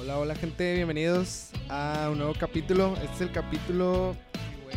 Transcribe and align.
Hola, 0.00 0.18
hola 0.18 0.34
gente, 0.34 0.74
bienvenidos 0.74 1.50
a 1.68 2.08
un 2.10 2.18
nuevo 2.18 2.34
capítulo. 2.38 2.94
Este 3.02 3.14
es 3.14 3.20
el 3.22 3.32
capítulo... 3.32 4.16
Güey. 4.64 4.76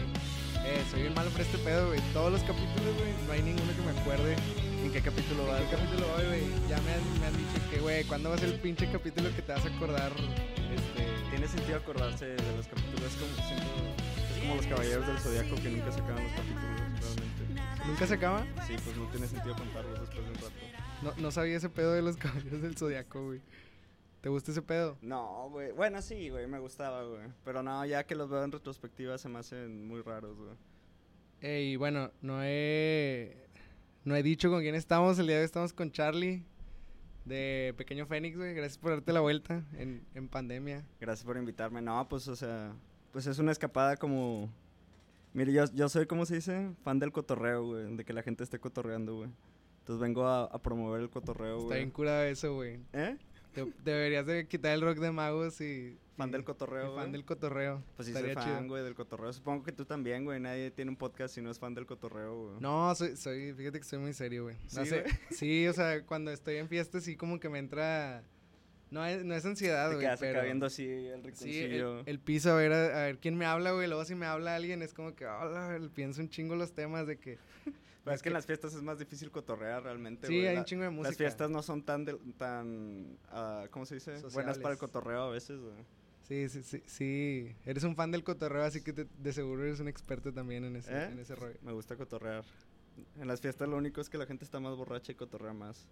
Eh, 0.66 0.84
soy 0.92 1.02
bien 1.02 1.14
malo 1.14 1.30
para 1.32 1.44
este 1.44 1.58
pedo, 1.60 1.88
güey. 1.88 2.00
Todos 2.14 2.32
los 2.32 2.42
capítulos, 2.42 2.94
güey, 2.98 3.12
no 3.28 3.32
hay 3.34 3.42
ninguno 3.42 3.72
que 3.76 3.82
me 3.82 4.00
acuerde 4.02 4.36
¿En 4.84 4.92
qué 4.92 5.02
capítulo 5.02 5.48
va? 5.48 5.60
en 5.62 5.70
qué 5.70 5.76
capítulo 5.76 6.08
voy, 6.16 6.26
güey. 6.26 6.42
Ya 6.70 6.80
me 6.82 6.92
han, 6.94 7.20
me 7.22 7.26
han 7.28 7.38
dicho 7.38 7.70
que, 7.72 7.80
güey, 7.80 8.04
¿cuándo 8.06 8.30
va 8.30 8.36
a 8.36 8.38
ser 8.38 8.50
el 8.50 8.60
pinche 8.60 8.90
capítulo 8.92 9.30
que 9.36 9.42
te 9.42 9.52
vas 9.54 9.66
a 9.66 9.70
acordar? 9.76 10.12
Este... 10.12 11.08
Tiene 11.30 11.48
sentido 11.48 11.78
acordarse 11.78 12.26
de 12.26 12.56
los 12.58 12.68
capítulos. 12.68 13.02
Es 13.04 13.16
como, 13.16 13.48
siento- 13.48 14.04
es 14.36 14.40
como 14.42 14.56
los 14.56 14.66
caballeros 14.68 15.08
del 15.08 15.18
zodiaco 15.20 15.56
que 15.56 15.70
nunca 15.70 15.92
se 15.92 16.00
acaban 16.02 16.24
los 16.24 16.34
capítulos, 16.34 16.66
realmente. 17.00 17.88
¿Nunca 17.88 18.08
se 18.08 18.14
acaba? 18.14 18.46
Sí, 18.68 18.76
pues 18.84 18.96
no 18.98 19.08
tiene 19.08 19.28
sentido 19.28 19.56
contarlos 19.56 20.00
después 20.02 20.24
de 20.26 20.30
un 20.32 20.36
rato. 20.36 20.52
No, 21.02 21.14
no 21.18 21.32
sabía 21.32 21.58
ese 21.58 21.70
pedo 21.70 21.94
de 21.94 22.02
los 22.02 22.18
caballeros 22.18 22.62
del 22.62 22.78
zodiaco, 22.78 23.26
güey. 23.26 23.42
¿Te 24.24 24.30
gusta 24.30 24.52
ese 24.52 24.62
pedo? 24.62 24.98
No, 25.02 25.50
güey. 25.50 25.74
Bueno, 25.74 26.02
sí, 26.02 26.30
güey, 26.30 26.48
me 26.48 26.58
gustaba, 26.58 27.04
güey. 27.04 27.28
Pero 27.44 27.62
no, 27.62 27.86
ya 27.86 28.06
que 28.06 28.16
los 28.16 28.30
veo 28.30 28.42
en 28.46 28.54
retrospectiva 28.54 29.18
se 29.18 29.28
me 29.28 29.40
hacen 29.40 29.86
muy 29.86 30.02
raros, 30.02 30.38
güey. 30.38 30.56
Y 31.42 31.76
bueno, 31.76 32.10
no 32.22 32.40
he. 32.42 33.36
No 34.06 34.16
he 34.16 34.24
dicho 34.24 34.50
con 34.50 34.62
quién 34.62 34.76
estamos. 34.76 35.20
El 35.20 35.28
día 35.28 35.36
de 35.36 35.42
hoy 35.42 35.46
estamos 35.46 35.74
con 35.74 35.92
Charlie. 35.92 36.46
De 37.26 37.74
Pequeño 37.78 38.06
Fénix, 38.06 38.38
güey. 38.38 38.54
Gracias 38.54 38.78
por 38.78 38.92
darte 38.92 39.12
la 39.12 39.20
vuelta 39.20 39.66
en, 39.74 40.06
en 40.16 40.30
pandemia. 40.30 40.86
Gracias 41.02 41.26
por 41.26 41.36
invitarme. 41.36 41.82
No, 41.82 42.08
pues, 42.08 42.26
o 42.30 42.36
sea, 42.38 42.74
pues 43.12 43.28
es 43.28 43.40
una 43.40 43.52
escapada 43.52 43.98
como... 43.98 44.50
Mire, 45.34 45.52
yo, 45.52 45.66
yo 45.74 45.90
soy, 45.90 46.06
¿cómo 46.06 46.26
se 46.26 46.36
dice? 46.36 46.72
Fan 46.86 47.00
del 47.00 47.12
cotorreo, 47.12 47.66
güey. 47.66 47.94
De 47.98 48.06
que 48.06 48.14
la 48.14 48.24
gente 48.24 48.46
esté 48.46 48.58
cotorreando, 48.58 49.16
güey. 49.18 49.30
Entonces 49.80 50.02
vengo 50.02 50.26
a, 50.26 50.46
a 50.46 50.62
promover 50.62 51.02
el 51.02 51.10
cotorreo, 51.10 51.56
Está 51.58 51.66
güey. 51.66 51.80
bien 51.80 51.92
curado 51.92 52.24
eso, 52.24 52.56
güey. 52.56 52.80
¿Eh? 52.94 53.18
Te- 53.54 53.72
deberías 53.84 54.26
de 54.26 54.48
quitar 54.48 54.74
el 54.74 54.82
rock 54.82 54.98
de 55.00 55.12
magos 55.12 55.62
y... 55.62 55.98
Fan 56.18 56.30
y- 56.30 56.32
del 56.34 56.44
cotorreo, 56.44 56.94
y 56.94 56.96
fan 56.96 57.12
del 57.12 57.26
cotorreo. 57.26 57.84
Pues 57.96 58.08
sí, 58.08 58.14
soy 58.14 58.34
fan, 58.36 58.44
chido. 58.44 58.68
güey, 58.68 58.84
del 58.84 58.94
cotorreo. 58.96 59.34
Supongo 59.34 59.64
que 59.64 59.72
tú 59.72 59.84
también, 59.86 60.24
güey. 60.26 60.40
Nadie 60.40 60.70
tiene 60.72 60.92
un 60.92 60.98
podcast 60.98 61.34
si 61.34 61.42
no 61.42 61.50
es 61.50 61.58
fan 61.60 61.74
del 61.74 61.86
cotorreo, 61.88 62.36
güey. 62.50 62.60
No, 62.62 62.94
soy, 62.94 63.16
soy, 63.18 63.54
fíjate 63.54 63.80
que 63.80 63.86
soy 63.86 64.00
muy 64.00 64.14
serio, 64.14 64.44
güey. 64.44 64.56
No 64.76 64.84
¿Sí, 64.84 64.90
sé- 64.90 65.02
güey? 65.02 65.14
sí, 65.32 65.68
o 65.68 65.74
sea, 65.74 66.06
cuando 66.06 66.32
estoy 66.32 66.58
en 66.58 66.68
fiestas 66.70 67.04
sí 67.04 67.16
como 67.16 67.40
que 67.40 67.50
me 67.50 67.60
entra... 67.60 68.24
No 68.92 69.04
es, 69.04 69.26
no 69.26 69.34
es 69.34 69.44
ansiedad, 69.44 69.90
Te 69.90 69.96
güey, 69.96 70.06
acá 70.06 70.18
pero... 70.20 70.44
viendo 70.44 70.68
así 70.68 70.84
el 70.86 71.02
Sí, 71.02 71.08
el, 71.10 71.24
rinconcillo. 71.72 72.04
el 72.06 72.20
piso, 72.20 72.52
a 72.52 72.56
ver, 72.58 72.72
a, 72.74 72.86
a 73.02 73.06
ver 73.06 73.18
quién 73.18 73.36
me 73.36 73.46
habla, 73.48 73.72
güey. 73.72 73.88
Luego 73.88 74.06
si 74.06 74.14
me 74.14 74.28
habla 74.28 74.56
alguien 74.56 74.84
es 74.84 74.94
como 74.94 75.16
que, 75.16 75.26
hola, 75.26 75.80
pienso 75.96 76.22
un 76.22 76.30
chingo 76.30 76.56
los 76.56 76.74
temas 76.74 77.08
de 77.08 77.18
que... 77.18 77.40
Pero 78.04 78.16
es 78.16 78.22
que 78.22 78.30
en 78.30 78.34
las 78.34 78.46
fiestas 78.46 78.74
es 78.74 78.82
más 78.82 79.00
difícil 79.00 79.32
cotorrear 79.32 79.84
realmente, 79.84 80.28
Sí, 80.28 80.46
hay 80.46 80.58
un 80.58 80.66
chingo 80.66 80.84
de 80.84 80.90
música. 80.90 81.10
Las 81.10 81.18
fiestas 81.18 81.50
no 81.50 81.62
son 81.64 81.84
tan, 81.84 82.04
del- 82.04 82.20
tan 82.38 83.18
ah, 83.30 83.66
¿cómo 83.72 83.86
se 83.86 83.96
dice? 83.96 84.20
Buenas 84.34 84.60
para 84.60 84.74
el 84.74 84.80
cotorreo 84.80 85.22
a 85.24 85.30
veces, 85.30 85.60
güey. 85.62 85.76
Sí, 86.24 86.48
sí, 86.50 86.64
sí, 86.64 86.82
sí. 86.86 87.56
Eres 87.66 87.84
un 87.84 87.96
fan 87.96 88.12
del 88.12 88.24
cotorreo, 88.24 88.64
así 88.64 88.82
que 88.82 88.94
te- 88.94 89.08
de 89.18 89.34
seguro 89.34 89.64
eres 89.64 89.80
un 89.80 89.88
experto 89.88 90.34
también 90.34 90.64
en 90.66 90.76
ese, 90.76 90.92
¿Eh? 90.94 91.06
en 91.12 91.20
ese 91.20 91.36
rollo. 91.36 91.56
Me 91.62 91.72
gusta 91.74 91.96
cotorrear. 91.96 92.44
En 93.20 93.28
las 93.28 93.42
fiestas 93.42 93.68
lo 93.70 93.78
único 93.78 94.02
es 94.02 94.10
que 94.10 94.18
la 94.18 94.26
gente 94.26 94.44
está 94.46 94.60
más 94.60 94.76
borracha 94.76 95.12
y 95.12 95.16
cotorrea 95.16 95.54
más. 95.54 95.88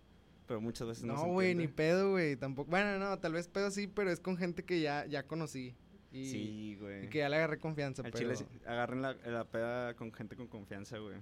Pero 0.48 0.60
muchas 0.60 0.88
veces 0.88 1.04
no, 1.06 1.14
No, 1.16 1.26
güey, 1.28 1.56
ni 1.56 1.68
pedo, 1.68 2.12
güey. 2.12 2.36
Tampoco. 2.36 2.70
Bueno, 2.72 2.98
no, 3.00 3.18
tal 3.20 3.34
vez 3.34 3.48
pedo 3.48 3.72
sí, 3.72 3.88
pero 3.88 4.12
es 4.12 4.20
con 4.20 4.36
gente 4.38 4.64
que 4.64 4.82
ya, 4.82 5.06
ya 5.06 5.24
conocí. 5.24 5.76
Y, 6.12 6.26
Sí, 6.30 6.76
güey. 6.80 7.06
y 7.06 7.08
que 7.08 7.20
ya 7.20 7.30
le 7.30 7.38
agarré 7.38 7.58
confianza, 7.58 8.02
Al 8.04 8.12
pero... 8.12 8.34
chile 8.34 8.46
agarren 8.66 9.02
la, 9.02 9.14
la 9.14 9.46
peda 9.46 9.94
con 9.96 10.12
gente 10.12 10.36
con 10.36 10.48
confianza, 10.48 10.98
güey. 10.98 11.16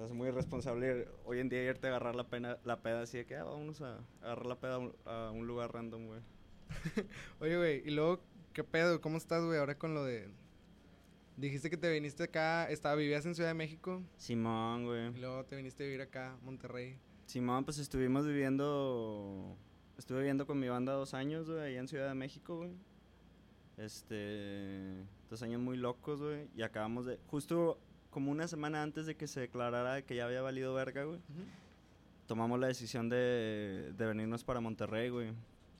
Sea, 0.00 0.06
es 0.06 0.14
muy 0.14 0.28
irresponsable 0.28 1.08
hoy 1.26 1.40
en 1.40 1.50
día 1.50 1.62
irte 1.62 1.88
a 1.88 1.90
agarrar 1.90 2.14
la, 2.14 2.24
pena, 2.24 2.56
la 2.64 2.80
peda 2.80 3.02
así 3.02 3.18
de 3.18 3.26
que, 3.26 3.36
ah, 3.36 3.44
vámonos 3.44 3.82
a 3.82 3.98
agarrar 4.22 4.46
la 4.46 4.58
peda 4.58 4.76
a 4.76 4.78
un, 4.78 4.96
a 5.04 5.30
un 5.30 5.46
lugar 5.46 5.74
random, 5.74 6.06
güey. 6.06 6.20
Oye, 7.40 7.56
güey, 7.58 7.82
y 7.86 7.90
luego, 7.90 8.22
¿qué 8.54 8.64
pedo? 8.64 9.02
¿Cómo 9.02 9.18
estás, 9.18 9.44
güey, 9.44 9.58
ahora 9.58 9.76
con 9.76 9.92
lo 9.92 10.02
de... 10.02 10.30
Dijiste 11.36 11.68
que 11.68 11.76
te 11.76 11.92
viniste 11.92 12.22
acá, 12.22 12.70
estaba, 12.70 12.94
vivías 12.94 13.26
en 13.26 13.34
Ciudad 13.34 13.50
de 13.50 13.54
México, 13.54 14.02
Simón, 14.16 14.86
güey. 14.86 15.08
y 15.08 15.20
luego 15.20 15.44
te 15.44 15.56
viniste 15.56 15.84
a 15.84 15.86
vivir 15.86 16.00
acá, 16.00 16.34
Monterrey. 16.44 16.98
Simón, 17.26 17.66
pues 17.66 17.78
estuvimos 17.78 18.26
viviendo. 18.26 19.54
Estuve 19.98 20.20
viviendo 20.20 20.46
con 20.46 20.58
mi 20.58 20.70
banda 20.70 20.94
dos 20.94 21.12
años, 21.12 21.50
güey, 21.50 21.60
allá 21.60 21.78
en 21.78 21.88
Ciudad 21.88 22.08
de 22.08 22.14
México, 22.14 22.56
güey. 22.56 22.72
Este. 23.76 25.04
Dos 25.28 25.42
años 25.42 25.60
muy 25.60 25.76
locos, 25.76 26.22
güey. 26.22 26.48
Y 26.56 26.62
acabamos 26.62 27.04
de. 27.04 27.18
Justo 27.26 27.78
como 28.10 28.30
una 28.30 28.46
semana 28.48 28.82
antes 28.82 29.06
de 29.06 29.16
que 29.16 29.26
se 29.26 29.40
declarara 29.40 30.02
que 30.02 30.14
ya 30.16 30.24
había 30.26 30.42
valido 30.42 30.74
verga, 30.74 31.04
güey. 31.04 31.20
Tomamos 32.26 32.60
la 32.60 32.66
decisión 32.68 33.08
de, 33.08 33.92
de 33.96 34.06
venirnos 34.06 34.44
para 34.44 34.60
Monterrey, 34.60 35.08
güey. 35.08 35.32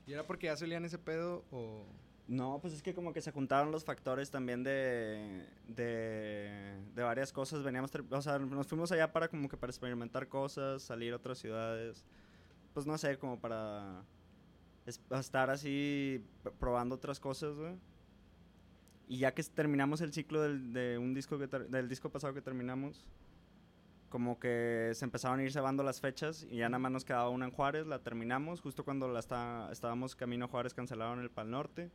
¿Y 0.06 0.12
era 0.12 0.26
porque 0.26 0.46
ya 0.46 0.56
se 0.56 0.64
olían 0.64 0.84
ese 0.84 0.98
pedo 0.98 1.44
o...? 1.50 1.84
No, 2.26 2.60
pues 2.60 2.72
es 2.74 2.82
que 2.82 2.94
como 2.94 3.12
que 3.12 3.20
se 3.20 3.32
juntaron 3.32 3.72
los 3.72 3.84
factores 3.84 4.30
también 4.30 4.62
de, 4.62 5.48
de, 5.66 6.76
de 6.94 7.02
varias 7.02 7.32
cosas. 7.32 7.64
Veníamos, 7.64 7.90
o 8.08 8.22
sea, 8.22 8.38
nos 8.38 8.68
fuimos 8.68 8.92
allá 8.92 9.12
para 9.12 9.26
como 9.26 9.48
que 9.48 9.56
para 9.56 9.70
experimentar 9.72 10.28
cosas, 10.28 10.80
salir 10.82 11.12
a 11.12 11.16
otras 11.16 11.38
ciudades. 11.38 12.04
Pues 12.72 12.86
no 12.86 12.96
sé, 12.98 13.18
como 13.18 13.40
para 13.40 14.04
es- 14.86 15.00
estar 15.10 15.50
así 15.50 16.24
probando 16.60 16.94
otras 16.94 17.18
cosas, 17.18 17.56
güey. 17.56 17.74
Y 19.10 19.18
ya 19.18 19.34
que 19.34 19.42
terminamos 19.42 20.00
el 20.02 20.12
ciclo 20.12 20.40
del, 20.40 20.72
de 20.72 20.96
un 20.96 21.14
disco 21.14 21.36
que 21.36 21.48
del 21.48 21.88
disco 21.88 22.10
pasado 22.10 22.32
que 22.32 22.42
terminamos, 22.42 23.08
como 24.08 24.38
que 24.38 24.92
se 24.94 25.04
empezaron 25.04 25.40
a 25.40 25.42
ir 25.42 25.52
cebando 25.52 25.82
las 25.82 26.00
fechas 26.00 26.46
y 26.48 26.58
ya 26.58 26.68
nada 26.68 26.78
más 26.78 26.92
nos 26.92 27.04
quedaba 27.04 27.28
una 27.28 27.46
en 27.46 27.50
Juárez, 27.50 27.88
la 27.88 27.98
terminamos, 27.98 28.60
justo 28.60 28.84
cuando 28.84 29.08
la 29.08 29.18
está, 29.18 29.68
estábamos 29.72 30.14
camino 30.14 30.44
a 30.44 30.48
Juárez 30.48 30.74
cancelaron 30.74 31.18
el 31.18 31.28
Pal 31.28 31.50
Norte. 31.50 31.90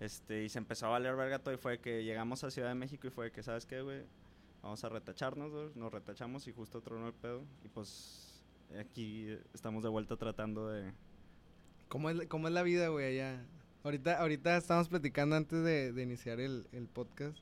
Este, 0.00 0.44
y 0.44 0.48
se 0.48 0.58
empezó 0.58 0.86
a 0.86 0.88
valer 0.88 1.14
verga 1.14 1.40
todo 1.40 1.52
y 1.52 1.58
fue 1.58 1.78
que 1.78 2.04
llegamos 2.04 2.42
a 2.42 2.50
Ciudad 2.50 2.70
de 2.70 2.74
México 2.74 3.06
y 3.06 3.10
fue 3.10 3.30
que, 3.30 3.42
¿sabes 3.42 3.66
qué, 3.66 3.82
güey? 3.82 4.04
Vamos 4.62 4.82
a 4.82 4.88
retacharnos, 4.88 5.52
güey. 5.52 5.72
Nos 5.74 5.92
retachamos 5.92 6.48
y 6.48 6.52
justo 6.52 6.80
tronó 6.80 7.06
el 7.06 7.12
pedo. 7.12 7.44
Y 7.64 7.68
pues 7.68 8.42
aquí 8.80 9.28
estamos 9.52 9.82
de 9.82 9.90
vuelta 9.90 10.16
tratando 10.16 10.70
de... 10.70 10.90
¿Cómo 11.88 12.08
es, 12.08 12.26
cómo 12.28 12.48
es 12.48 12.54
la 12.54 12.62
vida, 12.62 12.88
güey, 12.88 13.18
allá? 13.18 13.44
Ahorita, 13.84 14.18
ahorita 14.18 14.56
estábamos 14.56 14.88
platicando 14.88 15.36
antes 15.36 15.62
de, 15.62 15.92
de 15.92 16.02
iniciar 16.02 16.40
el, 16.40 16.66
el 16.72 16.88
podcast 16.88 17.38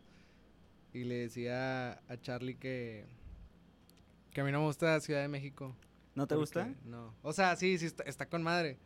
y 0.92 1.04
le 1.04 1.14
decía 1.16 1.92
a 2.08 2.16
Charlie 2.20 2.56
que, 2.56 3.06
que 4.32 4.40
a 4.42 4.44
mí 4.44 4.52
no 4.52 4.60
me 4.60 4.66
gusta 4.66 5.00
Ciudad 5.00 5.22
de 5.22 5.28
México. 5.28 5.74
¿No 6.14 6.26
te 6.26 6.34
gusta? 6.36 6.68
No. 6.84 7.14
O 7.22 7.32
sea, 7.32 7.56
sí, 7.56 7.78
sí, 7.78 7.86
está, 7.86 8.04
está 8.04 8.26
con 8.26 8.42
madre. 8.42 8.78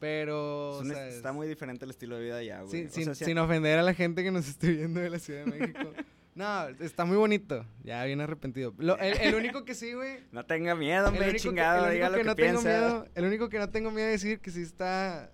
Pero, 0.00 0.80
Es 0.82 0.86
o 0.86 0.90
sea, 0.92 1.08
está 1.08 1.28
es- 1.30 1.34
muy 1.34 1.48
diferente 1.48 1.84
el 1.84 1.90
estilo 1.90 2.16
de 2.16 2.24
vida 2.24 2.36
allá, 2.38 2.60
güey. 2.62 2.70
sin, 2.70 2.86
O 2.86 2.90
sin- 2.90 3.14
sea, 3.14 3.26
sin 3.26 3.38
ofender 3.38 3.78
a 3.78 3.82
la 3.82 3.94
gente 3.94 4.22
que 4.22 4.30
nos 4.30 4.46
esté 4.48 4.70
viendo 4.72 5.00
de 5.00 5.10
la 5.10 5.18
Ciudad 5.18 5.44
de 5.44 5.50
México. 5.50 5.92
no, 6.34 6.68
está 6.68 7.04
muy 7.04 7.16
bonito. 7.16 7.64
Ya, 7.84 8.04
bien 8.04 8.20
arrepentido. 8.20 8.74
Lo- 8.78 8.98
el, 8.98 9.16
el 9.18 9.34
único 9.34 9.64
que 9.64 9.74
sí, 9.74 9.94
güey. 9.94 10.18
No 10.30 10.44
tenga 10.46 10.74
miedo, 10.74 11.08
hombre, 11.08 11.32
que, 11.32 11.38
chingado, 11.38 11.86
el 11.86 11.90
único 11.90 11.94
diga 11.94 12.08
lo 12.10 12.14
que 12.16 12.20
que, 12.22 12.26
no 12.28 12.34
tengo 12.36 12.60
piensa. 12.62 12.68
miedo, 12.80 13.06
el 13.14 13.24
único 13.24 13.48
que 13.48 13.58
no 13.58 13.70
tengo 13.70 13.90
miedo 13.90 14.06
de 14.06 14.12
decir 14.12 14.38
que 14.40 14.50
sí 14.52 14.62
está, 14.62 15.32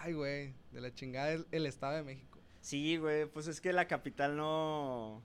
ay, 0.00 0.12
güey, 0.14 0.54
de 0.72 0.80
la 0.80 0.92
chingada 0.92 1.36
el 1.50 1.66
Estado 1.66 1.96
de 1.96 2.02
México. 2.02 2.38
Sí, 2.60 2.96
güey, 2.96 3.26
pues 3.26 3.46
es 3.46 3.60
que 3.60 3.72
la 3.72 3.86
capital 3.86 4.36
no... 4.36 5.22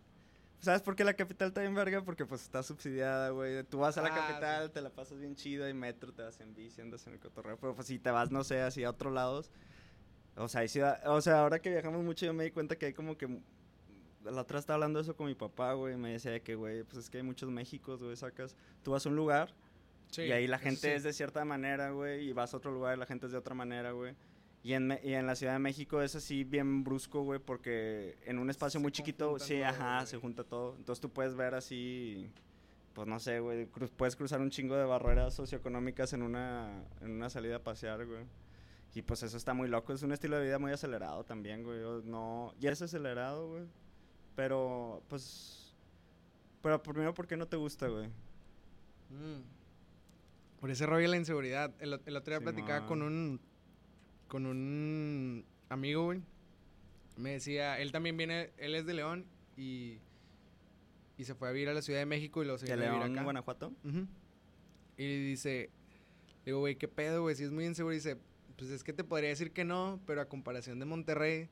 ¿Sabes 0.59 0.81
por 0.81 0.95
qué 0.95 1.03
la 1.03 1.13
capital 1.13 1.49
está 1.49 1.61
bien 1.61 1.75
verga? 1.75 2.03
Porque 2.03 2.25
pues 2.25 2.41
está 2.41 2.63
subsidiada, 2.63 3.29
güey. 3.29 3.63
Tú 3.63 3.79
vas 3.79 3.97
a 3.97 4.01
la 4.01 4.09
Ah, 4.09 4.15
capital, 4.15 4.71
te 4.71 4.81
la 4.81 4.89
pasas 4.89 5.19
bien 5.19 5.35
chido, 5.35 5.65
hay 5.65 5.73
metro, 5.73 6.11
te 6.13 6.23
vas 6.23 6.39
en 6.39 6.55
bici, 6.55 6.81
andas 6.81 7.05
en 7.07 7.13
el 7.13 7.19
cotorreo. 7.19 7.57
Pero 7.59 7.75
pues 7.75 7.87
si 7.87 7.99
te 7.99 8.09
vas, 8.09 8.31
no 8.31 8.43
sé, 8.43 8.61
así 8.61 8.83
a 8.83 8.89
otros 8.89 9.13
lados. 9.13 9.51
O 10.37 10.47
sea, 10.47 10.61
hay 10.61 10.67
ciudad... 10.67 11.05
O 11.07 11.21
sea, 11.21 11.41
ahora 11.41 11.59
que 11.59 11.69
viajamos 11.69 12.03
mucho 12.03 12.25
yo 12.25 12.33
me 12.33 12.45
di 12.45 12.51
cuenta 12.51 12.77
que 12.77 12.87
hay 12.87 12.93
como 12.93 13.17
que... 13.17 13.41
La 14.23 14.41
otra 14.41 14.57
estaba 14.57 14.75
hablando 14.75 14.97
de 14.97 15.03
eso 15.03 15.15
con 15.15 15.27
mi 15.27 15.35
papá, 15.35 15.73
güey. 15.73 15.97
Me 15.97 16.13
decía 16.13 16.39
que, 16.39 16.55
güey, 16.55 16.83
pues 16.83 16.97
es 16.97 17.09
que 17.09 17.17
hay 17.17 17.23
muchos 17.23 17.49
Méxicos, 17.49 18.01
güey, 18.01 18.15
sacas... 18.15 18.55
Tú 18.81 18.91
vas 18.91 19.05
a 19.05 19.09
un 19.09 19.15
lugar 19.15 19.53
y 20.17 20.31
ahí 20.31 20.47
la 20.47 20.57
gente 20.57 20.95
es 20.95 21.03
de 21.03 21.13
cierta 21.13 21.43
manera, 21.45 21.91
güey, 21.91 22.29
y 22.29 22.33
vas 22.33 22.53
a 22.53 22.57
otro 22.57 22.71
lugar 22.71 22.95
y 22.95 22.99
la 22.99 23.05
gente 23.05 23.25
es 23.25 23.31
de 23.31 23.37
otra 23.37 23.53
manera, 23.55 23.91
güey. 23.91 24.15
Y 24.65 24.73
en, 24.73 24.97
y 25.03 25.13
en 25.13 25.27
la 25.27 25.35
Ciudad 25.35 25.53
de 25.53 25.59
México 25.59 26.01
es 26.01 26.15
así 26.15 26.43
bien 26.43 26.83
brusco, 26.83 27.21
güey, 27.21 27.39
porque 27.39 28.17
en 28.25 28.39
un 28.39 28.49
espacio 28.49 28.79
Se 28.79 28.81
muy 28.81 28.91
chiquito, 28.91 29.37
sí, 29.37 29.57
todo, 29.59 29.65
ajá, 29.67 29.95
güey. 29.97 30.07
se 30.07 30.17
junta 30.17 30.43
todo. 30.43 30.75
Entonces 30.77 30.99
tú 30.99 31.11
puedes 31.11 31.35
ver 31.35 31.53
así, 31.53 32.31
pues 32.93 33.07
no 33.07 33.19
sé, 33.19 33.39
güey, 33.41 33.67
cru- 33.71 33.91
puedes 33.95 34.15
cruzar 34.15 34.41
un 34.41 34.49
chingo 34.49 34.75
de 34.75 34.85
barreras 34.85 35.35
socioeconómicas 35.35 36.13
en 36.13 36.23
una, 36.23 36.83
en 37.01 37.11
una 37.11 37.29
salida 37.29 37.57
a 37.57 37.63
pasear, 37.63 38.07
güey. 38.07 38.23
Y 38.95 39.03
pues 39.03 39.21
eso 39.21 39.37
está 39.37 39.53
muy 39.53 39.67
loco, 39.67 39.93
es 39.93 40.01
un 40.01 40.13
estilo 40.13 40.37
de 40.39 40.45
vida 40.45 40.57
muy 40.57 40.71
acelerado 40.71 41.23
también, 41.23 41.61
güey. 41.63 41.79
No, 42.03 42.51
ya 42.59 42.71
es 42.71 42.81
acelerado, 42.81 43.47
güey. 43.49 43.65
Pero, 44.35 45.03
pues... 45.09 45.75
Pero 46.63 46.81
primero, 46.81 47.13
¿por 47.13 47.27
qué 47.27 47.37
no 47.37 47.45
te 47.47 47.55
gusta, 47.57 47.87
güey? 47.87 48.07
Mm. 49.11 49.43
Por 50.59 50.71
ese 50.71 50.87
rollo 50.87 51.03
de 51.03 51.09
la 51.09 51.17
inseguridad. 51.17 51.71
El, 51.79 51.93
ot- 51.93 52.01
el 52.07 52.15
otro 52.17 52.31
día 52.33 52.41
platicaba 52.41 52.87
con 52.87 53.03
un, 53.03 53.39
con 54.27 54.45
un 54.45 55.45
amigo, 55.69 56.05
güey. 56.05 56.21
Me 57.17 57.31
decía, 57.31 57.79
él 57.79 57.91
también 57.91 58.17
viene, 58.17 58.51
él 58.57 58.75
es 58.75 58.85
de 58.85 58.93
León 58.93 59.25
y, 59.55 59.99
y 61.17 61.23
se 61.23 61.33
fue 61.35 61.47
a 61.47 61.51
vivir 61.51 61.69
a 61.69 61.73
la 61.73 61.81
Ciudad 61.81 61.99
de 61.99 62.05
México 62.05 62.41
y 62.41 62.45
luego 62.45 62.57
se 62.57 62.65
¿De 62.65 62.73
a 62.73 62.75
vivir 62.91 63.11
acá. 63.11 63.23
Guanajuato? 63.23 63.71
Ujú. 63.83 64.05
Y 64.97 65.25
dice, 65.29 65.69
digo, 66.45 66.59
güey, 66.59 66.75
¿qué 66.75 66.87
pedo, 66.87 67.21
güey? 67.21 67.35
Si 67.35 67.43
es 67.43 67.51
muy 67.51 67.65
inseguro. 67.65 67.93
Dice, 67.93 68.17
pues 68.57 68.69
es 68.71 68.83
que 68.83 68.93
te 68.93 69.03
podría 69.03 69.29
decir 69.29 69.51
que 69.51 69.63
no, 69.63 69.99
pero 70.05 70.21
a 70.21 70.25
comparación 70.25 70.79
de 70.79 70.85
Monterrey, 70.85 71.49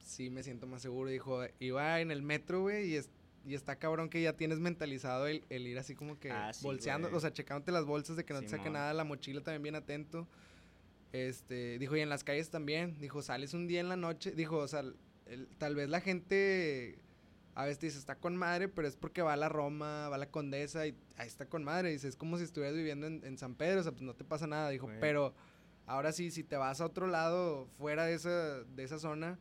sí 0.00 0.30
me 0.30 0.42
siento 0.42 0.66
más 0.66 0.82
seguro. 0.82 1.10
Dijo, 1.10 1.40
iba 1.60 2.00
en 2.00 2.10
el 2.10 2.22
metro, 2.22 2.62
güey, 2.62 2.90
y, 2.90 2.94
es- 2.96 3.10
y 3.46 3.54
está 3.54 3.76
cabrón 3.76 4.10
que 4.10 4.20
ya 4.22 4.34
tienes 4.34 4.58
mentalizado 4.60 5.26
el, 5.26 5.44
el 5.50 5.66
ir 5.66 5.78
así 5.78 5.94
como 5.94 6.18
que 6.18 6.30
Ah, 6.30 6.52
sí, 6.52 6.64
bolseando, 6.64 7.08
o 7.16 7.20
sea, 7.20 7.32
checándote 7.32 7.72
las 7.72 7.84
bolsas 7.84 8.16
de 8.16 8.24
que 8.24 8.34
no 8.34 8.40
te 8.42 8.48
saque 8.48 8.68
nada, 8.70 8.92
la 8.94 9.04
mochila 9.04 9.40
también 9.42 9.62
bien 9.62 9.74
atento. 9.76 10.28
Este, 11.12 11.78
dijo, 11.78 11.96
y 11.96 12.00
en 12.00 12.08
las 12.08 12.24
calles 12.24 12.50
también. 12.50 12.98
Dijo, 13.00 13.22
sales 13.22 13.54
un 13.54 13.66
día 13.66 13.80
en 13.80 13.88
la 13.88 13.96
noche. 13.96 14.32
Dijo, 14.32 14.58
o 14.58 14.68
sea, 14.68 14.80
el- 15.26 15.48
tal 15.58 15.74
vez 15.74 15.88
la 15.88 16.00
gente 16.00 16.98
a 17.54 17.64
veces 17.64 17.78
te 17.80 17.86
dice, 17.86 17.98
está 17.98 18.14
con 18.14 18.36
madre, 18.36 18.68
pero 18.68 18.86
es 18.86 18.94
porque 18.96 19.20
va 19.20 19.32
a 19.32 19.36
la 19.36 19.48
Roma, 19.48 20.08
va 20.08 20.14
a 20.14 20.18
la 20.18 20.30
Condesa 20.30 20.86
y 20.86 20.94
ahí 21.16 21.26
está 21.26 21.46
con 21.46 21.64
madre. 21.64 21.90
Dice, 21.90 22.06
es 22.08 22.14
como 22.16 22.38
si 22.38 22.44
estuvieras 22.44 22.76
viviendo 22.76 23.06
en, 23.08 23.24
en 23.24 23.36
San 23.36 23.54
Pedro, 23.56 23.80
o 23.80 23.82
sea, 23.82 23.90
pues 23.92 24.02
no 24.02 24.14
te 24.14 24.22
pasa 24.24 24.46
nada. 24.46 24.68
Dijo, 24.70 24.88
pero 25.00 25.34
ahora 25.86 26.12
sí, 26.12 26.30
si 26.30 26.44
te 26.44 26.56
vas 26.56 26.80
a 26.80 26.86
otro 26.86 27.08
lado, 27.08 27.66
fuera 27.78 28.04
de 28.04 28.14
esa, 28.14 28.62
de 28.62 28.84
esa 28.84 28.98
zona, 29.00 29.40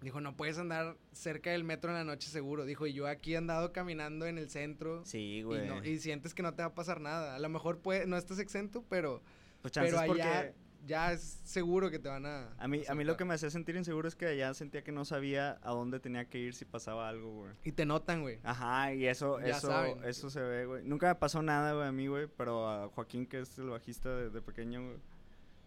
dijo, 0.00 0.20
no 0.22 0.36
puedes 0.36 0.56
andar 0.58 0.96
cerca 1.12 1.50
del 1.50 1.64
metro 1.64 1.90
en 1.90 1.96
la 1.98 2.04
noche 2.04 2.30
seguro. 2.30 2.64
Dijo, 2.64 2.86
y 2.86 2.92
yo 2.94 3.06
aquí 3.06 3.34
he 3.34 3.36
andado 3.36 3.72
caminando 3.72 4.26
en 4.26 4.38
el 4.38 4.48
centro. 4.48 5.04
Sí, 5.04 5.18
Y, 5.18 5.42
güey. 5.42 5.68
no- 5.68 5.84
y 5.84 5.98
sientes 6.00 6.32
que 6.34 6.42
no 6.42 6.54
te 6.54 6.62
va 6.62 6.68
a 6.68 6.74
pasar 6.74 7.00
nada. 7.00 7.34
A 7.34 7.38
lo 7.38 7.48
mejor 7.50 7.78
puede, 7.80 8.06
no 8.06 8.16
estás 8.16 8.38
exento, 8.38 8.84
pero, 8.88 9.22
pues 9.62 9.72
pero 9.74 9.98
allá 9.98 10.06
porque 10.06 10.54
ya 10.84 11.12
es 11.12 11.40
seguro 11.44 11.90
que 11.90 11.98
te 11.98 12.08
van 12.08 12.26
a... 12.26 12.52
a 12.58 12.66
mí, 12.68 12.82
a 12.88 12.94
mí 12.94 13.04
lo 13.04 13.16
que 13.16 13.24
me 13.24 13.34
hacía 13.34 13.50
sentir 13.50 13.76
inseguro 13.76 14.08
es 14.08 14.16
que 14.16 14.26
allá 14.26 14.52
sentía 14.52 14.82
que 14.82 14.90
no 14.92 15.04
sabía 15.04 15.58
a 15.62 15.70
dónde 15.70 16.00
tenía 16.00 16.24
que 16.28 16.38
ir 16.38 16.54
si 16.54 16.64
pasaba 16.64 17.08
algo, 17.08 17.32
güey. 17.32 17.52
Y 17.62 17.72
te 17.72 17.86
notan, 17.86 18.22
güey. 18.22 18.40
Ajá, 18.42 18.92
y 18.92 19.06
eso, 19.06 19.38
Ya 19.40 19.56
eso, 19.56 19.68
saben. 19.68 20.02
eso 20.04 20.28
se 20.28 20.40
ve, 20.40 20.66
güey. 20.66 20.84
Nunca 20.84 21.08
me 21.08 21.14
pasó 21.14 21.40
nada, 21.40 21.72
güey, 21.72 21.86
a 21.86 21.92
mí, 21.92 22.08
güey, 22.08 22.26
pero 22.36 22.68
a 22.68 22.88
Joaquín, 22.88 23.26
que 23.26 23.40
es 23.40 23.56
el 23.58 23.70
bajista 23.70 24.14
de, 24.14 24.30
de 24.30 24.42
pequeño, 24.42 24.84
güey. 24.84 24.98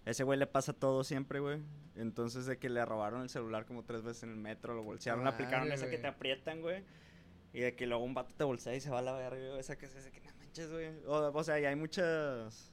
Ese 0.05 0.23
güey 0.23 0.37
le 0.37 0.47
pasa 0.47 0.73
todo 0.73 1.03
siempre, 1.03 1.39
güey. 1.39 1.61
Entonces, 1.95 2.45
de 2.45 2.57
que 2.59 2.69
le 2.69 2.83
robaron 2.85 3.21
el 3.21 3.29
celular 3.29 3.65
como 3.65 3.83
tres 3.83 4.03
veces 4.03 4.23
en 4.23 4.29
el 4.31 4.35
metro, 4.35 4.75
lo 4.75 4.83
bolsearon, 4.83 5.23
le 5.23 5.29
aplicaron 5.29 5.71
esa 5.71 5.89
que 5.89 5.97
te 5.97 6.07
aprietan, 6.07 6.61
güey. 6.61 6.83
Y 7.53 7.61
de 7.61 7.75
que 7.75 7.87
luego 7.87 8.03
un 8.03 8.13
vato 8.13 8.35
te 8.35 8.43
bolsea 8.43 8.75
y 8.75 8.81
se 8.81 8.89
va 8.91 8.99
a 8.99 9.01
la 9.01 9.13
verga, 9.13 9.47
güey. 9.47 9.59
Esa 9.59 9.77
que 9.77 9.85
es 9.85 9.95
esa 9.95 10.11
que 10.11 10.19
no 10.19 10.29
manches, 10.37 10.69
güey. 10.71 10.89
O, 11.07 11.31
o 11.33 11.43
sea, 11.43 11.57
ya 11.57 11.69
hay 11.69 11.75
muchas. 11.75 12.71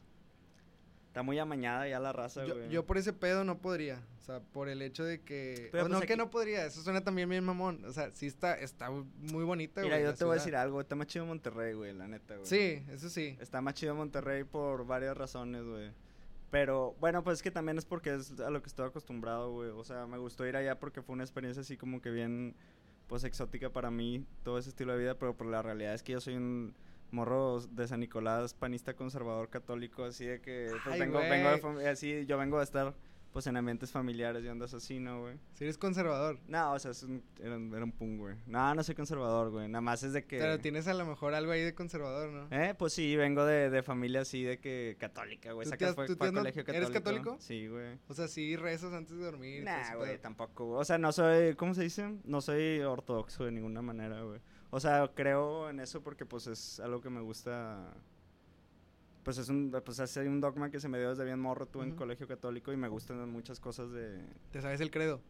Está 1.13 1.23
muy 1.23 1.39
amañada 1.39 1.87
ya 1.87 2.01
la 2.01 2.11
raza, 2.11 2.47
Yo, 2.47 2.55
güey. 2.55 2.71
yo 2.71 2.87
por 2.87 2.97
ese 2.97 3.13
pedo 3.13 3.45
no 3.45 3.59
podría. 3.59 4.01
O 4.19 4.25
sea, 4.25 4.41
por 4.41 4.71
el 4.71 4.81
hecho 4.81 5.05
de 5.05 5.21
que... 5.21 5.69
Pero 5.71 5.85
o 5.85 5.87
pues 5.89 5.93
no 5.93 6.07
que 6.07 6.15
aquí- 6.15 6.17
no 6.19 6.31
podría, 6.31 6.65
eso 6.65 6.81
suena 6.81 7.05
también 7.05 7.29
bien 7.29 7.45
mamón. 7.45 7.85
O 7.85 7.93
sea, 7.93 8.11
sí 8.13 8.27
está, 8.27 8.55
está 8.55 8.89
muy 8.91 9.45
bonita, 9.45 9.83
Mira, 9.83 9.97
güey, 9.97 10.05
yo 10.05 10.11
la 10.13 10.17
te 10.17 10.25
voy 10.25 10.33
a 10.33 10.35
decir 10.37 10.57
algo. 10.57 10.81
Está 10.81 10.95
más 10.97 11.09
chido 11.09 11.27
Monterrey, 11.27 11.75
güey, 11.75 11.93
la 11.93 12.09
neta, 12.09 12.37
güey. 12.37 12.47
Sí, 12.47 12.83
eso 12.91 13.11
sí. 13.11 13.37
Está 13.41 13.61
más 13.61 13.75
chido 13.75 13.95
Monterrey 13.95 14.45
por 14.45 14.87
varias 14.87 15.15
razones, 15.15 15.65
güey. 15.65 15.91
Pero, 16.51 16.97
bueno, 16.99 17.23
pues 17.23 17.41
es 17.41 17.43
que 17.43 17.51
también 17.51 17.77
es 17.77 17.85
porque 17.85 18.15
es 18.15 18.41
a 18.41 18.49
lo 18.49 18.63
que 18.63 18.69
estoy 18.69 18.87
acostumbrado, 18.87 19.53
güey. 19.53 19.69
O 19.69 19.85
sea, 19.85 20.07
me 20.07 20.17
gustó 20.17 20.47
ir 20.47 20.57
allá 20.57 20.79
porque 20.79 21.03
fue 21.03 21.13
una 21.13 21.25
experiencia 21.25 21.61
así 21.61 21.77
como 21.77 22.01
que 22.01 22.09
bien, 22.11 22.55
pues, 23.07 23.25
exótica 23.25 23.69
para 23.69 23.91
mí, 23.91 24.25
todo 24.45 24.57
ese 24.57 24.71
estilo 24.71 24.95
de 24.95 24.99
vida. 25.01 25.15
Pero 25.19 25.37
por 25.37 25.47
la 25.47 25.61
realidad 25.61 25.93
es 25.93 26.03
que 26.03 26.13
yo 26.13 26.23
soy 26.23 26.37
un 26.37 26.75
morro 27.13 27.61
de 27.61 27.87
San 27.87 28.01
Nicolás, 28.01 28.55
panista 28.55 28.95
conservador 28.95 29.49
católico, 29.49 30.05
así 30.05 30.25
de 30.27 30.41
que, 30.41 30.69
pues, 30.85 30.95
Ay, 30.95 31.01
vengo, 31.01 31.19
vengo 31.21 31.79
de 31.79 31.89
así, 31.89 32.27
yo 32.27 32.37
vengo 32.39 32.59
a 32.59 32.63
estar, 32.65 32.95
pues, 33.33 33.47
en 33.47 33.57
ambientes 33.57 33.91
familiares 33.91 34.45
y 34.45 34.49
ondas 34.49 34.75
así, 34.75 34.99
¿no, 34.99 35.21
güey? 35.23 35.37
Si 35.55 35.65
eres 35.65 35.79
conservador. 35.79 36.39
No, 36.49 36.73
o 36.73 36.79
sea, 36.79 36.91
es 36.91 37.03
un, 37.03 37.23
era, 37.41 37.57
un, 37.57 37.75
era 37.75 37.83
un 37.85 37.93
punk, 37.93 38.19
güey. 38.19 38.37
No, 38.47 38.75
no 38.75 38.83
soy 38.83 38.95
conservador, 38.95 39.51
güey. 39.51 39.69
Nada 39.69 39.81
más 39.81 40.03
es 40.03 40.13
de 40.13 40.25
que... 40.27 40.39
Pero 40.39 40.59
tienes 40.59 40.87
a 40.89 40.93
lo 40.93 41.07
mejor 41.07 41.33
algo 41.33 41.53
ahí 41.53 41.63
de 41.63 41.75
conservador, 41.75 42.31
¿no? 42.31 42.49
Eh, 42.51 42.75
pues 42.77 42.93
sí, 42.93 43.17
vengo 43.17 43.45
de, 43.47 43.71
de 43.71 43.83
familia 43.83 44.21
así 44.23 44.43
de 44.43 44.59
que 44.59 44.97
católica, 44.99 45.53
güey. 45.53 45.65
¿Tú 45.65 45.71
Sacas 45.71 45.95
fue, 45.95 46.09
no- 46.09 46.17
colegio 46.19 46.63
eres 46.67 46.91
católico. 46.91 46.93
católico? 46.93 47.37
Sí, 47.41 47.69
güey. 47.69 47.99
O 48.09 48.13
sea, 48.15 48.29
sí 48.29 48.55
rezas 48.57 48.93
antes 48.93 49.17
de 49.17 49.25
dormir. 49.25 49.65
Nah, 49.65 49.95
güey, 49.97 50.19
tampoco. 50.19 50.67
güey. 50.67 50.81
O 50.81 50.85
sea, 50.85 50.99
no 50.99 51.11
soy, 51.13 51.55
¿cómo 51.57 51.73
se 51.75 51.83
dice? 51.85 52.15
No 52.25 52.43
soy 52.43 52.81
ortodoxo 52.81 53.45
de 53.47 53.53
ninguna 53.53 53.81
manera, 53.81 54.23
güey. 54.23 54.41
O 54.75 54.81
sea, 54.81 55.07
creo 55.15 55.69
en 55.69 55.81
eso 55.81 56.01
porque 56.01 56.25
pues 56.25 56.47
es 56.47 56.81
algo 56.81 57.03
que 57.03 57.11
me 57.11 57.21
gusta. 57.21 57.93
Pues 59.23 59.37
es 59.37 59.51
un, 59.51 59.71
pues 59.85 59.99
es 59.99 60.17
un 60.17 60.41
dogma 60.41 60.71
que 60.71 60.81
se 60.81 60.89
me 60.89 60.99
dio 60.99 61.11
desde 61.11 61.27
bien 61.27 61.39
morro, 61.39 61.67
tú 61.67 61.83
en 61.83 61.95
colegio 61.95 62.27
católico 62.27 62.73
y 62.73 62.77
me 62.79 62.89
gustan 62.89 63.29
muchas 63.31 63.61
cosas 63.61 63.93
de... 63.93 64.19
Te 64.51 64.63
sabes 64.63 64.81
el 64.81 64.91
credo. 64.91 65.21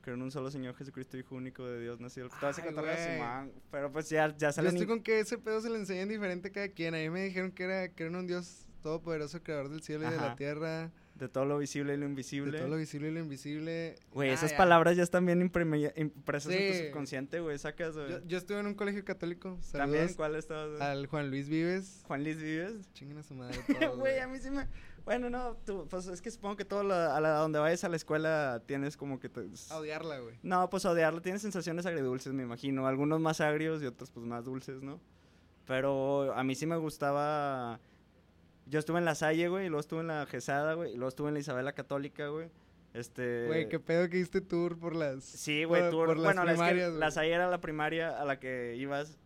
Creo 0.00 0.14
en 0.14 0.22
un 0.22 0.30
solo 0.30 0.48
Señor 0.50 0.76
Jesucristo, 0.76 1.18
Hijo 1.18 1.34
único 1.34 1.66
de 1.66 1.80
Dios, 1.80 2.00
nacido. 2.00 2.28
Ay. 2.40 2.54
Simón, 2.54 3.52
Pero 3.70 3.90
pues 3.90 4.08
ya, 4.08 4.28
ya 4.28 4.48
Yo 4.48 4.52
salen... 4.52 4.74
estoy 4.74 4.86
con 4.86 5.02
que 5.02 5.18
ese 5.18 5.36
pedo 5.36 5.60
se 5.60 5.68
le 5.68 5.76
enseñan 5.76 6.08
diferente 6.08 6.48
a 6.48 6.52
cada 6.52 6.68
quien. 6.68 6.94
A 6.94 6.98
mí 6.98 7.10
me 7.10 7.24
dijeron 7.24 7.50
que 7.50 7.64
era 7.64 7.92
creen 7.92 8.14
en 8.14 8.20
un 8.20 8.26
Dios 8.28 8.64
todopoderoso, 8.80 9.42
creador 9.42 9.68
del 9.70 9.82
cielo 9.82 10.06
y 10.08 10.10
de 10.12 10.16
la 10.16 10.36
tierra, 10.36 10.92
De 11.20 11.28
todo 11.28 11.44
lo 11.44 11.58
visible 11.58 11.92
y 11.94 11.96
lo 11.98 12.04
de 12.04 12.08
invisible. 12.08 12.58
todo 12.58 12.68
lo 12.68 12.76
visible 12.76 13.08
y 13.08 13.12
lo 13.12 13.20
invisible. 13.20 13.94
Güey, 14.12 14.30
Ah, 14.30 14.32
esas 14.32 14.52
ya. 14.52 14.56
palabras 14.56 14.96
ya 14.96 15.02
están 15.02 15.26
bien 15.26 15.42
impresas 15.42 15.92
en 15.94 16.58
Sí. 16.58 16.78
tu 16.80 16.84
subconsciente, 16.86 17.40
güey. 17.40 17.58
Sacas, 17.58 17.94
güey. 17.94 18.10
Yo, 18.10 18.18
yo 18.26 18.38
estuve 18.38 18.58
en 18.58 18.66
un 18.66 18.74
colegio 18.74 19.04
católico. 19.04 19.58
También, 19.70 20.12
¿cuál 20.14 20.34
estabas? 20.34 20.80
al 20.80 21.06
Juan 21.06 21.28
Luis 21.30 21.48
Vives. 21.50 22.02
Juan 22.06 22.24
Luis 22.24 22.38
Vives. 22.40 22.90
Chinguen 22.94 23.18
a 23.18 23.22
su 23.22 23.34
madre. 23.34 23.56
Güey, 23.96 24.18
a 24.18 24.26
mí 24.26 24.38
sí 24.38 24.50
me. 24.50 24.66
Bueno, 25.04 25.28
no, 25.30 25.56
tú, 25.66 25.86
pues 25.90 26.06
es 26.06 26.20
que 26.22 26.30
supongo 26.30 26.56
que 26.56 26.64
todo 26.64 26.80
a 26.92 27.20
la 27.20 27.30
donde 27.38 27.58
vayas 27.58 27.84
a 27.84 27.88
la 27.88 27.96
escuela 27.96 28.62
tienes 28.66 28.96
como 28.96 29.18
que 29.20 29.28
te. 29.28 29.40
A 29.70 29.76
odiarla, 29.76 30.20
güey. 30.20 30.38
No, 30.42 30.70
pues 30.70 30.84
odiarlo, 30.86 31.20
tienes 31.20 31.42
sensaciones 31.42 31.84
agridulces, 31.86 32.32
me 32.32 32.42
imagino. 32.44 32.86
Algunos 32.86 33.20
más 33.20 33.40
agrios 33.42 33.82
y 33.82 33.86
otros 33.86 34.10
pues 34.10 34.24
más 34.24 34.44
dulces, 34.44 34.82
¿no? 34.82 35.00
Pero 35.66 36.32
a 36.34 36.42
mí 36.44 36.54
sí 36.54 36.66
me 36.66 36.76
gustaba. 36.76 37.78
Yo 38.70 38.78
estuve 38.78 38.98
en 38.98 39.04
la 39.04 39.14
Salle, 39.14 39.48
güey, 39.48 39.66
y 39.66 39.68
luego 39.68 39.80
estuve 39.80 40.00
en 40.00 40.06
la 40.06 40.26
Gesada, 40.26 40.74
güey, 40.74 40.92
y 40.92 40.94
luego 40.94 41.08
estuve 41.08 41.28
en 41.28 41.34
la 41.34 41.40
Isabela 41.40 41.72
Católica, 41.72 42.28
güey. 42.28 42.48
Este. 42.94 43.46
Güey, 43.46 43.68
qué 43.68 43.78
pedo 43.78 44.08
que 44.08 44.16
diste 44.16 44.40
tour 44.40 44.78
por 44.78 44.94
las. 44.96 45.24
Sí, 45.24 45.64
güey, 45.64 45.82
por- 45.82 45.90
tú. 45.90 45.96
por 45.98 46.16
las 46.16 46.24
Bueno, 46.24 46.44
la, 46.44 46.52
es 46.52 46.58
que 46.58 46.64
primarias, 46.64 46.92
la. 46.92 47.10
Salle 47.10 47.32
era 47.32 47.48
la 47.50 47.60
primaria 47.60 48.20
a 48.20 48.24
la 48.24 48.38
que 48.40 48.76
ibas. 48.76 49.18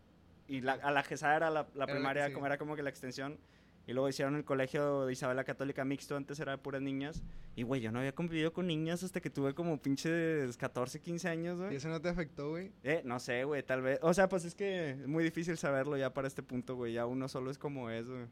Y 0.48 0.60
la, 0.60 0.72
a 0.72 0.90
la 0.90 1.02
Gesada 1.02 1.36
era 1.36 1.50
la, 1.50 1.66
primaria, 1.86 2.32
como 2.32 2.46
era 2.46 2.58
como 2.58 2.76
que 2.76 2.82
la 2.82 2.90
extensión. 2.90 3.38
Y 3.86 3.92
luego 3.92 4.08
hicieron 4.08 4.34
el 4.36 4.44
colegio 4.44 5.04
de 5.04 5.12
Isabela 5.12 5.44
Católica 5.44 5.84
mixto, 5.84 6.16
antes 6.16 6.40
era 6.40 6.52
de 6.52 6.58
puras 6.58 6.80
niñas. 6.80 7.22
Y, 7.54 7.64
güey, 7.64 7.82
yo 7.82 7.92
no 7.92 7.98
había 7.98 8.14
convivido 8.14 8.50
con 8.52 8.66
niñas 8.66 9.02
hasta 9.02 9.20
que 9.20 9.28
tuve 9.28 9.54
como 9.54 9.80
pinches 9.80 10.56
14, 10.56 11.00
15 11.00 11.28
años, 11.28 11.56
¿Y 11.58 11.62
güey. 11.64 11.76
eso 11.76 11.88
no 11.88 12.00
te 12.00 12.08
afectó, 12.08 12.50
güey? 12.50 12.72
Eh, 12.82 13.02
no 13.04 13.20
sé, 13.20 13.44
güey, 13.44 13.62
tal 13.62 13.82
vez. 13.82 13.98
O 14.00 14.14
sea, 14.14 14.28
pues 14.28 14.44
es 14.46 14.54
que 14.54 14.90
es 14.90 15.06
muy 15.06 15.22
difícil 15.22 15.58
saberlo 15.58 15.98
ya 15.98 16.14
para 16.14 16.28
este 16.28 16.42
punto, 16.42 16.76
güey. 16.76 16.94
Ya 16.94 17.04
uno 17.04 17.28
solo 17.28 17.50
es 17.50 17.58
como 17.58 17.90
es, 17.90 18.06
güey. 18.06 18.24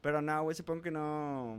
Pero 0.00 0.22
no, 0.22 0.42
güey, 0.42 0.54
supongo 0.54 0.82
que 0.82 0.90
no. 0.90 1.58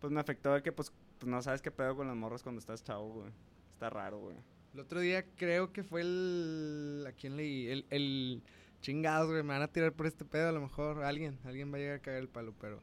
Pues 0.00 0.12
me 0.12 0.20
afectó 0.20 0.54
de 0.54 0.62
que, 0.62 0.72
pues, 0.72 0.92
pues 1.18 1.30
no 1.30 1.40
sabes 1.42 1.62
qué 1.62 1.70
pedo 1.70 1.94
con 1.96 2.08
las 2.08 2.16
morras 2.16 2.42
cuando 2.42 2.58
estás 2.58 2.82
chavo, 2.82 3.08
güey. 3.08 3.30
Está 3.72 3.90
raro, 3.90 4.18
güey. 4.18 4.36
El 4.74 4.80
otro 4.80 5.00
día 5.00 5.24
creo 5.36 5.72
que 5.72 5.84
fue 5.84 6.00
el. 6.00 7.04
¿A 7.08 7.12
quién 7.12 7.36
leí? 7.36 7.68
El. 7.68 7.86
el 7.90 8.42
chingados, 8.80 9.30
güey. 9.30 9.42
Me 9.42 9.50
van 9.50 9.62
a 9.62 9.68
tirar 9.68 9.92
por 9.92 10.06
este 10.06 10.24
pedo. 10.24 10.48
A 10.48 10.52
lo 10.52 10.60
mejor 10.60 11.04
alguien. 11.04 11.38
Alguien 11.44 11.72
va 11.72 11.76
a 11.76 11.80
llegar 11.80 11.96
a 11.96 12.02
caer 12.02 12.18
el 12.18 12.28
palo, 12.28 12.54
pero. 12.60 12.82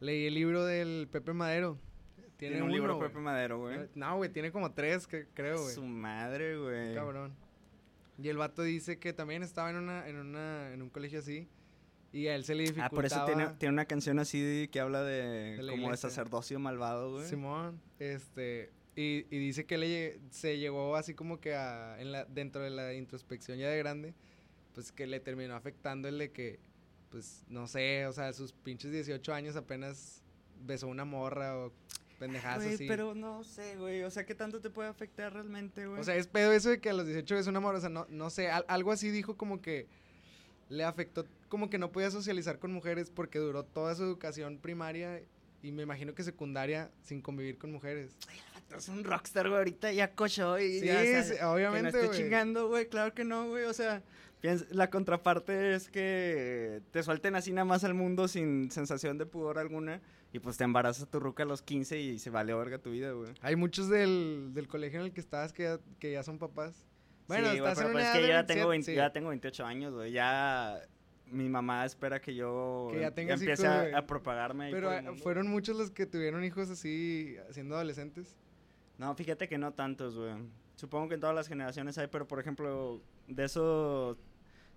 Leí 0.00 0.26
el 0.26 0.34
libro 0.34 0.64
del 0.64 1.08
Pepe 1.10 1.32
Madero. 1.32 1.78
Tiene, 2.36 2.56
Tiene 2.56 2.56
un 2.62 2.64
uno, 2.64 2.74
libro 2.74 2.96
güey. 2.96 3.08
Pepe 3.08 3.20
Madero, 3.20 3.60
güey. 3.60 3.88
No, 3.94 4.16
güey, 4.16 4.30
tiene 4.30 4.50
como 4.50 4.72
tres, 4.72 5.06
que, 5.06 5.26
creo, 5.34 5.62
güey. 5.62 5.74
Su 5.74 5.84
madre, 5.84 6.58
güey. 6.58 6.94
Cabrón. 6.94 7.32
Y 8.18 8.28
el 8.28 8.36
vato 8.36 8.62
dice 8.62 8.98
que 8.98 9.12
también 9.12 9.42
estaba 9.42 9.70
en 9.70 9.76
una, 9.76 10.08
en 10.08 10.16
una, 10.16 10.72
en 10.72 10.82
un 10.82 10.90
colegio 10.90 11.20
así. 11.20 11.48
Y 12.14 12.28
a 12.28 12.36
él 12.36 12.44
se 12.44 12.54
le 12.54 12.62
Ah, 12.62 12.66
dificultaba. 12.66 12.90
por 12.90 13.04
eso 13.06 13.24
tiene, 13.26 13.48
tiene 13.58 13.72
una 13.72 13.84
canción 13.86 14.18
así 14.20 14.68
que 14.70 14.78
habla 14.80 15.02
de, 15.02 15.56
De 15.56 15.66
como 15.68 15.90
de 15.90 15.96
sacerdocio 15.96 16.58
malvado, 16.60 17.12
güey. 17.12 17.28
Simón, 17.28 17.80
este, 17.98 18.70
y, 18.94 19.26
y 19.30 19.38
dice 19.38 19.66
que 19.66 19.76
le 19.78 20.20
se 20.30 20.58
llegó 20.58 20.94
así 20.96 21.12
como 21.14 21.40
que 21.40 21.54
a, 21.56 22.00
en 22.00 22.12
la, 22.12 22.24
dentro 22.24 22.62
de 22.62 22.70
la 22.70 22.94
introspección 22.94 23.58
ya 23.58 23.68
de 23.68 23.78
grande, 23.78 24.14
pues 24.74 24.92
que 24.92 25.06
le 25.08 25.18
terminó 25.18 25.56
afectando 25.56 26.06
el 26.08 26.18
de 26.18 26.30
que, 26.30 26.60
pues, 27.10 27.44
no 27.48 27.66
sé, 27.66 28.06
o 28.06 28.12
sea, 28.12 28.32
sus 28.32 28.52
pinches 28.52 28.92
18 28.92 29.34
años 29.34 29.56
apenas 29.56 30.22
besó 30.64 30.86
una 30.86 31.04
morra 31.04 31.58
o 31.58 31.72
pendejadas 32.20 32.64
así. 32.64 32.86
pero 32.86 33.14
no 33.16 33.42
sé, 33.42 33.76
güey. 33.76 34.02
O 34.04 34.10
sea, 34.10 34.24
¿qué 34.24 34.36
tanto 34.36 34.60
te 34.60 34.70
puede 34.70 34.88
afectar 34.88 35.32
realmente, 35.32 35.84
güey? 35.86 36.00
O 36.00 36.04
sea, 36.04 36.14
es 36.14 36.28
pedo 36.28 36.52
eso 36.52 36.70
de 36.70 36.80
que 36.80 36.90
a 36.90 36.92
los 36.92 37.06
18 37.06 37.34
besó 37.34 37.50
una 37.50 37.58
morra, 37.60 37.78
o 37.78 37.80
sea, 37.80 37.90
no, 37.90 38.06
no 38.08 38.30
sé, 38.30 38.48
al- 38.50 38.64
algo 38.68 38.92
así 38.92 39.10
dijo 39.10 39.36
como 39.36 39.60
que 39.60 39.88
le 40.68 40.84
afectó, 40.84 41.24
como 41.48 41.70
que 41.70 41.78
no 41.78 41.92
podía 41.92 42.10
socializar 42.10 42.58
con 42.58 42.72
mujeres 42.72 43.10
porque 43.10 43.38
duró 43.38 43.64
toda 43.64 43.94
su 43.94 44.02
educación 44.04 44.58
primaria 44.58 45.22
y 45.62 45.72
me 45.72 45.82
imagino 45.82 46.14
que 46.14 46.22
secundaria 46.22 46.90
sin 47.02 47.20
convivir 47.22 47.56
con 47.58 47.72
mujeres. 47.72 48.16
es 48.76 48.88
un 48.88 49.04
rockstar, 49.04 49.48
güey. 49.48 49.58
Ahorita 49.58 49.92
ya 49.92 50.12
cochó 50.14 50.58
y 50.58 50.80
Sí, 50.80 50.86
ya, 50.86 51.00
o 51.00 51.02
sea, 51.02 51.22
sí, 51.22 51.34
Que 51.36 51.40
no 51.42 51.52
obviamente, 51.52 52.06
güey. 52.06 52.10
chingando, 52.18 52.68
güey. 52.68 52.88
Claro 52.88 53.14
que 53.14 53.24
no, 53.24 53.48
güey. 53.48 53.64
O 53.64 53.72
sea, 53.72 54.02
piensa- 54.40 54.66
la 54.70 54.90
contraparte 54.90 55.74
es 55.74 55.88
que 55.88 56.82
te 56.90 57.02
suelten 57.02 57.34
así 57.36 57.52
nada 57.52 57.64
más 57.64 57.84
al 57.84 57.94
mundo 57.94 58.26
sin 58.28 58.70
sensación 58.70 59.16
de 59.18 59.26
pudor 59.26 59.58
alguna. 59.58 60.00
Y 60.32 60.40
pues 60.40 60.56
te 60.56 60.64
embarazas 60.64 61.08
tu 61.08 61.20
ruca 61.20 61.44
a 61.44 61.46
los 61.46 61.62
15 61.62 62.00
y 62.00 62.18
se 62.18 62.28
vale 62.30 62.52
verga 62.52 62.78
tu 62.78 62.90
vida, 62.90 63.12
güey. 63.12 63.32
Hay 63.40 63.54
muchos 63.54 63.88
del, 63.88 64.50
del 64.52 64.66
colegio 64.66 64.98
en 64.98 65.06
el 65.06 65.12
que 65.12 65.20
estabas 65.20 65.52
que 65.52 65.62
ya, 65.62 65.78
que 66.00 66.10
ya 66.12 66.22
son 66.24 66.38
papás. 66.38 66.74
Bueno, 67.26 67.50
sí, 67.50 67.56
estás 67.56 67.76
pero 67.76 67.88
en 67.88 67.92
pues 67.94 68.04
es 68.06 68.12
que 68.12 68.20
yo 68.22 68.28
ya 68.28 68.46
tengo, 68.46 68.68
27, 68.68 68.92
20 68.92 68.94
ya 69.08 69.12
tengo 69.12 69.28
28 69.30 69.64
años, 69.66 69.94
güey. 69.94 70.12
Ya 70.12 70.80
mi 71.26 71.48
mamá 71.48 71.84
espera 71.86 72.20
que 72.20 72.34
yo 72.34 72.88
Que 72.92 73.00
ya 73.00 73.10
tengas 73.12 73.40
empiece 73.40 73.62
hijos, 73.64 73.94
a- 73.94 74.06
propagarme. 74.06 74.66
ahí 74.66 74.72
Pero 74.72 74.90
por 74.90 75.02
mundo. 75.02 75.22
fueron 75.22 75.48
muchos 75.48 75.76
los 75.76 75.90
que 75.90 76.06
tuvieron 76.06 76.44
hijos 76.44 76.68
así 76.70 77.36
siendo 77.50 77.74
adolescentes. 77.76 78.36
No, 78.98 79.14
fíjate 79.14 79.48
que 79.48 79.58
no 79.58 79.72
tantos, 79.72 80.16
güey. 80.16 80.34
Supongo 80.76 81.08
que 81.08 81.14
en 81.14 81.20
todas 81.20 81.34
las 81.34 81.48
generaciones 81.48 81.96
hay, 81.98 82.08
pero 82.08 82.26
por 82.28 82.40
ejemplo, 82.40 83.00
de 83.26 83.44
eso, 83.44 84.18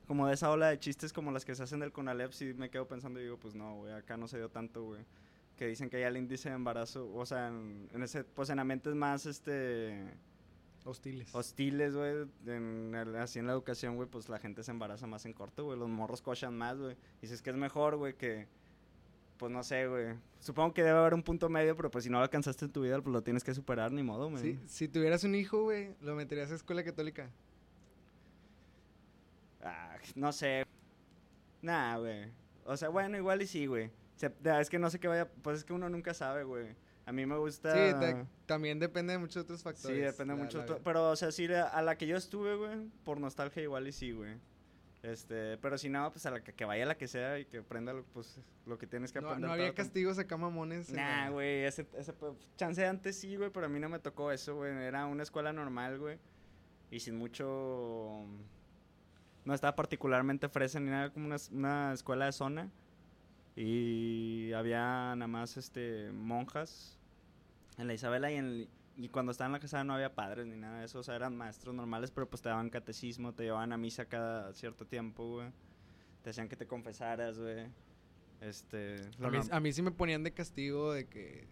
como 0.08 0.28
de 0.28 0.34
esa 0.36 0.50
ola 0.50 0.70
de 0.70 0.80
chistes 0.80 1.12
como 1.12 1.32
las 1.32 1.44
que 1.44 1.54
se 1.54 1.64
hacen 1.64 1.80
del 1.80 1.92
Conalep, 1.92 2.32
sí 2.32 2.54
me 2.56 2.70
quedo 2.70 2.88
pensando 2.88 3.20
y 3.20 3.24
digo, 3.24 3.38
pues 3.38 3.56
no, 3.56 3.76
güey, 3.76 3.94
acá 3.94 4.16
no 4.16 4.28
se 4.28 4.38
dio 4.38 4.50
tanto, 4.50 4.84
güey. 4.84 5.02
Que 5.58 5.68
dicen 5.68 5.90
que 5.90 6.00
ya 6.00 6.08
el 6.08 6.18
índice 6.18 6.50
de 6.50 6.56
embarazo, 6.56 7.12
o 7.14 7.26
sea, 7.26 7.48
en, 7.48 7.90
en 7.94 8.04
ese, 8.04 8.24
pues 8.24 8.50
en 8.52 8.60
ambientes 8.60 8.94
más, 8.96 9.26
este, 9.26 10.04
Hostiles. 10.88 11.36
hostiles, 11.36 11.96
güey, 11.96 12.28
así 13.20 13.40
en 13.40 13.46
la 13.48 13.52
educación, 13.52 13.98
güey, 13.98 14.08
pues 14.08 14.30
la 14.30 14.40
gente 14.40 14.64
se 14.64 14.72
embaraza 14.72 15.06
más 15.06 15.26
en 15.26 15.34
corto, 15.34 15.66
güey, 15.66 15.78
los 15.78 15.90
morros 15.90 16.22
cochan 16.22 16.58
más, 16.58 16.78
güey. 16.78 16.96
Dices 17.22 17.42
que 17.42 17.50
es 17.50 17.58
mejor, 17.58 17.98
güey, 17.98 18.14
que, 18.14 18.48
pues 19.38 19.52
no 19.52 19.64
sé, 19.64 19.88
güey. 19.88 20.16
Supongo 20.40 20.74
que 20.74 20.84
debe 20.84 20.98
haber 20.98 21.14
un 21.14 21.24
punto 21.24 21.50
medio, 21.50 21.76
pero 21.76 21.92
pues 21.92 22.06
si 22.06 22.10
no 22.10 22.20
lo 22.20 22.24
alcanzaste 22.24 22.66
en 22.66 22.72
tu 22.72 22.84
vida, 22.84 23.02
pues 23.02 23.12
lo 23.12 23.22
tienes 23.22 23.44
que 23.44 23.54
superar, 23.54 23.92
ni 23.92 24.02
modo, 24.02 24.30
güey. 24.30 24.42
Sí, 24.42 24.60
si 24.66 24.88
tuvieras 24.88 25.26
un 25.26 25.36
hijo, 25.36 25.64
güey, 25.64 25.94
lo 26.02 26.16
meterías 26.16 26.52
a 26.52 26.56
escuela 26.56 26.84
católica. 26.84 27.30
Ah, 29.62 29.98
no 30.16 30.32
sé. 30.32 30.66
Nah, 31.62 31.98
güey. 31.98 32.32
O 32.64 32.78
sea, 32.78 32.88
bueno, 32.88 33.18
igual 33.18 33.42
y 33.42 33.48
sí, 33.48 33.66
güey. 33.66 33.92
Es 34.20 34.70
que 34.70 34.80
no 34.80 34.90
sé 34.90 35.00
qué 35.00 35.08
vaya. 35.10 35.28
Pues 35.42 35.58
es 35.58 35.64
que 35.66 35.74
uno 35.74 35.90
nunca 35.90 36.14
sabe, 36.14 36.44
güey. 36.44 36.76
A 37.08 37.12
mí 37.12 37.26
me 37.26 37.38
gusta. 37.38 37.74
Sí, 37.74 37.94
ta- 38.00 38.28
también 38.46 38.78
depende 38.80 39.14
de 39.14 39.20
muchos 39.20 39.44
otros 39.44 39.60
Sí, 39.62 39.64
factores. 39.64 40.12
depende 40.12 40.36
la- 40.36 40.44
mucho. 40.44 40.62
vida. 40.64 40.78
Pero, 40.84 41.10
o 41.12 41.16
sea, 41.16 41.32
sí, 41.32 41.48
a 41.52 41.82
la 41.82 41.98
que 41.98 42.06
yo 42.06 42.18
estuve, 42.18 42.56
güey, 42.56 42.78
por 43.04 43.20
nostalgia 43.20 43.64
igual 43.64 43.88
y 43.88 43.92
sí, 43.94 44.12
güey. 44.12 44.36
Este, 45.04 45.58
pero 45.60 45.78
si 45.78 45.88
no, 45.90 46.12
pues 46.12 46.26
a 46.26 46.32
la 46.32 46.44
que, 46.44 46.54
que 46.54 46.66
vaya 46.66 46.86
la 46.86 46.98
que 46.98 47.08
sea 47.08 47.40
y 47.40 47.46
que 47.46 47.60
aprenda 47.60 47.94
lo, 47.94 48.04
pues, 48.04 48.42
lo 48.66 48.78
que 48.78 48.88
tienes 48.88 49.14
que 49.14 49.22
No, 49.22 49.28
aprender. 49.30 49.48
no 49.48 49.54
había 49.54 49.68
el 49.68 49.74
castigos 49.74 50.20
acá 50.20 50.36
mamones. 50.36 50.90
Nah, 50.92 51.30
güey, 51.30 51.64
ese, 51.64 51.88
ese 51.98 52.12
pe- 52.14 52.34
chance 52.58 52.82
de 52.82 52.88
antes 52.88 53.18
sí, 53.18 53.38
güey, 53.38 53.50
pero 53.52 53.68
a 53.68 53.70
mí 53.70 53.80
no 53.80 53.88
me 53.90 54.00
tocó 54.00 54.32
eso, 54.32 54.56
güey. 54.56 54.74
Era 54.76 55.06
una 55.06 55.24
escuela 55.24 55.54
normal, 55.54 55.98
güey. 56.00 56.20
Y 56.92 57.00
sin 57.00 57.16
mucho... 57.18 58.26
No 59.46 59.54
estaba 59.54 59.76
particularmente 59.78 60.50
fresa 60.50 60.80
ni 60.82 60.90
nada, 60.90 61.10
como 61.14 61.28
una, 61.28 61.38
una 61.54 61.94
escuela 61.94 62.26
de 62.26 62.34
zona. 62.34 62.70
Y 63.56 64.52
había 64.54 65.16
nada 65.16 65.28
más, 65.28 65.58
este, 65.58 66.12
monjas 66.12 66.97
en 67.78 67.88
la 67.88 67.94
Isabela 67.94 68.32
y, 68.32 68.36
en, 68.36 68.46
el- 68.46 68.70
y 68.96 69.10
cuando 69.10 69.32
estaba 69.32 69.46
en 69.48 69.52
la 69.54 69.60
casa 69.60 69.84
no 69.84 69.94
había 69.94 70.16
padres 70.16 70.48
ni 70.48 70.56
nada 70.58 70.80
de 70.80 70.86
eso. 70.86 71.00
O 71.00 71.04
sea, 71.04 71.16
eran 71.16 71.36
maestros 71.38 71.76
normales, 71.76 72.12
pero 72.12 72.28
pues 72.30 72.42
te 72.42 72.50
daban 72.50 72.70
catecismo, 72.70 73.34
te 73.34 73.44
llevaban 73.44 73.72
a 73.74 73.78
misa 73.78 74.06
cada 74.06 74.54
cierto 74.54 74.86
tiempo, 74.86 75.36
güey. 75.36 75.50
Te 76.24 76.32
hacían 76.32 76.50
que 76.50 76.56
te 76.56 76.66
confesaras, 76.68 77.38
güey. 77.40 77.68
Este... 78.42 78.96
A 79.22 79.30
mí, 79.30 79.38
a 79.52 79.60
mí 79.60 79.72
sí 79.74 79.82
me 79.82 79.92
ponían 79.92 80.24
de 80.24 80.32
castigo 80.34 80.94
de 80.94 81.06
que 81.08 81.48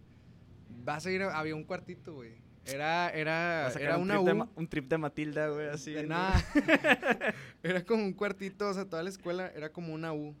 vas 0.84 1.06
a 1.06 1.10
ir 1.10 1.22
a- 1.22 1.38
había 1.38 1.54
un 1.54 1.64
cuartito, 1.64 2.14
güey. 2.14 2.44
Era 2.68 3.10
era 3.10 3.70
era 3.78 3.96
un 3.96 4.10
una 4.10 4.20
trip 4.24 4.40
U. 4.40 4.48
Un 4.56 4.66
trip 4.68 4.88
de 4.88 4.98
Matilda, 4.98 5.48
güey, 5.50 5.68
así. 5.68 5.94
nada. 6.04 6.34
era 7.62 7.84
como 7.84 8.02
un 8.04 8.12
cuartito, 8.12 8.68
o 8.68 8.74
sea, 8.74 8.84
toda 8.88 9.04
la 9.04 9.08
escuela 9.10 9.46
era 9.54 9.70
como 9.72 9.94
una 9.94 10.12
U. 10.12 10.34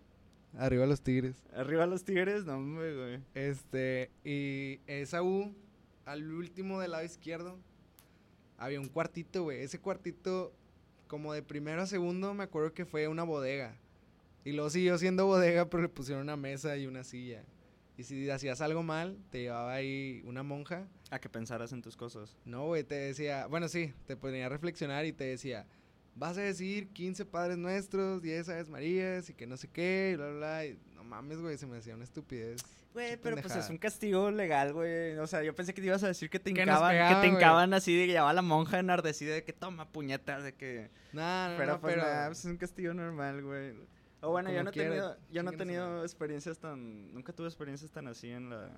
Arriba 0.58 0.86
los 0.86 1.02
tigres. 1.02 1.44
Arriba 1.54 1.86
los 1.86 2.04
tigres, 2.04 2.44
no, 2.44 2.60
güey. 2.60 3.20
Este, 3.34 4.10
y 4.24 4.80
esa 4.88 5.22
U, 5.22 5.54
al 6.06 6.32
último 6.32 6.80
del 6.80 6.92
lado 6.92 7.04
izquierdo, 7.04 7.58
había 8.56 8.80
un 8.80 8.88
cuartito, 8.88 9.42
güey. 9.42 9.60
Ese 9.60 9.78
cuartito, 9.78 10.52
como 11.08 11.34
de 11.34 11.42
primero 11.42 11.82
a 11.82 11.86
segundo, 11.86 12.32
me 12.32 12.44
acuerdo 12.44 12.72
que 12.72 12.86
fue 12.86 13.08
una 13.08 13.24
bodega. 13.24 13.76
Y 14.44 14.52
luego 14.52 14.70
siguió 14.70 14.96
siendo 14.96 15.26
bodega, 15.26 15.68
pero 15.68 15.82
le 15.82 15.88
pusieron 15.88 16.22
una 16.22 16.36
mesa 16.36 16.76
y 16.76 16.86
una 16.86 17.04
silla. 17.04 17.44
Y 17.98 18.04
si 18.04 18.30
hacías 18.30 18.60
algo 18.60 18.82
mal, 18.82 19.18
te 19.30 19.42
llevaba 19.42 19.74
ahí 19.74 20.22
una 20.24 20.42
monja. 20.42 20.86
A 21.10 21.18
que 21.18 21.28
pensaras 21.28 21.72
en 21.72 21.82
tus 21.82 21.96
cosas. 21.96 22.36
No, 22.44 22.66
güey, 22.66 22.84
te 22.84 22.94
decía, 22.94 23.46
bueno, 23.46 23.68
sí, 23.68 23.92
te 24.06 24.16
ponía 24.16 24.46
a 24.46 24.48
reflexionar 24.48 25.04
y 25.06 25.12
te 25.12 25.24
decía, 25.24 25.66
vas 26.14 26.38
a 26.38 26.42
decir 26.42 26.88
15 26.88 27.24
Padres 27.24 27.58
Nuestros, 27.58 28.22
10 28.22 28.48
Aves 28.48 28.68
Marías 28.68 29.28
y 29.30 29.34
que 29.34 29.46
no 29.46 29.56
sé 29.56 29.68
qué, 29.68 30.10
y 30.12 30.16
bla, 30.16 30.28
bla, 30.28 30.36
bla. 30.36 30.66
Y 30.66 30.78
no 30.94 31.04
mames, 31.04 31.40
güey, 31.40 31.58
se 31.58 31.66
me 31.66 31.78
hacía 31.78 31.94
una 31.94 32.04
estupidez. 32.04 32.62
Güey, 32.96 33.18
pero 33.18 33.36
pues 33.36 33.54
es 33.54 33.68
un 33.68 33.76
castigo 33.76 34.30
legal, 34.30 34.72
güey. 34.72 35.18
O 35.18 35.26
sea, 35.26 35.42
yo 35.42 35.54
pensé 35.54 35.74
que 35.74 35.82
te 35.82 35.86
ibas 35.86 36.02
a 36.02 36.06
decir 36.06 36.30
que 36.30 36.40
te 36.40 36.48
hincaban, 36.48 37.14
que 37.14 37.20
te 37.20 37.26
hincaban 37.26 37.74
así 37.74 37.94
de 37.94 38.06
que 38.06 38.12
llevaba 38.12 38.32
la 38.32 38.40
monja 38.40 38.78
enardecida 38.78 39.34
de 39.34 39.44
que 39.44 39.52
toma 39.52 39.86
puñetas, 39.92 40.42
de 40.42 40.54
que... 40.54 40.90
Nah, 41.12 41.50
no, 41.50 41.56
pero 41.58 41.72
no, 41.72 41.80
pues 41.82 41.94
pero... 41.94 42.06
pues 42.28 42.38
es 42.38 42.44
un 42.46 42.56
castigo 42.56 42.94
normal, 42.94 43.42
güey. 43.42 43.74
O 44.22 44.30
bueno, 44.30 44.48
yo 44.48 44.60
Como 44.60 44.64
no 44.64 44.70
he 44.70 44.72
tenido, 44.72 45.16
yo 45.30 45.42
no 45.42 45.50
he 45.50 45.56
tenido 45.58 46.02
experiencias 46.04 46.58
tan... 46.58 47.12
Nunca 47.12 47.34
tuve 47.34 47.48
experiencias 47.48 47.90
tan 47.90 48.08
así 48.08 48.30
en 48.30 48.48
la... 48.48 48.70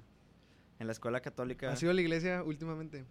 En 0.81 0.89
la 0.89 0.93
escuela 0.93 1.21
católica. 1.21 1.71
¿Has 1.71 1.81
ido 1.81 1.93
a 1.93 1.95
la 1.95 2.01
iglesia 2.01 2.43
últimamente? 2.43 3.05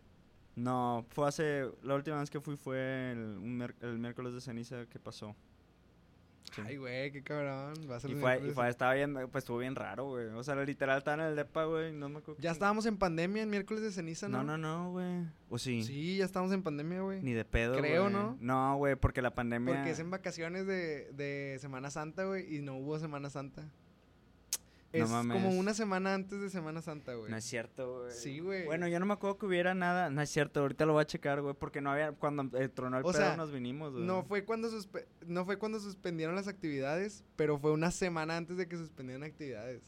No, 0.58 1.06
fue 1.12 1.26
hace... 1.26 1.72
La 1.84 1.96
última 1.96 2.20
vez 2.20 2.30
que 2.30 2.42
fui 2.42 2.58
fue 2.58 3.14
el, 3.14 3.38
un 3.38 3.74
el 3.80 3.98
miércoles 3.98 4.34
de 4.34 4.42
ceniza 4.42 4.86
que 4.88 5.00
pasó. 5.00 5.38
Sí. 6.56 6.62
Ay, 6.66 6.78
güey, 6.78 7.12
qué 7.12 7.22
cabrón. 7.22 7.74
Vas 7.88 8.06
a 8.06 8.10
Y 8.10 8.16
fue, 8.16 8.48
y 8.48 8.52
fue, 8.52 8.70
estaba 8.70 8.94
bien, 8.94 9.14
pues 9.32 9.44
estuvo 9.44 9.58
bien 9.58 9.76
raro, 9.76 10.10
güey. 10.10 10.28
O 10.28 10.44
sea, 10.44 10.56
literal 10.56 10.98
estaba 10.98 11.24
en 11.24 11.30
el 11.30 11.36
depa, 11.36 11.66
güey, 11.66 11.94
no 11.94 12.10
me 12.10 12.20
acuerdo. 12.20 12.42
Ya 12.42 12.52
estábamos 12.52 12.86
en 12.86 12.98
pandemia 12.98 13.44
en 13.44 13.50
miércoles 13.50 13.84
de 13.84 13.92
ceniza, 13.92 14.28
¿no? 14.28 14.44
No, 14.44 14.58
no, 14.58 14.58
no, 14.58 14.92
güey. 14.92 15.26
¿O 15.50 15.58
sí? 15.58 15.84
Sí, 15.84 16.18
ya 16.18 16.26
estamos 16.26 16.52
en 16.52 16.64
pandemia, 16.64 17.02
güey. 17.02 17.22
Ni 17.22 17.34
de 17.34 17.46
pedo, 17.46 17.78
Creo. 17.78 18.10
¿no? 18.10 18.38
No, 18.40 18.78
güey, 18.78 18.96
porque 18.96 19.22
la 19.22 19.36
pandemia... 19.36 19.76
Porque 19.76 19.92
es 19.92 20.00
en 20.00 20.10
vacaciones 20.10 20.66
de, 20.66 21.12
de 21.14 21.58
Semana 21.60 21.90
Santa, 21.90 22.26
güey, 22.26 22.56
y 22.56 22.62
no 22.62 22.76
hubo 22.78 22.98
Semana 23.00 23.30
Santa. 23.30 23.70
No 24.94 25.04
Es 25.04 25.10
como 25.28 25.50
una 25.50 25.74
semana 25.74 26.14
antes 26.14 26.40
de 26.40 26.50
Semana 26.50 26.82
Santa, 26.82 27.14
güey. 27.14 27.30
No 27.30 27.38
es 27.38 27.44
cierto, 27.44 28.02
güey. 28.02 28.12
Sí, 28.12 28.40
güey. 28.40 28.66
Bueno, 28.66 28.88
yo 28.88 29.00
no 29.00 29.06
me 29.06 29.14
acuerdo 29.14 29.38
que 29.38 29.46
hubiera 29.46 29.74
nada. 29.76 30.10
No 30.10 30.22
es 30.22 30.30
cierto, 30.30 30.62
ahorita 30.62 30.86
lo 30.86 30.94
voy 30.94 31.02
a 31.02 31.06
checar, 31.06 31.42
güey. 31.42 31.54
Porque 31.54 31.82
no 31.82 31.92
había. 31.92 32.14
Cuando 32.14 32.58
eh, 32.58 32.70
tronó 32.70 32.98
el 32.98 33.04
O 33.06 33.12
pedo 33.12 33.22
sea, 33.22 33.36
nos 33.38 33.52
vinimos, 33.52 33.94
güey. 33.94 34.06
No 34.06 34.24
fue 34.24 34.46
cuando 34.46 34.70
suspe- 34.70 35.06
no 35.26 35.46
fue 35.46 35.58
cuando 35.58 35.80
suspendieron 35.80 36.36
las 36.36 36.48
actividades, 36.48 37.24
pero 37.36 37.58
fue 37.60 37.72
una 37.72 37.92
semana 37.92 38.38
antes 38.38 38.58
de 38.58 38.68
que 38.68 38.78
suspendieran 38.78 39.24
actividades. 39.24 39.84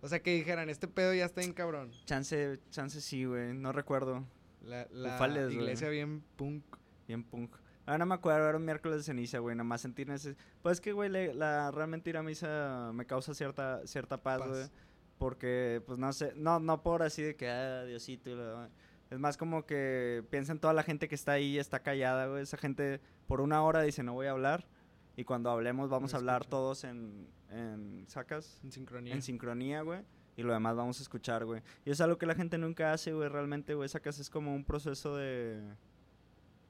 O 0.00 0.08
sea, 0.08 0.22
que 0.22 0.32
dijeran, 0.34 0.70
este 0.70 0.88
pedo 0.88 1.12
ya 1.12 1.26
está 1.26 1.42
en 1.42 1.52
cabrón. 1.52 1.90
Chance, 2.06 2.58
chance 2.70 3.00
sí, 3.00 3.24
güey. 3.24 3.52
No 3.52 3.72
recuerdo. 3.72 4.24
La, 4.62 4.86
la 4.92 5.16
Ufales, 5.16 5.52
iglesia 5.52 5.88
bien 5.88 6.22
punk. 6.36 6.64
Bien 7.06 7.24
punk. 7.24 7.50
Ahora 7.90 7.98
no 7.98 8.06
me 8.06 8.14
acuerdo, 8.14 8.48
era 8.48 8.56
un 8.56 8.64
miércoles 8.64 8.98
de 8.98 9.02
ceniza, 9.04 9.38
güey. 9.40 9.56
Nada 9.56 9.64
más 9.64 9.80
sentir 9.80 10.08
ese. 10.10 10.36
Pues 10.62 10.74
es 10.76 10.80
que, 10.80 10.92
güey, 10.92 11.10
la 11.34 11.70
realmente 11.72 12.08
ir 12.10 12.16
a 12.16 12.22
misa 12.22 12.92
me 12.94 13.04
causa 13.04 13.34
cierta, 13.34 13.84
cierta 13.86 14.22
paz, 14.22 14.38
güey. 14.46 14.70
Porque, 15.18 15.82
pues 15.86 15.98
no 15.98 16.12
sé. 16.12 16.32
No, 16.36 16.60
no 16.60 16.82
por 16.82 17.02
así 17.02 17.22
de 17.22 17.34
que, 17.36 17.48
ah, 17.50 17.84
Diosito. 17.84 18.30
y 18.30 18.34
la- 18.36 18.68
Es 19.10 19.18
más 19.18 19.36
como 19.36 19.66
que 19.66 20.24
piensa 20.30 20.52
en 20.52 20.60
toda 20.60 20.72
la 20.72 20.84
gente 20.84 21.08
que 21.08 21.16
está 21.16 21.32
ahí, 21.32 21.58
está 21.58 21.80
callada, 21.82 22.26
güey. 22.28 22.42
Esa 22.42 22.56
gente 22.56 23.00
por 23.26 23.40
una 23.40 23.62
hora 23.64 23.82
dice, 23.82 24.02
no 24.04 24.12
voy 24.12 24.28
a 24.28 24.30
hablar. 24.30 24.66
Y 25.16 25.24
cuando 25.24 25.50
hablemos 25.50 25.90
vamos 25.90 26.14
a 26.14 26.18
hablar 26.18 26.44
todos 26.46 26.84
en, 26.84 27.26
en 27.50 28.04
sacas, 28.08 28.60
En 28.62 28.70
sincronía. 28.70 29.14
en 29.14 29.20
sincronía, 29.22 29.82
güey. 29.82 30.00
Y 30.36 30.42
lo 30.44 30.52
demás 30.52 30.76
vamos 30.76 31.00
a 31.00 31.02
escuchar, 31.02 31.44
güey. 31.44 31.60
Y 31.84 31.90
es 31.90 32.00
algo 32.00 32.16
que 32.16 32.24
la 32.24 32.36
gente 32.36 32.56
nunca 32.56 32.92
hace, 32.92 33.12
güey, 33.12 33.28
realmente, 33.28 33.74
güey. 33.74 33.88
Sacas 33.88 34.20
es 34.20 34.30
como 34.30 34.54
un 34.54 34.64
proceso 34.64 35.16
de... 35.16 35.60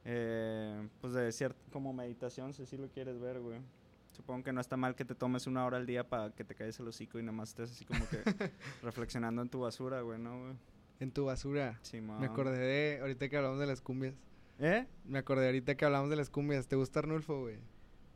eh, 0.05 0.89
pues 1.01 1.13
de 1.13 1.31
cierto, 1.33 1.61
como 1.71 1.93
meditación, 1.93 2.53
si 2.53 2.63
así 2.63 2.77
lo 2.77 2.89
quieres 2.89 3.21
ver, 3.21 3.41
güey. 3.41 3.61
Supongo 4.13 4.43
que 4.45 4.53
no 4.53 4.61
está 4.61 4.77
mal 4.77 4.95
que 4.95 5.05
te 5.05 5.15
tomes 5.15 5.47
una 5.47 5.65
hora 5.65 5.77
al 5.77 5.87
día 5.87 6.09
para 6.09 6.31
que 6.31 6.45
te 6.45 6.55
caigas 6.55 6.79
el 6.81 6.89
hocico 6.89 7.19
y 7.19 7.23
nada 7.23 7.33
más 7.33 7.51
estés 7.51 7.71
así 7.71 7.85
como 7.85 8.07
que 8.09 8.19
reflexionando 8.83 9.41
en 9.43 9.49
tu 9.49 9.61
basura, 9.61 10.01
güey, 10.01 10.19
¿no, 10.19 10.39
güey? 10.41 10.53
En 10.99 11.11
tu 11.11 11.25
basura. 11.25 11.79
Sí, 11.83 12.01
Me 12.01 12.27
acordé 12.27 12.59
de 12.59 13.01
ahorita 13.01 13.29
que 13.29 13.37
hablamos 13.37 13.59
de 13.59 13.67
las 13.67 13.81
cumbias. 13.81 14.15
¿Eh? 14.59 14.87
Me 15.07 15.19
acordé 15.19 15.47
ahorita 15.47 15.75
que 15.75 15.85
hablamos 15.87 16.11
de 16.11 16.17
las 16.17 16.29
cumbias. 16.29 16.67
¿Te 16.67 16.77
gusta 16.77 16.99
Arnulfo, 16.99 17.41
güey? 17.41 17.57
¿No 17.57 17.63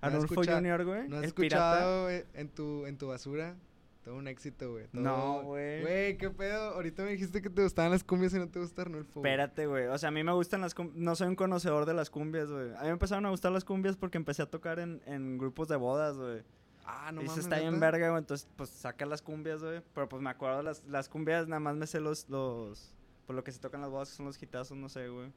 has 0.08 0.14
Arnulfo 0.14 0.42
Junior, 0.44 0.84
güey. 0.84 1.08
¿No 1.08 1.16
has 1.16 1.22
el 1.22 1.28
escuchado 1.28 2.10
en 2.10 2.48
tu, 2.50 2.84
en 2.84 2.98
tu 2.98 3.08
basura? 3.08 3.56
Todo 4.04 4.16
un 4.16 4.28
éxito, 4.28 4.70
güey. 4.72 4.86
No, 4.92 5.42
güey. 5.44 5.80
Güey, 5.80 6.18
¿qué 6.18 6.28
pedo? 6.28 6.74
Ahorita 6.74 7.02
me 7.04 7.12
dijiste 7.12 7.40
que 7.40 7.48
te 7.48 7.62
gustaban 7.62 7.90
las 7.90 8.04
cumbias 8.04 8.34
y 8.34 8.38
no 8.38 8.48
te 8.48 8.58
gusta 8.60 8.82
Arnulfo. 8.82 9.20
güey. 9.20 9.32
Espérate, 9.32 9.66
güey. 9.66 9.86
O 9.86 9.96
sea, 9.96 10.10
a 10.10 10.12
mí 10.12 10.22
me 10.22 10.32
gustan 10.32 10.60
las 10.60 10.74
cumbias. 10.74 10.96
No 10.98 11.16
soy 11.16 11.28
un 11.28 11.36
conocedor 11.36 11.86
de 11.86 11.94
las 11.94 12.10
cumbias, 12.10 12.50
güey. 12.50 12.70
A 12.74 12.80
mí 12.80 12.84
me 12.84 12.90
empezaron 12.90 13.24
a 13.24 13.30
gustar 13.30 13.50
las 13.52 13.64
cumbias 13.64 13.96
porque 13.96 14.18
empecé 14.18 14.42
a 14.42 14.46
tocar 14.50 14.78
en, 14.78 15.00
en 15.06 15.38
grupos 15.38 15.68
de 15.68 15.76
bodas, 15.76 16.16
güey. 16.18 16.42
Ah, 16.84 17.12
no 17.12 17.22
y 17.22 17.24
mames. 17.24 17.32
se 17.34 17.40
está 17.40 17.58
bien 17.60 17.80
verga, 17.80 18.10
güey. 18.10 18.18
Entonces, 18.20 18.46
pues 18.56 18.68
saca 18.68 19.06
las 19.06 19.22
cumbias, 19.22 19.62
güey. 19.62 19.80
Pero 19.94 20.06
pues 20.06 20.20
me 20.20 20.28
acuerdo 20.28 20.62
las, 20.62 20.84
las 20.84 21.08
cumbias, 21.08 21.48
nada 21.48 21.60
más 21.60 21.74
me 21.76 21.86
sé 21.86 21.98
los. 22.00 22.28
los 22.28 22.92
por 23.26 23.34
lo 23.34 23.42
que 23.42 23.52
se 23.52 23.58
tocan 23.58 23.80
las 23.80 23.88
bodas, 23.88 24.10
que 24.10 24.16
son 24.16 24.26
los 24.26 24.42
hitazos, 24.42 24.76
no 24.76 24.90
sé, 24.90 25.08
güey. 25.08 25.32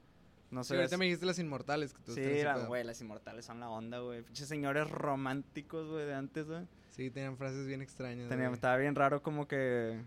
No 0.51 0.63
Sí, 0.65 0.69
sé. 0.69 0.75
ahorita 0.75 0.97
me 0.97 1.05
dijiste 1.05 1.25
las 1.25 1.39
inmortales. 1.39 1.93
Que 1.93 1.99
gustan 1.99 2.15
Sí, 2.25 2.43
la- 2.43 2.65
güey, 2.65 2.83
las 2.83 2.99
inmortales 2.99 3.45
son 3.45 3.61
la 3.61 3.69
onda, 3.69 3.99
güey. 3.99 4.23
Pinches 4.23 4.49
señores 4.49 4.89
románticos, 4.91 5.87
güey, 5.89 6.05
de 6.05 6.13
antes, 6.13 6.47
güey. 6.47 6.67
Sí, 6.97 7.11
tenían 7.11 7.37
frases 7.37 7.67
bien 7.67 7.81
extrañas. 7.81 8.27
Tenía- 8.27 8.49
estaba 8.49 8.75
bien 8.77 8.95
raro 8.95 9.21
como 9.21 9.47
que 9.47 10.01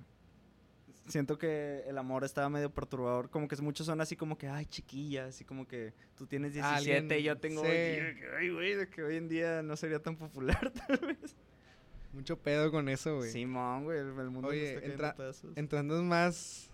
siento 1.06 1.38
que 1.38 1.84
el 1.86 1.96
amor 1.98 2.24
estaba 2.24 2.48
medio 2.48 2.70
perturbador, 2.70 3.30
como 3.30 3.48
que 3.48 3.56
muchos 3.62 3.86
son 3.86 4.00
así 4.00 4.16
como 4.16 4.36
que, 4.36 4.48
ay, 4.48 4.66
chiquilla, 4.66 5.26
así 5.26 5.44
como 5.44 5.66
que 5.66 5.92
tú 6.16 6.26
tienes 6.26 6.52
17 6.52 7.18
y 7.18 7.22
yo 7.22 7.36
tengo 7.38 7.62
sí. 7.62 7.68
20, 7.68 7.92
y 7.92 7.96
yo 7.96 8.04
de 8.06 8.14
que, 8.20 8.36
ay, 8.36 8.50
güey, 8.50 8.74
de 8.74 8.88
que 8.88 9.02
hoy 9.02 9.16
en 9.16 9.28
día 9.28 9.62
no 9.62 9.76
sería 9.76 10.00
tan 10.00 10.16
popular 10.16 10.72
tal 10.88 10.98
vez. 10.98 11.36
Mucho 12.12 12.36
pedo 12.36 12.72
con 12.72 12.88
eso, 12.88 13.18
güey. 13.18 13.30
Simón, 13.30 13.84
güey, 13.84 13.98
el, 14.00 14.12
mundo 14.30 14.48
Oye, 14.48 14.74
está 14.74 14.86
entra-. 14.86 15.16
Entrando 15.54 16.02
más, 16.02 16.68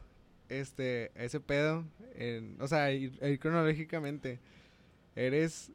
este, 0.49 1.13
a 1.15 1.25
ese 1.25 1.41
pedo, 1.41 1.85
en- 2.15 2.57
o 2.61 2.69
sea, 2.69 2.91
ir, 2.93 3.19
ir 3.23 3.39
cronológicamente, 3.39 4.41
eres, 5.15 5.73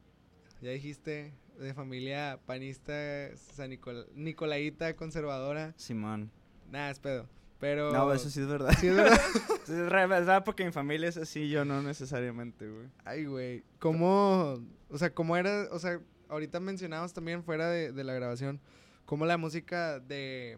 ya 0.62 0.72
dijiste, 0.72 1.32
de 1.62 1.74
familia 1.74 2.40
panista, 2.46 2.94
San 3.36 3.72
Nicol- 3.72 4.08
Nicolaita, 4.16 4.96
conservadora, 4.96 5.74
Simón. 5.78 6.32
nada, 6.70 6.90
es 6.92 7.00
pedo, 7.00 7.28
pero... 7.60 7.92
No, 7.94 8.12
eso 8.14 8.30
sí 8.30 8.42
es 8.42 8.48
verdad. 8.48 8.74
Sí, 8.80 8.88
es 8.88 8.96
verdad. 8.96 9.20
Sí, 9.66 9.74
es 9.74 9.90
verdad 9.90 10.44
porque 10.44 10.66
mi 10.66 10.72
familia 10.72 11.08
es 11.08 11.18
así, 11.18 11.48
yo 11.50 11.64
no 11.64 11.82
necesariamente, 11.84 12.68
güey. 12.68 12.88
Ay, 13.06 13.26
güey, 13.26 13.64
¿cómo, 13.80 14.60
o 14.90 14.98
sea, 14.98 15.14
cómo 15.14 15.38
era, 15.38 15.68
o 15.72 15.78
sea, 15.80 16.00
ahorita 16.30 16.60
mencionamos 16.60 17.14
también 17.14 17.44
fuera 17.44 17.70
de, 17.70 17.92
de 17.92 18.04
la 18.04 18.14
grabación, 18.14 18.60
cómo 19.06 19.26
la 19.28 19.38
música 19.38 20.00
de, 20.00 20.58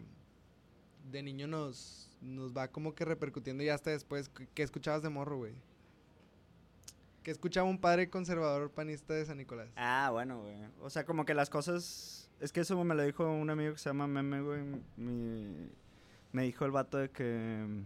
de 1.10 1.22
niño 1.22 1.46
nos, 1.46 2.08
nos 2.22 2.52
va 2.56 2.68
como 2.68 2.94
que 2.94 3.04
repercutiendo 3.04 3.62
ya 3.62 3.74
hasta 3.74 3.90
después, 3.90 4.28
¿qué 4.30 4.48
qué 4.54 4.62
escuchabas 4.62 5.02
de 5.02 5.10
morro, 5.10 5.36
güey? 5.36 5.52
¿Qué 7.24 7.30
escuchaba 7.30 7.66
un 7.66 7.78
padre 7.78 8.10
conservador 8.10 8.70
panista 8.70 9.14
de 9.14 9.24
San 9.24 9.38
Nicolás? 9.38 9.70
Ah, 9.76 10.10
bueno, 10.12 10.42
güey. 10.42 10.54
O 10.82 10.90
sea, 10.90 11.06
como 11.06 11.24
que 11.24 11.32
las 11.32 11.48
cosas... 11.48 12.30
Es 12.38 12.52
que 12.52 12.60
eso 12.60 12.84
me 12.84 12.94
lo 12.94 13.02
dijo 13.02 13.26
un 13.26 13.48
amigo 13.48 13.72
que 13.72 13.78
se 13.78 13.88
llama 13.88 14.06
Meme, 14.06 14.42
güey. 14.42 14.62
Mi... 14.98 15.70
Me 16.32 16.42
dijo 16.42 16.66
el 16.66 16.70
vato 16.70 16.98
de 16.98 17.08
que... 17.08 17.82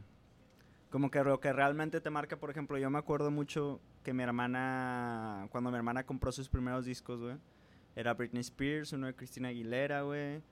Como 0.90 1.12
que 1.12 1.22
lo 1.22 1.38
que 1.38 1.52
realmente 1.52 2.00
te 2.00 2.10
marca, 2.10 2.36
por 2.36 2.50
ejemplo, 2.50 2.78
yo 2.78 2.90
me 2.90 2.98
acuerdo 2.98 3.30
mucho 3.30 3.80
que 4.02 4.12
mi 4.12 4.24
hermana... 4.24 5.46
Cuando 5.52 5.70
mi 5.70 5.76
hermana 5.76 6.04
compró 6.04 6.32
sus 6.32 6.48
primeros 6.48 6.84
discos, 6.84 7.20
güey. 7.20 7.36
Era 7.94 8.14
Britney 8.14 8.40
Spears, 8.40 8.92
uno 8.92 9.06
de 9.06 9.14
Christina 9.14 9.50
Aguilera, 9.50 10.02
güey. 10.02 10.42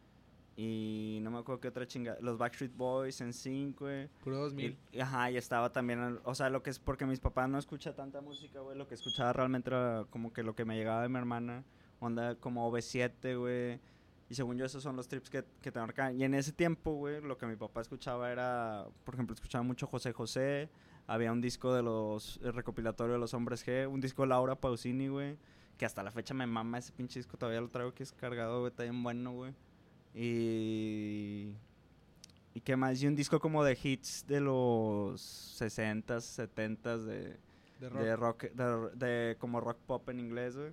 Y 0.58 1.18
no 1.22 1.30
me 1.30 1.38
acuerdo 1.38 1.60
qué 1.60 1.68
otra 1.68 1.86
chinga. 1.86 2.16
Los 2.20 2.38
Backstreet 2.38 2.74
Boys 2.74 3.20
en 3.20 3.34
5, 3.34 3.84
güey. 3.84 4.08
Puro 4.24 4.38
2000. 4.38 4.78
Y, 4.90 5.00
ajá, 5.00 5.30
y 5.30 5.36
estaba 5.36 5.70
también, 5.70 6.18
o 6.24 6.34
sea, 6.34 6.48
lo 6.48 6.62
que 6.62 6.70
es 6.70 6.78
porque 6.78 7.04
mis 7.04 7.20
papás 7.20 7.48
no 7.48 7.58
escuchan 7.58 7.94
tanta 7.94 8.22
música, 8.22 8.60
güey, 8.60 8.76
lo 8.76 8.88
que 8.88 8.94
escuchaba 8.94 9.34
realmente 9.34 9.68
era 9.68 10.06
como 10.08 10.32
que 10.32 10.42
lo 10.42 10.54
que 10.54 10.64
me 10.64 10.74
llegaba 10.74 11.02
de 11.02 11.10
mi 11.10 11.18
hermana, 11.18 11.62
onda 12.00 12.36
como 12.36 12.70
OV7, 12.70 13.38
güey, 13.38 13.80
y 14.30 14.34
según 14.34 14.56
yo 14.56 14.64
esos 14.64 14.82
son 14.82 14.96
los 14.96 15.08
trips 15.08 15.28
que, 15.28 15.44
que 15.60 15.70
te 15.70 15.78
marcan. 15.78 16.18
Y 16.18 16.24
en 16.24 16.32
ese 16.32 16.52
tiempo, 16.52 16.94
güey, 16.94 17.20
lo 17.20 17.36
que 17.36 17.46
mi 17.46 17.56
papá 17.56 17.82
escuchaba 17.82 18.32
era, 18.32 18.86
por 19.04 19.14
ejemplo, 19.14 19.34
escuchaba 19.34 19.62
mucho 19.62 19.86
José 19.86 20.12
José, 20.12 20.70
había 21.06 21.32
un 21.32 21.42
disco 21.42 21.74
de 21.74 21.82
los, 21.82 22.40
el 22.42 22.54
recopilatorio 22.54 23.12
de 23.12 23.20
los 23.20 23.34
Hombres 23.34 23.66
G, 23.66 23.86
un 23.86 24.00
disco 24.00 24.22
de 24.22 24.28
Laura 24.28 24.54
Pausini, 24.54 25.08
güey, 25.08 25.36
que 25.76 25.84
hasta 25.84 26.02
la 26.02 26.10
fecha 26.10 26.32
me 26.32 26.46
mama 26.46 26.78
ese 26.78 26.92
pinche 26.92 27.18
disco, 27.18 27.36
todavía 27.36 27.60
lo 27.60 27.68
traigo 27.68 27.90
aquí 27.90 27.98
descargado, 27.98 28.60
güey, 28.60 28.70
está 28.70 28.84
bien 28.84 29.02
bueno, 29.02 29.32
güey. 29.32 29.52
Y... 30.16 31.54
¿Y 32.54 32.60
qué 32.62 32.74
más? 32.74 33.02
Y 33.02 33.06
un 33.06 33.14
disco 33.14 33.38
como 33.38 33.62
de 33.62 33.78
hits 33.80 34.26
de 34.26 34.40
los 34.40 35.20
60s, 35.60 36.48
70s 36.56 37.04
de, 37.04 37.36
De 37.80 37.88
rock. 37.90 38.00
de 38.02 38.16
rock, 38.16 38.42
de, 38.52 39.06
de 39.06 39.36
como 39.38 39.60
rock 39.60 39.76
pop 39.86 40.08
en 40.08 40.20
inglés, 40.20 40.56
güey. 40.56 40.72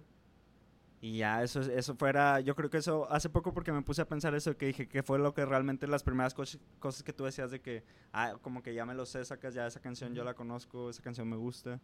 Y 1.01 1.17
ya, 1.17 1.43
eso, 1.43 1.59
eso 1.59 1.95
fuera, 1.95 2.39
yo 2.39 2.55
creo 2.55 2.69
que 2.69 2.77
eso, 2.77 3.11
hace 3.11 3.29
poco 3.29 3.53
porque 3.53 3.73
me 3.73 3.81
puse 3.81 4.01
a 4.01 4.07
pensar 4.07 4.33
eso, 4.33 4.55
que 4.55 4.67
dije 4.67 4.87
que 4.87 5.03
fue 5.03 5.19
lo 5.19 5.33
que 5.33 5.45
realmente 5.45 5.85
las 5.85 6.01
primeras 6.03 6.33
cos- 6.33 6.57
cosas 6.79 7.03
que 7.03 7.11
tú 7.11 7.25
decías 7.25 7.51
de 7.51 7.59
que, 7.59 7.83
ah, 8.13 8.37
como 8.41 8.63
que 8.63 8.73
ya 8.73 8.85
me 8.85 8.93
lo 8.93 9.05
sé, 9.05 9.25
sacas 9.25 9.53
ya 9.53 9.67
esa 9.67 9.81
canción, 9.81 10.15
yo 10.15 10.23
la 10.23 10.33
conozco, 10.33 10.89
esa 10.89 11.03
canción 11.03 11.27
me 11.27 11.35
gusta. 11.35 11.81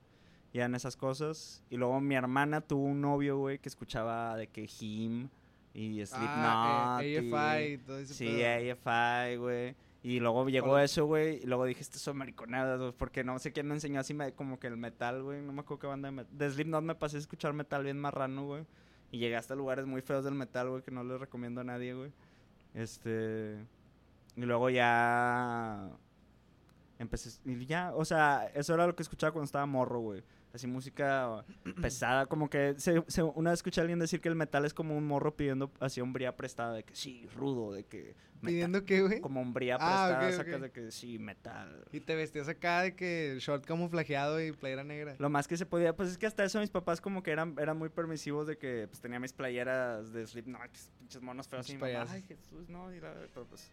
Y 0.53 0.59
eran 0.59 0.73
esas 0.75 0.95
cosas. 0.95 1.61
Y 1.69 1.75
luego 1.75 1.99
mi 1.99 2.15
hermana 2.15 2.61
tuvo 2.61 2.85
un 2.85 3.01
novio, 3.01 3.37
güey, 3.37 3.59
que 3.59 3.67
escuchaba 3.67 4.37
de 4.37 4.47
que 4.47 4.69
Him 4.79 5.27
y 5.79 6.05
Slipknot. 6.05 6.29
Ah, 6.31 6.99
eh, 7.03 7.17
AFI 7.17 7.73
y 7.73 7.77
todo 7.79 7.99
ese 7.99 8.13
Sí, 8.13 8.25
pedo. 8.25 8.73
AFI, 8.73 9.35
güey. 9.37 9.75
Y 10.01 10.19
luego 10.19 10.47
llegó 10.49 10.71
Hola. 10.71 10.83
eso, 10.83 11.05
güey. 11.05 11.41
Y 11.43 11.45
luego 11.45 11.65
dije, 11.65 11.81
estas 11.81 12.01
son 12.01 12.17
mariconadas. 12.17 12.93
Porque 12.97 13.23
no 13.23 13.37
sé 13.39 13.51
quién 13.51 13.67
me 13.67 13.73
enseñó 13.73 13.99
así 13.99 14.13
me- 14.13 14.31
como 14.33 14.59
que 14.59 14.67
el 14.67 14.77
metal, 14.77 15.23
güey. 15.23 15.41
No 15.41 15.51
me 15.53 15.61
acuerdo 15.61 15.79
qué 15.81 15.87
banda 15.87 16.07
de 16.09 16.11
metal. 16.15 16.37
De 16.37 16.49
Slipknot 16.49 16.83
me 16.83 16.95
pasé 16.95 17.17
a 17.17 17.19
escuchar 17.19 17.53
metal 17.53 17.83
bien 17.83 17.99
marrano, 17.99 18.45
güey. 18.45 18.65
Y 19.11 19.17
llegué 19.19 19.35
hasta 19.35 19.55
lugares 19.55 19.85
muy 19.85 20.01
feos 20.01 20.23
del 20.23 20.35
metal, 20.35 20.69
güey, 20.69 20.83
que 20.83 20.91
no 20.91 21.03
les 21.03 21.19
recomiendo 21.19 21.61
a 21.61 21.63
nadie, 21.63 21.93
güey. 21.93 22.11
Este. 22.73 23.57
Y 24.35 24.41
luego 24.41 24.69
ya. 24.69 25.89
Empecé. 26.97 27.39
Y 27.45 27.65
ya, 27.65 27.93
o 27.95 28.03
sea, 28.05 28.49
eso 28.53 28.73
era 28.73 28.85
lo 28.85 28.95
que 28.95 29.03
escuchaba 29.03 29.31
cuando 29.31 29.45
estaba 29.45 29.65
morro, 29.65 29.99
güey. 29.99 30.23
Así 30.51 30.65
música 30.65 31.45
pesada, 31.79 32.25
como 32.25 32.49
que 32.49 32.73
se, 32.79 33.03
se- 33.07 33.21
una 33.21 33.51
vez 33.51 33.59
escuché 33.59 33.81
a 33.81 33.83
alguien 33.83 33.99
decir 33.99 34.19
que 34.19 34.29
el 34.29 34.35
metal 34.35 34.65
es 34.65 34.73
como 34.73 34.97
un 34.97 35.05
morro 35.05 35.35
pidiendo 35.35 35.71
así 35.79 36.01
hombría 36.01 36.35
prestada, 36.35 36.73
de 36.73 36.83
que 36.83 36.95
sí, 36.95 37.27
rudo, 37.35 37.71
de 37.71 37.83
que 37.85 38.15
metal- 38.41 38.47
¿Pidiendo 38.47 38.83
qué, 38.83 39.01
güey? 39.03 39.21
como 39.21 39.41
hombría 39.41 39.75
Ah, 39.75 40.07
prestada, 40.07 40.31
sacas 40.31 40.61
de 40.61 40.71
que 40.71 40.91
sí, 40.91 41.19
metal. 41.19 41.85
Y 41.91 41.99
te 41.99 42.15
vestías 42.15 42.47
acá 42.47 42.81
de 42.81 42.95
que 42.95 43.37
short 43.39 43.63
camuflajeado 43.63 44.41
y 44.43 44.51
playera 44.51 44.83
negra. 44.83 45.15
Lo 45.19 45.29
más 45.29 45.47
que 45.47 45.55
se 45.55 45.67
podía, 45.67 45.95
pues 45.95 46.09
es 46.09 46.17
que 46.17 46.25
hasta 46.25 46.43
eso 46.43 46.59
mis 46.59 46.71
papás 46.71 46.99
como 46.99 47.21
que 47.21 47.29
eran, 47.29 47.55
eran 47.59 47.77
muy 47.77 47.89
permisivos 47.89 48.47
de 48.47 48.57
que 48.57 48.87
pues 48.89 48.99
tenía 49.01 49.19
mis 49.19 49.33
playeras 49.33 50.11
de 50.13 50.25
Slipknot, 50.25 50.61
pinches 50.97 51.21
monos 51.21 51.47
feos 51.47 51.69
y 51.69 51.73
mi 51.75 51.79
mamá, 51.93 52.07
ay 52.09 52.23
Jesús, 52.23 52.67
no, 52.69 52.91
y 52.91 52.99
la- 52.99 53.13
pero 53.35 53.45
pues 53.45 53.69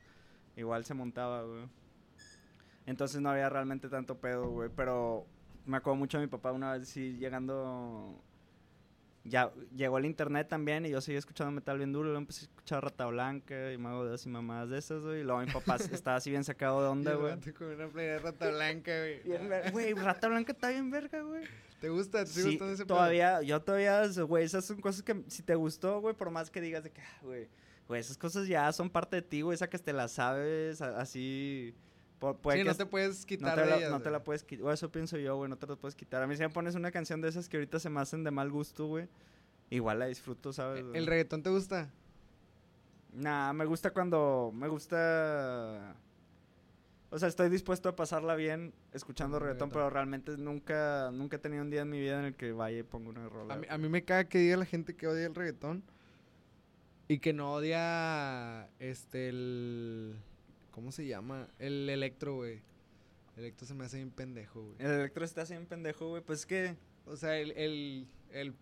igual 0.57 0.85
se 0.85 0.93
montaba, 0.93 1.43
güey. 1.43 1.65
Entonces 2.85 3.21
no 3.21 3.31
había 3.31 3.49
realmente 3.49 3.89
tanto 3.89 4.19
pedo, 4.19 4.51
güey, 4.51 4.69
pero 4.77 5.27
me 5.67 5.77
acuerdo 5.77 5.97
mucho 5.97 6.19
de 6.19 6.27
mi 6.27 6.31
papá 6.31 6.53
una 6.53 6.73
vez 6.73 6.89
sí 6.89 7.17
llegando 7.19 8.23
ya 9.29 9.53
llegó 9.75 9.99
el 9.99 10.07
internet 10.07 10.49
también 10.49 10.87
y 10.87 10.91
yo 10.91 11.01
seguía 11.01 11.19
escuchando 11.19 11.51
metal 11.53 11.79
bien 11.79 11.93
duro, 11.93 12.05
luego 12.05 12.19
empecé 12.19 12.43
a 12.43 12.49
escuchar 12.49 12.85
Rata 12.85 13.07
Blanca 13.07 13.73
y 13.73 13.79
Mago 13.79 14.05
de 14.05 14.13
Oz 14.13 14.27
y 14.27 14.29
mamadas 14.29 14.71
de 14.71 14.79
esas, 14.79 15.03
güey, 15.03 15.21
y 15.21 15.25
luego 15.25 15.41
mi 15.41 15.53
papá 15.53 15.77
estaba 15.93 16.17
así 16.17 16.31
bien 16.31 16.45
sacado 16.45 16.83
de 16.83 16.89
onda, 16.89 17.15
güey. 17.15 17.39
con 17.53 17.69
una 17.69 17.89
playera 17.89 18.15
de 18.15 18.19
rata 18.21 18.51
blanca, 18.51 18.93
güey. 18.99 19.71
Güey, 19.73 19.93
Rata 19.95 20.29
Blanca 20.29 20.53
está 20.53 20.71
bien 20.71 20.91
verga, 20.91 21.23
güey. 21.23 21.45
¿Te 21.81 21.89
gusta? 21.89 22.25
¿Te 22.25 22.31
Sí, 22.31 22.55
ese 22.55 22.59
pedo? 22.59 22.87
todavía, 22.87 23.43
yo 23.43 23.61
todavía, 23.61 24.07
güey, 24.23 24.45
esas 24.45 24.65
son 24.65 24.81
cosas 24.81 25.03
que 25.03 25.25
si 25.29 25.43
te 25.43 25.55
gustó, 25.55 26.01
güey, 26.01 26.15
por 26.15 26.31
más 26.31 26.51
que 26.51 26.61
digas 26.61 26.85
de 26.85 26.91
que, 26.91 27.03
ah, 27.03 27.19
güey, 27.23 27.49
güey, 27.89 28.01
esas 28.01 28.17
cosas 28.17 28.49
ya 28.49 28.73
son 28.73 28.89
parte 28.89 29.17
de 29.17 29.23
ti, 29.23 29.43
güey, 29.43 29.55
esa 29.55 29.69
que 29.69 29.79
te 29.79 29.93
las 29.93 30.13
sabes, 30.13 30.81
así, 30.81 31.75
puede 32.19 32.59
Sí, 32.59 32.65
que 32.65 32.69
no 32.69 32.75
te 32.75 32.87
puedes 32.87 33.21
no 33.21 33.27
quitar 33.27 33.55
te, 33.55 33.61
de 33.63 33.67
la, 33.67 33.77
ellas, 33.77 33.91
no 33.91 34.01
te 34.01 34.11
la 34.11 34.25
puedes 34.25 34.45
quitar, 34.45 34.73
eso 34.73 34.91
pienso 34.91 35.19
yo, 35.19 35.37
güey, 35.37 35.51
no 35.51 35.57
te 35.57 35.67
la 35.67 35.77
puedes 35.77 35.95
quitar. 35.95 36.23
A 36.23 36.27
mí 36.27 36.37
si 36.37 36.43
me 36.43 36.51
pones 36.51 36.75
una 36.75 36.91
canción 36.91 37.21
de 37.21 37.29
esas 37.29 37.49
que 37.49 37.57
ahorita 37.57 37.79
se 37.79 37.91
me 37.91 38.01
hacen 38.01 38.25
de 38.25 38.31
mal 38.31 38.51
gusto, 38.51 38.87
güey, 38.87 39.09
igual 39.71 39.99
la 39.99 40.07
disfruto, 40.07 40.53
¿sabes? 40.53 40.85
güey? 40.85 40.97
¿El 40.97 41.07
reggaetón 41.07 41.43
te 41.43 41.51
gusta? 41.51 41.91
Nah, 43.13 43.53
me 43.53 43.65
gusta 43.65 43.91
cuando, 43.93 44.53
me 44.55 44.69
gusta... 44.69 45.97
O 47.09 47.19
sea, 47.19 47.29
estoy 47.29 47.49
dispuesto 47.49 47.89
a 47.89 47.97
pasarla 47.97 48.35
bien 48.35 48.75
escuchando 48.93 49.39
reggaetón, 49.39 49.69
reggaetón. 49.69 49.71
pero 49.71 49.91
realmente 49.91 50.37
nunca, 50.37 51.11
nunca 51.13 51.37
he 51.37 51.39
tenido 51.39 51.63
un 51.63 51.71
día 51.71 51.83
en 51.83 51.89
mi 51.89 52.01
vida 52.01 52.19
en 52.19 52.27
el 52.27 52.35
que 52.35 52.53
vaya 52.53 52.79
y 52.79 52.83
ponga 52.83 53.11
una 53.11 53.29
rola. 53.29 53.55
A 53.55 53.57
mí, 53.57 53.67
a 53.71 53.79
mí 53.79 53.89
me 53.89 54.05
caga 54.05 54.25
que 54.25 54.39
diga 54.39 54.57
la 54.57 54.67
gente 54.67 54.97
que 54.97 55.07
odia 55.07 55.27
el 55.27 55.35
reggaetón 55.35 55.85
y 57.09 57.19
que 57.19 57.33
no 57.33 57.55
odia 57.55 58.69
este 58.81 59.29
el 59.29 60.17
¿cómo 60.77 60.93
se 60.93 61.07
llama? 61.07 61.49
El 61.59 61.89
electro, 61.89 62.35
güey. 62.35 62.61
El 63.35 63.45
electro 63.45 63.67
se 63.67 63.73
me 63.73 63.87
hace 63.87 63.97
bien 63.97 64.11
pendejo, 64.11 64.63
güey. 64.63 64.77
El 64.79 64.91
electro 64.91 65.25
está 65.25 65.43
así 65.43 65.55
en 65.55 65.65
pendejo, 65.65 66.11
güey. 66.11 66.23
Pues 66.23 66.41
es 66.41 66.47
que. 66.47 66.77
O 67.07 67.17
sea, 67.17 67.39
el 67.39 67.53
el, 67.53 68.07
el 68.31 68.55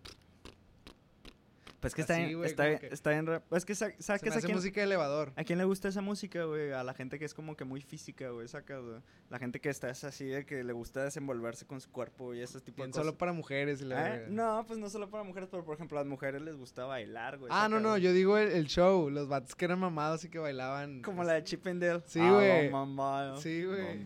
Pues 1.85 1.95
que 1.95 2.01
está 2.01 2.13
Así, 2.15 2.25
bien. 2.25 2.43
Está, 2.45 2.65
bien- 2.65 2.79
que- 2.79 2.87
está 2.87 3.09
bien. 3.11 3.41
Pues 3.49 3.65
que 3.65 3.75
sa- 3.75 3.89
se 3.91 4.01
sacas 4.01 4.23
me 4.23 4.29
a 4.35 4.37
hace 4.37 4.47
quién, 4.47 4.57
música 4.57 4.79
de 4.81 4.85
elevador. 4.85 5.33
a 5.35 5.43
quién 5.43 5.57
le 5.59 5.65
gusta 5.65 5.87
esa 5.87 6.01
música, 6.01 6.43
güey. 6.45 6.71
A 6.71 6.83
la 6.83 6.93
gente 6.93 7.19
que 7.19 7.25
es 7.25 7.33
como 7.33 7.55
que 7.55 7.63
muy 7.65 7.81
física, 7.81 8.29
güey. 8.29 8.47
Sacas, 8.47 8.81
güey. 8.83 9.01
La 9.29 9.39
gente 9.39 9.59
que 9.61 9.69
está 9.69 9.89
es 9.89 10.03
así 10.03 10.25
de 10.25 10.45
que 10.45 10.63
le 10.63 10.73
gusta 10.73 11.03
desenvolverse 11.03 11.65
con 11.65 11.79
su 11.81 11.91
cuerpo 11.91 12.33
y 12.33 12.41
ese 12.41 12.59
tipo 12.61 12.77
Bien 12.77 12.87
de 12.89 12.91
cosas. 12.93 13.05
solo 13.05 13.17
para 13.17 13.33
mujeres 13.33 13.81
la 13.81 14.15
¿Eh? 14.15 14.25
No, 14.29 14.63
pues 14.67 14.79
no 14.79 14.89
solo 14.89 15.09
para 15.09 15.23
mujeres, 15.23 15.49
pero 15.51 15.63
por 15.63 15.75
ejemplo 15.75 15.97
a 15.99 16.01
las 16.01 16.09
mujeres 16.09 16.41
les 16.41 16.55
gusta 16.55 16.85
bailar, 16.85 17.37
güey. 17.37 17.51
Ah, 17.53 17.67
no, 17.69 17.79
no, 17.79 17.97
yo 17.97 18.13
digo 18.13 18.37
el, 18.37 18.51
el 18.51 18.67
show, 18.67 19.09
los 19.09 19.27
vatos 19.27 19.55
que 19.55 19.65
eran 19.65 19.79
mamados 19.79 20.23
y 20.25 20.29
que 20.29 20.39
bailaban. 20.39 21.01
Como 21.01 21.23
la 21.23 21.33
de 21.33 21.43
Chip 21.43 21.65
and 21.67 21.83
Dale. 21.83 22.01
Sí, 22.05 22.19
Ah, 22.21 22.31
güey. 22.31 22.69
mamá, 22.69 23.35
Sí, 23.37 23.63
güey. 23.63 24.05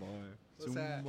O 0.68 0.72
sea. 0.74 1.04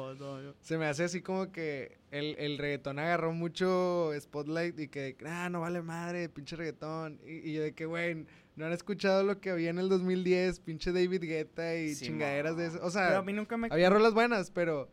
Se 0.60 0.78
me 0.78 0.86
hace 0.86 1.04
así 1.04 1.20
como 1.22 1.50
que 1.52 1.98
el, 2.10 2.36
el 2.38 2.58
reggaetón 2.58 2.98
agarró 2.98 3.32
mucho 3.32 4.10
spotlight 4.20 4.78
y 4.78 4.88
que, 4.88 5.16
ah, 5.26 5.48
no 5.50 5.60
vale 5.60 5.82
madre, 5.82 6.28
pinche 6.28 6.56
reggaetón. 6.56 7.18
Y, 7.26 7.50
y 7.50 7.52
yo 7.54 7.62
de 7.62 7.72
que, 7.74 7.86
güey, 7.86 8.26
no 8.56 8.66
han 8.66 8.72
escuchado 8.72 9.22
lo 9.22 9.40
que 9.40 9.50
había 9.50 9.70
en 9.70 9.78
el 9.78 9.88
2010, 9.88 10.60
pinche 10.60 10.92
David 10.92 11.22
Guetta 11.22 11.76
y 11.76 11.94
Sí, 11.94 12.06
chingaderas 12.06 12.56
de 12.56 12.66
eso. 12.66 12.76
O 12.76 12.90
Pero 12.92 13.04
a 13.06 13.10
sea, 13.10 13.22
mí 13.22 13.32
nunca 13.32 13.56
me. 13.56 13.68
había 13.70 13.90
rolas 13.90 14.14
buenas, 14.14 14.50
pero 14.50 14.88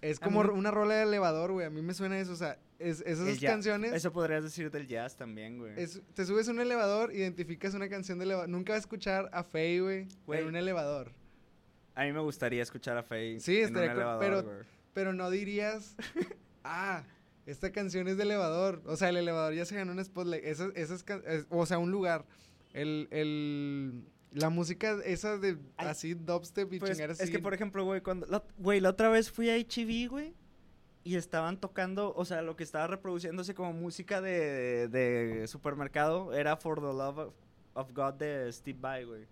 es 0.00 0.20
como 0.20 0.40
una 0.40 0.70
rola 0.70 0.94
de 0.94 1.02
elevador, 1.04 1.52
güey. 1.52 1.66
A 1.66 1.70
mí 1.70 1.82
me 1.82 1.94
suena 1.94 2.18
eso, 2.18 2.32
o 2.32 2.36
sea, 2.36 2.58
es, 2.78 3.02
esas 3.06 3.28
el 3.28 3.40
canciones... 3.40 3.92
Eso 3.92 4.12
podrías 4.12 4.42
decir 4.42 4.70
del 4.70 4.86
jazz 4.86 5.16
también, 5.16 5.58
güey. 5.58 5.74
te 6.14 6.24
subes 6.24 6.48
a 6.48 6.52
un 6.52 6.60
elevador, 6.60 7.14
identificas 7.14 7.74
una 7.74 7.88
canción 7.88 8.18
de 8.18 8.24
elevador. 8.24 8.48
Nunca 8.48 8.72
vas 8.72 8.78
a 8.78 8.80
escuchar 8.80 9.28
a 9.32 9.42
Faye, 9.44 10.06
Güey. 10.26 10.40
en 10.40 10.46
un 10.46 10.56
elevador. 10.56 11.12
A 12.00 12.04
mí 12.04 12.12
me 12.12 12.20
gustaría 12.20 12.62
escuchar 12.62 12.96
a 12.96 13.02
Faye. 13.02 13.40
Sí, 13.40 13.58
en 13.58 13.64
estaría 13.66 13.90
un 13.90 13.96
elevador, 13.96 14.20
pero-. 14.20 14.64
Pero 14.94 15.12
no 15.12 15.30
dirías, 15.30 15.96
ah, 16.64 17.04
esta 17.46 17.70
canción 17.72 18.08
es 18.08 18.16
de 18.16 18.22
elevador. 18.22 18.82
O 18.86 18.96
sea, 18.96 19.10
el 19.10 19.16
elevador 19.18 19.52
ya 19.54 19.64
se 19.64 19.74
ganó 19.76 19.92
un 19.92 20.04
spotlight. 20.04 20.42
Esas, 20.44 20.72
esas 20.76 21.04
es- 21.26 21.46
o 21.50 21.66
sea, 21.66 21.78
un 21.78 21.90
lugar. 21.90 22.24
El, 22.72 23.06
el, 23.10 24.04
La 24.32 24.48
música 24.48 24.98
esa 25.04 25.36
de 25.36 25.58
Ay, 25.76 25.88
así 25.88 26.14
dubstep 26.14 26.72
y 26.72 26.78
Pues, 26.78 26.92
chingar 26.92 27.10
así. 27.10 27.22
es 27.24 27.30
que, 27.30 27.38
por 27.38 27.52
ejemplo, 27.52 27.84
güey, 27.84 28.00
cuando... 28.00 28.26
La, 28.28 28.42
güey, 28.58 28.80
la 28.80 28.90
otra 28.90 29.08
vez 29.10 29.30
fui 29.30 29.50
a 29.50 29.56
HB, 29.56 30.08
güey. 30.08 30.34
Y 31.04 31.16
estaban 31.16 31.58
tocando, 31.60 32.14
o 32.14 32.24
sea, 32.24 32.40
lo 32.42 32.56
que 32.56 32.62
estaba 32.64 32.86
reproduciéndose 32.86 33.54
como 33.54 33.72
música 33.72 34.20
de, 34.20 34.88
de 34.88 35.46
supermercado 35.48 36.32
era 36.32 36.56
For 36.56 36.76
the 36.80 36.86
Love 36.86 37.18
of, 37.18 37.34
of 37.74 37.92
God 37.92 38.14
de 38.14 38.52
Steve 38.52 38.78
Vai, 38.80 39.04
güey. 39.04 39.26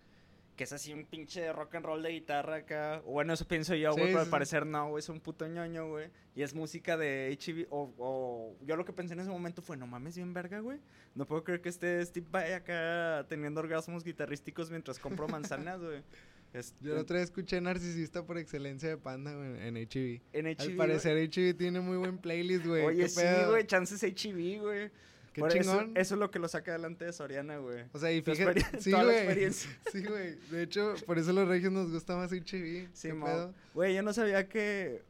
Que 0.59 0.65
es 0.65 0.73
así 0.73 0.93
un 0.93 1.05
pinche 1.05 1.53
rock 1.53 1.77
and 1.77 1.87
roll 1.87 2.03
de 2.03 2.11
guitarra 2.11 2.57
acá. 2.57 3.01
Bueno, 3.07 3.33
eso 3.33 3.47
pienso 3.47 3.77
yo, 3.77 3.93
güey, 3.93 4.07
Sí, 4.07 4.07
pero 4.09 4.19
sí, 4.19 4.25
al 4.25 4.31
parecer 4.31 4.67
no, 4.67 4.89
güey, 4.89 4.99
es 4.99 5.09
un 5.09 5.21
puto 5.21 5.47
ñoño, 5.47 5.89
güey. 5.89 6.11
Y 6.35 6.43
es 6.43 6.53
música 6.53 6.97
de 6.97 7.39
HB. 7.41 7.69
O, 7.71 7.95
o 7.97 8.57
yo 8.67 8.75
lo 8.75 8.85
que 8.85 8.93
pensé 8.93 9.15
en 9.15 9.21
ese 9.21 9.31
momento 9.31 9.63
fue, 9.63 9.77
no 9.77 9.87
mames, 9.87 10.17
bien 10.17 10.35
verga, 10.35 10.59
güey. 10.59 10.81
No 11.15 11.27
puedo 11.27 11.45
creer 11.45 11.61
que 11.61 11.69
esté 11.69 12.05
Steve 12.05 12.27
Vai 12.29 12.55
acá 12.55 13.25
teniendo 13.29 13.61
orgasmos 13.61 14.03
guitarrísticos 14.03 14.69
mientras 14.69 14.99
compro 14.99 15.29
manzanas, 15.29 15.81
güey. 15.81 16.03
Este, 16.53 16.83
Yo 16.83 16.95
la 16.95 17.03
otra 17.03 17.19
vez 17.19 17.25
escuché 17.27 17.61
Narcisista 17.61 18.25
por 18.25 18.39
excelencia 18.39 18.89
de 18.89 18.97
Panda, 18.97 19.35
güey, 19.35 19.69
en 19.69 19.75
HB. 19.77 20.23
en 20.33 20.47
HB, 20.47 20.61
Al 20.61 20.77
parecer 20.77 21.29
HB 21.29 21.59
tiene 21.59 21.81
muy 21.81 21.99
buen 21.99 22.17
playlist, 22.17 22.65
güey. 22.65 22.85
Oye, 22.87 23.03
¿Qué 23.03 23.09
sí, 23.11 23.23
güey, 23.47 23.67
chances 23.67 24.03
HB, 24.03 24.61
güey. 24.63 24.91
Qué 25.39 25.41
Por 25.41 25.57
eso, 25.57 25.71
chingón. 25.79 25.97
eso 25.97 26.15
es 26.15 26.19
lo 26.21 26.31
que 26.31 26.39
lo 26.39 26.49
saca 26.49 26.73
adelante 26.73 27.05
de 27.05 27.13
Soriana, 27.13 27.59
güey. 27.59 27.85
O 27.93 27.99
sea, 27.99 28.11
y 28.13 28.23
fíjate, 28.23 28.61
sí, 28.81 28.91
toda 28.91 29.05
la 29.05 29.11
güey. 29.13 29.25
experiencia. 29.25 29.71
Sí, 29.93 30.05
güey. 30.05 30.35
De 30.51 30.63
hecho, 30.63 30.95
por 31.07 31.19
eso 31.19 31.33
los 31.33 31.47
regios 31.49 31.73
nos 31.73 31.91
gusta 31.91 32.17
más 32.17 32.31
HB. 32.33 32.89
Sí, 32.93 33.09
¿Qué 33.09 33.15
mo. 33.15 33.27
pedo? 33.27 33.55
Güey, 33.75 33.95
yo 33.95 34.03
no 34.03 34.13
sabía 34.13 34.49
que 34.49 35.03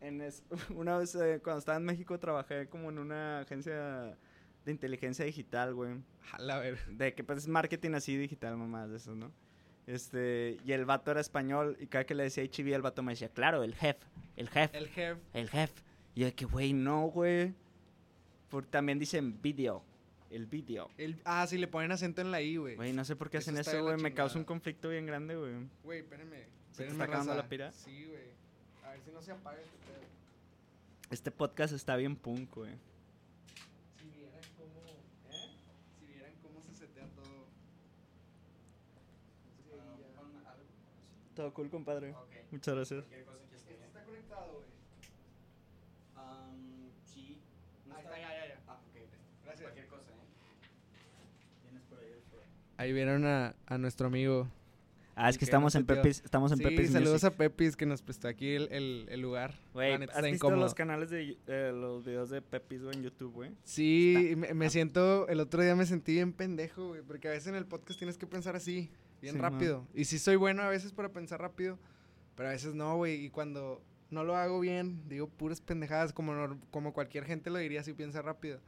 en 0.00 0.20
es- 0.20 0.42
una 0.74 0.96
vez 0.98 1.14
eh, 1.14 1.40
cuando 1.42 1.58
estaba 1.58 1.78
en 1.78 1.84
México 1.84 2.18
trabajé 2.18 2.68
como 2.68 2.88
en 2.90 2.98
una 2.98 3.40
agencia 3.40 4.16
de 4.64 4.72
inteligencia 4.72 5.24
digital, 5.24 5.74
güey. 5.74 5.96
Jala, 6.22 6.56
a 6.56 6.60
ver. 6.60 6.78
De 6.88 7.14
que 7.14 7.24
pues 7.24 7.38
es 7.38 7.48
marketing 7.48 7.92
así 7.92 8.16
digital, 8.16 8.56
mamás 8.56 8.90
de 8.90 8.96
eso, 8.96 9.14
¿no? 9.14 9.32
Este, 9.86 10.58
y 10.66 10.72
el 10.72 10.84
vato 10.84 11.10
era 11.10 11.20
español 11.20 11.76
y 11.80 11.86
cada 11.86 12.04
que 12.04 12.14
le 12.14 12.24
decía 12.24 12.44
HB 12.44 12.74
el 12.74 12.82
vato 12.82 13.02
me 13.02 13.12
decía, 13.12 13.30
claro, 13.30 13.62
el 13.64 13.74
jefe, 13.74 14.06
el 14.36 14.48
jefe, 14.50 14.76
El 14.76 14.88
jefe. 14.88 15.20
el 15.32 15.48
jefe. 15.48 15.82
Y 16.14 16.20
yo 16.20 16.26
de 16.26 16.34
que, 16.34 16.44
güey, 16.44 16.72
no, 16.74 17.06
güey. 17.06 17.54
Porque 18.50 18.70
también 18.70 18.98
dicen 18.98 19.40
video, 19.42 19.82
el 20.30 20.46
video. 20.46 20.90
El, 20.96 21.20
ah, 21.24 21.46
sí, 21.46 21.58
le 21.58 21.68
ponen 21.68 21.92
acento 21.92 22.20
en 22.20 22.30
la 22.30 22.40
I, 22.40 22.56
güey. 22.56 22.76
Güey, 22.76 22.92
no 22.92 23.04
sé 23.04 23.16
por 23.16 23.30
qué 23.30 23.38
Eso 23.38 23.50
hacen 23.50 23.60
eso, 23.60 23.82
güey. 23.82 23.96
Me 23.98 24.14
causa 24.14 24.38
un 24.38 24.44
conflicto 24.44 24.88
bien 24.88 25.06
grande, 25.06 25.36
güey. 25.36 25.52
Güey, 25.84 25.98
espérenme. 26.00 26.44
¿Se 26.72 26.84
te 26.84 26.90
está 26.90 27.04
acabando 27.04 27.34
la 27.34 27.48
pira? 27.48 27.72
Sí, 27.72 28.04
güey. 28.04 28.28
A 28.84 28.90
ver 28.90 29.00
si 29.02 29.10
no 29.10 29.20
se 29.20 29.32
apaga 29.32 29.60
este 29.60 29.76
pedo. 29.78 29.98
Este 31.10 31.30
podcast 31.30 31.74
está 31.74 31.96
bien 31.96 32.16
punk, 32.16 32.54
güey. 32.54 32.72
Si 33.98 34.04
vieran 34.10 34.42
cómo... 34.56 34.80
¿Eh? 35.30 35.50
Si 35.98 36.06
vieran 36.06 36.32
cómo 36.42 36.62
se 36.62 36.74
setea 36.74 37.06
todo. 37.16 37.46
Todo 41.34 41.54
cool, 41.54 41.70
compadre. 41.70 42.14
Muchas 42.50 42.74
gracias. 42.74 43.04
Este 43.04 43.74
está 43.84 44.02
conectado, 44.04 44.52
güey. 44.54 44.68
sí. 47.04 47.38
Ahí 47.94 48.02
está, 48.02 48.18
ya, 48.18 48.28
ya, 48.28 48.48
ya. 48.48 48.60
Ah, 48.66 48.80
ok. 48.88 48.96
Gracias. 49.44 49.62
Cualquier 49.62 49.86
cosa, 49.88 50.10
¿eh? 50.10 50.26
Tienes 51.62 51.82
por 51.84 51.98
ahí 51.98 52.12
el 52.12 52.22
pro. 52.30 52.40
Ahí 52.78 52.92
vieron 52.94 53.26
a, 53.26 53.54
a 53.66 53.76
nuestro 53.76 54.06
amigo. 54.06 54.48
Ah, 55.20 55.28
es 55.28 55.34
que 55.36 55.40
que 55.40 55.44
estamos 55.46 55.74
en. 55.74 55.84
Pepis, 55.84 56.22
estamos 56.24 56.52
en 56.52 56.58
sí, 56.58 56.62
Pepis 56.64 56.92
saludos 56.92 57.24
Music. 57.24 57.32
a 57.34 57.36
Pepis 57.36 57.76
que 57.76 57.86
nos 57.86 58.02
prestó 58.02 58.28
aquí 58.28 58.54
el, 58.54 58.68
el, 58.70 59.06
el 59.10 59.20
lugar. 59.20 59.52
Güey, 59.74 59.94
¿has 59.94 60.00
está 60.02 60.20
visto 60.20 60.34
incómodo. 60.46 60.60
los 60.60 60.74
canales 60.74 61.10
de 61.10 61.36
eh, 61.48 61.72
los 61.74 62.04
videos 62.04 62.30
de 62.30 62.40
Pepis, 62.40 62.82
en 62.92 63.02
YouTube, 63.02 63.32
güey? 63.32 63.50
Sí, 63.64 64.34
me, 64.36 64.54
me 64.54 64.70
siento, 64.70 65.26
el 65.26 65.40
otro 65.40 65.60
día 65.60 65.74
me 65.74 65.86
sentí 65.86 66.12
bien 66.12 66.32
pendejo, 66.32 66.86
güey, 66.90 67.02
porque 67.02 67.26
a 67.26 67.32
veces 67.32 67.48
en 67.48 67.56
el 67.56 67.66
podcast 67.66 67.98
tienes 67.98 68.16
que 68.16 68.28
pensar 68.28 68.54
así, 68.54 68.90
bien 69.20 69.34
Sí, 69.34 69.40
rápido. 69.40 69.84
Y 69.92 70.04
sí 70.04 70.20
soy 70.20 70.36
bueno 70.36 70.62
a 70.62 70.68
veces 70.68 70.92
para 70.92 71.08
pensar 71.08 71.40
rápido, 71.40 71.80
pero 72.36 72.50
a 72.50 72.52
veces 72.52 72.74
no, 72.76 72.94
güey, 72.96 73.24
y 73.24 73.30
cuando 73.30 73.82
no 74.10 74.22
lo 74.22 74.36
hago 74.36 74.60
bien, 74.60 75.02
digo 75.08 75.26
puras 75.28 75.60
pendejadas, 75.60 76.12
como, 76.12 76.32
nor- 76.32 76.60
como 76.70 76.92
cualquier 76.92 77.24
gente 77.24 77.50
lo 77.50 77.58
diría 77.58 77.82
si 77.82 77.92
piensa 77.92 78.22
rápido. 78.22 78.60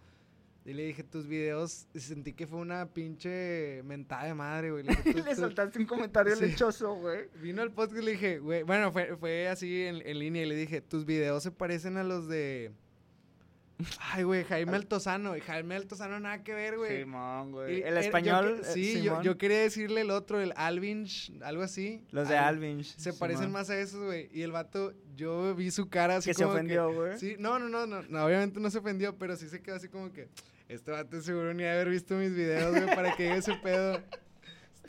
Y 0.64 0.74
le 0.74 0.84
dije, 0.84 1.02
tus 1.02 1.26
videos, 1.26 1.86
y 1.94 2.00
sentí 2.00 2.34
que 2.34 2.46
fue 2.46 2.58
una 2.58 2.86
pinche 2.92 3.82
mentada 3.84 4.24
de 4.24 4.34
madre, 4.34 4.70
güey. 4.70 4.84
Le 4.84 4.90
dije, 5.04 5.12
"Tú- 5.14 5.24
Le 5.24 5.34
soltaste 5.34 5.78
un 5.78 5.86
comentario 5.86 6.36
Sí. 6.36 6.46
lechoso, 6.46 6.94
güey. 6.96 7.28
Vino 7.40 7.62
al 7.62 7.72
podcast 7.72 8.02
y 8.02 8.04
le 8.04 8.10
dije, 8.12 8.38
güey, 8.40 8.62
bueno, 8.62 8.92
fue, 8.92 9.16
fue 9.16 9.48
así 9.48 9.84
en, 9.84 10.06
en 10.06 10.18
línea 10.18 10.42
y 10.42 10.46
le 10.46 10.54
dije, 10.56 10.80
tus 10.82 11.04
videos 11.06 11.42
se 11.42 11.50
parecen 11.50 11.96
a 11.96 12.04
los 12.04 12.28
de... 12.28 12.72
Ay, 14.00 14.22
güey, 14.24 14.44
Jaime 14.44 14.76
Altozano. 14.76 15.36
Y 15.36 15.40
Jaime 15.40 15.76
Altozano 15.76 16.18
nada 16.20 16.42
que 16.42 16.54
ver, 16.54 16.76
güey. 16.76 17.00
Simón, 17.00 17.52
güey. 17.52 17.82
El 17.82 17.94
yo 17.94 18.00
español, 18.00 18.62
sí, 18.64 19.02
yo, 19.02 19.38
quería 19.38 19.60
decirle 19.60 20.02
el 20.02 20.10
otro, 20.10 20.40
el 20.40 20.52
Alvinch, 20.56 21.32
algo 21.42 21.62
así. 21.62 22.04
Los 22.10 22.28
de 22.28 22.36
Al- 22.36 22.56
Alvin. 22.56 22.84
Se 22.84 23.12
parecen 23.12 23.50
más 23.50 23.70
a 23.70 23.78
esos, 23.78 24.04
güey. 24.04 24.28
Y 24.32 24.42
el 24.42 24.52
vato, 24.52 24.92
yo 25.16 25.54
vi 25.54 25.70
su 25.70 25.88
cara 25.88 26.16
así 26.16 26.30
Que 26.30 26.34
se 26.34 26.42
como 26.42 26.54
ofendió, 26.54 26.92
güey. 26.92 27.18
Sí, 27.18 27.36
no, 27.38 27.58
no, 27.58 27.68
no, 27.68 27.86
no, 27.86 28.02
no, 28.02 28.24
obviamente 28.24 28.60
no 28.60 28.70
se 28.70 28.78
ofendió, 28.78 29.16
pero 29.18 29.36
sí 29.36 29.48
se 29.48 29.60
quedó 29.62 29.76
así 29.76 29.88
como 29.88 30.12
que... 30.12 30.28
Este 30.68 30.92
vato 30.92 31.20
seguro 31.20 31.52
ni 31.52 31.64
haber 31.64 31.88
visto 31.90 32.14
mis 32.14 32.32
videos, 32.32 32.70
güey, 32.70 32.94
para 32.94 33.16
que 33.16 33.24
diga 33.24 33.34
ese 33.34 33.54
pedo. 33.54 34.00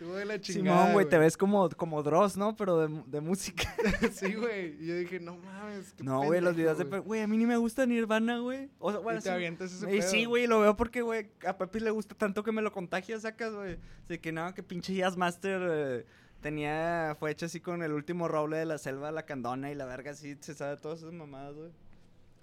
Estuvo 0.02 0.16
de 0.16 0.26
la 0.26 0.42
chingada, 0.42 0.78
Simón, 0.80 0.94
güey, 0.94 1.08
te 1.08 1.20
ves 1.20 1.38
como, 1.38 1.70
como 1.70 2.02
Dross, 2.02 2.36
¿no? 2.36 2.56
Pero 2.56 2.88
de, 2.88 3.04
de 3.06 3.22
música. 3.22 3.72
sí, 4.14 4.34
güey. 4.34 4.76
Y 4.84 4.88
yo 4.88 4.96
dije, 4.96 5.20
no 5.20 5.38
mames. 5.38 5.94
qué 5.94 6.04
No, 6.04 6.24
güey, 6.24 6.42
los 6.42 6.56
videos 6.56 6.80
de... 6.80 6.86
güey. 6.86 7.22
A 7.22 7.28
mí 7.28 7.38
ni 7.38 7.46
me 7.46 7.56
gusta 7.58 7.86
Nirvana, 7.86 8.40
güey. 8.40 8.68
O 8.80 8.90
sea, 8.92 9.00
bueno, 9.00 9.20
y 9.20 9.22
te 9.22 9.30
sí- 9.30 9.36
avientas 9.36 9.72
ese 9.72 9.96
Y 9.96 10.00
pedo. 10.00 10.10
sí, 10.10 10.26
güey, 10.26 10.48
lo 10.48 10.60
veo 10.60 10.76
porque, 10.76 11.04
güey, 11.04 11.30
a 11.46 11.56
Pepe 11.56 11.82
le 11.82 11.92
gusta 11.92 12.16
tanto 12.16 12.42
que 12.44 12.52
me 12.52 12.64
lo 12.64 12.72
contagia, 12.72 13.20
sacas, 13.20 13.54
güey. 13.54 13.78
Así 14.06 14.18
que 14.18 14.32
no, 14.32 14.52
que 14.56 14.64
pinche 14.64 14.96
Jazz 14.96 15.18
Master 15.18 15.62
eh, 15.72 16.06
tenía, 16.42 17.16
fue 17.20 17.30
hecho 17.30 17.46
así 17.46 17.60
con 17.60 17.84
el 17.84 17.92
último 17.94 18.28
roble 18.28 18.58
de 18.58 18.66
la 18.66 18.80
selva, 18.80 19.12
la 19.12 19.28
candona 19.28 19.70
y 19.72 19.76
la 19.76 19.86
verga, 19.86 20.10
así 20.12 20.36
se 20.40 20.56
sabe 20.56 20.78
todas 20.78 20.98
esas 21.02 21.14
mamadas, 21.14 21.54
güey. 21.54 21.70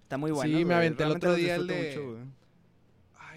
Está 0.04 0.16
muy 0.16 0.30
bueno. 0.30 0.56
Sí, 0.58 0.64
me 0.64 0.74
aventé 0.74 1.02
el 1.02 1.10
otro 1.10 1.34
día 1.34 1.56
el 1.56 1.66
de- 1.66 1.88
mucho. 1.96 2.18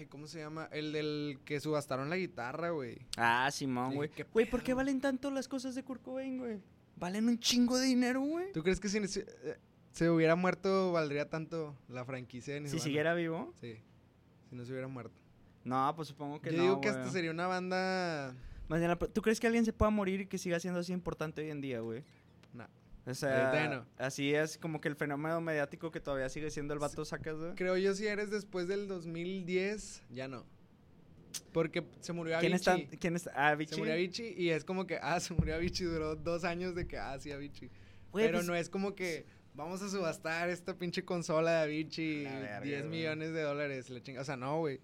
Ay, 0.02 0.08
¿cómo 0.08 0.26
se 0.26 0.40
llama? 0.40 0.68
El 0.72 0.92
del 0.92 1.38
que 1.44 1.60
subastaron 1.60 2.10
la 2.10 2.16
guitarra, 2.16 2.70
güey. 2.70 3.06
Ah, 3.16 3.48
Simón, 3.52 3.94
güey. 3.94 4.10
¿qué 4.10 4.24
Güey, 4.24 4.50
¿por 4.50 4.64
qué 4.64 4.74
valen 4.74 5.00
tanto 5.00 5.30
las 5.30 5.46
cosas 5.46 5.76
de 5.76 5.84
Kurt 5.84 6.02
Cobain, 6.02 6.38
güey? 6.38 6.60
Valen 6.96 7.28
un 7.28 7.38
chingo 7.38 7.78
de 7.78 7.86
dinero, 7.86 8.20
güey. 8.20 8.50
¿Tú 8.52 8.64
crees 8.64 8.80
que 8.80 8.88
si 8.88 9.06
se, 9.06 9.20
eh, 9.20 9.58
se 9.92 10.10
hubiera 10.10 10.34
muerto 10.34 10.90
valdría 10.90 11.30
tanto 11.30 11.76
la 11.88 12.04
franquicia 12.04 12.54
de 12.54 12.60
Si 12.60 12.64
Nirvana? 12.64 12.82
siguiera 12.82 13.14
vivo. 13.14 13.54
Sí. 13.60 13.76
Si 14.50 14.56
no 14.56 14.64
se 14.64 14.72
hubiera 14.72 14.88
muerto. 14.88 15.14
No, 15.62 15.92
pues 15.94 16.08
supongo 16.08 16.40
que 16.40 16.50
Yo 16.50 16.56
no, 16.56 16.62
digo 16.64 16.80
que 16.80 16.88
hasta 16.88 17.08
sería 17.10 17.30
una 17.30 17.46
banda... 17.46 18.34
¿tú 19.12 19.22
crees 19.22 19.38
que 19.38 19.46
alguien 19.46 19.64
se 19.64 19.72
pueda 19.72 19.90
morir 19.90 20.22
y 20.22 20.26
que 20.26 20.36
siga 20.36 20.58
siendo 20.58 20.80
así 20.80 20.92
importante 20.92 21.42
hoy 21.42 21.50
en 21.50 21.60
día, 21.60 21.78
güey? 21.78 22.02
No. 22.52 22.66
O 23.04 23.14
sea, 23.14 23.84
así 23.98 24.32
es 24.34 24.58
como 24.58 24.80
que 24.80 24.88
el 24.88 24.94
fenómeno 24.96 25.40
mediático 25.40 25.90
que 25.90 25.98
todavía 26.00 26.28
sigue 26.28 26.50
siendo 26.50 26.72
el 26.72 26.78
vato 26.80 27.04
sacas, 27.04 27.36
güey. 27.36 27.54
Creo 27.56 27.76
yo 27.76 27.94
si 27.94 28.06
eres 28.06 28.30
después 28.30 28.68
del 28.68 28.86
2010, 28.86 30.02
ya 30.10 30.28
no. 30.28 30.44
Porque 31.52 31.84
se 32.00 32.12
murió 32.12 32.38
¿Quién 32.40 32.52
está? 32.52 32.72
Avicii. 32.72 32.98
¿Quién 32.98 33.16
está? 33.16 33.32
Ah, 33.34 33.48
Avicii. 33.48 33.74
Se 33.74 33.80
murió 33.80 33.94
Avicii 33.94 34.34
y 34.36 34.50
es 34.50 34.64
como 34.64 34.86
que, 34.86 34.98
ah, 35.02 35.18
se 35.20 35.34
murió 35.34 35.54
Avicii, 35.56 35.86
duró 35.86 36.14
dos 36.16 36.44
años 36.44 36.74
de 36.74 36.86
que, 36.86 36.98
ah, 36.98 37.18
sí, 37.18 37.32
Avicii. 37.32 37.70
Güey, 38.12 38.26
Pero 38.26 38.38
pues, 38.38 38.46
no 38.46 38.54
es 38.54 38.68
como 38.70 38.94
que 38.94 39.26
vamos 39.54 39.82
a 39.82 39.88
subastar 39.88 40.48
esta 40.50 40.76
pinche 40.78 41.04
consola 41.04 41.50
de 41.52 41.62
Avicii, 41.62 42.24
verga, 42.24 42.60
10 42.60 42.78
güey. 42.86 42.90
millones 42.90 43.32
de 43.32 43.42
dólares, 43.42 43.90
la 43.90 44.00
chinga. 44.02 44.20
O 44.20 44.24
sea, 44.24 44.36
no, 44.36 44.58
güey. 44.58 44.80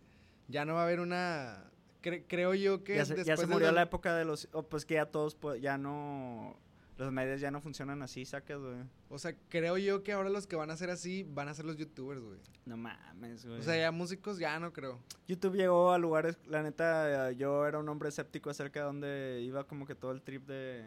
Ya 0.49 0.65
no 0.65 0.75
va 0.75 0.81
a 0.81 0.85
haber 0.85 1.01
una... 1.01 1.71
cre- 2.03 2.25
creo 2.27 2.55
yo 2.55 2.83
que 2.83 2.97
ya 2.97 3.05
se, 3.05 3.13
ya 3.13 3.17
después 3.19 3.41
se 3.41 3.47
del 3.47 3.53
murió 3.53 3.67
dos- 3.69 3.75
la 3.77 3.83
época 3.83 4.17
de 4.17 4.25
los... 4.25 4.49
oh, 4.53 4.63
pues 4.67 4.85
que 4.87 4.95
ya 4.95 5.07
todos, 5.07 5.35
pues, 5.37 5.61
ya 5.61 5.77
no... 5.79 6.59
Los 6.99 7.13
medios 7.13 7.41
ya 7.41 7.51
no 7.53 7.61
funcionan 7.61 8.03
así, 8.03 8.25
sacas, 8.25 8.59
güey. 8.61 8.77
O 9.09 9.19
sea, 9.19 9.33
creo 9.49 9.79
yo 9.79 10.03
que 10.03 10.13
ahora 10.13 10.29
los 10.31 10.47
que 10.49 10.57
van 10.57 10.71
a 10.71 10.77
ser 10.77 10.91
así 10.91 11.23
van 11.23 11.49
a 11.49 11.55
ser 11.55 11.65
los 11.65 11.77
youtubers, 11.77 12.21
güey. 12.21 12.41
No 12.67 12.77
mames, 12.77 13.47
güey. 13.47 13.61
O 13.61 13.63
sea, 13.63 13.77
ya 13.79 13.93
músicos 13.93 14.39
ya 14.39 14.59
no 14.59 14.73
creo. 14.73 14.99
YouTube 15.29 15.55
llegó 15.57 15.93
a 15.93 15.99
lugares, 15.99 16.37
la 16.47 16.63
neta, 16.63 17.31
yo 17.33 17.67
era 17.67 17.79
un 17.79 17.89
hombre 17.89 18.09
escéptico 18.09 18.51
acerca 18.51 18.81
de 18.81 18.87
donde 18.87 19.41
iba 19.45 19.65
como 19.65 19.87
que 19.87 19.95
todo 19.95 20.11
el 20.11 20.23
trip 20.23 20.45
de 20.47 20.85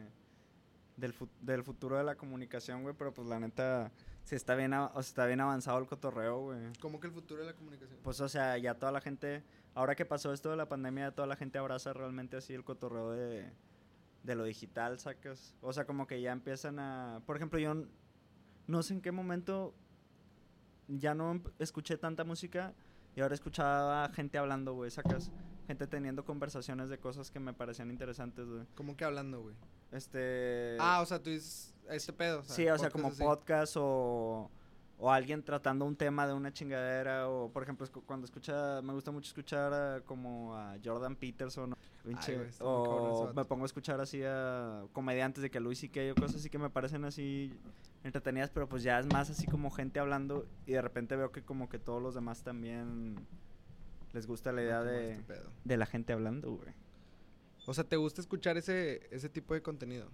del, 0.98 1.14
fu- 1.14 1.30
del 1.40 1.64
futuro 1.64 1.98
de 1.98 2.04
la 2.04 2.16
comunicación, 2.16 2.84
güey, 2.84 2.94
pero 2.96 3.14
pues 3.14 3.28
la 3.28 3.40
neta, 3.40 3.90
sí 4.24 4.36
está 4.36 4.54
bien, 4.54 4.74
o 4.74 4.90
sea, 4.92 5.00
está 5.00 5.26
bien 5.26 5.40
avanzado 5.40 5.80
el 5.80 5.88
cotorreo, 5.88 6.42
güey. 6.42 6.60
¿Cómo 6.80 7.00
que 7.00 7.08
el 7.08 7.14
futuro 7.14 7.42
de 7.42 7.48
la 7.48 7.56
comunicación? 7.56 7.98
Pues, 8.04 8.20
o 8.20 8.30
sea, 8.30 8.58
ya 8.58 8.76
toda 8.76 8.92
la 8.92 9.02
gente, 9.02 9.42
ahora 9.74 9.96
que 9.96 10.06
pasó 10.06 10.32
esto 10.34 10.52
de 10.52 10.58
la 10.58 10.68
pandemia, 10.68 11.12
toda 11.12 11.28
la 11.28 11.38
gente 11.38 11.58
abraza 11.58 11.94
realmente 11.94 12.38
así 12.38 12.54
el 12.54 12.64
cotorreo 12.64 13.12
de, 13.12 13.50
de 14.24 14.36
lo 14.36 14.44
digital, 14.44 15.00
sacas. 15.00 15.56
O 15.62 15.74
sea, 15.74 15.86
como 15.86 16.08
que 16.08 16.22
ya 16.22 16.32
empiezan 16.32 16.80
a, 16.80 17.22
por 17.26 17.36
ejemplo, 17.38 17.58
yo 17.60 17.74
no 18.68 18.84
sé 18.84 18.94
en 18.94 19.02
qué 19.02 19.12
momento 19.12 19.74
ya 20.88 21.14
no 21.16 21.34
emp- 21.34 21.52
escuché 21.60 21.98
tanta 21.98 22.24
música 22.24 22.74
y 23.16 23.22
ahora 23.22 23.34
escuchaba 23.36 24.10
gente 24.10 24.38
hablando, 24.38 24.74
güey, 24.74 24.92
sacas. 24.92 25.32
Gente 25.68 25.88
teniendo 25.88 26.26
conversaciones 26.26 26.90
de 26.90 26.98
cosas 27.00 27.32
que 27.32 27.40
me 27.40 27.54
parecían 27.54 27.90
interesantes, 27.92 28.46
güey. 28.48 28.66
¿Cómo 28.76 28.98
que 28.98 29.06
hablando, 29.06 29.42
güey? 29.42 29.56
Este... 29.92 30.76
Ah, 30.80 31.00
o 31.02 31.06
sea, 31.06 31.22
tú 31.22 31.30
dices 31.30 31.74
este 31.90 32.12
pedo. 32.14 32.44
sí, 32.44 32.68
o 32.68 32.78
sea, 32.78 32.90
como 32.90 33.08
así. 33.10 33.22
podcast 33.24 33.76
o, 33.78 34.50
o 35.04 35.10
alguien 35.12 35.42
tratando 35.44 35.84
un 35.86 35.96
tema 35.96 36.28
de 36.28 36.34
una 36.34 36.54
chingadera 36.54 37.28
o 37.28 37.50
por 37.52 37.64
ejemplo 37.64 37.88
cuando 38.06 38.26
escucha 38.26 38.82
me 38.84 38.94
gusta 38.94 39.10
mucho 39.12 39.28
escuchar 39.30 39.74
a- 39.74 40.02
como 40.02 40.56
a 40.56 40.78
Jordan 40.84 41.16
Peterson 41.16 41.74
o, 42.60 43.32
me 43.34 43.46
pongo 43.46 43.64
a 43.64 43.66
escuchar 43.66 44.00
así 44.00 44.22
a 44.24 44.84
comediantes 44.94 45.42
de 45.42 45.50
que 45.50 45.60
Luis 45.60 45.84
y 45.84 45.90
que 45.90 46.12
o 46.12 46.16
cosas 46.16 46.36
así 46.38 46.50
que 46.52 46.60
me 46.60 46.70
parecen 46.70 47.04
así 47.06 47.52
entretenidas 48.04 48.52
pero 48.52 48.70
pues 48.70 48.84
ya 48.84 49.00
es 49.00 49.08
más 49.08 49.30
así 49.32 49.48
como 49.48 49.72
gente 49.72 50.00
hablando 50.00 50.46
y 50.68 50.74
de 50.74 50.82
repente 50.84 51.16
veo 51.16 51.32
que 51.32 51.42
como 51.44 51.68
que 51.68 51.80
todos 51.80 52.02
los 52.02 52.14
demás 52.14 52.44
también 52.44 53.16
les 54.14 54.28
gusta 54.28 54.52
la 54.52 54.62
idea 54.62 54.84
de, 54.84 55.14
este 55.14 55.34
de 55.64 55.78
la 55.78 55.86
gente 55.88 56.14
hablando 56.14 56.52
güey 56.52 56.74
O 57.66 57.74
sea, 57.74 57.84
¿te 57.84 57.96
gusta 57.96 58.22
escuchar 58.22 58.58
ese, 58.58 59.08
ese 59.12 59.30
tipo 59.30 59.54
de 59.56 59.62
contenido? 59.64 60.10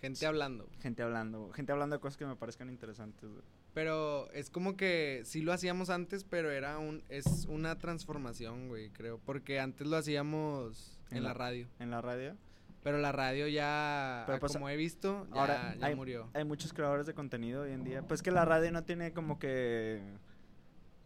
Gente 0.00 0.18
Sí. 0.20 0.24
hablando. 0.24 0.68
gente 0.80 1.02
hablando 1.02 1.50
gente 1.52 1.70
hablando 1.70 1.94
de 1.96 2.00
cosas 2.00 2.16
que 2.16 2.26
me 2.26 2.34
parezcan 2.34 2.68
interesantes 2.70 3.28
güey. 3.30 3.42
Pero 3.74 4.30
es 4.32 4.50
como 4.50 4.76
que 4.76 5.22
sí 5.24 5.40
lo 5.40 5.52
hacíamos 5.52 5.88
antes, 5.88 6.24
pero 6.24 6.50
era 6.50 6.78
un 6.78 7.02
es 7.08 7.46
una 7.48 7.78
transformación, 7.78 8.68
güey, 8.68 8.90
creo. 8.90 9.18
Porque 9.24 9.60
antes 9.60 9.86
lo 9.86 9.96
hacíamos 9.96 10.98
en, 11.10 11.18
En 11.18 11.22
la, 11.22 11.28
la- 11.30 11.34
radio. 11.34 11.68
en 11.78 11.90
la 11.90 12.02
radio 12.02 12.36
Pero 12.82 12.98
la 12.98 13.12
radio 13.12 13.48
ya, 13.48 14.24
Pero 14.26 14.36
ah, 14.36 14.40
pues, 14.40 14.52
como 14.52 14.68
he 14.68 14.76
visto, 14.76 15.26
ya, 15.32 15.40
ahora 15.40 15.74
ya 15.78 15.86
hay- 15.86 15.94
murió. 15.94 16.28
hay 16.34 16.44
muchos 16.44 16.72
creadores 16.74 17.06
de 17.06 17.14
contenido 17.14 17.62
hoy 17.62 17.72
en 17.72 17.82
día. 17.84 18.02
Pues 18.02 18.20
que 18.22 18.30
la 18.30 18.44
radio 18.44 18.70
no 18.72 18.84
tiene 18.84 19.12
como 19.12 19.38
que. 19.38 20.02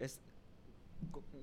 Es, 0.01 0.21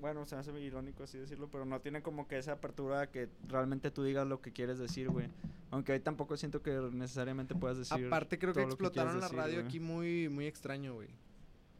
bueno, 0.01 0.25
se 0.25 0.35
me 0.35 0.41
hace 0.41 0.51
muy 0.51 0.61
irónico 0.63 1.03
así 1.03 1.17
decirlo, 1.17 1.47
pero 1.49 1.65
no 1.65 1.79
tiene 1.79 2.01
como 2.01 2.27
que 2.27 2.37
esa 2.37 2.53
apertura 2.53 3.07
que 3.09 3.29
realmente 3.47 3.91
tú 3.91 4.03
digas 4.03 4.27
lo 4.27 4.41
que 4.41 4.51
quieres 4.51 4.77
decir, 4.77 5.07
güey. 5.09 5.27
Aunque 5.73 5.91
hoy 5.93 5.99
tampoco 5.99 6.37
siento 6.37 6.61
que 6.61 6.71
necesariamente 6.91 7.55
puedas 7.55 7.77
decir. 7.77 8.05
Aparte 8.07 8.37
creo 8.37 8.53
que 8.53 8.61
explotaron 8.61 9.15
la 9.19 9.25
decir, 9.25 9.37
radio 9.37 9.55
güey. 9.55 9.65
aquí 9.67 9.79
muy 9.79 10.29
muy 10.29 10.45
extraño, 10.45 10.93
güey. 10.93 11.09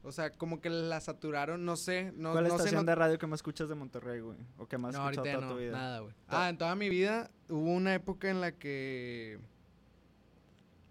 O 0.01 0.11
sea, 0.11 0.31
como 0.31 0.59
que 0.59 0.69
la 0.69 0.99
saturaron, 0.99 1.63
no 1.63 1.75
sé, 1.77 2.11
no, 2.15 2.31
¿Cuál 2.33 2.43
no 2.45 2.49
sé, 2.49 2.55
estación 2.57 2.85
no- 2.85 2.89
de 2.91 2.95
radio 2.95 3.17
que 3.17 3.27
más 3.27 3.37
escuchas 3.37 3.69
de 3.69 3.75
Monterrey, 3.75 4.19
güey? 4.19 4.37
¿O 4.57 4.67
que 4.67 4.77
más 4.77 4.93
no, 4.93 5.01
ahorita 5.03 5.21
escuchado 5.21 5.39
toda 5.41 5.49
no, 5.51 5.55
tu 5.55 5.61
vida? 5.61 5.71
nada, 5.71 5.99
güey. 5.99 6.13
Ah, 6.27 6.49
en 6.49 6.57
toda 6.57 6.75
mi 6.75 6.89
vida 6.89 7.31
hubo 7.47 7.71
una 7.71 7.93
época 7.93 8.29
en 8.29 8.41
la 8.41 8.51
que 8.51 9.39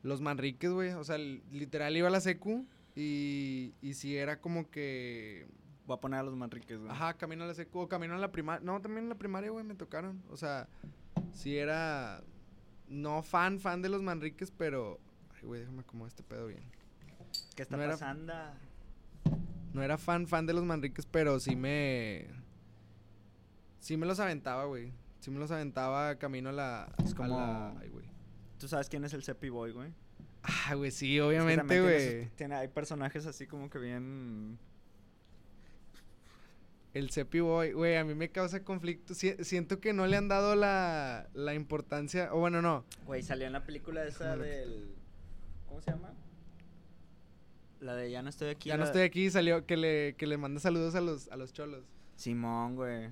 los 0.02 0.20
Manriques, 0.20 0.70
güey, 0.70 0.90
o 0.92 1.04
sea, 1.04 1.18
li- 1.18 1.42
literal 1.50 1.96
iba 1.96 2.08
a 2.08 2.10
la 2.10 2.20
secu 2.20 2.66
y 2.94 3.74
y 3.82 3.94
si 3.94 4.16
era 4.16 4.40
como 4.40 4.70
que 4.70 5.46
Voy 5.84 5.96
a 5.96 6.00
poner 6.00 6.20
a 6.20 6.22
los 6.22 6.36
Manriques, 6.36 6.78
güey. 6.78 6.88
Ajá, 6.90 7.14
camino 7.14 7.42
a 7.42 7.48
la 7.48 7.54
secu 7.54 7.80
o 7.80 7.88
camino 7.88 8.14
a 8.14 8.18
la 8.18 8.30
primaria. 8.30 8.64
No, 8.64 8.80
también 8.80 9.02
en 9.04 9.08
la 9.08 9.16
primaria, 9.16 9.50
güey, 9.50 9.64
me 9.64 9.74
tocaron. 9.74 10.22
O 10.30 10.36
sea, 10.36 10.68
sí 11.32 11.58
era. 11.58 12.22
No 12.92 13.22
fan, 13.22 13.59
fan 13.59 13.81
de 13.83 13.88
los 13.88 14.02
Manriques, 14.02 14.50
pero. 14.50 15.00
Ay, 15.35 15.42
güey, 15.46 15.61
déjame 15.61 15.81
acomodar 15.81 16.09
este 16.09 16.22
pedo 16.22 16.46
bien. 16.46 16.62
¿Qué 17.57 17.62
está 17.62 17.76
no 17.76 17.83
era- 17.83 17.92
pasando? 17.92 18.35
No 19.72 19.83
era 19.83 19.96
fan, 19.96 20.26
fan 20.26 20.44
de 20.46 20.52
los 20.52 20.64
Manriques, 20.64 21.07
pero 21.07 21.40
sí 21.40 21.57
me. 21.57 22.26
Sí 23.81 23.96
me 23.96 24.07
los 24.07 24.20
aventaba, 24.20 24.64
güey. 24.66 24.92
Sí 25.20 25.31
me 25.31 25.38
los 25.38 25.50
aventaba 25.50 26.16
camino 26.18 26.50
a 26.50 26.52
la. 26.52 26.94
Es 27.05 27.14
como- 27.14 27.38
la- 27.38 27.74
Ay, 27.81 27.88
güey. 27.88 28.05
¿Tú 28.59 28.68
sabes 28.68 28.88
quién 28.88 29.05
es 29.05 29.12
el 29.14 29.24
Cepi 29.24 29.48
Boy, 29.48 29.72
güey? 29.72 29.92
Ah, 30.42 30.74
güey, 30.74 30.90
sí, 30.90 31.16
Es 31.16 31.22
obviamente, 31.22 31.81
güey. 31.81 32.28
tiene- 32.37 32.57
hay 32.57 32.68
personajes 32.68 33.26
así 33.26 33.46
como 33.46 33.70
que 33.70 33.78
bien... 33.78 34.59
El 36.94 37.11
Cepi 37.11 37.40
Boy, 37.40 37.72
güey, 37.72 37.96
a 37.96 38.05
mí 38.05 38.14
me 38.14 38.31
causa 38.31 38.62
conflicto. 38.64 39.14
Si- 39.14 39.42
siento 39.44 39.81
que 39.81 39.92
no 39.94 40.07
le 40.07 40.16
han 40.18 40.28
dado 40.28 40.55
la, 40.55 41.28
la 41.33 41.55
importancia. 41.55 42.33
O 42.35 42.38
bueno, 42.40 42.61
no. 42.61 42.85
Güey, 43.07 43.22
salió 43.22 43.46
en 43.46 43.52
la 43.55 43.64
película 43.64 44.05
esa 44.05 44.37
del... 44.37 44.94
¿Cómo 45.66 45.81
se 45.81 45.90
llama? 45.90 46.12
La 47.81 47.96
de 47.96 48.11
Ya 48.11 48.22
no 48.22 48.28
estoy 48.28 48.50
aquí. 48.50 48.68
Ya 48.68 48.76
no 48.76 48.85
estoy 48.85 49.02
aquí, 49.02 49.31
salió 49.31 49.66
que 49.66 49.76
le, 49.76 50.14
que 50.16 50.26
le 50.26 50.37
manda 50.37 50.61
saludos 50.61 50.94
a 50.94 51.00
los, 51.00 51.28
a 51.28 51.37
los 51.37 51.52
cholos. 51.52 51.85
Simón, 52.16 52.76
güey. 52.76 53.07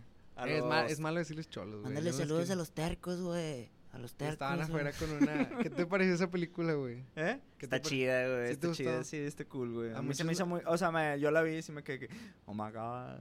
Es, 0.46 0.62
ma- 0.64 0.82
los- 0.82 0.92
es 0.92 1.00
malo 1.00 1.18
decirles 1.18 1.48
cholos, 1.48 1.80
güey. 1.80 1.84
Mándale 1.84 2.10
no 2.10 2.16
saludos 2.16 2.50
a 2.50 2.54
los 2.56 2.72
tercos, 2.72 3.20
güey. 3.20 3.70
A 3.92 3.98
los 3.98 4.14
tercos. 4.14 4.34
Estaban 4.34 4.60
afuera 4.60 4.92
con 4.92 5.10
una... 5.10 5.48
¿Qué 5.62 5.70
te 5.70 5.84
pareció 5.86 6.14
esa 6.14 6.30
película, 6.30 6.74
güey? 6.74 7.02
¿Eh? 7.16 7.40
¿Qué 7.58 7.66
Está 7.66 7.80
chida, 7.80 8.28
güey. 8.28 8.48
¿Sí 8.50 8.56
te 8.56 8.66
está 8.68 8.76
chida, 8.76 9.04
sí, 9.04 9.16
está 9.16 9.44
cool, 9.46 9.72
güey. 9.72 9.90
A 9.92 9.98
A 9.98 10.02
mí 10.02 10.14
se 10.14 10.22
me 10.22 10.32
hizo 10.32 10.46
muy... 10.46 10.60
O 10.66 10.78
sea, 10.78 10.90
me- 10.92 11.18
yo 11.18 11.30
la 11.32 11.42
vi 11.42 11.56
y 11.56 11.62
sí 11.62 11.72
me 11.72 11.82
quedé 11.82 11.98
que... 12.00 12.08
Oh, 12.46 12.54
my 12.54 12.70
God. 12.70 13.18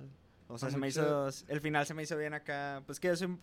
O 0.49 0.57
sea, 0.57 0.69
se 0.69 0.77
me 0.77 0.87
hizo... 0.89 1.29
El 1.47 1.61
final 1.61 1.85
se 1.85 1.93
me 1.93 2.03
hizo 2.03 2.17
bien 2.17 2.33
acá. 2.33 2.83
Pues 2.85 2.99
que 2.99 3.07
yo 3.07 3.15
soy... 3.15 3.27
un- 3.27 3.39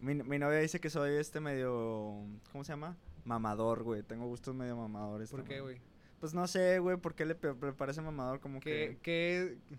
Mi, 0.00 0.14
mi 0.14 0.38
novia 0.38 0.58
dice 0.58 0.80
que 0.80 0.90
soy 0.90 1.12
este 1.14 1.38
medio... 1.38 2.24
¿Cómo 2.50 2.64
se 2.64 2.72
llama? 2.72 2.96
Mamador, 3.24 3.82
güey. 3.84 4.02
Tengo 4.02 4.26
gustos 4.26 4.54
medio 4.54 4.76
mamadores. 4.76 5.30
¿Por 5.30 5.44
qué, 5.44 5.60
güey? 5.60 5.80
Pues 6.18 6.34
no 6.34 6.46
sé, 6.46 6.78
güey, 6.78 6.96
por 6.96 7.14
qué 7.14 7.26
le 7.26 7.34
parece 7.34 8.00
mamador 8.00 8.40
como 8.40 8.60
¿Qué, 8.60 8.98
que... 9.02 9.58
qué... 9.68 9.78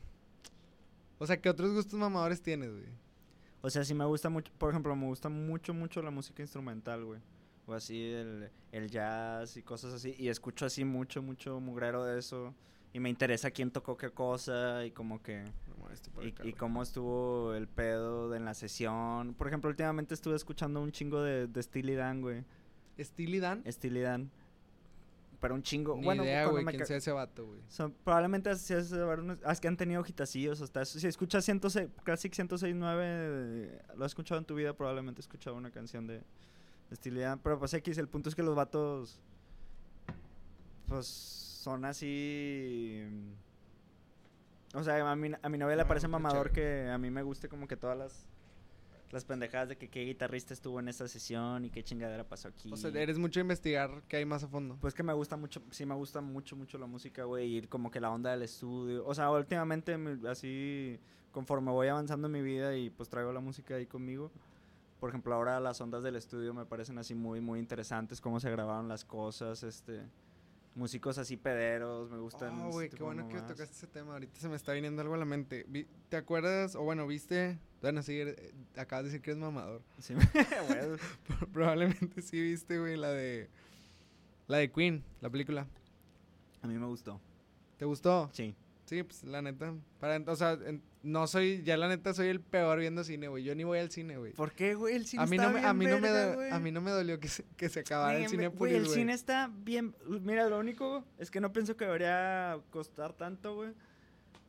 O 1.20 1.26
sea, 1.26 1.42
¿qué 1.42 1.50
otros 1.50 1.74
gustos 1.74 2.00
mamadores 2.00 2.42
tienes, 2.42 2.72
güey? 2.72 2.86
O 3.62 3.70
sea, 3.70 3.84
sí 3.86 3.94
me 3.94 4.04
gusta 4.06 4.30
mucho, 4.30 4.52
por 4.58 4.70
ejemplo, 4.70 4.94
me 4.96 5.06
gusta 5.06 5.30
mucho, 5.30 5.74
mucho 5.74 6.02
la 6.02 6.12
música 6.12 6.42
instrumental, 6.42 7.06
güey. 7.06 7.22
O 7.66 7.74
así 7.74 8.12
el, 8.12 8.50
el 8.74 8.90
jazz 8.92 9.56
y 9.56 9.64
cosas 9.64 9.94
así. 9.94 10.14
Y 10.20 10.28
escucho 10.28 10.66
así 10.66 10.84
mucho, 10.84 11.22
mucho 11.22 11.62
mugrero 11.62 12.04
de 12.04 12.20
eso. 12.20 12.54
Y 12.92 13.00
me 13.00 13.10
interesa 13.10 13.50
quién 13.52 13.72
tocó 13.72 13.96
qué 13.96 14.10
cosa 14.10 14.86
y 14.86 14.92
como 14.92 15.24
que... 15.24 15.46
Por 16.14 16.26
Y, 16.26 16.30
acá, 16.30 16.44
y 16.44 16.48
güey. 16.48 16.54
cómo 16.58 16.82
estuvo 16.84 17.54
el 17.54 17.68
pedo 17.68 18.30
de 18.30 18.38
en 18.38 18.46
la 18.46 18.54
sesión. 18.54 19.34
Por 19.34 19.48
ejemplo, 19.48 19.70
últimamente 19.70 20.14
estuve 20.14 20.36
escuchando 20.36 20.82
un 20.82 20.92
chingo 20.92 21.22
de, 21.22 21.48
de 21.48 21.64
Steely 21.64 21.96
Dan, 21.96 22.22
güey. 22.22 22.44
Steely 23.00 23.40
Dan. 23.40 23.64
Steely 23.72 24.02
Dan. 24.02 24.30
Pero 25.42 25.56
un 25.56 25.62
chingo. 25.64 25.98
Ni 25.98 26.04
bueno, 26.06 26.24
idea, 26.24 26.46
güey, 26.48 26.64
quién 26.64 26.80
ca- 26.80 26.86
sea 26.86 26.98
ese 26.98 27.12
vato, 27.12 27.46
güey. 27.46 27.60
son- 27.68 27.94
probablemente 28.06 28.50
así 28.50 28.74
es, 28.74 28.90
de 28.90 29.04
ver 29.04 29.20
unos- 29.20 29.40
ah, 29.44 29.52
es 29.52 29.60
que 29.60 29.68
han 29.68 29.76
tenido 29.76 30.02
hitacillos 30.08 30.62
hasta 30.62 30.82
eso. 30.82 30.98
Si 31.00 31.06
escuchas 31.08 31.44
106, 31.44 31.90
Classic 32.06 32.32
106.9, 32.34 33.02
eh, 33.04 33.82
lo 33.98 34.06
has 34.06 34.12
escuchado 34.12 34.40
en 34.40 34.46
tu 34.46 34.56
vida, 34.56 34.74
probablemente 34.74 35.20
has 35.20 35.26
escuchado 35.26 35.58
una 35.58 35.70
canción 35.70 36.08
de, 36.08 36.22
de 36.90 36.96
Steely 36.96 37.20
Dan. 37.20 37.40
Pero 37.40 37.60
pues 37.60 37.74
X, 37.74 37.98
el 37.98 38.08
punto 38.08 38.30
es 38.30 38.36
que 38.36 38.42
los 38.44 38.56
vatos, 38.56 39.20
pues, 40.88 41.08
son 41.08 41.84
así... 41.86 43.04
O 44.74 44.84
sea, 44.84 45.10
a 45.10 45.16
mi, 45.16 45.32
a 45.42 45.50
mi 45.50 45.58
novia 45.58 45.76
le 45.76 45.86
parece 45.86 46.08
mamador 46.08 46.52
que 46.52 46.90
a 46.90 46.98
mí 46.98 47.10
me 47.12 47.22
guste 47.24 47.48
como 47.50 47.68
que 47.68 47.78
todas 47.78 47.98
las... 47.98 48.28
Las 49.12 49.26
pendejadas 49.26 49.70
de 49.70 49.78
que 49.78 49.90
qué 49.90 50.06
guitarrista 50.06 50.56
estuvo 50.56 50.80
en 50.80 50.88
esta 50.88 51.08
sesión 51.08 51.66
y 51.66 51.70
qué 51.70 51.84
chingadera 51.84 52.24
pasó 52.28 52.48
aquí. 52.48 52.72
O 52.74 52.76
sea, 52.76 52.90
eres 53.00 53.20
mucho 53.20 53.40
a 53.40 53.42
investigar 53.42 54.02
qué 54.08 54.18
hay 54.18 54.26
más 54.26 54.44
a 54.44 54.48
fondo. 54.48 54.76
Pues 54.82 54.96
que 54.96 55.04
me 55.04 55.14
gusta 55.14 55.38
mucho, 55.38 55.62
sí 55.70 55.86
me 55.86 55.94
gusta 55.94 56.20
mucho, 56.22 56.56
mucho 56.56 56.80
la 56.80 56.88
música, 56.88 57.24
güey, 57.26 57.58
y 57.58 57.62
como 57.68 57.92
que 57.92 58.00
la 58.00 58.10
onda 58.10 58.32
del 58.32 58.42
estudio. 58.42 59.06
O 59.06 59.14
sea, 59.14 59.30
últimamente 59.30 60.00
me- 60.00 60.28
así, 60.28 61.00
conforme 61.32 61.70
voy 61.70 61.90
avanzando 61.90 62.26
en 62.26 62.32
mi 62.34 62.42
vida 62.42 62.76
y 62.76 62.90
pues 62.90 63.08
traigo 63.08 63.32
la 63.32 63.40
música 63.40 63.76
ahí 63.76 63.86
conmigo. 63.86 64.32
Por 65.00 65.10
ejemplo, 65.10 65.36
ahora 65.36 65.60
las 65.60 65.80
ondas 65.80 66.02
del 66.02 66.16
estudio 66.16 66.52
me 66.56 66.66
parecen 66.66 66.98
así 66.98 67.14
muy, 67.14 67.40
muy 67.40 67.60
interesantes, 67.60 68.20
cómo 68.20 68.40
se 68.40 68.50
grabaron 68.50 68.88
las 68.88 69.06
cosas, 69.06 69.62
este, 69.62 70.02
músicos 70.76 71.18
así 71.18 71.38
pederos, 71.38 72.10
me 72.10 72.18
gustan. 72.18 72.60
Oh, 72.60 72.68
ese 72.68 72.72
güey, 72.72 72.90
qué 72.90 73.04
bueno 73.04 73.28
que 73.30 73.36
tocaste 73.38 73.76
ese 73.76 73.88
tema. 73.88 74.14
Ahorita 74.14 74.40
se 74.40 74.50
me 74.50 74.56
está 74.56 74.74
viniendo 74.74 75.02
algo 75.02 75.14
a 75.14 75.18
la 75.18 75.26
mente. 75.26 75.66
¿Te 76.10 76.18
acuerdas? 76.18 76.76
O 76.76 76.82
bueno, 76.84 77.06
viste. 77.08 77.60
Bueno, 77.82 78.02
sí, 78.02 78.20
eh, 78.22 78.54
acabas 78.78 79.04
de 79.06 79.10
decir 79.10 79.22
que 79.22 79.32
eres 79.32 79.42
mamador. 79.42 79.82
Sí, 80.00 80.14
güey. 80.68 80.98
Probablemente 81.54 82.22
sí 82.22 82.42
viste, 82.42 82.80
güey, 82.80 82.98
la 82.98 83.10
de. 83.10 83.50
La 84.48 84.58
de 84.58 84.72
Queen, 84.72 85.04
la 85.22 85.30
película. 85.30 85.68
a 86.62 86.68
mí 86.68 86.78
me 86.78 86.86
gustó, 86.86 87.20
¿Te 87.78 87.86
gustó? 87.86 88.30
sí. 88.34 88.56
Sí, 88.86 89.02
pues 89.04 89.24
la 89.24 89.42
neta. 89.42 89.74
Para, 90.00 90.20
o 90.32 90.36
sea, 90.36 90.58
no 91.04 91.26
soy. 91.28 91.64
Ya 91.64 91.78
la 91.78 91.88
neta 91.88 92.14
soy 92.14 92.28
el 92.28 92.42
peor 92.42 92.80
viendo 92.80 93.04
cine, 93.04 93.28
güey. 93.30 93.44
Yo 93.44 93.56
ni 93.56 93.64
voy 93.64 93.80
al 93.80 93.90
cine, 93.92 94.18
güey. 94.18 94.34
¿Por 94.34 94.52
qué, 94.52 94.76
güey? 94.76 94.96
El 94.96 95.06
cine 95.06 95.24
A 95.24 95.26
mí, 95.26 95.38
está 95.38 95.48
no 95.48 95.54
me, 95.54 95.60
a, 95.62 95.74
bien 95.74 95.78
mí 95.78 95.86
no 95.86 96.00
me 96.02 96.10
do- 96.10 96.54
a 96.56 96.60
mí 96.60 96.72
no 96.72 96.82
me 96.82 96.92
dolió 96.92 97.20
que 97.20 97.30
se, 97.30 97.46
que 97.56 97.70
se 97.70 97.80
acabara 97.80 98.18
el 98.18 98.28
cine 98.28 98.48
güey, 98.50 98.76
el 98.76 98.88
cine 98.88 99.14
está 99.14 99.50
bien. 99.54 99.96
Mira, 100.08 100.48
lo 100.50 100.60
único 100.60 101.06
es 101.18 101.32
que 101.32 101.40
no 101.40 101.54
pienso 101.54 101.78
que 101.78 101.86
debería 101.86 102.60
costar 102.72 103.14
tanto, 103.14 103.56
güey. 103.56 103.74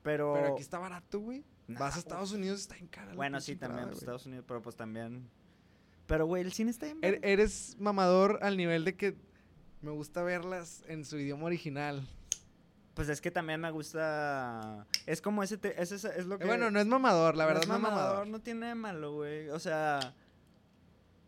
Pero. 0.02 0.34
Pero 0.34 0.52
aquí 0.54 0.62
está 0.62 0.78
barato, 0.78 1.20
güey. 1.20 1.44
Nah, 1.66 1.78
Vas 1.80 1.96
a 1.96 1.98
Estados 2.00 2.32
Unidos, 2.32 2.60
está 2.60 2.76
en 2.76 2.88
cara. 2.88 3.14
Bueno, 3.14 3.40
sí, 3.40 3.56
también, 3.56 3.86
pues. 3.86 4.00
Estados 4.00 4.26
Unidos, 4.26 4.44
pero 4.46 4.60
pues 4.60 4.76
también. 4.76 5.28
Pero, 6.06 6.26
güey, 6.26 6.42
el 6.42 6.52
cine 6.52 6.70
está 6.70 6.86
bien. 6.86 6.98
Er- 7.00 7.20
eres 7.22 7.76
mamador 7.78 8.38
al 8.42 8.56
nivel 8.58 8.84
de 8.84 8.96
que 8.96 9.16
me 9.80 9.90
gusta 9.92 10.22
verlas 10.22 10.82
en 10.88 11.04
su 11.06 11.18
idioma 11.18 11.44
original. 11.46 12.06
Pues 12.94 13.08
es 13.08 13.20
que 13.20 13.30
también 13.30 13.60
me 13.60 13.70
gusta. 13.72 14.86
Es 15.06 15.20
como 15.20 15.42
ese. 15.42 15.58
te- 15.58 15.80
es, 15.82 15.90
es 15.92 16.26
lo 16.26 16.38
que. 16.38 16.44
bueno, 16.46 16.70
no 16.70 16.78
es 16.80 16.86
mamador, 16.86 17.36
la 17.36 17.44
no 17.44 17.48
verdad 17.48 17.66
no 17.66 17.74
es 17.74 17.80
mamador. 17.80 18.26
No 18.28 18.40
tiene 18.40 18.66
de 18.68 18.74
malo, 18.74 19.14
güey. 19.14 19.48
O 19.50 19.58
sea. 19.58 20.14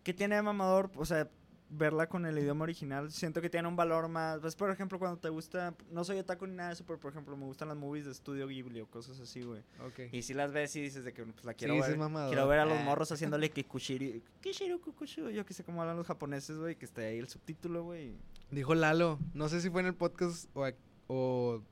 ¿Qué 0.05 0.15
tiene 0.15 0.37
de 0.37 0.43
mamador? 0.43 0.91
O 0.95 1.05
sea, 1.05 1.29
verla 1.69 2.09
con 2.09 2.25
el 2.27 2.39
idioma 2.39 2.63
original. 2.63 3.11
Siento 3.11 3.41
que 3.43 3.51
tiene 3.51 3.67
un 3.67 3.75
valor 3.75 4.07
más. 4.07 4.39
Pues, 4.39 4.55
por 4.55 4.71
ejemplo, 4.71 5.01
cuando 5.01 5.19
te 5.19 5.29
gusta. 5.29 5.75
No 5.91 6.05
soy 6.05 6.19
otaku 6.21 6.47
ni 6.47 6.55
nada 6.55 6.69
de 6.69 6.75
eso, 6.75 6.85
pero 6.87 7.01
por 7.01 7.11
ejemplo, 7.11 7.37
me 7.37 7.45
gustan 7.47 7.67
las 7.67 7.77
movies 7.77 8.05
de 8.05 8.13
estudio 8.13 8.47
Ghibli 8.47 8.81
o 8.83 8.87
cosas 8.87 9.19
así, 9.19 9.43
güey. 9.43 9.63
Ok. 9.85 10.13
Y 10.13 10.23
si 10.23 10.35
las 10.35 10.53
ves 10.53 10.77
y 10.77 10.81
dices 10.83 11.03
de 11.05 11.13
que 11.13 11.25
pues, 11.25 11.45
la 11.45 11.55
quiero 11.55 11.75
Sí, 11.75 11.79
sí 11.81 11.83
ver. 11.83 11.91
es 11.95 11.99
mamador. 11.99 12.29
quiero 12.31 12.47
ver 12.47 12.61
a 12.61 12.65
los 12.65 12.79
Ah. 12.79 12.85
morros 12.85 13.11
haciéndole 13.11 13.51
que 13.51 13.65
kushiri. 13.65 14.23
Kishiru 14.41 14.81
kukushu. 14.81 15.31
Yo 15.31 15.45
que 15.45 15.53
sé 15.55 15.65
cómo 15.65 15.81
hablan 15.83 15.97
los 15.97 16.07
japoneses, 16.07 16.57
güey. 16.57 16.77
Que 16.77 16.85
esté 16.85 17.07
ahí 17.07 17.19
el 17.19 17.29
subtítulo, 17.29 17.83
güey. 17.83 18.15
Dijo 18.53 18.77
Lalo, 18.77 19.19
no 19.35 19.49
sé 19.49 19.61
si 19.61 19.69
fue 19.69 19.81
en 19.81 19.89
el 19.89 19.95
podcast 19.95 20.49
o, 20.55 20.61
ac- 20.65 20.77
o 21.09 21.63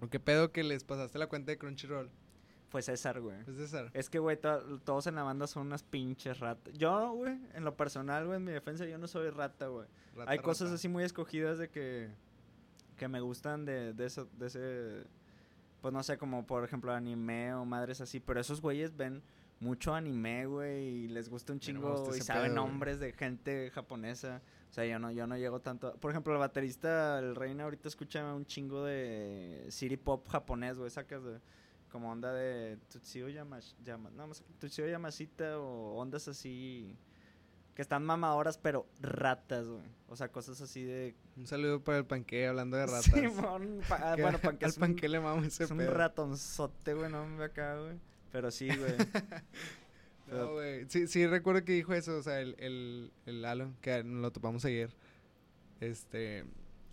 ¿O 0.00 0.06
qué 0.08 0.20
pedo 0.20 0.52
que 0.52 0.62
les 0.62 0.84
pasaste 0.84 1.18
la 1.18 1.26
cuenta 1.26 1.50
de 1.50 1.58
Crunchyroll? 1.58 2.08
Fue 2.68 2.82
César, 2.82 3.20
güey. 3.20 3.36
¿Es 3.48 3.56
César? 3.56 3.90
Es 3.94 4.08
que, 4.08 4.20
güey, 4.20 4.36
to- 4.36 4.78
todos 4.80 5.08
en 5.08 5.16
la 5.16 5.24
banda 5.24 5.48
son 5.48 5.66
unas 5.66 5.82
pinches 5.82 6.38
ratas. 6.38 6.72
Yo, 6.78 7.12
güey, 7.14 7.36
en 7.54 7.64
lo 7.64 7.76
personal, 7.76 8.24
güey, 8.26 8.36
en 8.36 8.44
mi 8.44 8.52
defensa, 8.52 8.86
yo 8.86 8.96
no 8.98 9.08
soy 9.08 9.30
rata, 9.30 9.66
güey. 9.66 9.88
Rata, 10.14 10.30
Hay 10.30 10.38
cosas 10.38 10.70
así 10.70 10.86
muy 10.86 11.02
escogidas 11.02 11.58
de 11.58 11.68
que, 11.68 12.10
que 12.96 13.08
me 13.08 13.20
gustan 13.20 13.64
de, 13.64 13.92
de, 13.92 14.06
eso, 14.06 14.28
de 14.38 14.46
ese, 14.46 15.04
pues 15.80 15.92
no 15.92 16.02
sé, 16.04 16.16
como 16.16 16.46
por 16.46 16.62
ejemplo 16.62 16.92
anime 16.92 17.54
o 17.54 17.64
madres 17.64 18.00
así, 18.00 18.20
pero 18.20 18.38
esos 18.38 18.60
güeyes 18.60 18.96
ven 18.96 19.20
mucho 19.60 19.94
anime, 19.94 20.46
güey, 20.46 20.86
y 21.04 21.08
les 21.08 21.28
gusta 21.28 21.52
un 21.52 21.56
no 21.56 21.60
chingo 21.60 22.14
y 22.16 22.20
saben 22.20 22.54
nombres 22.54 23.00
de 23.00 23.12
gente 23.12 23.70
japonesa. 23.70 24.40
O 24.70 24.72
sea, 24.72 24.84
yo 24.84 24.98
no, 24.98 25.10
yo 25.10 25.26
no 25.26 25.36
llego 25.36 25.60
tanto. 25.60 25.94
Por 25.96 26.10
ejemplo, 26.10 26.32
el 26.34 26.38
baterista, 26.38 27.18
el 27.18 27.34
Reina, 27.34 27.64
ahorita 27.64 27.88
escucha 27.88 28.34
un 28.34 28.44
chingo 28.46 28.84
de 28.84 29.66
city 29.70 29.96
pop 29.96 30.28
japonés, 30.28 30.76
güey, 30.78 30.90
sacas 30.90 31.24
de 31.24 31.40
como 31.90 32.10
onda 32.12 32.32
de 32.34 32.76
Tutsuyo 32.92 33.28
Yamash, 33.30 33.72
Yama- 33.82 34.10
no, 34.10 34.26
más- 34.26 34.44
Tutsuyo 34.60 34.88
Yamashita 34.88 35.58
o 35.58 35.94
ondas 35.96 36.28
así 36.28 36.96
que 37.74 37.80
están 37.82 38.04
mamadoras, 38.04 38.58
pero 38.58 38.86
ratas, 39.00 39.66
güey. 39.68 39.82
O 40.08 40.16
sea, 40.16 40.30
cosas 40.30 40.60
así 40.60 40.82
de 40.84 41.14
Un 41.36 41.46
saludo 41.46 41.82
para 41.82 41.98
el 41.98 42.04
panque 42.04 42.46
hablando 42.46 42.76
de 42.76 42.86
ratas. 42.86 43.04
Pa- 43.88 44.16
Que 44.16 44.22
bueno, 44.22 44.38
Panque 44.38 44.64
al 44.66 44.70
es 44.70 44.76
un- 44.76 44.80
panque 44.80 45.08
le 45.08 45.18
mamo 45.20 45.42
ese 45.44 45.64
es 45.64 45.70
un 45.70 45.78
pedo. 45.78 45.94
ratonzote, 45.94 46.92
güey, 46.94 47.10
no 47.10 47.24
me 47.26 47.44
acá, 47.44 47.80
güey. 47.80 47.98
Pero 48.32 48.50
sí, 48.50 48.68
güey. 48.68 48.94
No, 50.30 50.52
güey. 50.52 50.84
Sí, 50.90 51.06
sí, 51.06 51.26
recuerdo 51.26 51.64
que 51.64 51.72
dijo 51.72 51.94
eso, 51.94 52.18
o 52.18 52.22
sea, 52.22 52.40
el, 52.42 52.54
el, 52.58 53.10
el 53.24 53.42
Alan, 53.46 53.74
que 53.80 54.04
nos 54.04 54.20
lo 54.20 54.30
topamos 54.30 54.62
ayer. 54.66 54.90
Este. 55.80 56.44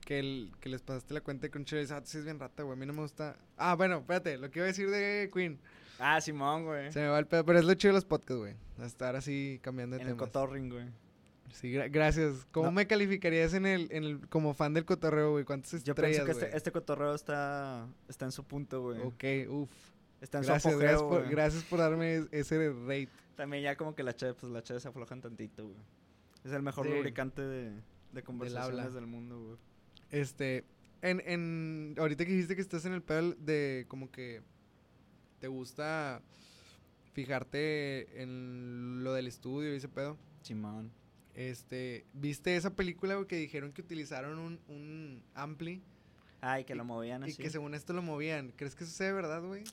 Que, 0.06 0.20
el, 0.20 0.52
que 0.62 0.70
les 0.70 0.82
pasaste 0.82 1.14
la 1.14 1.20
cuenta 1.22 1.42
de 1.48 1.52
Crunchyroll 1.52 1.82
y 1.82 1.84
dices, 1.84 1.98
ah, 1.98 2.02
sí 2.06 2.20
es 2.20 2.24
bien 2.26 2.40
rata, 2.40 2.64
güey. 2.64 2.78
A 2.78 2.80
mí 2.80 2.86
no 2.86 2.94
me 2.94 3.02
gusta. 3.02 3.36
Ah, 3.58 3.76
bueno, 3.76 3.98
espérate, 3.98 4.38
lo 4.38 4.50
que 4.52 4.60
iba 4.60 4.66
a 4.66 4.68
decir 4.68 4.90
de 4.90 5.30
Queen. 5.34 5.60
ah, 6.00 6.22
Simón, 6.22 6.64
güey. 6.64 6.92
Se 6.94 7.00
me 7.02 7.08
va 7.10 7.20
el 7.20 7.26
pedo, 7.28 7.44
pero 7.44 7.60
es 7.60 7.66
lo 7.66 7.74
chido 7.74 7.90
de 7.94 7.98
los 7.98 8.06
podcasts, 8.06 8.38
güey. 8.38 8.54
Estar 8.84 9.16
así 9.18 9.60
cambiando 9.64 9.98
de 9.98 10.04
En 10.04 10.10
el 10.10 10.16
cotorring, 10.16 10.70
güey. 10.70 10.86
Sí, 11.52 11.72
gra- 11.74 11.90
gracias. 11.92 12.46
¿Cómo 12.52 12.68
No. 12.68 12.72
me 12.72 12.86
calificarías 12.88 13.54
en 13.54 13.66
el, 13.66 13.88
en 13.92 14.04
el, 14.04 14.28
como 14.30 14.54
fan 14.54 14.74
del 14.74 14.86
cotorreo, 14.86 15.32
güey? 15.32 15.44
¿Cuántas 15.44 15.72
Yo 15.84 15.92
estrellas, 15.94 16.24
pienso 16.24 16.26
que 16.40 16.46
este, 16.46 16.56
este 16.58 16.72
cotorreo 16.72 17.16
está, 17.16 17.88
está 18.08 18.26
en 18.26 18.32
su 18.32 18.44
punto, 18.46 18.82
güey. 18.82 19.02
Ok, 19.02 19.50
uff. 19.52 19.70
Está 20.26 20.40
en 20.40 20.44
Gracias, 20.46 20.64
su 20.64 20.70
apogeo, 20.70 20.80
gracias, 20.80 21.02
por, 21.04 21.20
güey. 21.20 21.32
gracias 21.32 21.64
por 21.66 21.80
darme 21.80 22.16
es- 22.16 22.28
ese 22.32 22.74
rate. 22.74 23.10
También 23.36 23.62
ya 23.64 23.76
como 23.76 23.94
que 23.94 24.02
las 24.02 24.16
chaves, 24.16 24.36
pues 24.40 24.52
las 24.52 24.64
chaves 24.64 24.82
se 24.84 24.90
aflojan 24.90 25.22
tantito, 25.22 25.66
güey. 25.66 25.78
Es 26.44 26.52
el 26.52 26.64
mejor 26.64 26.88
Sí. 26.88 26.94
lubricante 26.94 27.42
de, 27.44 27.72
de 28.12 28.24
conversaciones 28.24 28.94
del 28.94 29.06
mundo, 29.06 29.40
güey. 29.40 29.58
Este, 30.10 30.64
en, 31.04 31.22
en, 31.26 31.96
ahorita 32.00 32.26
que 32.26 32.32
dijiste 32.32 32.56
que 32.56 32.62
estás 32.62 32.86
en 32.86 32.94
el 32.94 33.04
pedo 33.04 33.34
de 33.38 33.86
como 33.88 34.10
que 34.12 34.42
te 35.40 35.48
gusta 35.48 36.22
fijarte 37.14 38.22
en 38.22 39.04
lo 39.04 39.14
del 39.14 39.28
estudio 39.28 39.74
y 39.74 39.78
ese 39.78 39.90
pedo. 39.90 40.18
Simón. 40.42 40.92
Este, 41.34 42.06
¿viste 42.14 42.56
esa 42.56 42.76
película, 42.76 43.16
güey, 43.16 43.28
que 43.28 43.36
dijeron 43.36 43.74
que 43.74 43.82
utilizaron 43.82 44.40
un, 44.40 44.60
un 44.70 45.24
ampli 45.34 45.82
Ay, 46.42 46.64
que 46.64 46.74
Y- 46.74 46.78
lo 46.78 46.86
movían 46.86 47.22
y 47.24 47.32
así. 47.32 47.42
que 47.42 47.50
según 47.50 47.74
esto 47.74 47.92
lo 47.94 48.02
movían? 48.02 48.52
¿Crees 48.56 48.76
que 48.76 48.84
eso 48.84 48.94
sea 48.94 49.08
de 49.08 49.14
verdad, 49.14 49.42
güey? 49.44 49.64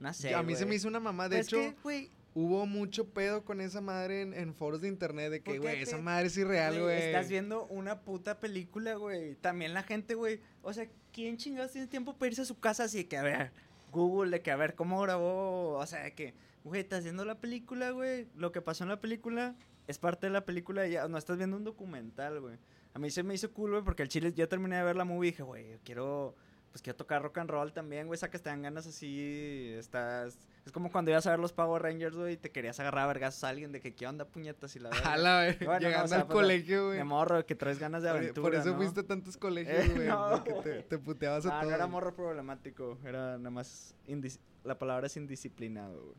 No 0.00 0.12
sé, 0.12 0.34
a 0.34 0.42
mí 0.42 0.56
se 0.56 0.66
me 0.66 0.74
hizo 0.74 0.88
una 0.88 1.00
mamá. 1.00 1.28
De 1.28 1.36
Pues 1.36 1.46
hecho, 1.46 1.74
que, 1.84 2.10
hubo 2.34 2.66
mucho 2.66 3.08
pedo 3.08 3.44
con 3.44 3.60
esa 3.60 3.80
madre 3.80 4.22
en, 4.22 4.34
en 4.34 4.54
foros 4.54 4.80
de 4.80 4.88
internet 4.88 5.30
de 5.30 5.40
que, 5.42 5.58
güey, 5.58 5.82
esa 5.82 5.98
madre 5.98 6.28
es 6.28 6.36
irreal, 6.36 6.80
Güey. 6.80 7.02
Estás 7.02 7.28
viendo 7.28 7.66
una 7.66 8.00
puta 8.00 8.40
película, 8.40 8.94
güey. 8.94 9.34
También 9.36 9.74
la 9.74 9.82
gente, 9.82 10.14
güey. 10.14 10.40
O 10.62 10.72
sea, 10.72 10.88
¿quién 11.12 11.36
chingados 11.36 11.72
tiene 11.72 11.86
tiempo 11.86 12.14
para 12.16 12.28
irse 12.28 12.42
a 12.42 12.46
su 12.46 12.58
casa 12.58 12.84
así 12.84 12.98
de 12.98 13.08
que, 13.08 13.16
a 13.16 13.22
ver, 13.22 13.52
Google, 13.92 14.30
de 14.30 14.42
que, 14.42 14.50
a 14.50 14.56
ver, 14.56 14.74
cómo 14.74 15.00
grabó? 15.02 15.74
O 15.78 15.86
sea, 15.86 16.04
de 16.04 16.14
que, 16.14 16.34
güey, 16.64 16.80
estás 16.80 17.04
viendo 17.04 17.24
la 17.24 17.38
película, 17.40 17.90
güey. 17.90 18.26
Lo 18.36 18.52
que 18.52 18.62
pasó 18.62 18.84
en 18.84 18.90
la 18.90 19.00
película 19.00 19.54
es 19.86 19.98
parte 19.98 20.28
de 20.28 20.32
la 20.32 20.44
película 20.44 20.86
y 20.86 20.92
ya 20.92 21.08
no 21.08 21.18
estás 21.18 21.36
viendo 21.36 21.56
un 21.56 21.64
documental, 21.64 22.40
güey. 22.40 22.56
A 22.94 22.98
mí 22.98 23.10
se 23.10 23.22
me 23.22 23.34
hizo 23.34 23.52
cool, 23.52 23.70
güey, 23.70 23.82
porque 23.82 24.02
el 24.02 24.08
chile 24.08 24.32
yo 24.32 24.48
terminé 24.48 24.76
de 24.76 24.82
ver 24.84 24.96
la 24.96 25.04
movie 25.04 25.28
y 25.28 25.30
dije, 25.32 25.42
güey, 25.42 25.78
quiero. 25.84 26.34
Pues 26.70 26.82
quiero 26.82 26.96
tocar 26.96 27.20
rock 27.20 27.38
and 27.38 27.50
roll 27.50 27.72
también, 27.72 28.06
güey. 28.06 28.16
Sacas, 28.16 28.42
te 28.42 28.48
dan 28.48 28.62
ganas 28.62 28.86
así. 28.86 29.72
Estás. 29.76 30.38
Es 30.64 30.70
como 30.70 30.92
cuando 30.92 31.10
ibas 31.10 31.26
a 31.26 31.30
ver 31.30 31.40
los 31.40 31.52
Power 31.52 31.82
Rangers, 31.82 32.14
güey, 32.14 32.34
y 32.34 32.36
te 32.36 32.52
querías 32.52 32.78
agarrar 32.78 33.04
a 33.04 33.06
vergas 33.08 33.42
a 33.42 33.48
alguien 33.48 33.72
de 33.72 33.80
que, 33.80 33.92
¿qué 33.94 34.06
onda, 34.06 34.24
puñetas? 34.24 34.76
Y 34.76 34.78
la 34.78 34.90
verga. 34.90 35.12
A 35.12 35.16
la 35.16 35.40
vez, 35.40 35.58
Bueno, 35.58 35.72
no, 35.72 35.78
llegando 35.80 36.04
o 36.04 36.08
sea, 36.08 36.18
al 36.18 36.26
pues, 36.26 36.34
colegio, 36.34 36.86
güey. 36.86 36.98
De 36.98 37.04
morro, 37.04 37.44
que 37.44 37.54
traes 37.56 37.78
ganas 37.80 38.02
de 38.04 38.10
aventura, 38.10 38.42
Por 38.42 38.54
eso 38.54 38.70
¿no? 38.70 38.76
fuiste 38.76 39.00
a 39.00 39.06
tantos 39.06 39.36
colegios, 39.36 39.84
Eh, 39.84 39.92
güey. 39.94 40.06
no, 40.06 40.44
porque 40.44 40.84
te, 40.88 40.98
puteabas 40.98 41.44
a 41.46 41.48
Ah, 41.48 41.60
todos. 41.62 41.70
no 41.70 41.76
era 41.76 41.86
morro 41.88 42.14
problemático, 42.14 42.98
era 43.04 43.36
nada 43.38 43.50
más... 43.50 43.96
La 44.62 44.78
palabra 44.78 45.06
es 45.06 45.16
indisciplinado, 45.16 46.00
güey. 46.02 46.16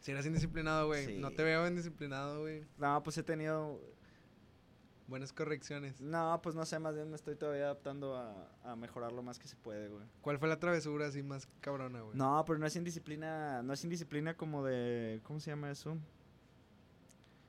Si 0.00 0.12
eras 0.12 0.26
indisciplinado, 0.26 0.86
güey. 0.88 1.06
Sí. 1.06 1.18
No 1.18 1.30
te 1.32 1.42
veo 1.42 1.66
indisciplinado, 1.66 2.42
güey. 2.42 2.64
No, 2.78 3.02
pues 3.02 3.16
he 3.18 3.22
tenido... 3.24 3.80
Buenas 5.08 5.32
correcciones. 5.32 6.00
No, 6.00 6.40
pues 6.42 6.54
no 6.54 6.64
sé, 6.64 6.78
más 6.78 6.94
bien 6.94 7.10
me 7.10 7.16
estoy 7.16 7.34
todavía 7.36 7.64
adaptando 7.64 8.16
a, 8.16 8.48
a 8.64 8.76
mejorar 8.76 9.12
lo 9.12 9.22
más 9.22 9.38
que 9.38 9.48
se 9.48 9.56
puede, 9.56 9.88
güey. 9.88 10.04
¿Cuál 10.22 10.38
fue 10.38 10.48
la 10.48 10.58
travesura 10.58 11.06
así 11.06 11.22
más 11.22 11.48
cabrona, 11.60 12.00
güey? 12.00 12.16
No, 12.16 12.42
pero 12.46 12.58
no 12.58 12.66
es 12.66 12.76
indisciplina, 12.76 13.62
no 13.62 13.72
es 13.72 13.84
indisciplina 13.84 14.36
como 14.36 14.64
de... 14.64 15.20
¿Cómo 15.24 15.40
se 15.40 15.50
llama 15.50 15.70
eso? 15.70 15.96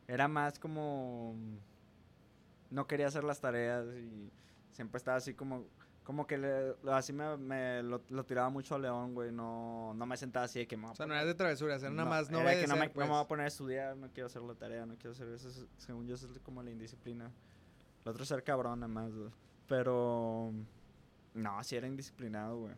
Era 0.07 0.27
más 0.27 0.59
como... 0.59 1.35
No 2.69 2.87
quería 2.87 3.07
hacer 3.07 3.23
las 3.23 3.39
tareas 3.39 3.85
y 3.95 4.31
siempre 4.73 4.97
estaba 4.97 5.17
así 5.17 5.33
como... 5.33 5.65
Como 6.03 6.27
que 6.27 6.37
le- 6.37 6.73
así 6.91 7.13
me, 7.13 7.37
me 7.37 7.81
lo, 7.81 8.03
lo 8.09 8.25
tiraba 8.25 8.49
mucho 8.49 8.75
a 8.75 8.79
León, 8.79 9.13
güey. 9.13 9.31
No, 9.31 9.93
no 9.93 10.05
me 10.05 10.17
sentaba 10.17 10.45
así 10.45 10.59
de 10.59 10.67
que 10.67 10.75
me 10.75 10.81
voy 10.83 10.89
a 10.89 10.93
O 10.93 10.95
sea, 10.95 11.05
no 11.05 11.13
eras 11.13 11.25
de 11.27 11.33
travesuras, 11.33 11.81
era 11.81 11.91
nada 11.91 12.09
más 12.09 12.29
no 12.29 12.41
era 12.41 12.59
que 12.59 12.67
no 12.67 12.75
me, 12.75 12.87
no 12.87 12.93
me 12.93 13.05
voy 13.07 13.15
a 13.15 13.19
pues. 13.19 13.27
poner 13.27 13.45
a 13.45 13.47
estudiar, 13.47 13.95
no 13.95 14.09
quiero 14.11 14.27
hacer 14.27 14.41
la 14.41 14.53
tarea, 14.53 14.85
no 14.85 14.95
quiero 14.95 15.11
hacer 15.11 15.29
eso. 15.29 15.47
es- 15.47 15.65
según 15.77 16.05
yo, 16.05 16.15
eso 16.15 16.29
es 16.29 16.39
como 16.39 16.61
la 16.61 16.71
indisciplina. 16.71 17.31
Lo 18.03 18.11
otro 18.11 18.23
es 18.23 18.29
ser 18.29 18.43
cabrón, 18.43 18.81
nada 18.81 18.91
más, 18.91 19.13
güey. 19.15 19.29
Pero. 19.67 20.51
No, 21.33 21.63
sí 21.63 21.75
era 21.75 21.87
indisciplinado, 21.87 22.57
güey. 22.59 22.73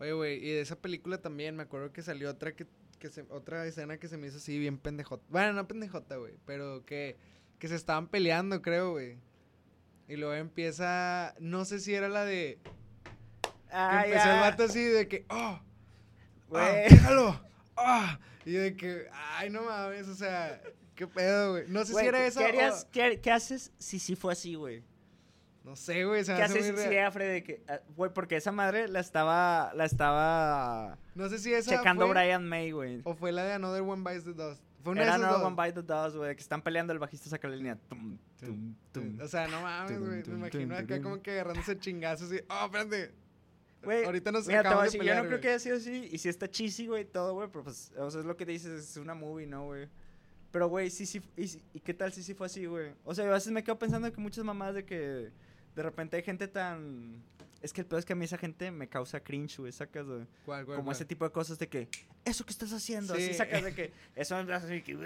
Oye, 0.00 0.12
güey, 0.12 0.36
y 0.38 0.50
de 0.52 0.60
esa 0.62 0.76
película 0.76 1.18
también 1.18 1.54
me 1.56 1.62
acuerdo 1.64 1.92
que 1.92 2.00
salió 2.02 2.30
otra 2.30 2.52
que, 2.56 2.66
que 2.98 3.10
se, 3.10 3.26
otra 3.28 3.66
escena 3.66 3.98
que 3.98 4.08
se 4.08 4.16
me 4.16 4.28
hizo 4.28 4.38
así 4.38 4.58
bien 4.58 4.78
pendejota. 4.78 5.22
Bueno, 5.28 5.52
no 5.52 5.68
pendejota, 5.68 6.16
güey, 6.16 6.34
pero 6.46 6.84
que, 6.86 7.18
que 7.58 7.68
se 7.68 7.74
estaban 7.74 8.08
peleando, 8.08 8.62
creo, 8.62 8.92
güey. 8.92 9.18
Y 10.10 10.16
luego 10.16 10.34
empieza, 10.34 11.34
no 11.38 11.64
sé 11.64 11.78
si 11.78 11.94
era 11.94 12.08
la 12.08 12.24
de... 12.24 12.58
Ah, 13.70 14.02
empezó 14.04 14.28
el 14.28 14.34
ya. 14.36 14.40
vato 14.40 14.64
así 14.64 14.82
de 14.82 15.06
que, 15.06 15.24
oh, 15.30 15.34
ah, 15.36 15.62
Güey. 16.48 16.88
déjalo, 16.90 17.40
ah. 17.76 18.18
Y 18.44 18.52
de 18.52 18.76
que, 18.76 19.06
ay, 19.36 19.50
no 19.50 19.62
mames, 19.62 20.08
o 20.08 20.14
sea, 20.16 20.60
qué 20.96 21.06
pedo, 21.06 21.52
güey. 21.52 21.64
No 21.68 21.84
sé 21.84 21.94
si 21.94 22.04
era 22.04 22.18
¿qué- 22.18 22.26
eso 22.26 22.40
¿qué, 22.40 22.68
o- 22.68 22.90
qué- 22.90 23.20
qué 23.20 23.30
haces 23.30 23.70
si 23.78 24.00
sí 24.00 24.16
fue 24.16 24.32
así, 24.32 24.56
güey? 24.56 24.82
No 25.62 25.76
sé, 25.76 26.04
güey, 26.04 26.24
se 26.24 26.32
me 26.32 26.38
¿Qué 26.38 26.42
hace 26.42 26.58
haces 26.58 26.72
muy 26.74 26.82
si 26.82 26.88
era 26.94 27.12
Freddy? 27.12 27.42
Que, 27.42 27.62
ah, 27.68 27.78
Güey, 27.94 28.12
porque 28.12 28.34
esa 28.34 28.50
madre 28.50 28.88
la 28.88 28.98
estaba. 28.98 29.72
La 29.74 29.84
estaba. 29.84 30.98
No 31.14 31.28
sé 31.28 31.38
si 31.38 31.52
esa 31.54 31.76
checando 31.76 32.06
fue, 32.06 32.14
Brian 32.14 32.48
May, 32.48 32.72
güey. 32.72 33.02
o 33.04 33.14
fue 33.14 33.30
la 33.30 33.44
de 33.44 33.52
Another 33.52 33.82
One 33.82 34.02
Bites 34.02 34.24
the 34.24 34.32
Dust. 34.32 34.62
Fue 34.82 34.92
una 34.92 35.02
Era 35.02 35.12
de 35.12 35.18
esas 35.18 35.32
No 35.32 35.38
dos. 35.38 35.46
One 35.46 35.62
Bite 35.62 35.82
the 35.82 35.94
Dust, 35.94 36.16
güey. 36.16 36.34
Que 36.34 36.42
están 36.42 36.62
peleando 36.62 36.92
el 36.92 36.98
bajista 36.98 37.28
saca 37.28 37.48
la 37.48 37.56
línea. 37.56 37.76
Tum, 37.88 38.18
tum, 38.38 38.74
tum. 38.92 39.18
O 39.20 39.28
sea, 39.28 39.46
no 39.48 39.60
mames, 39.60 39.98
güey. 40.00 40.22
Me 40.26 40.34
imagino 40.34 40.76
acá 40.76 41.00
como 41.02 41.20
que 41.22 41.32
agarrándose 41.32 41.78
chingazos 41.78 42.32
y. 42.32 42.40
¡Oh, 42.48 42.66
espérate! 42.66 43.12
Güey, 43.82 44.04
Ahorita 44.04 44.30
nos 44.30 44.46
Mira, 44.46 44.62
te 44.62 44.68
voy 44.68 44.72
a 44.72 44.72
acabamos 44.72 44.82
de 44.82 44.86
decir, 44.88 45.00
pelear, 45.00 45.16
yo 45.16 45.22
no 45.22 45.28
creo 45.28 45.38
güey. 45.38 45.42
que 45.42 45.48
haya 45.48 45.58
sido 45.58 45.76
así. 45.76 46.08
Y 46.12 46.18
si 46.18 46.28
está 46.28 46.50
cheesy, 46.50 46.86
güey, 46.86 47.04
todo, 47.06 47.32
güey. 47.34 47.48
Pero 47.50 47.64
pues, 47.64 47.92
o 47.96 48.10
sea, 48.10 48.20
es 48.20 48.26
lo 48.26 48.36
que 48.36 48.44
dices, 48.44 48.90
es 48.90 48.96
una 48.96 49.14
movie, 49.14 49.46
¿no, 49.46 49.64
güey? 49.66 49.88
Pero, 50.50 50.68
güey, 50.68 50.90
sí, 50.90 51.06
sí. 51.06 51.22
Y, 51.36 51.44
¿Y 51.74 51.80
qué 51.80 51.94
tal 51.94 52.12
si 52.12 52.22
sí 52.22 52.34
fue 52.34 52.46
así, 52.46 52.66
güey? 52.66 52.92
O 53.04 53.14
sea, 53.14 53.24
a 53.26 53.32
veces 53.32 53.52
me 53.52 53.62
quedo 53.64 53.78
pensando 53.78 54.12
que 54.12 54.20
muchas 54.20 54.44
mamás 54.44 54.74
de 54.74 54.84
que 54.84 55.30
de 55.74 55.82
repente 55.82 56.16
hay 56.16 56.22
gente 56.22 56.48
tan. 56.48 57.22
Es 57.62 57.72
que 57.74 57.82
el 57.82 57.86
peor 57.86 57.98
es 57.98 58.06
que 58.06 58.14
a 58.14 58.16
mí 58.16 58.24
esa 58.24 58.38
gente 58.38 58.70
me 58.70 58.88
causa 58.88 59.20
cringe, 59.20 59.58
güey, 59.58 59.70
sacas, 59.72 60.06
güey. 60.06 60.26
¿Cuál, 60.46 60.64
cuál, 60.64 60.76
Como 60.76 60.84
cuál? 60.86 60.96
ese 60.96 61.04
tipo 61.04 61.24
de 61.26 61.30
cosas 61.32 61.58
de 61.58 61.68
que, 61.68 61.88
eso 62.24 62.44
que 62.44 62.52
estás 62.52 62.72
haciendo, 62.72 63.14
Sí. 63.16 63.22
así 63.24 63.34
sacas 63.34 63.62
de 63.62 63.74
que, 63.74 63.92
eso 64.16 64.40
es 64.40 64.48
así 64.50 64.82
que, 64.82 64.96
"Uf, 64.96 65.02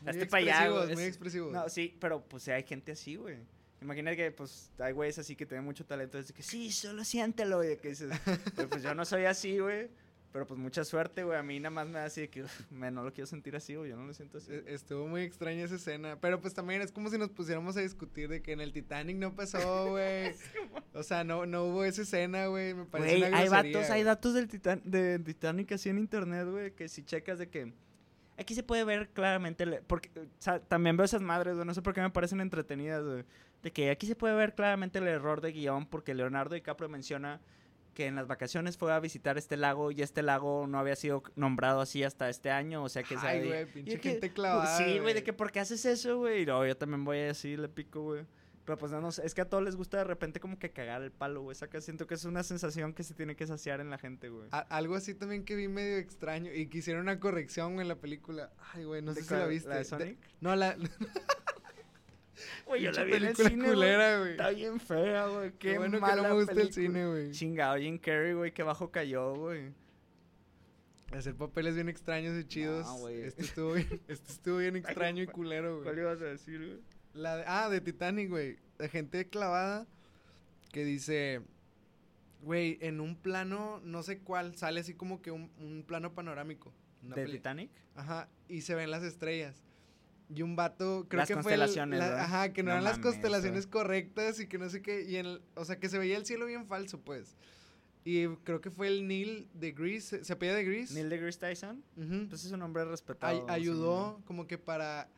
Muy 0.00 0.10
hazte 0.10 0.26
para 0.26 0.42
allá, 0.42 0.50
expresivos, 0.52 0.84
güey. 0.84 0.94
muy 0.94 1.02
Es- 1.04 1.08
expresivos. 1.08 1.52
No, 1.52 1.68
sí, 1.68 1.96
pero 2.00 2.22
pues 2.24 2.48
hay 2.48 2.62
gente 2.62 2.92
así, 2.92 3.16
güey. 3.16 3.36
Imagina 3.82 4.16
que 4.16 4.30
pues 4.32 4.70
hay 4.78 4.92
güeyes 4.92 5.18
así 5.18 5.36
que 5.36 5.44
tienen 5.46 5.64
mucho 5.64 5.84
talento, 5.84 6.18
es 6.18 6.28
de 6.28 6.34
que 6.34 6.42
sí, 6.42 6.72
solo 6.72 7.04
siéntelo, 7.04 7.62
y 7.62 7.68
de 7.68 7.76
que 7.78 7.90
dices, 7.90 8.10
"Güey, 8.56 8.66
pues 8.68 8.82
yo 8.82 8.94
no 8.94 9.04
soy 9.04 9.24
así, 9.26 9.58
güey. 9.58 9.88
Pero 10.38 10.46
pues 10.46 10.60
mucha 10.60 10.84
suerte, 10.84 11.24
güey. 11.24 11.36
A 11.36 11.42
mí 11.42 11.58
nada 11.58 11.70
más 11.70 11.88
me 11.88 11.94
da 11.98 12.04
así 12.04 12.20
de 12.20 12.28
que, 12.30 12.44
"Uf, 12.44 12.70
me, 12.70 12.92
no 12.92 13.02
lo 13.02 13.12
quiero 13.12 13.26
sentir 13.26 13.56
así, 13.56 13.74
güey. 13.74 13.90
Yo 13.90 13.96
no 13.96 14.06
lo 14.06 14.14
siento 14.14 14.38
así. 14.38 14.52
E- 14.52 14.62
Estuvo 14.68 15.08
muy 15.08 15.22
extraña 15.22 15.64
esa 15.64 15.74
escena. 15.74 16.16
Pero 16.20 16.40
pues 16.40 16.54
también 16.54 16.80
es 16.80 16.92
como 16.92 17.10
si 17.10 17.18
nos 17.18 17.30
pusiéramos 17.30 17.76
a 17.76 17.80
discutir 17.80 18.28
de 18.28 18.40
que 18.40 18.52
en 18.52 18.60
el 18.60 18.72
Titanic 18.72 19.16
no 19.16 19.34
pasó, 19.34 19.58
güey. 19.90 20.32
o 20.94 21.02
sea, 21.02 21.24
no, 21.24 21.44
no 21.44 21.64
hubo 21.64 21.82
esa 21.82 22.02
escena, 22.02 22.46
güey. 22.46 22.72
Me 22.72 22.84
parece 22.84 23.18
Güey, 23.18 23.28
una 23.30 23.36
hay 23.38 23.48
grosería, 23.48 23.72
datos, 23.78 23.90
hay 23.90 23.98
güey. 24.02 24.04
datos 24.04 24.34
del 24.34 24.46
Titan 24.46 24.80
de 24.84 25.18
Titanic 25.18 25.72
así 25.72 25.88
en 25.88 25.98
internet, 25.98 26.46
güey, 26.48 26.70
que 26.72 26.88
si 26.88 27.02
checas 27.02 27.40
de 27.40 27.48
que 27.48 27.72
aquí 28.36 28.54
se 28.54 28.62
puede 28.62 28.84
ver 28.84 29.08
claramente, 29.08 29.66
porque 29.88 30.08
o 30.20 30.24
sea, 30.38 30.60
también 30.60 30.96
veo 30.96 31.04
esas 31.04 31.20
madres, 31.20 31.56
güey, 31.56 31.66
no 31.66 31.74
sé 31.74 31.82
por 31.82 31.94
qué 31.94 32.00
me 32.00 32.10
parecen 32.10 32.40
entretenidas, 32.40 33.02
güey, 33.04 33.24
de 33.64 33.72
que 33.72 33.90
aquí 33.90 34.06
se 34.06 34.14
puede 34.14 34.36
ver 34.36 34.54
claramente 34.54 35.00
el 35.00 35.08
error 35.08 35.40
de 35.40 35.50
guion 35.50 35.84
porque 35.86 36.14
Leonardo 36.14 36.54
DiCaprio 36.54 36.88
menciona 36.88 37.40
que 37.98 38.06
en 38.06 38.14
las 38.14 38.28
vacaciones 38.28 38.78
fue 38.78 38.92
a 38.92 39.00
visitar 39.00 39.38
este 39.38 39.56
lago 39.56 39.90
y 39.90 40.02
este 40.02 40.22
lago 40.22 40.68
no 40.68 40.78
había 40.78 40.94
sido 40.94 41.20
nombrado 41.34 41.80
así 41.80 42.04
hasta 42.04 42.28
este 42.30 42.48
año, 42.48 42.84
o 42.84 42.88
sea 42.88 43.02
que... 43.02 43.16
Ay, 43.16 43.44
güey, 43.48 43.66
pinche 43.66 43.90
de 43.94 44.00
que- 44.00 44.10
gente 44.10 44.32
clavada, 44.32 44.78
Sí, 44.78 45.00
güey, 45.00 45.14
de 45.14 45.24
que 45.24 45.32
¿por 45.32 45.50
qué 45.50 45.58
haces 45.58 45.84
eso, 45.84 46.18
güey? 46.18 46.42
Y 46.42 46.46
luego 46.46 46.64
yo 46.64 46.76
también 46.76 47.04
voy 47.04 47.18
así, 47.22 47.56
le 47.56 47.68
pico, 47.68 48.00
güey. 48.02 48.24
Pero 48.64 48.78
pues 48.78 48.92
no, 48.92 49.00
no 49.00 49.10
sé, 49.10 49.26
es 49.26 49.34
que 49.34 49.40
a 49.40 49.48
todos 49.48 49.64
les 49.64 49.74
gusta 49.74 49.96
de 49.96 50.04
repente 50.04 50.38
como 50.38 50.60
que 50.60 50.70
cagar 50.70 51.02
el 51.02 51.10
palo, 51.10 51.42
güey. 51.42 51.56
Saca, 51.56 51.80
siento 51.80 52.06
que 52.06 52.14
es 52.14 52.24
una 52.24 52.44
sensación 52.44 52.92
que 52.94 53.02
se 53.02 53.14
tiene 53.14 53.34
que 53.34 53.48
saciar 53.48 53.80
en 53.80 53.90
la 53.90 53.98
gente, 53.98 54.28
güey. 54.28 54.46
Algo 54.52 54.94
así 54.94 55.12
también 55.14 55.44
que 55.44 55.56
vi 55.56 55.66
medio 55.66 55.96
extraño 55.96 56.52
y 56.54 56.68
que 56.68 56.78
hicieron 56.78 57.02
una 57.02 57.18
corrección 57.18 57.80
en 57.80 57.88
la 57.88 57.96
película. 57.96 58.52
Ay, 58.74 58.84
güey, 58.84 59.02
no 59.02 59.12
¿De 59.12 59.22
sé 59.22 59.26
si 59.28 59.34
la 59.34 59.46
viste. 59.46 59.68
¿La 59.70 59.82
de 59.82 60.16
no, 60.40 60.54
la 60.54 60.76
Güey, 62.66 62.82
yo 62.82 62.92
la 62.92 63.04
vi 63.04 63.14
en 63.14 63.24
el 63.24 63.36
cine, 63.36 63.64
culera, 63.68 64.18
güey. 64.18 64.30
Está 64.32 64.50
bien 64.50 64.78
fea, 64.80 65.26
güey. 65.26 65.50
Qué, 65.52 65.58
Qué 65.72 65.78
bueno 65.78 66.00
que 66.00 66.16
no 66.16 66.22
me 66.22 66.32
gusta 66.32 66.52
el 66.60 66.72
cine, 66.72 67.06
güey. 67.06 67.30
Chingado 67.32 67.76
Jim 67.78 67.98
Carrey, 67.98 68.32
güey, 68.34 68.52
que 68.52 68.62
bajo 68.62 68.90
cayó, 68.90 69.34
güey. 69.34 69.72
Hacer 71.12 71.34
papeles 71.34 71.74
bien 71.74 71.88
extraños 71.88 72.38
y 72.38 72.44
chidos. 72.46 72.86
güey. 73.00 73.22
este 73.22 73.42
estuvo 73.42 73.72
bien, 73.72 73.88
este 74.08 74.30
estuvo 74.32 74.58
bien 74.58 74.76
extraño 74.76 75.22
y 75.22 75.26
culero, 75.26 75.80
¿Cuál 75.82 75.94
güey. 75.94 76.06
ibas 76.06 76.20
a 76.20 76.26
decir, 76.26 76.58
güey? 76.58 76.80
La 77.14 77.36
de- 77.38 77.44
ah, 77.46 77.68
de 77.70 77.80
Titanic, 77.80 78.28
güey. 78.28 78.58
La 78.78 78.88
gente 78.88 79.26
clavada 79.28 79.86
que 80.70 80.84
dice, 80.84 81.40
güey, 82.42 82.76
en 82.82 83.00
un 83.00 83.16
plano, 83.16 83.80
no 83.84 84.02
sé 84.02 84.18
cuál, 84.18 84.54
sale 84.56 84.80
así 84.80 84.92
como 84.94 85.22
que 85.22 85.30
un, 85.30 85.50
un 85.58 85.82
plano 85.86 86.14
panorámico. 86.14 86.72
¿De 87.00 87.24
Titanic? 87.26 87.70
Ajá, 87.94 88.28
y 88.48 88.60
se 88.60 88.74
ven 88.74 88.90
las 88.90 89.02
estrellas. 89.02 89.64
Y 90.34 90.42
un 90.42 90.56
vato, 90.56 91.06
creo 91.08 91.20
Las 91.20 91.28
que 91.28 91.42
fue 91.42 91.54
el-. 91.54 92.02
Ajá, 92.02 92.52
que 92.52 92.62
no, 92.62 92.66
No 92.68 92.72
eran 92.72 92.84
las 92.84 92.98
constelaciones 92.98 93.66
correctas 93.66 94.38
y 94.40 94.46
que 94.46 94.58
no 94.58 94.68
sé 94.68 94.82
qué. 94.82 95.02
Y 95.08 95.16
en 95.16 95.26
el- 95.26 95.42
o 95.54 95.64
sea, 95.64 95.78
que 95.78 95.88
se 95.88 95.98
veía 95.98 96.16
el 96.18 96.26
cielo 96.26 96.44
bien 96.46 96.66
falso, 96.66 97.00
pues. 97.00 97.36
Y 98.04 98.26
creo 98.44 98.60
que 98.60 98.70
fue 98.70 98.88
el 98.88 99.06
Neil 99.08 99.48
de 99.54 99.72
Grease. 99.72 100.24
¿Se 100.24 100.32
apellida 100.32 100.54
de 100.56 100.64
Grease? 100.64 100.94
¿Neil 100.94 101.08
deGrasse 101.10 101.38
Tyson? 101.38 101.82
Ujú. 101.96 102.28
Pues 102.28 102.44
es 102.44 102.52
un 102.52 102.62
hombre 102.62 102.82
Ay- 102.82 102.88
respetado. 102.88 103.46
ayudó 103.50 104.20
como 104.26 104.46
que 104.46 104.56
para 104.58 105.08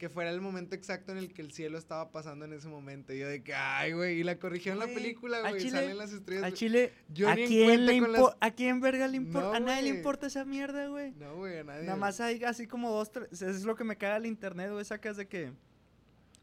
que 0.00 0.08
fuera 0.08 0.30
el 0.30 0.40
momento 0.40 0.74
exacto 0.74 1.12
en 1.12 1.18
el 1.18 1.34
que 1.34 1.42
el 1.42 1.52
cielo 1.52 1.76
estaba 1.76 2.10
pasando 2.10 2.46
en 2.46 2.54
ese 2.54 2.68
momento. 2.68 3.12
Y 3.12 3.18
yo 3.18 3.28
de 3.28 3.42
que, 3.42 3.52
ay, 3.52 3.92
güey. 3.92 4.20
Y 4.20 4.24
la 4.24 4.38
corrigieron 4.38 4.82
en 4.82 4.88
la 4.88 4.94
película, 4.94 5.40
güey. 5.50 5.68
Salen 5.68 5.98
las 5.98 6.10
estrellas. 6.10 6.44
Güey. 6.44 6.54
Chile, 6.54 6.92
Yo 7.10 7.28
¿a 7.28 7.34
quién, 7.34 7.84
le 7.84 8.00
con 8.00 8.10
las- 8.12 8.36
¿a 8.40 8.50
quién 8.50 8.80
verga 8.80 9.06
le 9.08 9.18
importa? 9.18 9.50
No, 9.50 9.54
a 9.56 9.60
nadie 9.60 9.82
le 9.82 9.88
importa 9.98 10.28
esa 10.28 10.46
mierda, 10.46 10.86
güey. 10.88 11.12
No, 11.12 11.36
güey, 11.36 11.58
a 11.58 11.64
nadie. 11.64 11.84
Nada 11.84 11.98
más 11.98 12.18
hay 12.18 12.42
así 12.44 12.66
como 12.66 12.90
dos, 12.90 13.12
tres. 13.12 13.42
Es 13.42 13.64
lo 13.64 13.76
que 13.76 13.84
me 13.84 13.98
caga 13.98 14.16
el 14.16 14.24
internet, 14.24 14.70
güey. 14.72 14.86
Sacas 14.86 15.18
de 15.18 15.28
que. 15.28 15.52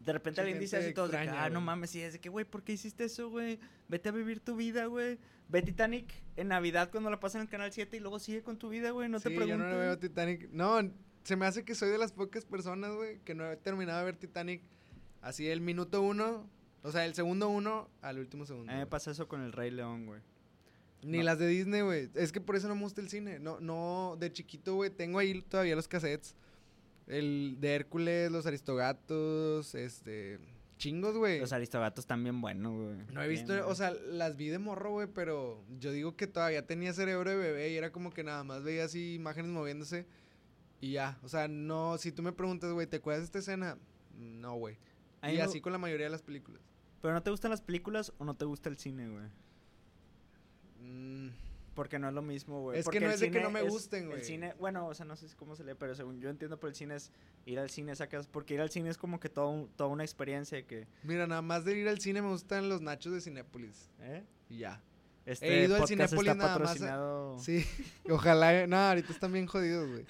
De 0.01 0.13
repente 0.13 0.39
alguien 0.39 0.59
dice 0.59 0.77
así 0.77 0.93
todo 0.93 1.07
de 1.07 1.17
que, 1.19 1.29
ah, 1.29 1.49
no 1.49 1.59
mames, 1.59 1.95
y 1.95 2.01
es 2.01 2.13
de 2.13 2.19
que, 2.19 2.29
güey, 2.29 2.45
¿por 2.45 2.63
qué 2.63 2.73
hiciste 2.73 3.05
eso, 3.05 3.29
güey? 3.31 3.59
Vete 3.87 4.09
a 4.09 4.11
vivir 4.11 4.39
tu 4.39 4.55
vida, 4.55 4.85
güey. 4.85 5.17
Ve 5.49 5.63
Titanic 5.63 6.13
en 6.35 6.49
Navidad 6.49 6.91
cuando 6.91 7.09
la 7.09 7.19
pasan 7.19 7.41
en 7.41 7.47
el 7.47 7.49
canal 7.49 7.73
7 7.73 7.97
y 7.97 7.99
luego 8.01 8.19
sigue 8.19 8.43
con 8.43 8.57
tu 8.57 8.69
vida, 8.69 8.91
güey. 8.91 9.09
No 9.09 9.19
te 9.19 9.31
preguntes. 9.31 9.57
yo 9.57 9.57
no 9.57 9.77
veo 9.77 9.97
Titanic. 9.97 10.47
No, 10.51 10.79
se 11.27 11.35
me 11.35 11.45
hace 11.45 11.65
que 11.65 11.75
soy 11.75 11.89
de 11.89 11.97
las 11.97 12.13
pocas 12.13 12.45
personas, 12.45 12.95
güey, 12.95 13.19
que 13.19 13.35
no 13.35 13.51
he 13.51 13.57
terminado 13.57 13.99
de 13.99 14.05
ver 14.05 14.15
Titanic 14.15 14.61
así 15.21 15.49
el 15.49 15.59
minuto 15.59 16.01
uno, 16.01 16.49
o 16.83 16.91
sea, 16.93 17.05
el 17.05 17.15
segundo 17.15 17.49
uno 17.49 17.89
al 18.01 18.19
último 18.19 18.45
segundo. 18.45 18.71
A 18.71 18.75
mí 18.75 18.79
me 18.79 18.87
pasa 18.87 19.11
eso 19.11 19.27
con 19.27 19.41
el 19.41 19.51
Rey 19.51 19.69
León, 19.69 20.05
güey. 20.05 20.21
Ni 21.03 21.17
no. 21.17 21.25
las 21.25 21.37
de 21.37 21.47
Disney, 21.47 21.81
güey. 21.81 22.09
Es 22.15 22.31
que 22.31 22.39
por 22.39 22.55
eso 22.55 22.69
no 22.69 22.75
me 22.75 22.83
gusta 22.83 23.01
el 23.01 23.09
cine. 23.09 23.39
No, 23.39 23.59
no, 23.59 24.15
de 24.17 24.31
chiquito, 24.31 24.75
güey, 24.75 24.89
tengo 24.89 25.19
ahí 25.19 25.41
todavía 25.41 25.75
los 25.75 25.89
cassettes. 25.89 26.33
El 27.07 27.57
de 27.59 27.75
Hércules, 27.75 28.31
los 28.31 28.45
Aristogatos, 28.45 29.75
este, 29.75 30.39
chingos, 30.77 31.17
güey. 31.17 31.41
Los 31.41 31.51
Aristogatos 31.51 32.07
bien 32.07 32.39
buenos, 32.39 32.73
güey. 32.73 33.05
No 33.13 33.21
he 33.21 33.27
visto, 33.27 33.51
Bien, 33.51 33.65
o 33.67 33.75
sea, 33.75 33.91
las 33.91 34.37
vi 34.37 34.47
de 34.47 34.59
morro, 34.59 34.91
güey, 34.91 35.07
pero 35.13 35.61
yo 35.77 35.91
digo 35.91 36.15
que 36.15 36.25
todavía 36.25 36.65
tenía 36.65 36.93
cerebro 36.93 37.29
de 37.31 37.35
bebé 37.35 37.69
y 37.71 37.75
era 37.75 37.91
como 37.91 38.11
que 38.11 38.23
nada 38.23 38.45
más 38.45 38.63
veía 38.63 38.85
así 38.85 39.15
imágenes 39.15 39.51
moviéndose 39.51 40.05
y 40.81 40.91
ya. 40.93 41.17
O 41.23 41.29
sea, 41.29 41.47
no, 41.47 41.97
si 41.97 42.11
tú 42.11 42.21
me 42.23 42.31
preguntas, 42.31 42.71
güey, 42.71 42.87
¿te 42.87 42.97
acuerdas 42.97 43.21
de 43.21 43.25
esta 43.25 43.39
escena? 43.39 43.77
No, 44.17 44.55
güey. 44.55 44.77
Y 45.23 45.39
así 45.39 45.61
con 45.61 45.71
la 45.73 45.77
mayoría 45.79 46.05
de 46.05 46.11
las 46.11 46.21
películas. 46.21 46.61
¿Pero 47.01 47.13
no 47.13 47.21
te 47.23 47.29
gustan 47.31 47.51
las 47.51 47.61
películas 47.61 48.13
o 48.17 48.25
no 48.25 48.35
te 48.35 48.45
gusta 48.45 48.69
el 48.69 48.77
cine, 48.77 49.09
güey? 49.09 49.25
Mm, 50.79 51.29
Porque 51.73 51.99
no 51.99 52.07
es 52.07 52.13
lo 52.13 52.21
mismo, 52.21 52.61
güey. 52.61 52.79
Es 52.79 52.87
que 52.87 52.99
no 52.99 53.09
es 53.09 53.19
de 53.19 53.29
que 53.31 53.39
no 53.39 53.51
me 53.51 53.61
gusten, 53.61 54.07
güey. 54.07 54.19
El 54.19 54.25
cine, 54.25 54.53
bueno, 54.59 54.87
o 54.87 54.93
sea, 54.93 55.05
no 55.05 55.15
sé 55.15 55.27
cómo 55.35 55.55
se 55.55 55.63
lee, 55.63 55.73
pero 55.77 55.93
según 55.95 56.19
yo 56.19 56.29
entiendo 56.29 56.59
por 56.59 56.69
el 56.69 56.75
cine 56.75 56.95
es 56.95 57.11
ir 57.45 57.59
al 57.59 57.69
cine, 57.69 57.95
sacas, 57.95 58.27
porque 58.27 58.55
ir 58.55 58.61
al 58.61 58.69
cine 58.71 58.89
es 58.89 58.97
como 58.97 59.19
que 59.19 59.29
todo, 59.29 59.49
un- 59.49 59.69
toda 59.75 59.89
una 59.89 60.03
experiencia 60.03 60.65
que... 60.65 60.87
Mira, 61.03 61.27
nada 61.27 61.41
más 61.43 61.65
de 61.65 61.77
ir 61.77 61.87
al 61.87 61.99
cine 61.99 62.21
me 62.21 62.29
gustan 62.29 62.67
los 62.69 62.81
nachos 62.81 63.13
de 63.13 63.21
Cinépolis. 63.21 63.91
¿eh? 63.99 64.23
Y 64.49 64.57
ya. 64.59 64.81
Este 65.27 65.45
He 65.61 65.65
ido 65.65 65.75
al 65.75 65.85
Cinépolis 65.87 66.21
está 66.21 66.35
nada 66.35 66.57
más 66.57 66.69
patrocinado... 66.69 67.37
Sí, 67.39 67.65
ojalá. 68.09 68.65
No, 68.65 68.77
ahorita 68.77 69.11
están 69.11 69.33
bien 69.33 69.45
jodidos, 69.45 69.89
güey. 69.89 70.05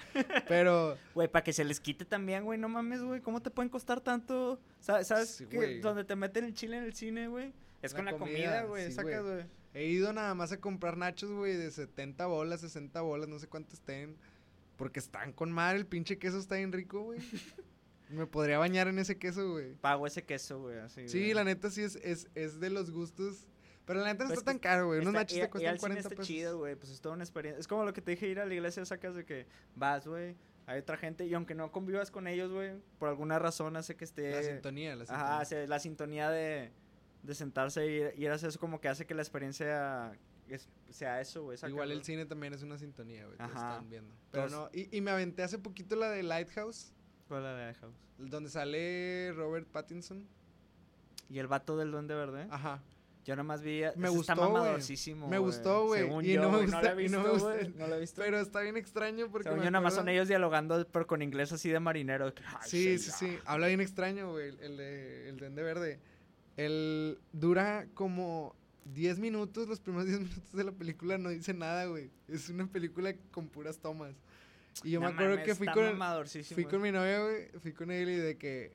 Pero 0.46 0.96
Güey, 1.14 1.26
para 1.28 1.42
que 1.42 1.52
se 1.52 1.64
les 1.64 1.80
quite 1.80 2.04
también, 2.04 2.44
güey, 2.44 2.58
no 2.58 2.68
mames, 2.68 3.02
güey, 3.02 3.20
¿cómo 3.20 3.42
te 3.42 3.50
pueden 3.50 3.68
costar 3.68 4.00
tanto? 4.00 4.60
Sa- 4.80 5.02
¿Sabes 5.02 5.28
Sí, 5.30 5.46
que 5.46 5.80
donde 5.80 6.04
te 6.04 6.14
meten 6.14 6.44
el 6.44 6.54
chile 6.54 6.78
en 6.78 6.84
el 6.84 6.94
cine, 6.94 7.26
güey? 7.28 7.52
Es 7.82 7.92
La 7.92 7.96
con 7.98 8.04
la 8.06 8.12
comida, 8.16 8.62
güey, 8.62 8.86
sí, 8.86 8.92
sacas, 8.92 9.22
güey. 9.22 9.34
güey. 9.34 9.46
he 9.74 9.86
ido 9.86 10.12
nada 10.12 10.34
más 10.34 10.52
a 10.52 10.60
comprar 10.60 10.96
nachos, 10.96 11.30
güey, 11.32 11.56
de 11.56 11.70
70 11.70 12.26
bolas, 12.26 12.60
60 12.60 13.00
bolas, 13.02 13.28
no 13.28 13.38
sé 13.40 13.48
cuánto 13.48 13.74
estén. 13.74 14.16
Porque 14.76 15.00
están 15.00 15.32
con 15.32 15.50
madre, 15.50 15.78
el 15.78 15.86
pinche 15.86 16.18
queso 16.18 16.38
está 16.38 16.54
bien 16.54 16.72
rico, 16.72 17.02
güey. 17.02 17.18
Me 18.08 18.26
podría 18.26 18.58
bañar 18.58 18.86
en 18.88 18.98
ese 19.00 19.18
queso, 19.18 19.50
güey. 19.50 19.74
Pago 19.74 20.06
ese 20.06 20.22
queso, 20.22 20.60
güey, 20.60 20.78
así. 20.78 21.08
Sí, 21.08 21.34
la 21.34 21.42
neta 21.44 21.70
sí 21.70 21.82
es, 21.82 21.96
es, 21.96 22.28
es 22.36 22.60
de 22.60 22.70
los 22.70 22.90
gustos. 22.92 23.48
Pero 23.88 24.00
la 24.00 24.06
neta 24.12 24.22
no 24.24 24.28
Pues 24.28 24.38
está 24.38 24.52
tan 24.52 24.58
caro, 24.60 24.86
güey. 24.86 25.00
Unos 25.00 25.12
ir- 25.14 25.26
te 25.26 25.50
cuestan 25.50 25.70
al 25.70 25.78
cine 25.78 25.80
40 25.80 25.98
está 26.00 26.08
pesos. 26.10 26.26
chido, 26.26 26.58
güey, 26.58 26.76
pues 26.76 26.90
es 26.92 27.00
toda 27.00 27.14
una 27.16 27.24
experiencia. 27.24 27.58
Es 27.58 27.66
como 27.66 27.84
lo 27.84 27.92
que 27.92 28.00
te 28.02 28.12
dije, 28.12 28.28
ir 28.28 28.38
a 28.38 28.46
la 28.46 28.54
iglesia 28.54 28.84
sacas 28.84 29.16
de 29.16 29.24
que 29.24 29.46
vas, 29.74 30.06
güey, 30.06 30.36
hay 30.66 30.78
otra 30.78 30.96
gente 30.96 31.26
y 31.26 31.34
aunque 31.34 31.54
no 31.56 31.72
convivas 31.72 32.10
con 32.12 32.26
ellos, 32.28 32.52
güey, 32.52 32.72
por 33.00 33.08
alguna 33.08 33.38
razón 33.40 33.76
hace 33.76 33.96
que 33.96 34.04
esté... 34.04 34.30
La 34.30 34.42
sintonía, 34.44 34.94
la 34.94 35.04
sintonía. 35.06 35.24
Ajá, 35.24 35.40
hace 35.40 35.66
la 35.66 35.80
sintonía 35.80 36.30
de, 36.30 36.70
de 37.22 37.34
sentarse 37.34 37.86
y 37.86 37.90
ir, 37.94 38.12
ir 38.16 38.30
a 38.30 38.34
hacer 38.34 38.50
eso 38.50 38.60
como 38.60 38.80
que 38.80 38.88
hace 38.88 39.06
que 39.06 39.14
la 39.14 39.22
experiencia 39.22 40.12
es- 40.48 40.68
sea 40.90 41.20
eso, 41.20 41.42
güey. 41.44 41.58
Igual 41.66 41.90
el 41.92 42.04
cine 42.04 42.26
también 42.26 42.52
es 42.52 42.62
una 42.62 42.76
sintonía, 42.78 43.24
güey. 43.26 43.38
Están 43.40 43.88
viendo. 43.88 44.14
Pero 44.30 44.48
no, 44.50 44.68
y, 44.72 44.94
y 44.94 45.00
me 45.00 45.10
aventé 45.10 45.42
hace 45.42 45.58
poquito 45.58 45.96
la 45.96 46.10
de 46.10 46.22
Lighthouse, 46.22 46.92
¿Cuál 47.28 47.42
la 47.42 47.54
de 47.54 47.74
House? 47.74 47.94
donde 48.18 48.50
sale 48.50 49.32
Robert 49.34 49.66
Pattinson. 49.68 50.26
Y 51.30 51.38
el 51.38 51.46
vato 51.46 51.76
del 51.76 51.90
duende 51.90 52.14
verde. 52.14 52.46
Ajá. 52.50 52.82
Yo 53.28 53.36
nada 53.36 53.42
más 53.42 53.60
vi... 53.60 53.82
Me 53.96 54.08
gustó, 54.08 54.32
está 54.32 54.36
mamadorcísimo, 54.36 55.28
Me 55.28 55.38
gustó, 55.38 55.84
güey, 55.84 56.04
Según 56.04 56.24
y 56.24 56.32
yo, 56.32 56.40
no 56.40 56.50
me 56.50 56.62
gusta- 56.62 56.80
y 56.80 56.82
no 56.82 56.94
me 56.94 57.02
visto, 57.02 57.30
gusta- 57.30 57.52
güey, 57.56 57.68
No 57.76 57.86
lo 57.86 57.94
he 57.96 58.00
visto. 58.00 58.22
Pero 58.22 58.40
está 58.40 58.60
bien 58.62 58.78
extraño 58.78 59.30
porque 59.30 59.50
Según 59.50 59.64
yo, 59.64 59.70
nada 59.70 59.82
más 59.82 59.94
son 59.94 60.08
ellos 60.08 60.28
dialogando, 60.28 60.86
pero 60.90 61.06
con 61.06 61.20
inglés 61.20 61.52
así 61.52 61.68
de 61.68 61.78
marinero. 61.78 62.24
de 62.26 62.32
que, 62.32 62.42
"Ay, 62.46 62.56
Sí, 62.66 62.98
sí, 62.98 63.10
señor". 63.10 63.34
sí. 63.34 63.40
Habla 63.44 63.66
bien 63.66 63.82
extraño, 63.82 64.30
güey. 64.32 64.48
El, 64.48 64.60
el 64.60 64.76
de 64.78 65.28
el 65.28 65.36
Duende 65.36 65.62
Verde. 65.62 66.00
Él 66.56 67.18
dura 67.32 67.86
como 67.92 68.56
10 68.86 69.18
minutos. 69.18 69.68
Los 69.68 69.80
primeros 69.80 70.06
10 70.06 70.20
minutos 70.20 70.52
de 70.52 70.64
la 70.64 70.72
película 70.72 71.18
no 71.18 71.28
dice 71.28 71.52
nada, 71.52 71.84
güey. 71.84 72.10
Es 72.28 72.48
una 72.48 72.66
película 72.66 73.14
con 73.30 73.48
puras 73.48 73.78
tomas. 73.78 74.14
Y 74.84 74.92
yo 74.92 75.00
No 75.00 75.08
me 75.08 75.12
acuerdo 75.12 75.32
mames, 75.34 75.44
que 75.46 75.54
fui 75.54 75.66
con, 75.66 75.74
fui 76.54 76.64
con 76.64 76.80
mi 76.80 76.92
novia, 76.92 77.20
güey. 77.22 77.48
Fui 77.60 77.72
con 77.74 77.90
él 77.90 78.08
y 78.08 78.16
de 78.16 78.38
que 78.38 78.72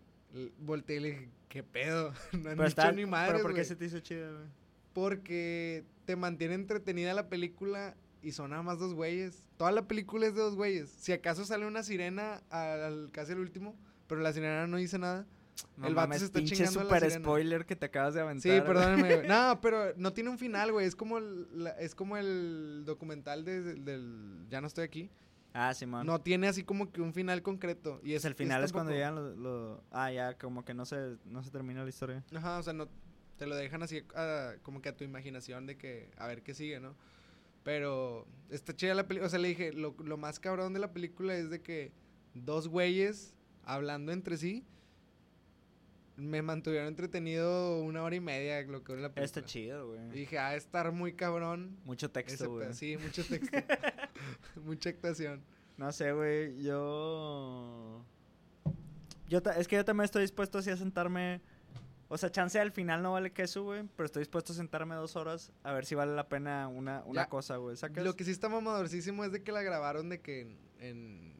volteé 0.59 0.97
y 0.97 0.99
le 0.99 1.07
dije, 1.09 1.29
¿qué 1.53 1.61
pedo? 1.61 2.11
No 2.33 2.37
han 2.37 2.41
Pero, 2.43 2.51
dicho 2.55 2.63
está, 2.65 2.91
ni 2.91 3.03
pero 3.03 3.07
madres, 3.09 3.41
¿por 3.43 3.53
qué 3.53 3.63
se 3.63 3.75
te 3.75 3.85
hizo 3.85 3.99
chido, 3.99 4.33
güey? 4.33 4.47
Porque 4.93 5.83
te 6.05 6.15
mantiene 6.15 6.55
entretenida 6.55 7.13
la 7.13 7.29
película 7.29 7.95
y 8.23 8.31
son 8.31 8.49
nada 8.49 8.63
más 8.63 8.79
dos 8.79 8.93
güeyes. 8.95 9.43
Toda 9.57 9.71
la 9.71 9.87
película 9.87 10.25
es 10.27 10.33
de 10.33 10.41
dos 10.41 10.55
güeyes. 10.55 10.89
Si 10.89 11.11
acaso 11.11 11.45
sale 11.45 11.65
una 11.67 11.83
sirena 11.83 12.41
al 12.49 13.09
casi 13.11 13.33
el 13.33 13.39
último, 13.39 13.75
pero 14.07 14.21
la 14.21 14.33
sirena 14.33 14.65
no 14.65 14.77
dice 14.77 14.97
nada. 14.97 15.27
No 15.77 15.87
El 15.87 15.93
vato 15.93 16.13
se 16.17 16.25
está 16.25 16.39
pinche 16.39 16.55
chingando 16.55 16.79
a 16.79 16.83
la 16.85 16.89
super 16.89 17.01
sirena. 17.11 17.23
spoiler 17.25 17.65
que 17.65 17.75
te 17.75 17.85
acabas 17.85 18.13
de 18.15 18.21
aventar. 18.21 18.41
Sí, 18.51 18.61
perdóname. 18.65 19.15
güey. 19.17 19.27
No, 19.27 19.59
pero 19.61 19.93
no 19.97 20.11
tiene 20.13 20.29
un 20.31 20.39
final, 20.39 20.71
güey. 20.71 20.87
Es 20.87 20.95
como 20.95 21.19
el, 21.19 21.47
la- 21.63 21.71
es 21.79 21.93
como 21.93 22.17
el 22.17 22.83
documental 22.85 23.45
de- 23.45 23.75
del 23.75 24.45
Ya 24.49 24.61
no 24.61 24.67
estoy 24.67 24.83
aquí. 24.85 25.09
Ah, 25.53 25.73
Simón. 25.73 26.05
No 26.07 26.19
tiene 26.19 26.47
así 26.47 26.63
como 26.63 26.91
que 26.91 26.99
un 27.01 27.13
final 27.13 27.41
concreto. 27.43 27.99
Y 28.03 28.07
Pues 28.09 28.15
es 28.17 28.25
el 28.25 28.33
final 28.35 28.63
es 28.63 28.71
cuando 28.73 28.91
llegan 28.91 29.41
los... 29.43 29.79
Ah, 29.91 30.11
ya, 30.11 30.35
como 30.37 30.65
que 30.65 30.73
no 30.73 30.85
se, 30.85 31.17
no 31.25 31.43
se 31.43 31.51
termina 31.51 31.83
la 31.83 31.89
historia. 31.89 32.23
Ajá, 32.35 32.57
o 32.57 32.63
sea, 32.63 32.73
no 32.73 32.89
te 33.37 33.45
lo 33.45 33.55
dejan 33.55 33.83
así 33.83 34.03
a- 34.15 34.53
como 34.63 34.81
que 34.81 34.89
a 34.89 34.95
tu 34.97 35.03
imaginación 35.03 35.65
de 35.67 35.77
que 35.77 36.09
a 36.17 36.27
ver 36.27 36.41
qué 36.43 36.53
sigue, 36.53 36.79
¿no? 36.79 36.95
Pero 37.63 38.27
está 38.49 38.75
chida 38.75 38.93
la 38.93 39.07
película, 39.07 39.27
o 39.27 39.29
sea, 39.29 39.39
le 39.39 39.47
dije, 39.49 39.71
lo, 39.73 39.95
lo 40.03 40.17
más 40.17 40.39
cabrón 40.39 40.73
de 40.73 40.79
la 40.79 40.91
película 40.91 41.35
es 41.35 41.49
de 41.49 41.61
que 41.61 41.91
dos 42.33 42.67
güeyes 42.67 43.33
hablando 43.63 44.11
entre 44.11 44.37
sí 44.37 44.65
me 46.16 46.41
mantuvieron 46.41 46.88
entretenido 46.88 47.82
una 47.82 48.03
hora 48.03 48.16
y 48.16 48.20
media 48.20 48.61
lo 48.64 48.84
que 48.84 48.93
la 48.93 49.09
película. 49.09 49.26
Está 49.26 49.43
chido, 49.43 49.88
güey. 49.88 50.09
Dije, 50.09 50.38
ah, 50.38 50.55
estar 50.55 50.91
muy 50.91 51.14
cabrón. 51.14 51.78
Mucho 51.86 52.11
texto, 52.11 52.49
güey. 52.51 52.74
Sí, 52.74 52.97
mucho 52.97 53.24
texto. 53.30 53.57
Mucha 54.64 54.89
actuación. 54.89 55.43
No 55.78 55.91
sé, 55.91 56.11
güey, 56.11 56.61
yo... 56.61 58.05
yo 59.28 59.41
es 59.57 59.68
que 59.68 59.76
yo 59.76 59.86
también 59.86 60.05
estoy 60.05 60.22
dispuesto 60.22 60.59
así 60.59 60.70
a 60.70 60.78
sentarme... 60.78 61.41
O 62.09 62.18
sea, 62.18 62.32
chance 62.32 62.59
al 62.59 62.72
final 62.72 63.01
no 63.01 63.14
vale 63.14 63.32
queso, 63.32 63.64
güey. 63.64 63.84
Pero 63.95 64.05
estoy 64.05 64.20
dispuesto 64.22 64.53
a 64.53 64.55
sentarme 64.55 64.93
dos 64.93 65.16
horas 65.16 65.51
a 65.64 65.74
ver 65.74 65.86
si 65.86 65.95
vale 65.95 66.14
la 66.16 66.30
pena 66.30 66.68
una, 66.68 67.01
una 67.05 67.24
Ya. 67.24 67.30
cosa, 67.30 67.57
güey. 67.57 67.76
Lo 67.95 68.16
que 68.16 68.24
sí 68.24 68.30
está 68.30 68.49
mamadorcísimo 68.49 69.26
es 69.26 69.32
de 69.32 69.41
que 69.41 69.51
la 69.51 69.64
grabaron 69.64 70.09
de 70.09 70.22
que 70.22 70.41
en 70.41 70.57
En 70.80 71.32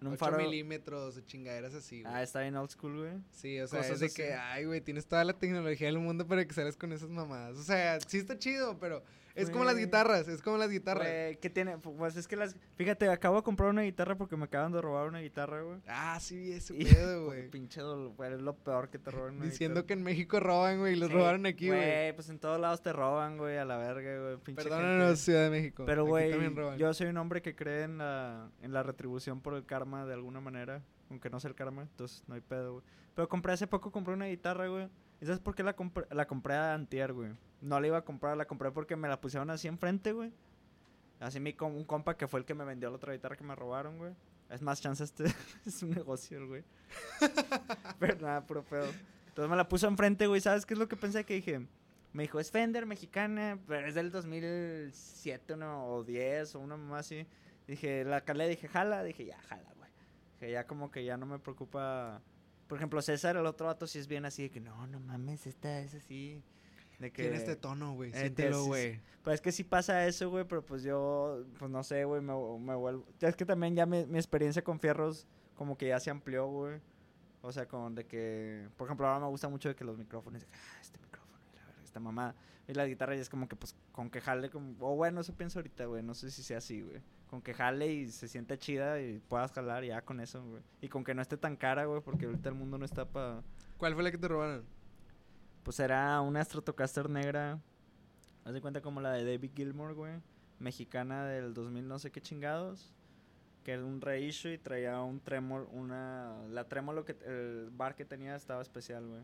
un 0.00 0.08
8 0.08 0.18
faro- 0.18 0.38
milímetros 0.38 1.20
chingaderas 1.26 1.74
así, 1.74 2.02
güey. 2.02 2.14
Ah, 2.14 2.22
está 2.22 2.40
bien 2.40 2.54
old 2.56 2.70
school, 2.70 2.96
güey. 2.98 3.12
Sí, 3.32 3.58
o 3.60 3.66
sea, 3.66 3.78
cosas 3.80 3.94
es 3.94 4.00
de 4.00 4.06
así. 4.06 4.14
que, 4.16 4.32
ay, 4.34 4.64
güey, 4.64 4.80
tienes 4.80 5.06
toda 5.06 5.24
la 5.24 5.32
tecnología 5.32 5.86
del 5.88 5.98
mundo 5.98 6.26
para 6.26 6.44
que 6.46 6.54
sales 6.54 6.76
con 6.76 6.92
esas 6.92 7.10
mamadas. 7.10 7.56
O 7.58 7.62
sea, 7.62 7.98
sí 8.00 8.18
está 8.18 8.38
chido, 8.38 8.78
pero 8.78 9.02
es 9.38 9.50
como 9.50 9.64
las 9.64 9.76
guitarras, 9.76 10.28
es 10.28 10.42
como 10.42 10.58
las 10.58 10.70
guitarras. 10.70 11.06
Güey, 11.06 11.36
¿qué 11.40 11.50
tiene? 11.50 11.78
Pues 11.78 12.16
es 12.16 12.28
que 12.28 12.36
las... 12.36 12.56
Fíjate, 12.76 13.08
acabo 13.08 13.36
de 13.36 13.42
comprar 13.42 13.70
una 13.70 13.82
guitarra 13.82 14.16
porque 14.16 14.36
me 14.36 14.44
acaban 14.44 14.72
de 14.72 14.80
robar 14.80 15.08
una 15.08 15.20
guitarra, 15.20 15.62
güey. 15.62 15.78
Ah, 15.86 16.18
sí, 16.20 16.52
ese 16.52 16.74
pedo, 16.74 17.26
güey. 17.26 17.48
Pinche 17.50 17.80
dolo, 17.80 18.10
güey, 18.14 18.34
es 18.34 18.40
lo 18.40 18.54
peor 18.56 18.90
que 18.90 18.98
te 18.98 19.10
roban 19.10 19.36
una 19.36 19.44
Diciendo 19.46 19.80
guitarra. 19.82 19.86
que 19.86 19.92
en 19.94 20.02
México 20.02 20.40
roban, 20.40 20.78
güey, 20.78 20.94
y 20.94 20.96
los 20.96 21.08
Sí, 21.08 21.14
robaron 21.14 21.46
aquí, 21.46 21.68
güey. 21.68 22.12
Pues 22.14 22.28
en 22.28 22.38
todos 22.38 22.60
lados 22.60 22.82
te 22.82 22.92
roban, 22.92 23.36
güey, 23.38 23.56
a 23.58 23.64
la 23.64 23.76
verga, 23.78 24.20
güey. 24.22 24.54
Perdónanos, 24.54 25.06
gente. 25.06 25.16
Ciudad 25.16 25.44
de 25.44 25.50
México. 25.50 25.84
Pero, 25.86 26.04
güey, 26.04 26.32
yo 26.76 26.92
soy 26.94 27.06
un 27.06 27.16
hombre 27.16 27.42
que 27.42 27.54
cree 27.54 27.84
en 27.84 27.98
la, 27.98 28.50
en 28.62 28.72
la 28.72 28.82
retribución 28.82 29.40
por 29.40 29.54
el 29.54 29.64
karma 29.64 30.04
de 30.06 30.14
alguna 30.14 30.40
manera. 30.40 30.82
Aunque 31.10 31.30
no 31.30 31.40
sea 31.40 31.48
el 31.48 31.54
karma, 31.54 31.82
entonces 31.82 32.22
no 32.26 32.34
hay 32.34 32.42
pedo, 32.42 32.72
güey. 32.74 32.84
Pero 33.14 33.28
compré 33.28 33.52
hace 33.54 33.66
poco, 33.66 33.90
compré 33.90 34.12
una 34.12 34.26
guitarra, 34.26 34.68
güey. 34.68 34.88
¿Y 35.20 35.24
sabes 35.24 35.40
por 35.40 35.54
qué 35.54 35.62
la 35.62 35.72
compré? 35.74 36.04
La 36.10 36.26
compré 36.26 36.54
a 36.54 36.74
antier, 36.74 37.12
güey. 37.12 37.30
No 37.60 37.80
la 37.80 37.86
iba 37.86 37.98
a 37.98 38.04
comprar, 38.04 38.36
la 38.36 38.46
compré 38.46 38.70
porque 38.70 38.96
me 38.96 39.08
la 39.08 39.20
pusieron 39.20 39.50
así 39.50 39.68
enfrente, 39.68 40.12
güey. 40.12 40.32
Así 41.20 41.40
mi 41.40 41.56
un 41.60 41.84
compa 41.84 42.16
que 42.16 42.28
fue 42.28 42.40
el 42.40 42.46
que 42.46 42.54
me 42.54 42.64
vendió 42.64 42.90
la 42.90 42.96
otra 42.96 43.12
guitarra 43.12 43.36
que 43.36 43.44
me 43.44 43.54
robaron, 43.54 43.98
güey. 43.98 44.12
Es 44.50 44.62
más, 44.62 44.80
chance 44.80 45.02
este 45.02 45.24
es 45.66 45.82
un 45.82 45.90
negocio, 45.90 46.46
güey. 46.46 46.64
Pero 47.98 48.20
nada, 48.20 48.46
puro 48.46 48.62
pedo. 48.62 48.88
Entonces 49.26 49.50
me 49.50 49.56
la 49.56 49.68
puso 49.68 49.88
enfrente, 49.88 50.26
güey. 50.26 50.40
¿Sabes 50.40 50.64
qué 50.64 50.74
es 50.74 50.78
lo 50.78 50.88
que 50.88 50.96
pensé? 50.96 51.24
Que 51.24 51.34
dije, 51.34 51.66
me 52.12 52.22
dijo, 52.22 52.40
es 52.40 52.50
Fender 52.50 52.86
mexicana, 52.86 53.58
pero 53.66 53.86
es 53.86 53.94
del 53.94 54.10
2007 54.10 55.54
uno, 55.54 55.86
o 55.86 56.04
10 56.04 56.54
o 56.54 56.60
una 56.60 56.76
más 56.76 57.06
así. 57.06 57.26
Dije, 57.66 58.04
la 58.04 58.22
calé, 58.22 58.48
dije, 58.48 58.66
jala, 58.66 59.04
dije, 59.04 59.26
ya, 59.26 59.38
jala, 59.42 59.70
güey. 59.76 59.90
Dije, 60.40 60.52
ya 60.52 60.66
como 60.66 60.90
que 60.90 61.04
ya 61.04 61.16
no 61.16 61.26
me 61.26 61.38
preocupa. 61.38 62.22
Por 62.66 62.78
ejemplo, 62.78 63.02
César, 63.02 63.36
el 63.36 63.46
otro 63.46 63.66
vato, 63.66 63.86
sí 63.86 63.98
es 63.98 64.08
bien 64.08 64.24
así 64.24 64.44
de 64.44 64.50
que 64.50 64.60
no, 64.60 64.86
no 64.86 65.00
mames, 65.00 65.46
esta 65.46 65.80
es 65.80 65.94
así. 65.94 66.42
De 66.98 67.12
que, 67.12 67.22
Tiene 67.22 67.36
este 67.36 67.56
tono, 67.56 67.94
güey. 67.94 68.10
Eh, 68.10 68.20
Siéntelo, 68.20 68.64
güey. 68.64 69.00
Pues 69.22 69.34
es 69.34 69.40
que 69.40 69.52
sí 69.52 69.62
pasa 69.62 70.06
eso, 70.06 70.30
güey, 70.30 70.44
pero 70.44 70.64
pues 70.64 70.82
yo, 70.82 71.44
pues 71.58 71.70
no 71.70 71.82
sé, 71.84 72.04
güey, 72.04 72.20
me, 72.20 72.32
me 72.58 72.74
vuelvo. 72.74 73.06
Es 73.20 73.36
que 73.36 73.44
también 73.44 73.76
ya 73.76 73.86
mi, 73.86 74.04
mi 74.06 74.18
experiencia 74.18 74.62
con 74.62 74.80
fierros 74.80 75.26
como 75.54 75.76
que 75.76 75.88
ya 75.88 76.00
se 76.00 76.10
amplió, 76.10 76.46
güey. 76.46 76.80
O 77.42 77.52
sea, 77.52 77.66
con 77.66 77.94
de 77.94 78.04
que, 78.06 78.68
por 78.76 78.86
ejemplo, 78.86 79.06
ahora 79.06 79.20
me 79.20 79.26
gusta 79.26 79.48
mucho 79.48 79.68
de 79.68 79.76
que 79.76 79.84
los 79.84 79.96
micrófonos, 79.96 80.44
ah, 80.52 80.78
este 80.80 80.98
micrófono, 80.98 81.38
la 81.54 81.64
verga, 81.64 81.82
esta 81.84 82.00
mamá. 82.00 82.34
Y 82.66 82.74
la 82.74 82.86
guitarra 82.86 83.14
ya 83.14 83.22
es 83.22 83.28
como 83.28 83.48
que, 83.48 83.56
pues, 83.56 83.74
con 83.92 84.10
que 84.10 84.20
jale, 84.20 84.50
como, 84.50 84.74
o 84.80 84.96
bueno, 84.96 85.20
eso 85.20 85.34
pienso 85.34 85.58
ahorita, 85.58 85.86
güey, 85.86 86.02
no 86.02 86.14
sé 86.14 86.30
si 86.30 86.42
sea 86.42 86.58
así, 86.58 86.82
güey. 86.82 87.00
Con 87.28 87.42
que 87.42 87.54
jale 87.54 87.92
y 87.92 88.10
se 88.10 88.28
siente 88.28 88.58
chida 88.58 89.00
y 89.00 89.20
puedas 89.20 89.52
jalar 89.52 89.84
ya 89.84 90.02
con 90.02 90.20
eso, 90.20 90.44
güey. 90.44 90.62
Y 90.80 90.88
con 90.88 91.04
que 91.04 91.14
no 91.14 91.22
esté 91.22 91.36
tan 91.36 91.56
cara, 91.56 91.84
güey, 91.84 92.00
porque 92.02 92.26
ahorita 92.26 92.48
el 92.48 92.54
mundo 92.54 92.78
no 92.78 92.84
está 92.84 93.04
para... 93.06 93.42
¿Cuál 93.78 93.94
fue 93.94 94.02
la 94.02 94.10
que 94.10 94.18
te 94.18 94.28
robaron? 94.28 94.64
Pues 95.62 95.80
era 95.80 96.20
una 96.20 96.44
Stratocaster 96.44 97.08
negra. 97.10 97.60
Haz 98.44 98.52
de 98.52 98.60
cuenta 98.60 98.80
como 98.80 99.00
la 99.00 99.12
de 99.12 99.24
David 99.24 99.50
Gilmour, 99.54 99.94
güey. 99.94 100.14
Mexicana 100.58 101.26
del 101.26 101.54
2000 101.54 101.86
no 101.86 101.98
sé 101.98 102.10
qué 102.10 102.20
chingados. 102.20 102.92
Que 103.64 103.72
era 103.72 103.84
un 103.84 104.00
reissue 104.00 104.54
y 104.54 104.58
traía 104.58 105.00
un 105.02 105.20
tremor, 105.20 105.68
una... 105.72 106.34
La 106.48 106.68
tremolo 106.68 107.04
que... 107.04 107.16
El 107.26 107.70
bar 107.70 107.94
que 107.94 108.04
tenía 108.04 108.34
estaba 108.34 108.62
especial, 108.62 109.06
güey. 109.06 109.22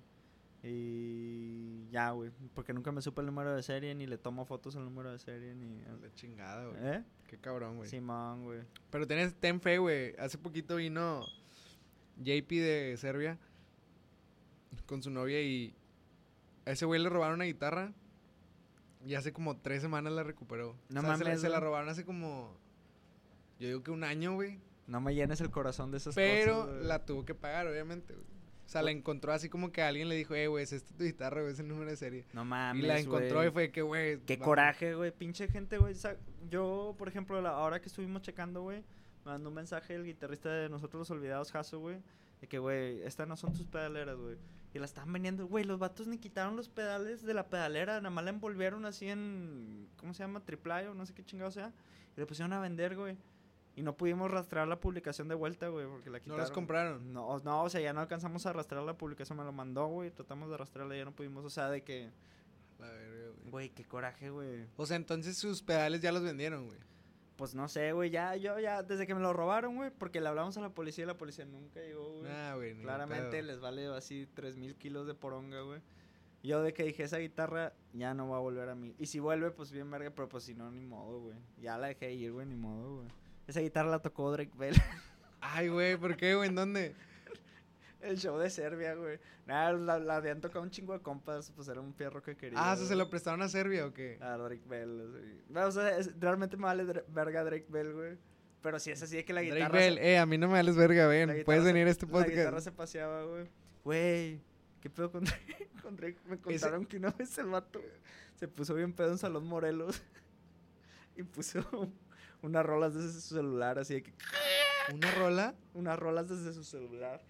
Y 0.62 1.88
ya, 1.90 2.10
güey. 2.10 2.30
Porque 2.54 2.72
nunca 2.72 2.90
me 2.92 3.02
supe 3.02 3.20
el 3.20 3.26
número 3.26 3.54
de 3.54 3.62
serie, 3.62 3.94
ni 3.94 4.06
le 4.06 4.18
tomo 4.18 4.44
fotos 4.44 4.76
al 4.76 4.84
número 4.84 5.12
de 5.12 5.18
serie, 5.18 5.54
ni... 5.54 5.80
La 6.00 6.12
chingada, 6.14 6.66
güey. 6.66 6.76
¿Eh? 6.82 7.04
Qué 7.26 7.38
cabrón, 7.38 7.76
güey. 7.76 7.88
Simón, 7.88 8.44
güey. 8.44 8.60
Pero 8.90 9.06
tenés, 9.06 9.34
ten 9.34 9.60
fe, 9.60 9.78
güey. 9.78 10.14
Hace 10.18 10.38
poquito 10.38 10.76
vino 10.76 11.22
JP 12.18 12.48
de 12.50 12.96
Serbia 12.96 13.38
con 14.86 15.02
su 15.02 15.10
novia 15.10 15.40
y 15.40 15.74
a 16.66 16.70
ese 16.70 16.84
güey 16.86 17.00
le 17.02 17.08
robaron 17.08 17.36
una 17.36 17.44
guitarra 17.44 17.92
y 19.04 19.14
hace 19.14 19.32
como 19.32 19.56
tres 19.58 19.82
semanas 19.82 20.12
la 20.12 20.22
recuperó. 20.22 20.76
No 20.88 21.00
O 21.00 21.02
sea, 21.02 21.16
se 21.16 21.24
la- 21.24 21.28
mames, 21.30 21.40
se 21.40 21.48
la 21.48 21.60
robaron 21.60 21.88
hace 21.88 22.04
como, 22.04 22.56
yo 23.58 23.68
digo 23.68 23.82
que 23.82 23.90
un 23.90 24.04
año, 24.04 24.34
güey. 24.34 24.58
No 24.86 25.00
me 25.00 25.14
llenes 25.14 25.40
el 25.40 25.50
corazón 25.50 25.90
de 25.90 25.96
esas 25.98 26.14
Pero 26.14 26.60
cosas, 26.62 26.74
güey. 26.76 26.86
la 26.86 27.04
tuvo 27.06 27.24
que 27.24 27.34
pagar, 27.34 27.66
obviamente, 27.66 28.12
güey. 28.14 28.26
O 28.66 28.68
sea, 28.68 28.80
la 28.82 28.90
encontró 28.90 29.32
así 29.32 29.50
como 29.50 29.72
que 29.72 29.82
alguien 29.82 30.08
le 30.08 30.14
dijo, 30.14 30.34
eh, 30.34 30.46
güey, 30.48 30.64
es 30.64 30.72
esta 30.72 30.94
tu 30.96 31.04
guitarra, 31.04 31.42
güey, 31.42 31.52
es 31.52 31.58
el 31.60 31.68
número 31.68 31.90
de 31.90 31.96
serie. 31.96 32.24
No 32.32 32.42
y 32.42 32.46
mames, 32.46 32.84
la 32.84 32.98
encontró 32.98 33.44
y 33.46 33.50
fue 33.50 33.70
que, 33.70 33.82
güey. 33.82 34.20
Qué 34.20 34.36
vamos. 34.36 34.46
coraje, 34.46 34.94
güey. 34.94 35.10
Pinche 35.10 35.48
gente, 35.48 35.76
güey. 35.76 35.94
Yo, 36.50 36.94
por 36.98 37.08
ejemplo, 37.08 37.40
la 37.42 37.58
hora 37.58 37.80
que 37.80 37.88
estuvimos 37.88 38.22
checando, 38.22 38.62
güey, 38.62 38.78
me 39.26 39.32
mandó 39.32 39.50
un 39.50 39.54
mensaje 39.54 39.94
el 39.94 40.04
guitarrista 40.04 40.48
de 40.50 40.70
Nosotros 40.70 40.98
los 41.00 41.10
Olvidados, 41.10 41.52
Jaso, 41.52 41.78
güey. 41.78 41.98
De 42.40 42.46
que, 42.48 42.58
güey, 42.58 43.02
estas 43.02 43.28
no 43.28 43.36
son 43.36 43.52
tus 43.52 43.66
pedaleras, 43.66 44.16
güey. 44.16 44.36
Y 44.74 44.80
la 44.80 44.86
están 44.86 45.12
vendiendo, 45.12 45.46
güey. 45.46 45.64
Los 45.64 45.78
vatos 45.78 46.08
ni 46.08 46.18
quitaron 46.18 46.56
los 46.56 46.68
pedales 46.68 47.22
de 47.22 47.32
la 47.32 47.48
pedalera. 47.48 48.00
Nada 48.00 48.10
más 48.10 48.24
la 48.24 48.30
envolvieron 48.30 48.84
así 48.86 49.08
en. 49.08 49.88
¿Cómo 49.96 50.12
se 50.14 50.24
llama? 50.24 50.40
Triple 50.40 50.88
o 50.88 50.94
no 50.94 51.06
sé 51.06 51.14
qué 51.14 51.24
chingado 51.24 51.52
sea. 51.52 51.72
Y 52.16 52.20
le 52.20 52.26
pusieron 52.26 52.52
a 52.52 52.58
vender, 52.58 52.96
güey. 52.96 53.16
Y 53.76 53.82
no 53.82 53.96
pudimos 53.96 54.30
rastrear 54.32 54.66
la 54.66 54.80
publicación 54.80 55.28
de 55.28 55.36
vuelta, 55.36 55.68
güey, 55.68 55.86
porque 55.86 56.10
la 56.10 56.20
No 56.26 56.36
los 56.36 56.50
compraron. 56.50 57.12
No, 57.12 57.38
no, 57.40 57.62
o 57.62 57.70
sea, 57.70 57.80
ya 57.80 57.92
no 57.92 58.00
alcanzamos 58.00 58.46
a 58.46 58.52
rastrear 58.52 58.84
la 58.84 58.98
publicación. 58.98 59.38
Me 59.38 59.44
lo 59.44 59.52
mandó, 59.52 59.86
güey. 59.86 60.10
Tratamos 60.10 60.50
de 60.50 60.56
rastrearla 60.56 60.96
y 60.96 60.98
ya 60.98 61.04
no 61.04 61.12
pudimos. 61.12 61.44
O 61.44 61.50
sea, 61.50 61.70
de 61.70 61.84
que. 61.84 62.10
La 62.80 62.88
verga, 62.88 63.28
güey. 63.28 63.50
Güey, 63.50 63.70
qué 63.70 63.84
coraje, 63.84 64.30
güey. 64.30 64.66
O 64.76 64.86
sea, 64.86 64.96
entonces 64.96 65.38
sus 65.38 65.62
pedales 65.62 66.00
ya 66.00 66.10
los 66.10 66.24
vendieron, 66.24 66.66
güey. 66.66 66.80
Pues 67.36 67.54
no 67.54 67.66
sé, 67.68 67.92
güey, 67.92 68.10
ya, 68.10 68.36
yo 68.36 68.60
ya, 68.60 68.82
desde 68.82 69.06
que 69.06 69.14
me 69.14 69.20
lo 69.20 69.32
robaron, 69.32 69.74
güey, 69.74 69.90
porque 69.90 70.20
le 70.20 70.28
hablamos 70.28 70.56
a 70.56 70.60
la 70.60 70.70
policía 70.70 71.02
y 71.02 71.06
la 71.08 71.16
policía 71.16 71.44
nunca 71.44 71.80
llegó, 71.80 72.18
güey. 72.18 72.30
Ah, 72.30 72.54
güey. 72.54 72.74
Claramente 72.80 73.42
les 73.42 73.58
vale 73.58 73.86
así 73.88 74.28
tres 74.34 74.56
mil 74.56 74.76
kilos 74.76 75.06
de 75.06 75.14
poronga, 75.14 75.60
güey. 75.62 75.80
Yo 76.44 76.62
de 76.62 76.72
que 76.74 76.84
dije, 76.84 77.02
esa 77.02 77.18
guitarra 77.18 77.72
ya 77.92 78.14
no 78.14 78.28
va 78.28 78.36
a 78.36 78.40
volver 78.40 78.68
a 78.68 78.74
mí. 78.74 78.94
Y 78.98 79.06
si 79.06 79.18
vuelve, 79.18 79.50
pues 79.50 79.72
bien 79.72 79.90
verga, 79.90 80.10
pero 80.10 80.28
pues 80.28 80.44
si 80.44 80.54
no, 80.54 80.70
ni 80.70 80.80
modo, 80.80 81.20
güey. 81.20 81.36
Ya 81.58 81.78
la 81.78 81.88
dejé 81.88 82.12
ir, 82.12 82.32
güey, 82.32 82.46
ni 82.46 82.54
modo, 82.54 82.96
güey. 82.98 83.08
Esa 83.46 83.60
guitarra 83.60 83.90
la 83.90 83.98
tocó 84.00 84.30
Drake 84.30 84.52
Bell. 84.56 84.74
Ay, 85.40 85.68
güey, 85.68 85.96
¿por 85.96 86.16
qué, 86.16 86.34
güey? 86.34 86.48
¿En 86.48 86.54
dónde? 86.54 86.94
El 88.04 88.18
show 88.18 88.38
de 88.38 88.50
Serbia, 88.50 88.94
güey. 88.94 89.18
Nada, 89.46 89.72
la, 89.72 89.98
la 89.98 90.16
habían 90.16 90.40
tocado 90.40 90.62
un 90.62 90.70
chingo 90.70 90.92
de 90.92 91.00
compas, 91.00 91.50
pues 91.52 91.68
era 91.68 91.80
un 91.80 91.94
fierro 91.94 92.22
que 92.22 92.36
quería. 92.36 92.58
Ah, 92.60 92.74
¿eso 92.74 92.86
se 92.86 92.94
lo 92.96 93.08
prestaron 93.08 93.40
a 93.42 93.48
Serbia 93.48 93.86
o 93.86 93.92
qué? 93.92 94.18
A 94.20 94.36
Drake 94.36 94.62
Bell. 94.66 95.42
No, 95.48 95.66
o 95.66 95.70
sea, 95.72 95.96
es- 95.98 96.18
realmente 96.20 96.56
me 96.56 96.64
vale 96.64 96.84
verga 97.08 97.44
Drake 97.44 97.66
Bell, 97.68 97.92
güey. 97.92 98.18
Pero 98.62 98.78
si 98.78 98.90
es 98.90 99.02
así 99.02 99.16
de 99.16 99.24
que 99.24 99.32
la 99.32 99.40
Drake 99.40 99.54
guitarra... 99.56 99.78
Bell, 99.78 99.94
se- 99.96 100.12
eh, 100.12 100.18
a 100.18 100.26
mí 100.26 100.38
no 100.38 100.46
me 100.48 100.54
vales 100.54 100.76
verga, 100.76 101.06
ven. 101.06 101.42
Puedes 101.44 101.62
se- 101.62 101.72
venir 101.72 101.86
a 101.86 101.90
este 101.90 102.06
La 102.06 102.22
guitarra 102.24 102.44
podcast. 102.50 102.64
se 102.64 102.72
paseaba, 102.72 103.24
güey. 103.24 103.46
Güey, 103.84 104.40
¿qué 104.80 104.90
pedo 104.90 105.10
con 105.10 105.24
Drake? 105.24 105.68
Con 105.82 105.96
Drake? 105.96 106.16
Me 106.26 106.38
contaron 106.38 106.86
que 106.86 106.96
una 106.96 107.10
vez 107.10 107.36
el 107.38 107.46
vato 107.46 107.82
se 108.36 108.48
puso 108.48 108.74
bien 108.74 108.92
pedo 108.94 109.10
en 109.12 109.18
Salón 109.18 109.46
Morelos 109.46 110.02
y 111.16 111.22
puso 111.22 111.60
unas 112.42 112.64
rolas 112.64 112.94
desde 112.94 113.12
su 113.12 113.34
celular, 113.34 113.78
así 113.78 113.94
de 113.94 114.02
que... 114.02 114.14
¿Una 114.94 115.10
rola? 115.12 115.54
Unas 115.74 115.98
rolas 115.98 116.28
desde 116.28 116.52
su 116.54 116.64
celular. 116.64 117.22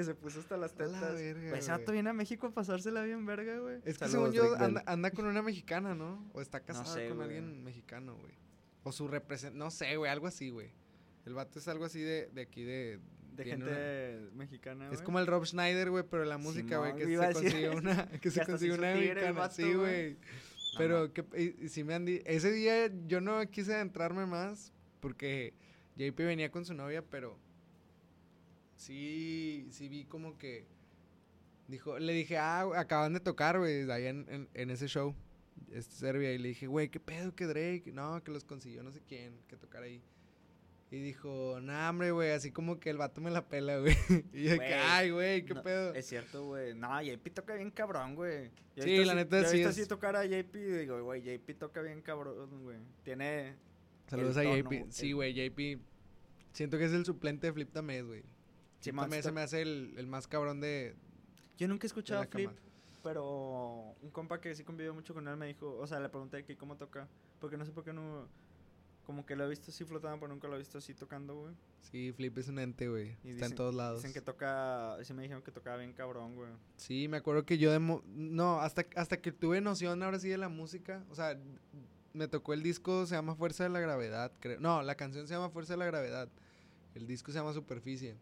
Que 0.00 0.04
se 0.04 0.14
puso 0.14 0.40
hasta 0.40 0.56
las 0.56 0.72
la 0.72 0.76
tetas. 0.86 1.14
verga, 1.14 1.40
Güey, 1.40 1.50
güey. 1.60 1.68
vato 1.68 1.92
viene 1.92 2.10
a 2.10 2.12
México 2.12 2.46
a 2.46 2.50
pasársela 2.54 3.02
bien 3.02 3.26
verga, 3.26 3.58
güey. 3.58 3.76
Es 3.84 3.98
que 3.98 4.08
Saludos, 4.08 4.34
según 4.34 4.48
yo 4.50 4.56
anda, 4.56 4.82
anda 4.86 5.10
con 5.10 5.26
una 5.26 5.42
mexicana, 5.42 5.94
¿no? 5.94 6.28
O 6.32 6.40
está 6.40 6.60
casado 6.60 6.86
sé, 6.92 7.08
con 7.08 7.18
güey. 7.18 7.28
alguien 7.28 7.62
mexicano, 7.62 8.16
güey. 8.16 8.32
O 8.82 8.92
su 8.92 9.08
representante, 9.08 9.58
no 9.58 9.70
sé, 9.70 9.96
güey, 9.96 10.10
algo 10.10 10.26
así, 10.26 10.48
güey. 10.50 10.72
El 11.26 11.34
vato 11.34 11.58
es 11.58 11.68
algo 11.68 11.84
así 11.84 12.00
de, 12.00 12.30
de 12.32 12.40
aquí 12.42 12.64
de... 12.64 12.98
De 13.36 13.44
gente 13.44 14.28
mexicana, 14.34 14.84
una- 14.86 14.92
Es 14.92 14.98
güey. 14.98 15.04
como 15.06 15.18
el 15.20 15.26
Rob 15.26 15.44
Schneider, 15.46 15.90
güey, 15.90 16.04
pero 16.10 16.24
la 16.24 16.36
música, 16.38 16.78
güey, 16.78 16.94
que 16.96 17.04
se 17.04 17.10
decir- 17.10 17.32
consigue 17.34 17.70
una... 17.70 18.06
Que 18.20 18.30
se 18.30 18.44
consigue 18.44 18.72
una 18.74 18.94
mexicana, 18.94 19.32
vato, 19.32 19.54
sí, 19.54 19.62
güey. 19.62 19.74
güey. 19.76 20.12
No, 20.14 20.78
Pero 20.78 21.12
que, 21.12 21.24
y, 21.36 21.64
y 21.64 21.68
sí 21.68 21.84
me 21.84 21.94
han 21.94 22.04
di- 22.04 22.22
Ese 22.24 22.50
día 22.52 22.90
yo 23.06 23.20
no 23.20 23.40
quise 23.50 23.74
adentrarme 23.74 24.24
más 24.26 24.72
porque 25.00 25.52
JP 25.96 26.16
venía 26.18 26.50
con 26.50 26.64
su 26.64 26.74
novia, 26.74 27.02
pero 27.02 27.38
sí, 28.80 29.68
sí 29.70 29.88
vi 29.88 30.04
como 30.04 30.36
que 30.38 30.64
dijo, 31.68 31.98
le 31.98 32.12
dije, 32.12 32.38
ah, 32.38 32.62
acaban 32.76 33.12
de 33.12 33.20
tocar, 33.20 33.58
güey, 33.58 33.82
allá 33.90 34.08
en, 34.08 34.26
en, 34.28 34.48
en 34.54 34.70
ese 34.70 34.88
show, 34.88 35.14
este 35.70 35.94
Serbia, 35.94 36.32
y 36.32 36.38
le 36.38 36.48
dije, 36.48 36.66
güey, 36.66 36.88
qué 36.88 36.98
pedo 36.98 37.34
que 37.34 37.46
Drake, 37.46 37.92
no, 37.92 38.22
que 38.24 38.32
los 38.32 38.44
consiguió 38.44 38.82
no 38.82 38.90
sé 38.90 39.00
quién, 39.06 39.34
que 39.48 39.56
tocar 39.56 39.82
ahí. 39.82 40.02
Y 40.90 40.98
dijo, 40.98 41.60
nah, 41.62 41.88
hombre, 41.90 42.10
güey, 42.10 42.32
así 42.32 42.50
como 42.50 42.80
que 42.80 42.90
el 42.90 42.96
vato 42.96 43.20
me 43.20 43.30
la 43.30 43.46
pela, 43.46 43.78
güey. 43.78 43.94
Y 44.32 44.44
yo, 44.48 44.58
que, 44.58 44.74
ay, 44.74 45.10
güey, 45.10 45.44
qué 45.44 45.54
No, 45.54 45.62
pedo. 45.62 45.94
Es 45.94 46.06
cierto, 46.06 46.46
güey. 46.46 46.74
No, 46.74 47.00
JP 47.00 47.28
toca 47.32 47.54
bien 47.54 47.70
cabrón, 47.70 48.16
güey. 48.16 48.50
Yo 48.74 48.82
Sí, 48.82 48.96
la 49.04 49.12
así- 49.12 49.14
neta 49.14 49.42
yo 49.42 49.48
sí 49.48 49.60
es- 49.60 49.66
así 49.68 49.86
tocar 49.86 50.16
a 50.16 50.24
JP 50.24 50.56
y 50.56 50.58
digo, 50.80 51.00
güey, 51.04 51.22
JP 51.22 51.54
toca 51.58 51.80
bien 51.82 52.00
cabrón, 52.02 52.64
güey. 52.64 52.78
Tiene... 53.04 53.54
Saludos 54.08 54.36
a 54.38 54.42
tono, 54.42 54.56
JP. 54.56 54.86
Sí, 54.90 55.12
güey, 55.12 55.32
JP. 55.32 55.78
Siento 56.54 56.76
que 56.76 56.86
es 56.86 56.92
el 56.92 57.04
suplente 57.04 57.46
de 57.46 57.52
Flip 57.52 57.70
Tamés, 57.70 58.04
güey. 58.04 58.24
Sí, 58.80 58.90
está- 58.90 59.22
se 59.22 59.32
me 59.32 59.40
hace 59.42 59.62
el, 59.62 59.94
el 59.96 60.06
más 60.06 60.26
cabrón 60.26 60.60
de, 60.60 60.94
Yo 61.58 61.68
nunca 61.68 61.86
he 61.86 61.88
escuchado 61.88 62.24
Flip. 62.30 62.48
cama. 62.48 62.58
pero 63.02 63.94
un 64.02 64.10
compa 64.10 64.40
que 64.40 64.54
sí 64.54 64.64
convivió 64.64 64.94
mucho 64.94 65.14
con 65.14 65.26
él 65.28 65.36
me 65.36 65.46
dijo, 65.46 65.76
o 65.78 65.86
sea, 65.86 66.00
le 66.00 66.08
pregunté 66.08 66.44
que 66.44 66.56
cómo 66.56 66.76
toca, 66.76 67.08
porque 67.38 67.56
no 67.56 67.64
sé 67.64 67.72
por 67.72 67.84
qué 67.84 67.92
no, 67.92 68.28
como 69.04 69.24
que 69.26 69.34
lo 69.36 69.44
he 69.44 69.48
visto 69.48 69.70
así 69.70 69.84
flotando, 69.84 70.18
pero 70.20 70.32
nunca 70.32 70.48
lo 70.48 70.54
he 70.54 70.58
visto 70.58 70.78
así 70.78 70.94
tocando, 70.94 71.34
güey. 71.34 71.54
Sí, 71.80 72.12
Flip 72.12 72.36
es 72.38 72.48
un 72.48 72.58
ente, 72.58 72.88
güey. 72.88 73.16
Está 73.24 73.46
en 73.46 73.54
todos 73.54 73.74
lados. 73.74 73.98
Dicen 73.98 74.12
que 74.12 74.20
toca, 74.20 74.96
sí 75.02 75.12
me 75.14 75.22
dijeron 75.22 75.42
que 75.42 75.50
tocaba 75.50 75.78
bien 75.78 75.92
cabrón, 75.94 76.36
güey. 76.36 76.50
Sí, 76.76 77.08
me 77.08 77.16
acuerdo 77.16 77.44
que 77.44 77.58
yo 77.58 77.72
de... 77.72 77.78
mo- 77.80 78.02
No, 78.06 78.60
hasta, 78.60 78.86
hasta 78.96 79.20
que 79.20 79.32
tuve 79.32 79.60
noción 79.60 80.02
ahora 80.02 80.18
sí 80.18 80.28
de 80.28 80.38
la 80.38 80.48
música. 80.50 81.04
O 81.10 81.14
sea, 81.14 81.36
me 82.12 82.28
tocó 82.28 82.52
el 82.52 82.62
disco, 82.62 83.06
se 83.06 83.14
llama 83.14 83.34
Fuerza 83.34 83.64
de 83.64 83.70
la 83.70 83.80
Gravedad, 83.80 84.30
creo. 84.40 84.60
No, 84.60 84.82
la 84.82 84.94
canción 84.94 85.26
se 85.26 85.34
llama 85.34 85.48
Fuerza 85.50 85.72
de 85.72 85.78
la 85.78 85.86
Gravedad. 85.86 86.28
El 86.94 87.06
disco 87.06 87.32
se 87.32 87.38
llama 87.38 87.52
Superficie. 87.54 88.16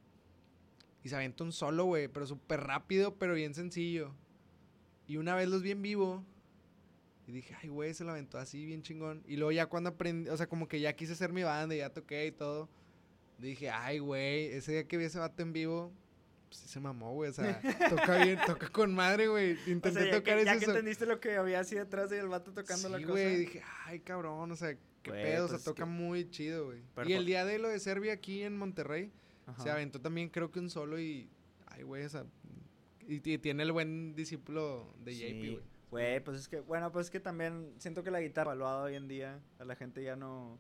Y 1.05 1.09
se 1.09 1.16
avienta 1.16 1.44
un 1.44 1.53
solo, 1.53 1.84
güey, 1.84 2.09
pero 2.09 2.26
súper 2.26 2.61
rápido, 2.61 3.14
pero 3.16 3.34
bien 3.34 3.55
sencillo. 3.55 4.12
Y 5.07 5.16
una 5.16 5.34
vez 5.34 5.49
los 5.49 5.62
vi 5.62 5.70
en 5.70 5.82
vivo. 5.82 6.24
Y 7.26 7.32
dije, 7.32 7.55
ay, 7.62 7.68
güey, 7.68 7.92
se 7.94 8.05
lo 8.05 8.11
aventó 8.12 8.38
así, 8.38 8.64
bien 8.64 8.82
chingón. 8.82 9.22
Y 9.26 9.36
luego 9.36 9.53
ya 9.53 9.66
cuando 9.66 9.90
aprendí, 9.90 10.30
o 10.30 10.36
sea, 10.36 10.46
como 10.49 10.66
que 10.66 10.80
ya 10.80 10.94
quise 10.94 11.12
hacer 11.12 11.32
mi 11.32 11.42
banda 11.42 11.74
y 11.74 11.78
ya 11.78 11.90
toqué 11.92 12.26
y 12.26 12.32
todo. 12.32 12.68
Dije, 13.38 13.70
ay, 13.70 13.99
güey, 13.99 14.46
ese 14.46 14.72
día 14.72 14.88
que 14.88 14.96
vi 14.96 15.05
ese 15.05 15.18
vato 15.18 15.42
en 15.42 15.53
vivo, 15.53 15.92
pues 16.49 16.61
sí 16.61 16.68
se 16.68 16.80
mamó, 16.80 17.12
güey. 17.12 17.30
O 17.30 17.32
sea, 17.34 17.61
toca 17.90 18.24
bien, 18.24 18.38
toca 18.46 18.68
con 18.70 18.94
madre, 18.94 19.28
güey. 19.28 19.53
O 19.53 19.70
Intenté 19.70 19.92
sea, 19.92 20.05
ya, 20.07 20.11
tocar 20.18 20.38
que, 20.38 20.44
ya 20.46 20.53
ese 20.55 20.64
que 20.64 20.70
entendiste 20.70 21.07
lo 21.07 21.20
que 21.20 21.36
había 21.36 21.61
así 21.61 21.74
detrás 21.76 22.09
del 22.11 22.28
vato 22.28 22.53
tocando 22.53 22.88
la 22.88 22.99
cosa. 22.99 23.11
güey, 23.12 23.36
dije, 23.36 23.62
ay, 23.84 24.01
cabrón, 24.01 24.51
o 24.51 24.57
sea, 24.57 24.74
qué 25.03 25.11
Güey, 25.11 25.22
pedo, 25.22 25.46
pues 25.49 25.61
o 25.61 25.62
sea, 25.62 25.64
toca 25.72 25.84
que- 25.84 25.90
muy 25.90 26.28
chido, 26.30 26.64
güey. 26.66 26.80
Y 27.07 27.12
el 27.12 27.26
día 27.26 27.44
de 27.44 27.59
lo 27.59 27.68
de 27.68 27.78
Serbia 27.78 28.14
aquí 28.14 28.42
en 28.42 28.57
Monterrey, 28.57 29.12
Ajá. 29.49 29.62
se 29.62 29.70
aventó 29.70 30.01
también 30.01 30.28
creo 30.28 30.51
que 30.51 30.61
un 30.61 30.70
solo 30.70 30.99
y, 31.01 31.28
ay, 31.66 31.82
güey, 31.82 32.05
o 32.05 32.09
sea, 32.09 32.24
y, 33.07 33.16
y 33.32 33.38
tiene 33.38 33.62
el 33.62 33.72
buen 33.72 34.14
discípulo 34.14 34.94
de 35.05 35.14
JP, 35.14 35.18
Sí. 35.18 35.51
güey. 35.53 35.62
Güey, 35.90 36.20
pues 36.22 36.36
es 36.38 36.49
que, 36.49 36.61
bueno, 36.61 36.92
pues 36.92 37.07
es 37.07 37.11
que 37.11 37.18
también 37.20 37.72
siento 37.78 38.03
que 38.03 38.11
la 38.11 38.20
guitarra 38.20 38.53
evaluada 38.53 38.82
hoy 38.84 38.94
en 38.94 39.09
día, 39.09 39.40
a 39.59 39.64
la 39.64 39.74
gente 39.74 40.03
ya 40.03 40.16
no, 40.16 40.59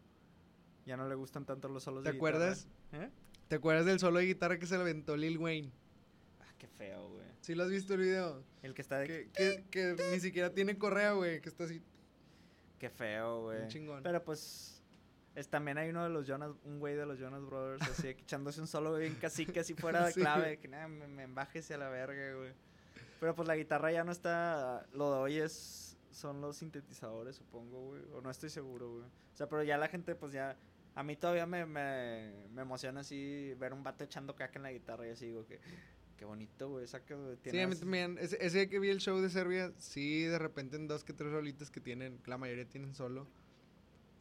ya 0.86 0.96
no 0.96 1.06
le 1.06 1.14
gustan 1.16 1.44
tanto 1.44 1.68
los 1.68 1.82
solos 1.82 2.02
¿Te 2.02 2.12
de 2.12 2.16
guitarra. 2.18 2.36
acuerdas? 2.38 2.68
¿Eh? 2.92 3.10
¿Te 3.48 3.56
acuerdas 3.56 3.84
del 3.84 3.98
solo 3.98 4.18
de 4.20 4.24
guitarra 4.26 4.58
que 4.58 4.64
se 4.66 4.76
le 4.76 4.80
aventó 4.80 5.16
Lil 5.18 5.36
Wayne? 5.36 5.70
Ah, 6.40 6.54
qué 6.56 6.66
feo, 6.66 7.10
güey. 7.10 7.26
¿Sí 7.42 7.54
lo 7.54 7.64
has 7.64 7.70
visto 7.70 7.92
el 7.94 8.00
video? 8.00 8.42
El 8.62 8.72
que 8.72 8.80
está 8.80 8.98
de... 9.00 9.06
Que, 9.06 9.28
que, 9.70 9.94
que 9.96 10.10
ni 10.12 10.20
siquiera 10.20 10.54
tiene 10.54 10.78
correa, 10.78 11.12
güey, 11.12 11.42
que 11.42 11.48
está 11.50 11.64
así, 11.64 11.82
Qué 12.78 12.88
feo, 12.88 13.42
güey. 13.42 13.62
un 13.62 13.68
chingón. 13.68 14.02
Pero 14.02 14.24
pues, 14.24 14.77
es, 15.38 15.48
también 15.48 15.78
hay 15.78 15.90
uno 15.90 16.02
de 16.04 16.10
los 16.10 16.26
Jonas, 16.26 16.50
un 16.64 16.78
güey 16.78 16.94
de 16.96 17.06
los 17.06 17.18
Jonas 17.18 17.44
Brothers, 17.44 17.82
así, 17.82 18.08
echándose 18.08 18.60
un 18.60 18.66
solo 18.66 18.96
bien 18.96 19.14
cacique, 19.14 19.60
así 19.60 19.74
fuera 19.74 20.04
de 20.06 20.12
Sí. 20.12 20.20
clave, 20.20 20.58
que 20.58 20.68
nada, 20.68 20.88
me, 20.88 21.06
me 21.06 21.22
embájese 21.24 21.74
a 21.74 21.78
la 21.78 21.88
verga, 21.88 22.34
güey. 22.34 22.52
Pero 23.20 23.34
pues 23.34 23.48
la 23.48 23.56
guitarra 23.56 23.90
ya 23.92 24.04
no 24.04 24.12
está, 24.12 24.86
lo 24.92 25.12
de 25.12 25.18
hoy 25.18 25.36
es, 25.38 25.96
son 26.10 26.40
los 26.40 26.56
sintetizadores, 26.56 27.36
supongo, 27.36 27.86
güey, 27.86 28.02
o 28.12 28.20
no 28.20 28.30
estoy 28.30 28.50
seguro, 28.50 28.90
güey. 28.92 29.04
O 29.04 29.36
sea, 29.36 29.48
pero 29.48 29.62
ya 29.62 29.76
la 29.78 29.88
gente, 29.88 30.14
pues 30.14 30.32
ya, 30.32 30.56
a 30.94 31.02
mí 31.02 31.16
todavía 31.16 31.46
me, 31.46 31.66
me, 31.66 32.32
me 32.50 32.62
emociona 32.62 33.00
así 33.00 33.54
ver 33.58 33.72
un 33.72 33.82
vato 33.82 34.04
echando 34.04 34.34
caca 34.34 34.58
en 34.58 34.62
la 34.64 34.72
guitarra 34.72 35.06
y 35.06 35.10
así 35.10 35.26
digo 35.26 35.46
que, 35.46 35.60
qué 36.16 36.24
bonito, 36.24 36.68
güey, 36.70 36.86
saca, 36.88 37.14
güey, 37.14 37.36
Sí, 37.42 37.48
a 37.48 37.52
tiene 37.52 37.66
mí 37.68 37.76
también. 37.76 38.18
Ese, 38.20 38.36
ese 38.44 38.58
día 38.58 38.68
que 38.68 38.78
vi 38.80 38.88
el 38.90 38.98
show 38.98 39.18
de 39.20 39.30
Serbia, 39.30 39.72
sí, 39.78 40.22
de 40.24 40.38
repente 40.38 40.76
en 40.76 40.88
dos 40.88 41.04
que 41.04 41.12
tres 41.12 41.30
rolitas 41.30 41.70
que 41.70 41.80
tienen, 41.80 42.20
la 42.26 42.38
mayoría 42.38 42.68
tienen 42.68 42.94
solo. 42.94 43.28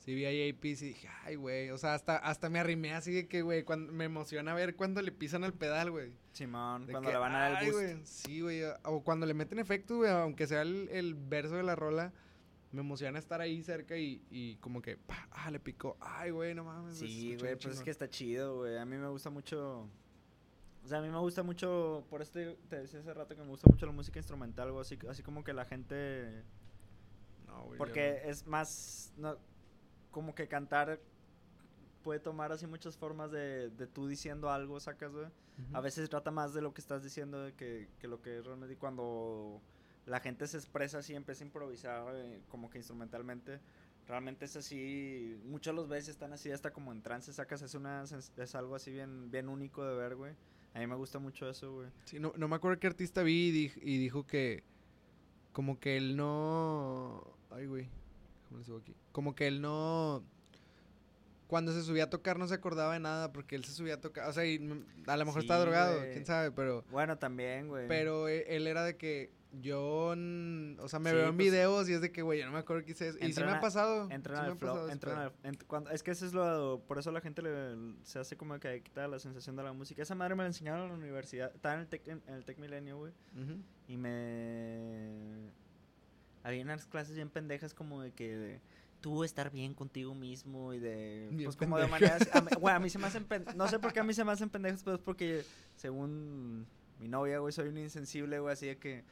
Sí, 0.07 0.15
vi 0.15 0.25
a 0.25 0.31
JP 0.31 0.63
y 0.63 0.73
dije, 0.75 1.09
ay, 1.25 1.35
güey. 1.35 1.69
O 1.71 1.77
sea, 1.77 1.93
hasta, 1.93 2.15
hasta 2.15 2.49
me 2.49 2.59
arrimé 2.59 2.93
así 2.93 3.11
de 3.11 3.27
que, 3.27 3.41
güey, 3.41 3.63
cuando, 3.63 3.91
me 3.91 4.05
emociona 4.05 4.53
ver 4.53 4.77
cuando 4.77 5.01
le 5.01 5.11
pisan 5.11 5.43
al 5.43 5.51
pedal, 5.51 5.91
güey. 5.91 6.13
Simón, 6.31 6.85
De 6.85 6.93
cuando 6.93 7.09
que, 7.09 7.13
le 7.13 7.19
van 7.19 7.35
a 7.35 7.39
dar 7.39 7.51
el 7.51 7.57
"Ay, 7.57 7.71
boost. 7.71 7.83
güey", 7.83 7.99
Sí, 8.05 8.39
güey. 8.39 8.61
O 8.85 9.03
cuando 9.03 9.25
le 9.25 9.33
meten 9.33 9.59
efectos, 9.59 9.97
güey, 9.97 10.09
aunque 10.09 10.47
sea 10.47 10.61
el, 10.61 10.87
el 10.93 11.13
verso 11.13 11.57
de 11.57 11.63
la 11.63 11.75
rola, 11.75 12.13
me 12.71 12.79
emociona 12.79 13.19
estar 13.19 13.41
ahí 13.41 13.61
cerca 13.61 13.97
y, 13.97 14.23
y 14.29 14.55
como 14.61 14.81
que, 14.81 14.95
pa, 14.95 15.27
ah, 15.29 15.51
le 15.51 15.59
picó. 15.59 15.97
Ay, 15.99 16.31
güey, 16.31 16.55
no 16.55 16.63
mames. 16.63 16.97
Sí, 16.99 17.35
güey, 17.37 17.57
pues 17.57 17.75
es 17.75 17.81
que 17.81 17.91
está 17.91 18.09
chido, 18.09 18.59
güey. 18.59 18.77
A 18.77 18.85
mí 18.85 18.95
me 18.95 19.09
gusta 19.09 19.29
mucho. 19.29 19.89
O 20.85 20.87
sea, 20.87 20.99
a 20.99 21.01
mí 21.01 21.09
me 21.09 21.19
gusta 21.19 21.43
mucho. 21.43 22.05
Por 22.09 22.21
esto 22.21 22.39
te 22.69 22.77
decía 22.77 23.01
hace 23.01 23.13
rato 23.13 23.35
que 23.35 23.41
me 23.41 23.49
gusta 23.49 23.67
mucho 23.69 23.85
la 23.85 23.91
música 23.91 24.19
instrumental, 24.19 24.71
güey. 24.71 24.83
Así, 24.83 24.97
así 25.09 25.21
como 25.21 25.43
que 25.43 25.51
la 25.51 25.65
gente. 25.65 26.43
No, 27.45 27.63
güey, 27.63 27.71
yo 27.73 27.77
Porque 27.77 28.21
es 28.23 28.47
más. 28.47 29.11
No, 29.17 29.37
como 30.17 30.33
que 30.33 30.47
cantar 30.47 30.99
puede 32.03 32.19
tomar 32.19 32.51
así 32.51 32.65
muchas 32.65 32.97
formas 32.97 33.29
de, 33.29 33.69
de 33.69 33.85
tú 33.85 34.07
diciendo 34.07 34.49
algo, 34.49 34.79
sacas, 34.79 35.11
güey. 35.13 35.27
A 35.73 35.79
veces 35.79 36.09
trata 36.09 36.31
más 36.31 36.55
de 36.55 36.61
lo 36.63 36.73
que 36.73 36.81
estás 36.81 37.03
diciendo 37.03 37.51
que, 37.55 37.87
que 37.99 38.07
lo 38.07 38.19
que 38.23 38.41
realmente 38.41 38.73
y 38.73 38.77
cuando 38.77 39.61
la 40.07 40.19
gente 40.19 40.47
se 40.47 40.57
expresa 40.57 40.97
así, 40.97 41.13
empieza 41.13 41.43
a 41.43 41.47
improvisar 41.47 42.15
eh, 42.15 42.41
como 42.49 42.71
que 42.71 42.79
instrumentalmente. 42.79 43.59
Realmente 44.07 44.45
es 44.45 44.55
así, 44.55 45.39
muchos 45.45 45.75
los 45.75 45.87
veces 45.87 46.09
están 46.09 46.33
así 46.33 46.49
hasta 46.49 46.71
como 46.73 46.91
en 46.91 47.03
trance, 47.03 47.31
sacas, 47.31 47.61
es 47.61 47.75
una 47.75 48.03
es 48.37 48.55
algo 48.55 48.73
así 48.73 48.89
bien 48.91 49.29
bien 49.29 49.49
único 49.49 49.85
de 49.85 49.95
ver, 49.95 50.15
güey. 50.15 50.33
A 50.73 50.79
mí 50.79 50.87
me 50.87 50.95
gusta 50.95 51.19
mucho 51.19 51.47
eso, 51.47 51.73
güey. 51.75 51.89
Sí, 52.05 52.19
no, 52.19 52.33
no 52.37 52.47
me 52.47 52.55
acuerdo 52.55 52.79
qué 52.79 52.87
artista 52.87 53.21
vi 53.21 53.49
y, 53.49 53.51
dij- 53.69 53.79
y 53.83 53.97
dijo 53.99 54.25
que 54.25 54.63
como 55.53 55.79
que 55.79 55.97
él 55.97 56.15
no... 56.15 57.23
Ay, 57.49 57.65
güey. 57.67 57.89
Como 59.11 59.35
que 59.35 59.47
él 59.47 59.61
no... 59.61 60.23
Cuando 61.47 61.71
se 61.71 61.81
subía 61.81 62.05
a 62.05 62.09
tocar 62.09 62.37
no 62.37 62.47
se 62.47 62.55
acordaba 62.55 62.93
de 62.93 62.99
nada 62.99 63.31
porque 63.31 63.55
él 63.55 63.63
se 63.63 63.71
subía 63.71 63.93
a 63.95 64.01
tocar... 64.01 64.27
O 64.29 64.33
sea, 64.33 64.45
y 64.45 64.57
a 65.05 65.15
lo 65.17 65.25
mejor 65.25 65.41
está 65.41 65.55
Sí, 65.57 65.61
drogado, 65.61 65.97
güey. 65.99 66.11
quién 66.11 66.25
sabe, 66.25 66.51
pero... 66.51 66.83
Bueno, 66.91 67.17
también, 67.17 67.69
güey. 67.69 67.87
Pero 67.87 68.27
e- 68.27 68.53
él 68.57 68.67
era 68.67 68.83
de 68.83 68.97
que 68.97 69.31
yo... 69.61 70.07
O 70.79 70.87
sea, 70.89 70.99
me 70.99 71.09
Sí, 71.11 71.15
veo 71.15 71.29
en 71.29 71.35
pues, 71.37 71.47
videos 71.47 71.87
y 71.87 71.93
es 71.93 72.01
de 72.01 72.11
que, 72.11 72.21
güey, 72.21 72.39
yo 72.41 72.45
no 72.47 72.51
me 72.51 72.57
acuerdo 72.57 72.83
qué 72.83 72.91
hice 72.91 73.07
eso. 73.07 73.17
Y 73.21 73.31
sí 73.31 73.41
me 73.41 73.51
ha 73.51 73.61
pasado. 73.61 74.09
Entran 74.11 74.43
sí 74.43 74.51
al 74.51 74.57
flow, 74.57 74.89
entran 74.89 75.31
ent- 75.43 75.63
cuando- 75.67 75.89
es 75.91 76.03
que 76.03 76.11
eso 76.11 76.25
es 76.25 76.33
lo, 76.33 76.83
por 76.85 76.99
eso 76.99 77.13
la 77.13 77.21
gente 77.21 77.41
le, 77.41 77.77
se 78.03 78.19
hace 78.19 78.35
como 78.35 78.59
que 78.59 78.81
quita 78.83 79.07
la 79.07 79.17
sensación 79.17 79.55
de 79.55 79.63
la 79.63 79.71
música. 79.71 80.01
Esa 80.01 80.15
madre 80.15 80.35
me 80.35 80.43
la 80.43 80.47
enseñaron 80.47 80.83
en 80.83 80.89
la 80.89 80.95
universidad, 80.95 81.55
estaba 81.55 81.75
en 81.75 81.79
el 81.81 81.87
Tec, 81.87 82.05
en, 82.09 82.21
en 82.27 82.33
el 82.33 82.43
Tec 82.43 82.57
Milenio, 82.59 82.97
güey. 82.97 83.13
Y 83.87 83.95
me... 83.95 85.49
Había 86.43 86.63
unas 86.63 86.85
clases 86.87 87.15
bien 87.15 87.29
pendejas 87.29 87.73
como 87.73 88.01
de 88.01 88.11
que... 88.11 88.37
de 88.37 88.61
tú 88.99 89.23
estar 89.23 89.51
bien 89.51 89.73
contigo 89.75 90.15
mismo 90.15 90.73
y 90.73 90.79
de... 90.79 91.27
Bien 91.31 91.45
pues 91.45 91.55
como 91.55 91.77
de 91.77 91.85
maneras... 91.87 92.27
a 92.33 92.41
mí- 92.41 92.47
Güey, 92.59 92.73
a 92.75 92.79
mí 92.79 92.89
se 92.89 92.97
me 92.97 93.05
hacen... 93.07 93.27
No 93.55 93.67
sé 93.67 93.77
por 93.79 93.93
qué 93.93 93.99
a 93.99 94.03
mí 94.03 94.13
se 94.13 94.23
me 94.23 94.31
hacen 94.31 94.49
pendejas, 94.49 94.83
pero 94.83 94.95
es 94.95 95.01
porque 95.01 95.45
según 95.75 96.65
mi 96.99 97.07
novia, 97.07 97.39
güey, 97.39 97.53
soy 97.53 97.69
un 97.69 97.77
insensible, 97.77 98.39
güey, 98.39 98.53
así 98.53 98.67
de 98.67 98.77
que... 98.77 99.03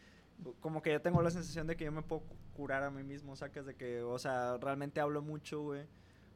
Como 0.59 0.81
que 0.81 0.91
yo 0.91 1.01
tengo 1.01 1.21
la 1.21 1.29
sensación 1.31 1.65
de 1.67 1.77
que 1.77 1.85
yo 1.85 1.91
me 1.93 2.01
puedo 2.01 2.21
cu- 2.23 2.35
curar 2.55 2.83
a 2.83 2.89
mí 2.91 3.03
mismo, 3.03 3.35
sacas 3.35 3.65
de 3.65 3.75
que... 3.75 4.01
O 4.01 4.17
sea, 4.19 4.57
realmente 4.57 4.99
hablo 4.99 5.21
mucho, 5.21 5.61
güey. 5.61 5.85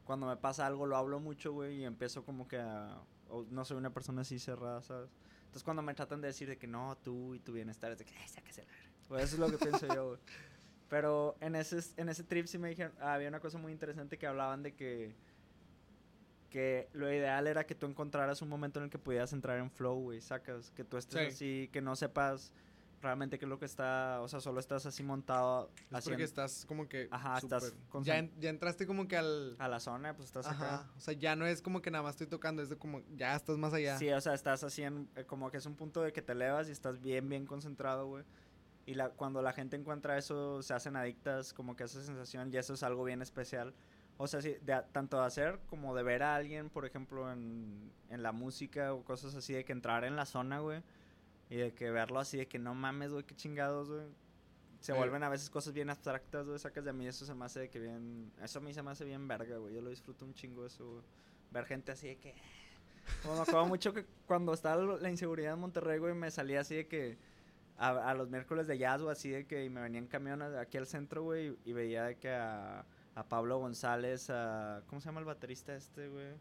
Cuando 0.04 0.26
me 0.26 0.36
pasa 0.36 0.66
algo 0.66 0.86
lo 0.86 0.96
hablo 0.96 1.20
mucho, 1.20 1.52
güey, 1.52 1.80
y 1.80 1.84
empiezo 1.84 2.24
como 2.24 2.46
que 2.48 2.58
a... 2.58 3.02
o 3.28 3.44
no 3.50 3.64
soy 3.64 3.76
una 3.76 3.92
persona 3.92 4.22
así 4.22 4.38
cerrada, 4.38 4.80
¿sabes? 4.82 5.10
Entonces 5.40 5.64
cuando 5.64 5.82
me 5.82 5.92
tratan 5.94 6.20
de 6.20 6.28
decir 6.28 6.48
de 6.48 6.56
que 6.56 6.66
no, 6.68 6.96
tú 7.02 7.34
y 7.34 7.40
tu 7.40 7.52
bienestar, 7.52 7.90
es 7.92 7.98
de 7.98 8.04
que, 8.04 8.14
"Ay, 8.16 8.28
sáquese 8.28 8.62
la 8.62 8.68
verga". 8.72 8.90
Pues 9.08 9.24
eso 9.24 9.34
es 9.34 9.40
lo 9.40 9.58
que 9.58 9.64
pienso 9.64 9.92
yo, 9.92 10.06
güey. 10.10 10.20
Pero 10.90 11.36
en 11.40 11.54
ese, 11.54 11.78
en 11.96 12.08
ese 12.10 12.24
trip 12.24 12.46
sí 12.46 12.58
me 12.58 12.68
dijeron, 12.68 12.92
había 13.00 13.28
una 13.28 13.40
cosa 13.40 13.56
muy 13.58 13.72
interesante 13.72 14.18
que 14.18 14.26
hablaban 14.26 14.62
de 14.62 14.74
que, 14.74 15.14
que 16.50 16.88
lo 16.92 17.10
ideal 17.12 17.46
era 17.46 17.64
que 17.64 17.74
tú 17.76 17.86
encontraras 17.86 18.42
un 18.42 18.48
momento 18.48 18.80
en 18.80 18.86
el 18.86 18.90
que 18.90 18.98
pudieras 18.98 19.32
entrar 19.32 19.58
en 19.58 19.70
flow, 19.70 20.00
güey, 20.00 20.20
sacas, 20.20 20.70
que 20.72 20.82
tú 20.84 20.96
estés 20.96 21.20
Sí. 21.20 21.34
así, 21.34 21.70
que 21.72 21.80
no 21.80 21.94
sepas 21.94 22.52
realmente 23.02 23.38
qué 23.38 23.44
es 23.46 23.48
lo 23.48 23.58
que 23.58 23.64
está, 23.64 24.20
o 24.20 24.28
sea, 24.28 24.40
solo 24.40 24.58
estás 24.60 24.84
así 24.84 25.02
montado 25.02 25.70
Es 25.76 25.84
haciendo 25.98 26.02
porque 26.16 26.24
estás 26.24 26.66
como 26.66 26.86
que... 26.88 27.08
Ajá, 27.10 27.38
estás 27.38 27.72
con- 27.88 28.04
Ya, 28.04 28.18
en- 28.18 28.30
ya 28.40 28.50
entraste 28.50 28.84
como 28.86 29.06
que 29.08 29.16
al... 29.16 29.54
a 29.58 29.68
la 29.68 29.78
zona, 29.80 30.14
pues 30.14 30.26
estás 30.26 30.46
acá. 30.48 30.74
Ajá. 30.74 30.90
O 30.98 31.00
sea, 31.00 31.14
ya 31.14 31.34
no 31.36 31.46
es 31.46 31.62
como 31.62 31.80
que 31.80 31.90
nada 31.90 32.02
más 32.02 32.14
estoy 32.16 32.26
tocando, 32.26 32.60
es 32.62 32.68
de 32.68 32.76
como... 32.76 33.00
Ya 33.16 33.34
estás 33.36 33.56
más 33.56 33.72
allá. 33.72 33.96
Sí, 33.96 34.10
o 34.10 34.20
sea, 34.20 34.34
estás 34.34 34.64
así 34.64 34.82
en, 34.82 35.08
eh, 35.16 35.24
como 35.24 35.50
que 35.50 35.56
es 35.58 35.64
un 35.66 35.76
punto 35.76 36.02
de 36.02 36.12
que 36.12 36.20
te 36.20 36.32
elevas 36.32 36.68
y 36.68 36.72
estás 36.72 37.00
bien, 37.00 37.26
bien 37.28 37.46
concentrado, 37.46 38.06
güey. 38.08 38.24
Y 38.90 38.94
la, 38.94 39.10
cuando 39.10 39.40
la 39.40 39.52
gente 39.52 39.76
encuentra 39.76 40.18
eso, 40.18 40.62
se 40.62 40.74
hacen 40.74 40.96
adictas, 40.96 41.52
como 41.52 41.76
que 41.76 41.84
esa 41.84 42.02
sensación, 42.02 42.52
y 42.52 42.56
eso 42.56 42.74
es 42.74 42.82
algo 42.82 43.04
bien 43.04 43.22
especial. 43.22 43.72
O 44.16 44.26
sea, 44.26 44.42
sí, 44.42 44.56
de, 44.62 44.72
a- 44.72 44.84
tanto 44.86 45.18
de 45.20 45.26
hacer 45.26 45.60
como 45.68 45.94
de 45.94 46.02
ver 46.02 46.22
a 46.24 46.34
alguien, 46.34 46.70
por 46.70 46.84
ejemplo, 46.84 47.30
en, 47.32 47.92
en 48.08 48.22
la 48.22 48.32
música 48.32 48.92
o 48.92 49.04
cosas 49.04 49.34
así, 49.36 49.52
de 49.52 49.64
que 49.64 49.72
entrar 49.72 50.02
en 50.04 50.16
la 50.16 50.26
zona, 50.26 50.58
güey. 50.58 50.82
Y 51.50 51.56
de 51.56 51.72
que 51.72 51.90
verlo 51.90 52.18
así, 52.18 52.38
de 52.38 52.48
que 52.48 52.58
no 52.58 52.74
mames, 52.74 53.12
güey, 53.12 53.24
qué 53.24 53.34
chingados, 53.36 53.88
güey. 53.90 54.06
Se 54.80 54.92
Eh. 54.92 54.96
vuelven 54.96 55.22
a 55.22 55.28
veces 55.28 55.50
cosas 55.50 55.72
bien 55.72 55.88
abstractas, 55.90 56.46
güey, 56.46 56.58
sacas 56.58 56.84
de 56.84 56.92
mí, 56.92 57.06
eso 57.06 57.24
se 57.24 57.34
me 57.34 57.44
hace 57.44 57.60
de 57.60 57.70
que 57.70 57.78
bien... 57.78 58.32
Eso 58.42 58.58
a 58.58 58.62
mí 58.62 58.74
se 58.74 58.82
me 58.82 58.90
hace 58.90 59.04
bien 59.04 59.28
verga, 59.28 59.56
güey, 59.58 59.74
yo 59.74 59.80
lo 59.82 59.90
disfruto 59.90 60.24
un 60.24 60.34
chingo 60.34 60.66
eso, 60.66 60.84
güey. 60.90 61.04
Ver 61.52 61.64
gente 61.66 61.92
así 61.92 62.08
de 62.08 62.16
que... 62.16 62.34
Me 63.24 63.30
acuerdo 63.40 63.66
mucho 63.66 63.92
que 63.92 64.04
cuando 64.26 64.52
estaba 64.52 64.82
la 64.82 65.10
inseguridad 65.10 65.54
en 65.54 65.60
Monterrey, 65.60 65.98
güey, 65.98 66.14
me 66.14 66.30
salía 66.30 66.60
así 66.60 66.74
de 66.76 66.86
que 66.88 67.18
a, 67.80 68.10
a 68.10 68.14
los 68.14 68.28
miércoles 68.28 68.66
de 68.66 68.78
jazz, 68.78 69.00
güey, 69.02 69.12
así 69.12 69.30
de 69.30 69.46
que 69.46 69.68
me 69.70 69.80
venía 69.80 69.98
en 69.98 70.06
camión 70.06 70.42
a- 70.42 70.60
aquí 70.60 70.76
al 70.78 70.86
centro, 70.86 71.22
güey, 71.24 71.56
y 71.64 71.72
veía 71.72 72.04
de 72.04 72.16
que 72.18 72.30
a, 72.30 72.84
a 73.14 73.28
Pablo 73.28 73.58
González, 73.58 74.28
a... 74.30 74.82
¿Cómo 74.86 75.00
se 75.00 75.06
llama 75.06 75.20
el 75.20 75.26
baterista 75.26 75.74
este, 75.74 76.08
güey? 76.08 76.34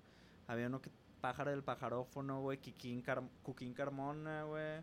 Había 0.48 0.68
uno 0.68 0.82
que... 0.82 0.92
Pájaro 1.22 1.52
del 1.52 1.64
pajarófono, 1.64 2.40
güey, 2.42 2.60
Kikín 2.60 3.02
Car- 3.02 3.22
Cuquín 3.44 3.74
Carmona, 3.74 4.44
güey. 4.44 4.80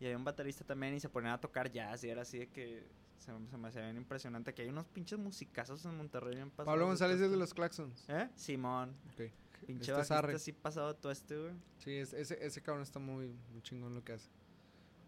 Y 0.00 0.04
había 0.04 0.18
un 0.18 0.24
baterista 0.24 0.64
también 0.64 0.92
y 0.94 1.00
se 1.00 1.08
ponían 1.08 1.32
a 1.32 1.40
tocar 1.40 1.70
jazz 1.72 2.04
y 2.04 2.10
era 2.10 2.22
así 2.22 2.40
de 2.40 2.48
que 2.48 2.84
se, 3.16 3.32
me- 3.32 3.48
se 3.48 3.56
me 3.56 3.68
hacía 3.68 3.82
bien 3.82 3.96
impresionante 3.96 4.52
que 4.52 4.60
hay 4.62 4.68
unos 4.68 4.84
pinches 4.86 5.18
musicazos 5.18 5.82
en 5.86 5.96
Monterrey 5.96 6.34
bien 6.34 6.50
pasados. 6.50 6.66
Pablo 6.66 6.86
González 6.86 7.20
es 7.22 7.30
de 7.30 7.36
los 7.38 7.54
Claxons. 7.54 8.04
¿Eh? 8.08 8.28
Simón. 8.34 8.94
Ok. 9.14 9.30
Pinche 9.66 9.92
Este 9.98 10.14
así 10.14 10.52
pasado 10.52 10.94
todo 10.94 11.10
este, 11.10 11.38
güey. 11.38 11.52
Sí, 11.78 11.92
es- 11.96 12.12
ese, 12.12 12.44
ese 12.44 12.60
cabrón 12.60 12.82
está 12.82 12.98
muy, 12.98 13.28
muy 13.52 13.62
chingón 13.62 13.94
lo 13.94 14.04
que 14.04 14.12
hace. 14.12 14.28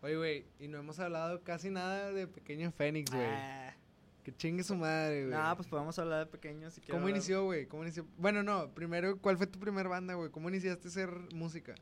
Oye, 0.04 0.16
güey, 0.18 0.46
y 0.60 0.68
no 0.68 0.76
hemos 0.76 0.98
hablado 0.98 1.42
casi 1.42 1.70
nada 1.70 2.12
de 2.12 2.26
Pequeño 2.26 2.70
Fénix, 2.72 3.10
güey. 3.10 3.24
Ah. 3.26 3.74
Que 4.22 4.36
chingue 4.36 4.62
su 4.62 4.76
madre, 4.76 5.26
güey. 5.26 5.34
No, 5.34 5.56
pues 5.56 5.66
podemos 5.66 5.98
hablar 5.98 6.20
de 6.20 6.26
pequeños 6.26 6.74
si 6.74 6.80
quieres 6.82 6.92
¿Cómo 6.92 7.04
hablar- 7.06 7.16
inició, 7.16 7.44
güey? 7.44 7.66
¿Cómo 7.66 7.84
inició? 7.84 8.06
Bueno, 8.18 8.42
no, 8.42 8.68
primero, 8.74 9.18
¿cuál 9.18 9.38
fue 9.38 9.46
tu 9.46 9.58
primer 9.58 9.88
banda, 9.88 10.12
güey? 10.12 10.30
¿Cómo 10.30 10.50
iniciaste 10.50 10.88
a 10.88 10.90
hacer 10.90 11.10
música? 11.34 11.74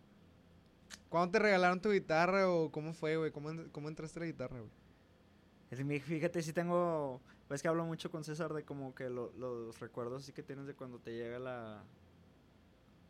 ¿Cuándo 1.08 1.32
te 1.32 1.40
regalaron 1.40 1.80
tu 1.80 1.90
guitarra 1.90 2.48
o 2.48 2.70
cómo 2.70 2.94
fue, 2.94 3.16
güey? 3.16 3.32
¿Cómo, 3.32 3.50
en- 3.50 3.68
¿Cómo 3.70 3.88
entraste 3.88 4.18
a 4.18 4.20
la 4.20 4.26
guitarra, 4.26 4.58
güey? 4.60 6.00
Fíjate, 6.00 6.42
sí 6.42 6.52
tengo. 6.52 7.20
Pues 7.48 7.60
que 7.60 7.66
hablo 7.68 7.84
mucho 7.84 8.08
con 8.10 8.22
César 8.22 8.52
de 8.54 8.62
como 8.64 8.94
que 8.94 9.10
lo- 9.10 9.32
los 9.32 9.80
recuerdos 9.80 10.22
así 10.22 10.32
que 10.32 10.44
tienes 10.44 10.66
de 10.66 10.74
cuando 10.74 11.00
te 11.00 11.12
llega 11.12 11.40
la. 11.40 11.82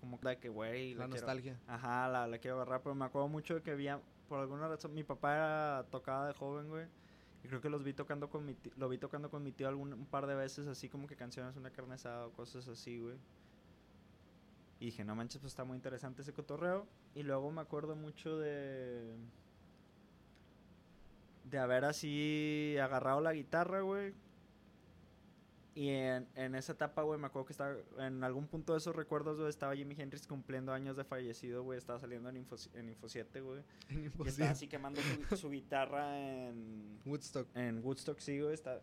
Como 0.01 0.19
la 0.23 0.39
que, 0.41 0.49
güey. 0.49 0.95
La 0.95 1.07
nostalgia. 1.07 1.61
Ajá, 1.67 2.09
la, 2.09 2.27
la 2.27 2.39
quiero 2.39 2.57
agarrar, 2.57 2.83
pero 2.83 2.95
me 2.95 3.05
acuerdo 3.05 3.29
mucho 3.29 3.55
de 3.55 3.63
que 3.63 3.71
había. 3.73 4.01
Por 4.33 4.41
alguna 4.41 4.67
razón, 4.67 4.95
mi 4.95 5.05
papá 5.05 5.35
era 5.35 5.87
tocaba 5.91 6.27
de 6.29 6.33
joven, 6.33 6.71
güey. 6.71 6.87
Y 7.45 7.49
creo 7.49 7.61
que 7.61 7.69
los 7.69 7.85
vi 7.85 7.93
tocando 7.93 8.31
con 8.31 8.47
mi 8.47 8.55
tío, 8.55 8.73
lo 8.79 8.89
vi 8.89 8.97
tocando 8.97 9.29
con 9.29 9.43
mi 9.43 9.53
tío 9.53 9.69
algún, 9.69 9.93
un 9.93 10.07
par 10.07 10.27
de 10.27 10.35
veces, 10.35 10.67
así 10.69 10.89
como 10.89 11.07
que 11.07 11.17
canciones, 11.17 11.55
una 11.59 11.71
carne 11.71 11.97
asada 11.97 12.29
o 12.29 12.33
cosas 12.33 12.67
así, 12.67 12.99
güey. 12.99 13.19
Y 14.81 14.87
dije, 14.87 15.05
no 15.05 15.15
manches, 15.15 15.39
pues 15.39 15.53
está 15.53 15.65
muy 15.65 15.77
interesante 15.77 16.23
ese 16.23 16.33
cotorreo. 16.33 16.87
Y 17.15 17.25
luego 17.25 17.51
me 17.51 17.61
acuerdo 17.61 17.95
mucho 17.95 18.39
de. 18.39 19.15
De 21.45 21.59
haber 21.59 21.85
así 21.85 22.79
agarrado 22.83 23.21
la 23.21 23.35
guitarra, 23.35 23.83
güey. 23.83 24.15
Y 25.75 25.89
en, 25.89 26.29
en 26.35 26.55
esa 26.55 26.73
etapa, 26.73 27.03
güey, 27.03 27.19
me 27.19 27.27
acuerdo 27.27 27.47
que 27.47 27.53
estaba. 27.53 27.75
En 27.99 28.23
algún 28.25 28.47
punto 28.47 28.73
de 28.73 28.79
esos 28.79 28.95
recuerdos, 28.95 29.39
güey, 29.39 29.49
estaba 29.49 29.75
Jimi 29.75 29.95
Hendrix 29.99 30.27
cumpliendo 30.27 30.73
años 30.73 30.97
de 30.97 31.05
fallecido, 31.05 31.63
güey. 31.63 31.79
Estaba 31.79 31.99
saliendo 31.99 32.29
en 32.29 32.37
Info, 32.37 32.57
en 32.75 32.91
Info 32.91 33.09
7, 33.09 33.41
güey. 33.41 33.63
Y 34.25 34.29
estaba 34.29 34.51
así 34.51 34.69
quemando 34.69 35.01
su, 35.31 35.37
su 35.37 35.51
guitarra 35.51 36.19
en. 36.19 37.01
Woodstock. 37.07 37.49
En 37.57 37.83
Woodstock, 37.83 38.19
sí, 38.19 38.39
güey. 38.41 38.53
Está, 38.53 38.83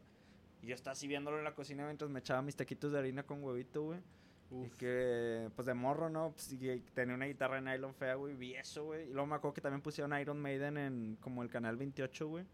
y 0.62 0.68
yo 0.68 0.76
estaba 0.76 0.94
así 0.94 1.08
viéndolo 1.08 1.38
en 1.38 1.44
la 1.44 1.56
cocina 1.56 1.86
mientras 1.86 2.10
me 2.10 2.20
echaba 2.20 2.42
mis 2.42 2.56
taquitos 2.56 2.92
de 2.92 3.00
harina 3.00 3.24
con 3.24 3.44
huevito, 3.44 3.84
güey. 3.84 4.00
Y 4.52 4.70
que, 4.72 5.48
pues 5.56 5.68
de 5.68 5.76
morro, 5.76 6.10
¿no? 6.10 6.32
Pues, 6.32 6.52
y 6.52 6.80
tenía 6.96 7.14
una 7.14 7.28
guitarra 7.28 7.62
de 7.62 7.62
nylon 7.62 7.94
fea, 7.94 8.16
güey. 8.16 8.34
Vi 8.34 8.56
eso, 8.56 8.86
güey. 8.86 9.10
Y 9.10 9.14
luego 9.14 9.28
me 9.28 9.36
acuerdo 9.36 9.54
que 9.54 9.62
también 9.62 9.82
pusieron 9.82 10.20
Iron 10.20 10.42
Maiden 10.42 10.78
en 10.78 11.18
como 11.22 11.44
el 11.44 11.50
canal 11.50 11.78
28, 11.78 12.28
güey. 12.28 12.46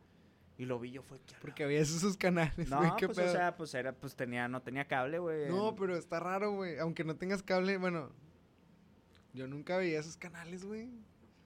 Y 0.58 0.66
lo 0.66 0.80
vi 0.80 0.92
yo, 0.92 1.02
fue 1.04 1.20
que. 1.26 1.36
Porque 1.42 1.64
había 1.66 1.80
esos 1.80 2.16
canales, 2.18 2.70
no, 2.70 2.96
qué 2.98 3.08
pues 3.08 3.18
pedo. 3.18 3.30
o 3.30 3.32
sea, 3.34 3.56
pues 3.58 3.74
era, 3.74 3.92
pues 3.94 4.16
tenía, 4.16 4.48
no 4.48 4.62
tenía 4.62 4.86
cable, 4.86 5.20
güey. 5.20 5.50
no, 5.50 5.76
pero 5.76 5.96
está 5.98 6.20
raro, 6.20 6.52
güey. 6.54 6.78
Aunque 6.80 7.04
no 7.04 7.16
tengas 7.16 7.44
cable, 7.44 7.78
bueno. 7.78 8.10
Yo 9.34 9.48
nunca 9.48 9.78
veía 9.78 10.00
esos 10.00 10.16
canales, 10.18 10.64
güey. 10.66 10.86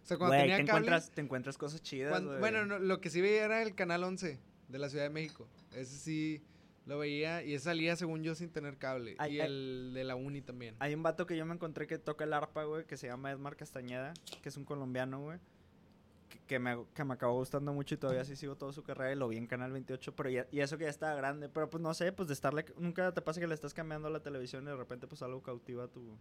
O 0.04 0.06
sea, 0.10 0.18
cuando 0.18 0.36
Güey, 0.36 0.42
tenía 0.42 0.58
te 0.58 0.66
cable. 0.66 0.80
encuentras, 0.80 1.12
te 1.12 1.22
encuentras 1.22 1.58
cosas 1.58 1.82
chidas, 1.82 2.12
cuando- 2.12 2.30
güey. 2.30 2.40
bueno, 2.40 2.66
no, 2.66 2.80
lo 2.80 3.02
que 3.02 3.10
sí 3.10 3.22
veía 3.22 3.46
era 3.46 3.62
el 3.64 3.76
canal 3.76 4.04
11 4.04 4.40
de 4.68 4.80
la 4.80 4.90
Ciudad 4.90 5.06
de 5.06 5.10
México. 5.10 5.48
Ese 5.74 5.98
sí 5.98 6.44
lo 6.86 6.98
veía 7.00 7.44
y 7.44 7.54
ese 7.56 7.66
salía, 7.66 7.96
según 7.96 8.24
yo, 8.24 8.34
sin 8.36 8.50
tener 8.50 8.78
cable. 8.78 9.16
Y 9.30 9.40
el 9.40 9.92
de 9.94 10.04
la 10.04 10.16
Uni 10.16 10.42
también. 10.42 10.76
Hay 10.80 10.94
un 10.94 11.04
vato 11.04 11.26
que 11.26 11.36
yo 11.38 11.46
me 11.46 11.54
encontré 11.56 11.86
que 11.88 11.98
toca 11.98 12.24
el 12.26 12.34
arpa, 12.34 12.64
güey, 12.64 12.86
que 12.86 12.98
se 12.98 13.08
llama 13.08 13.32
Edmar 13.32 13.56
Castañeda, 13.56 14.14
que 14.42 14.50
es 14.50 14.58
un 14.58 14.66
colombiano, 14.66 15.20
güey. 15.22 15.40
Que, 16.48 16.60
me, 16.60 16.86
que 16.94 17.04
me 17.04 17.14
acabó 17.16 17.34
gustando 17.36 17.74
mucho 17.74 17.96
y 17.96 17.98
todavía 17.98 18.24
sí 18.24 18.36
sigo 18.36 18.56
toda 18.56 18.72
su 18.72 18.84
carrera 18.84 19.12
y 19.12 19.16
lo 19.16 19.28
vi 19.28 19.38
en 19.38 19.48
Canal 19.48 19.72
28, 19.72 20.16
pero 20.16 20.30
ya- 20.30 20.48
y 20.52 20.60
eso 20.62 20.78
que 20.78 20.84
ya 20.84 20.90
estaba 20.90 21.16
grande, 21.16 21.50
pero 21.50 21.70
pues 21.70 21.82
no 21.82 21.94
sé, 21.94 22.12
pues 22.12 22.28
de 22.28 22.34
estarle, 22.34 22.66
nunca 22.78 23.12
te 23.14 23.22
pasa 23.22 23.40
que 23.40 23.48
le 23.48 23.54
estás 23.56 23.74
cambiando 23.74 24.10
la 24.10 24.22
televisión 24.22 24.64
y 24.64 24.68
de 24.68 24.76
repente 24.76 25.08
pues 25.08 25.22
algo 25.24 25.42
cautiva 25.42 25.88
tu, 25.88 26.16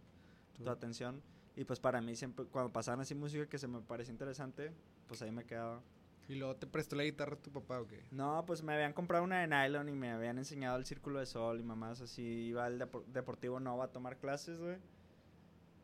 tu 0.55 0.63
Tú. 0.63 0.69
atención. 0.69 1.21
Y 1.55 1.65
pues 1.65 1.79
para 1.79 2.01
mí 2.01 2.15
siempre, 2.15 2.45
cuando 2.45 2.71
pasaban 2.71 3.01
así 3.01 3.13
música 3.15 3.47
que 3.47 3.57
se 3.57 3.67
me 3.67 3.81
parecía 3.81 4.11
interesante, 4.11 4.71
pues 5.07 5.21
ahí 5.21 5.31
me 5.31 5.45
quedaba. 5.45 5.81
Y 6.27 6.35
luego 6.35 6.55
te 6.55 6.67
prestó 6.67 6.95
la 6.95 7.03
guitarra 7.03 7.35
tu 7.35 7.51
papá, 7.51 7.81
¿o 7.81 7.87
qué? 7.87 8.03
No, 8.11 8.43
pues 8.45 8.61
me 8.63 8.73
habían 8.73 8.93
comprado 8.93 9.23
una 9.23 9.41
de 9.41 9.47
nylon 9.47 9.89
y 9.89 9.93
me 9.93 10.11
habían 10.11 10.37
enseñado 10.37 10.77
el 10.77 10.85
círculo 10.85 11.19
de 11.19 11.25
sol 11.25 11.59
y 11.59 11.63
mamás 11.63 12.01
así. 12.01 12.21
Iba 12.23 12.65
al 12.65 12.79
Depor- 12.79 13.03
Deportivo 13.07 13.59
Nova 13.59 13.85
a 13.85 13.91
tomar 13.91 14.17
clases, 14.17 14.59
güey. 14.59 14.77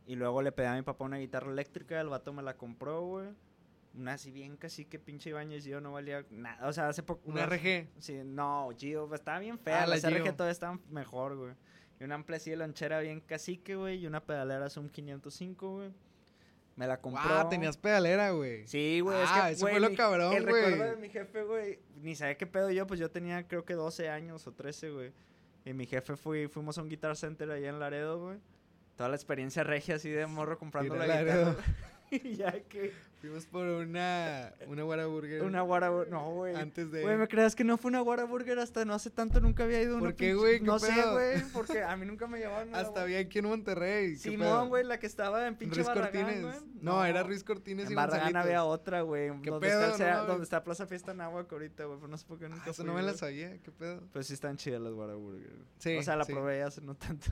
Y 0.07 0.15
luego 0.15 0.41
le 0.43 0.51
pedí 0.51 0.67
a 0.67 0.75
mi 0.75 0.83
papá 0.83 1.03
una 1.05 1.17
guitarra 1.17 1.51
eléctrica, 1.51 1.99
el 1.99 2.09
vato 2.09 2.31
me 2.31 2.43
la 2.43 2.55
compró, 2.57 3.01
güey. 3.05 3.29
Una 3.97 4.13
así 4.13 4.31
bien 4.31 4.57
casi 4.57 4.85
que 4.85 4.99
pinche 4.99 5.29
Ibañez 5.29 5.63
Gio 5.63 5.79
no 5.79 5.93
valía 5.93 6.25
nada. 6.29 6.67
O 6.67 6.73
sea, 6.73 6.89
hace 6.89 7.01
poco. 7.01 7.21
Una 7.29 7.45
RG. 7.45 7.87
Sí, 7.99 8.21
no, 8.25 8.69
Gio, 8.77 9.07
pues, 9.07 9.21
estaba 9.21 9.39
bien 9.39 9.57
fea. 9.57 9.83
Ah, 9.83 9.87
la 9.87 9.95
las 9.95 10.03
RG 10.03 10.33
todavía 10.35 10.51
estaban 10.51 10.81
mejor, 10.89 11.35
güey. 11.35 11.53
Y 11.99 12.03
una 12.03 12.15
amplia 12.15 12.37
así 12.37 12.49
de 12.49 12.57
lonchera 12.57 12.99
bien 12.99 13.21
cacique, 13.21 13.75
güey. 13.75 13.99
Y 13.99 14.07
una 14.07 14.21
pedalera 14.21 14.69
Zoom 14.69 14.89
505, 14.89 15.71
güey. 15.71 15.91
Me 16.75 16.87
la 16.87 16.99
compró. 16.99 17.21
Ah, 17.23 17.47
tenías 17.47 17.77
pedalera, 17.77 18.31
güey. 18.31 18.67
Sí, 18.67 18.99
güey. 18.99 19.17
Ah, 19.17 19.23
es 19.23 19.31
que, 19.31 19.51
eso 19.53 19.59
fue 19.61 19.79
güey, 19.79 19.91
lo 19.91 19.95
cabrón, 19.95 20.33
El 20.33 20.43
recuerdo 20.43 20.75
güey. 20.77 20.89
de 20.89 20.95
mi 20.97 21.09
jefe, 21.09 21.43
güey, 21.43 21.79
ni 22.01 22.15
sabía 22.15 22.35
qué 22.35 22.45
pedo 22.45 22.69
yo, 22.69 22.85
pues 22.85 22.99
yo 22.99 23.09
tenía 23.09 23.47
creo 23.47 23.63
que 23.63 23.75
12 23.75 24.09
años 24.09 24.45
o 24.45 24.51
13, 24.51 24.89
güey. 24.91 25.13
Y 25.63 25.73
mi 25.73 25.85
jefe 25.85 26.17
fui, 26.17 26.47
fuimos 26.47 26.77
a 26.77 26.81
un 26.81 26.89
Guitar 26.89 27.15
Center 27.15 27.49
allá 27.49 27.69
en 27.69 27.79
Laredo, 27.79 28.19
güey. 28.19 28.39
Toda 28.97 29.07
la 29.07 29.15
experiencia 29.15 29.63
regia 29.63 29.95
así 29.95 30.09
de 30.09 30.25
morro 30.27 30.57
comprando 30.57 30.95
la 30.95 31.07
Laredo. 31.07 31.51
guitarra. 31.51 31.65
ya 32.37 32.51
que 32.61 32.91
Fuimos 33.21 33.45
por 33.47 33.65
una, 33.65 34.53
una 34.67 34.85
Whataburger. 34.85 35.41
una 35.41 35.63
Whataburger, 35.63 36.11
no, 36.11 36.31
güey. 36.33 36.55
Antes 36.55 36.91
de... 36.91 37.01
Güey, 37.01 37.17
¿me 37.17 37.27
creas 37.27 37.55
que 37.55 37.63
no 37.63 37.75
fue 37.77 37.89
una 37.89 38.03
Whataburger 38.03 38.59
hasta 38.59 38.85
no 38.85 38.93
hace 38.93 39.09
tanto? 39.09 39.39
Nunca 39.41 39.63
había 39.63 39.81
ido 39.81 39.93
a 39.95 39.97
una 39.97 40.05
¿Por 40.09 40.15
qué, 40.15 40.35
güey? 40.35 40.59
¿Qué 40.59 40.65
No 40.65 40.77
sé, 40.77 40.93
güey, 41.11 41.41
porque 41.51 41.81
a 41.81 41.95
mí 41.97 42.05
nunca 42.05 42.27
me 42.27 42.37
llevaron 42.37 42.69
la 42.71 42.77
Hasta 42.77 42.89
Whataburger. 42.91 43.03
había 43.17 43.19
aquí 43.27 43.39
en 43.39 43.45
Monterrey. 43.47 44.15
Simón, 44.17 44.69
güey, 44.69 44.83
la 44.83 44.99
que 44.99 45.07
estaba 45.07 45.47
en 45.47 45.55
pinche 45.55 45.77
Ruiz 45.77 45.87
Barragán, 45.87 46.23
Cortines. 46.23 46.43
güey. 46.43 46.55
No, 46.81 47.03
era 47.03 47.23
Ruiz 47.23 47.43
Cortines 47.43 47.85
y 47.85 47.93
En 47.93 47.95
Barragán 47.95 48.35
había 48.35 48.63
otra, 48.63 49.01
güey. 49.01 49.31
¿Qué 49.41 49.49
Donde, 49.49 49.67
pedo? 49.69 49.81
está 49.91 50.11
el 50.11 50.17
No 50.17 50.25
donde 50.27 50.43
está 50.43 50.63
Plaza 50.63 50.85
Fiesta 50.85 51.13
Náhuac 51.15 51.51
ahorita, 51.51 51.85
güey. 51.85 51.97
Pero 51.97 52.07
no 52.09 52.17
sé 52.19 52.25
por 52.27 52.37
qué 52.37 52.47
nunca 52.47 52.63
Ah, 52.67 52.69
eso 52.69 52.83
fui, 52.83 52.85
no 52.85 52.93
me 52.93 53.01
la 53.01 53.07
güey. 53.07 53.17
sabía, 53.17 53.57
¿qué 53.63 53.71
pedo? 53.71 54.03
Pues 54.13 54.27
sí 54.27 54.35
están 54.35 54.57
chidas 54.57 54.81
las 54.81 54.93
Whataburger. 54.93 55.49
Sí, 55.79 55.97
O 55.97 56.03
sea, 56.03 56.15
la 56.15 56.25
sí. 56.25 56.31
probé 56.33 56.61
hace 56.61 56.81
no 56.81 56.93
tanto. 56.95 57.31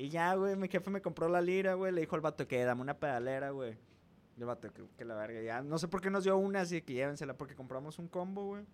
Y 0.00 0.08
ya, 0.08 0.34
güey, 0.34 0.56
mi 0.56 0.68
jefe 0.68 0.88
me 0.90 1.02
compró 1.02 1.28
la 1.28 1.40
lira, 1.42 1.74
güey. 1.74 1.92
Le 1.92 2.00
dijo 2.00 2.14
al 2.16 2.22
vato 2.22 2.48
que 2.48 2.64
dame 2.64 2.80
una 2.80 2.94
pedalera, 2.98 3.50
güey. 3.50 3.76
El 4.38 4.46
vato 4.46 4.72
que, 4.72 4.82
que 4.96 5.04
la 5.04 5.14
verga. 5.14 5.42
Ya, 5.42 5.60
no 5.62 5.76
sé 5.78 5.88
por 5.88 6.00
qué 6.00 6.08
nos 6.10 6.24
dio 6.24 6.38
una, 6.38 6.62
así 6.62 6.80
que 6.80 6.94
llévensela. 6.94 7.34
Porque 7.36 7.54
compramos 7.54 7.98
un 7.98 8.08
combo, 8.08 8.46
güey. 8.46 8.64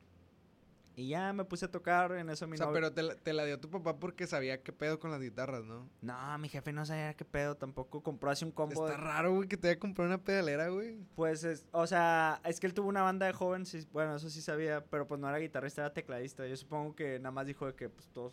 Y 0.95 1.09
ya 1.09 1.33
me 1.33 1.45
puse 1.45 1.65
a 1.67 1.71
tocar 1.71 2.13
en 2.13 2.31
eso 2.31 2.47
mi 2.47 2.55
O 2.55 2.57
sea, 2.57 2.67
novio- 2.67 2.75
pero 2.77 2.93
te 2.93 3.03
la, 3.03 3.15
te 3.17 3.33
la 3.35 3.45
dio 3.45 3.59
tu 3.61 3.69
papá 3.69 3.99
porque 3.99 4.27
sabía 4.27 4.63
qué 4.63 4.73
pedo 4.73 4.99
con 4.99 5.11
las 5.11 5.21
guitarras, 5.21 5.63
¿no? 5.65 5.91
No, 6.01 6.39
mi 6.39 6.49
jefe 6.49 6.73
no 6.73 6.87
sabía 6.87 7.13
qué 7.15 7.25
pedo 7.25 7.55
tampoco. 7.57 8.03
Compró 8.03 8.31
así 8.31 8.45
un 8.45 8.53
combo. 8.53 8.73
Está 8.87 8.97
de- 8.97 9.05
raro, 9.05 9.35
güey, 9.35 9.49
que 9.49 9.57
te 9.59 9.69
haya 9.69 9.79
comprado 9.81 10.09
una 10.09 10.23
pedalera, 10.23 10.69
güey. 10.69 10.97
Pues, 11.17 11.43
es- 11.45 11.67
o 11.73 11.87
sea, 11.89 12.41
es 12.45 12.61
que 12.61 12.67
él 12.69 12.73
tuvo 12.73 12.89
una 12.89 13.03
banda 13.03 13.27
de 13.27 13.33
jóvenes, 13.33 13.87
bueno, 13.91 14.15
eso 14.17 14.31
sí 14.31 14.41
sabía, 14.41 14.83
pero 14.87 15.07
pues 15.07 15.21
no 15.21 15.29
era 15.29 15.39
guitarrista, 15.39 15.83
era 15.83 15.93
tecladista. 15.93 16.47
Yo 16.47 16.57
supongo 16.57 16.95
que 16.95 17.19
nada 17.19 17.33
más 17.33 17.47
dijo 17.47 17.67
de 17.67 17.75
que, 17.75 17.91
pues, 17.91 18.09
todos, 18.09 18.33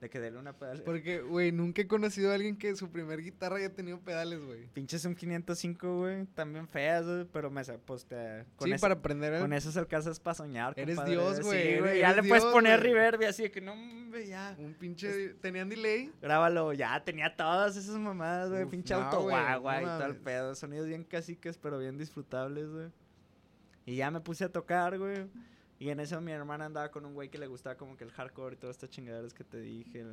de 0.00 0.10
que 0.10 0.20
dele 0.20 0.36
una 0.38 0.52
pedal. 0.52 0.82
Porque, 0.82 1.22
güey, 1.22 1.50
nunca 1.50 1.80
he 1.80 1.86
conocido 1.86 2.30
a 2.30 2.34
alguien 2.34 2.56
que 2.58 2.76
su 2.76 2.90
primer 2.90 3.22
guitarra 3.22 3.56
haya 3.56 3.72
tenido 3.72 3.98
pedales, 4.00 4.44
güey. 4.44 4.66
Pinches 4.74 5.04
un 5.06 5.14
505, 5.14 5.98
güey, 6.00 6.26
también 6.34 6.68
feas, 6.68 7.06
güey, 7.06 7.24
pero 7.32 7.50
me, 7.50 7.62
pues, 7.64 8.04
te, 8.04 8.44
con, 8.56 8.66
Sí, 8.68 8.74
ese- 8.74 8.80
para 8.82 8.94
aprender 8.94 9.32
el... 9.34 9.40
con 9.40 9.52
esos 9.54 9.76
alcanzas 9.78 10.20
para 10.20 10.34
soñar, 10.34 10.74
Eres 10.76 10.96
compadre. 10.96 11.12
Dios, 11.12 11.36
Sí, 11.38 11.42
güey, 11.42 12.00
ya 12.00 12.08
le 12.12 12.18
eres 12.18 12.28
puedes 12.28 12.42
Dios, 12.44 12.52
poner 12.52 12.80
güey. 12.80 12.92
reverb 12.92 13.22
y 13.22 13.24
así 13.24 13.42
de 13.44 13.50
que, 13.50 13.60
no, 13.62 13.72
hombre, 13.72 14.26
ya. 14.26 14.54
Un 14.58 14.74
pinche... 14.74 15.34
¿Tenían 15.40 15.70
delay? 15.70 16.12
Grábalo, 16.20 16.72
ya 16.74 17.02
tenía 17.02 17.34
todas 17.34 17.76
esas 17.76 17.96
mamadas, 17.96 18.50
güey. 18.50 18.66
Pinche 18.66 18.92
no, 18.94 19.00
auto 19.04 19.22
güey, 19.22 19.34
guagua 19.36 19.76
no 19.76 19.80
y 19.82 19.84
tal 19.86 19.98
mames. 20.08 20.22
pedo. 20.22 20.54
Sonidos 20.54 20.86
bien 20.86 21.04
caciques, 21.04 21.56
pero 21.56 21.78
bien 21.78 21.96
disfrutables, 21.96 22.68
güey. 22.68 22.88
Y 23.86 23.96
ya 23.96 24.10
me 24.10 24.20
puse 24.20 24.44
a 24.44 24.48
tocar, 24.52 24.98
güey. 24.98 25.26
Y 25.78 25.90
en 25.90 26.00
eso 26.00 26.20
mi 26.20 26.32
hermana 26.32 26.66
andaba 26.66 26.90
con 26.90 27.04
un 27.04 27.14
güey 27.14 27.28
que 27.28 27.38
le 27.38 27.46
gustaba 27.46 27.76
como 27.76 27.96
que 27.96 28.04
el 28.04 28.10
hardcore 28.12 28.54
y 28.54 28.58
todas 28.58 28.76
estas 28.76 28.90
chingaderas 28.90 29.34
que 29.34 29.44
te 29.44 29.58
dije. 29.60 30.04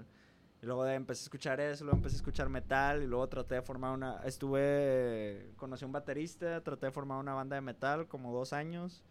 Y 0.62 0.66
luego 0.66 0.84
de- 0.84 0.96
empecé 0.96 1.22
a 1.22 1.26
escuchar 1.26 1.60
eso, 1.60 1.84
luego 1.86 1.98
empecé 1.98 2.16
a 2.16 2.18
escuchar 2.18 2.50
metal 2.50 3.02
y 3.04 3.08
luego 3.08 3.28
traté 3.30 3.56
de 3.56 3.62
formar 3.62 3.94
una... 3.94 4.22
Estuve... 4.26 5.52
Conocí 5.58 5.84
a 5.84 5.88
un 5.88 5.92
baterista, 5.92 6.62
traté 6.64 6.88
de 6.88 6.92
formar 6.92 7.20
una 7.20 7.34
banda 7.34 7.56
de 7.56 7.62
metal 7.62 8.08
como 8.08 8.34
dos 8.34 8.54
años. 8.54 9.04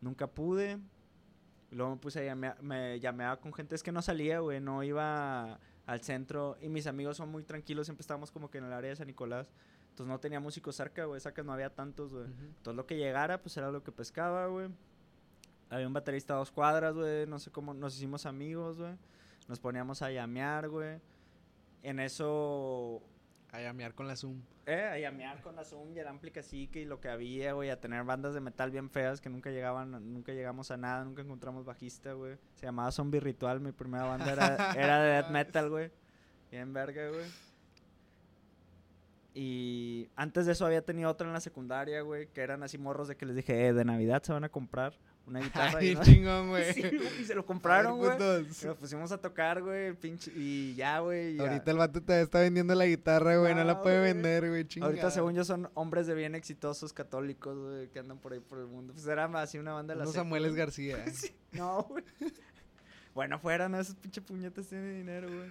Nunca 0.00 0.26
pude. 0.26 0.78
Y 1.70 1.74
luego 1.74 1.92
me 1.94 2.00
puse 2.00 2.20
a 2.20 2.24
llamear, 2.24 2.62
me 2.62 3.00
llameaba 3.00 3.40
con 3.40 3.52
gente, 3.52 3.74
es 3.74 3.82
que 3.82 3.90
no 3.90 4.00
salía, 4.02 4.38
güey, 4.40 4.60
no 4.60 4.82
iba 4.84 5.58
al 5.86 6.00
centro. 6.02 6.56
Y 6.60 6.68
mis 6.68 6.86
amigos 6.86 7.16
son 7.16 7.28
muy 7.30 7.42
tranquilos, 7.42 7.86
siempre 7.86 8.02
estábamos 8.02 8.30
como 8.30 8.50
que 8.50 8.58
en 8.58 8.64
el 8.64 8.72
área 8.72 8.90
de 8.90 8.96
San 8.96 9.06
Nicolás. 9.08 9.50
Entonces 9.90 10.06
no 10.12 10.20
tenía 10.20 10.38
músicos 10.40 10.76
cerca, 10.76 11.06
güey, 11.06 11.20
cerca 11.20 11.42
no 11.42 11.52
había 11.52 11.70
tantos, 11.74 12.12
güey. 12.12 12.26
Entonces 12.26 12.76
lo 12.76 12.86
que 12.86 12.96
llegara, 12.96 13.40
pues 13.42 13.56
era 13.56 13.70
lo 13.72 13.82
que 13.82 13.90
pescaba, 13.90 14.46
güey. 14.46 14.68
Había 15.68 15.86
un 15.86 15.92
baterista 15.92 16.34
a 16.34 16.36
dos 16.38 16.50
cuadras, 16.50 16.94
güey, 16.94 17.26
no 17.26 17.38
sé 17.38 17.50
cómo, 17.50 17.74
nos 17.74 17.96
hicimos 17.96 18.24
amigos, 18.26 18.78
güey. 18.78 18.94
Nos 19.48 19.58
poníamos 19.58 20.02
a 20.02 20.10
llamear, 20.10 20.68
güey. 20.68 21.00
En 21.82 22.00
eso 22.00 23.02
A 23.52 23.60
llamear 23.60 23.94
con 23.94 24.08
la 24.08 24.16
Zoom. 24.16 24.40
Eh, 24.66 24.84
a 24.84 24.98
llamear 24.98 25.40
con 25.40 25.54
la 25.54 25.64
Zoom 25.64 25.94
y 25.94 25.98
el 26.00 26.08
ampli 26.08 26.32
cacique 26.32 26.80
y 26.80 26.84
lo 26.84 27.00
que 27.00 27.08
había, 27.08 27.52
güey, 27.52 27.70
a 27.70 27.80
tener 27.80 28.02
bandas 28.02 28.34
de 28.34 28.40
metal 28.40 28.70
bien 28.70 28.90
feas 28.90 29.20
que 29.20 29.28
nunca 29.28 29.50
llegaban, 29.50 29.92
nunca 30.12 30.32
llegamos 30.32 30.70
a 30.72 30.76
nada, 30.76 31.04
nunca 31.04 31.22
encontramos 31.22 31.64
bajista, 31.64 32.12
güey. 32.12 32.36
Se 32.54 32.66
llamaba 32.66 32.90
Zombie 32.90 33.20
Ritual, 33.20 33.60
mi 33.60 33.72
primera 33.72 34.04
banda 34.04 34.32
era, 34.32 34.72
era 34.76 35.00
de 35.00 35.10
death 35.10 35.30
metal, 35.30 35.70
güey. 35.70 35.90
Bien 36.50 36.72
verga, 36.72 37.08
güey. 37.08 37.26
Y 39.34 40.08
antes 40.16 40.46
de 40.46 40.52
eso 40.52 40.64
había 40.64 40.82
tenido 40.82 41.10
otra 41.10 41.26
en 41.26 41.34
la 41.34 41.40
secundaria, 41.40 42.00
güey, 42.00 42.28
que 42.28 42.40
eran 42.40 42.62
así 42.62 42.78
morros 42.78 43.06
de 43.06 43.16
que 43.16 43.26
les 43.26 43.36
dije, 43.36 43.66
eh, 43.66 43.72
de 43.72 43.84
Navidad 43.84 44.22
se 44.22 44.32
van 44.32 44.44
a 44.44 44.48
comprar 44.48 44.94
una 45.26 45.40
guitarra. 45.74 45.82
y, 45.82 45.88
Ay, 45.88 45.94
no- 45.96 46.02
chingón, 46.02 46.48
güey. 46.50 46.72
Sí, 46.72 46.82
y 47.20 47.24
se 47.24 47.34
lo 47.34 47.44
compraron, 47.44 47.98
güey. 47.98 48.16
Y 48.16 48.66
Nos 48.66 48.76
pusimos 48.76 49.12
a 49.12 49.18
tocar, 49.18 49.60
güey, 49.62 49.86
el 49.86 49.96
pinche, 49.96 50.30
y 50.34 50.74
ya, 50.74 51.00
güey. 51.00 51.36
y. 51.36 51.38
Ahorita 51.40 51.70
el 51.70 51.76
vato 51.78 52.00
todavía 52.00 52.22
está 52.24 52.40
vendiendo 52.40 52.74
la 52.74 52.86
guitarra, 52.86 53.36
güey. 53.36 53.54
No, 53.54 53.64
la 53.64 53.74
No, 53.74 53.82
puede 53.82 54.00
vender, 54.00 54.48
güey. 54.48 54.66
Chingada. 54.66 54.90
Ahorita, 54.90 55.10
según 55.10 55.34
yo, 55.34 55.44
son 55.44 55.68
hombres 55.74 56.06
de 56.06 56.14
bien 56.14 56.34
exitosos 56.34 56.92
católicos, 56.92 57.58
güey, 57.58 57.88
que 57.88 57.98
andan 57.98 58.18
por 58.18 58.32
ahí 58.32 58.40
por 58.40 58.58
el 58.58 58.66
mundo. 58.66 58.92
Pues 58.92 59.06
era 59.06 59.24
así 59.40 59.58
una 59.58 59.72
banda 59.72 59.94
de 59.94 59.98
la 59.98 60.04
Unos 60.04 60.14
secu, 60.14 60.24
Samueles. 60.24 60.54
García. 60.54 61.04
No, 61.52 61.84
güey. 61.84 62.04
bueno, 63.14 63.38
fuera, 63.38 63.68
¿no? 63.68 63.80
Esos 63.80 63.94
pinche 63.96 64.20
puñetas 64.20 64.66
tienen 64.66 64.98
dinero, 64.98 65.28
güey. 65.28 65.48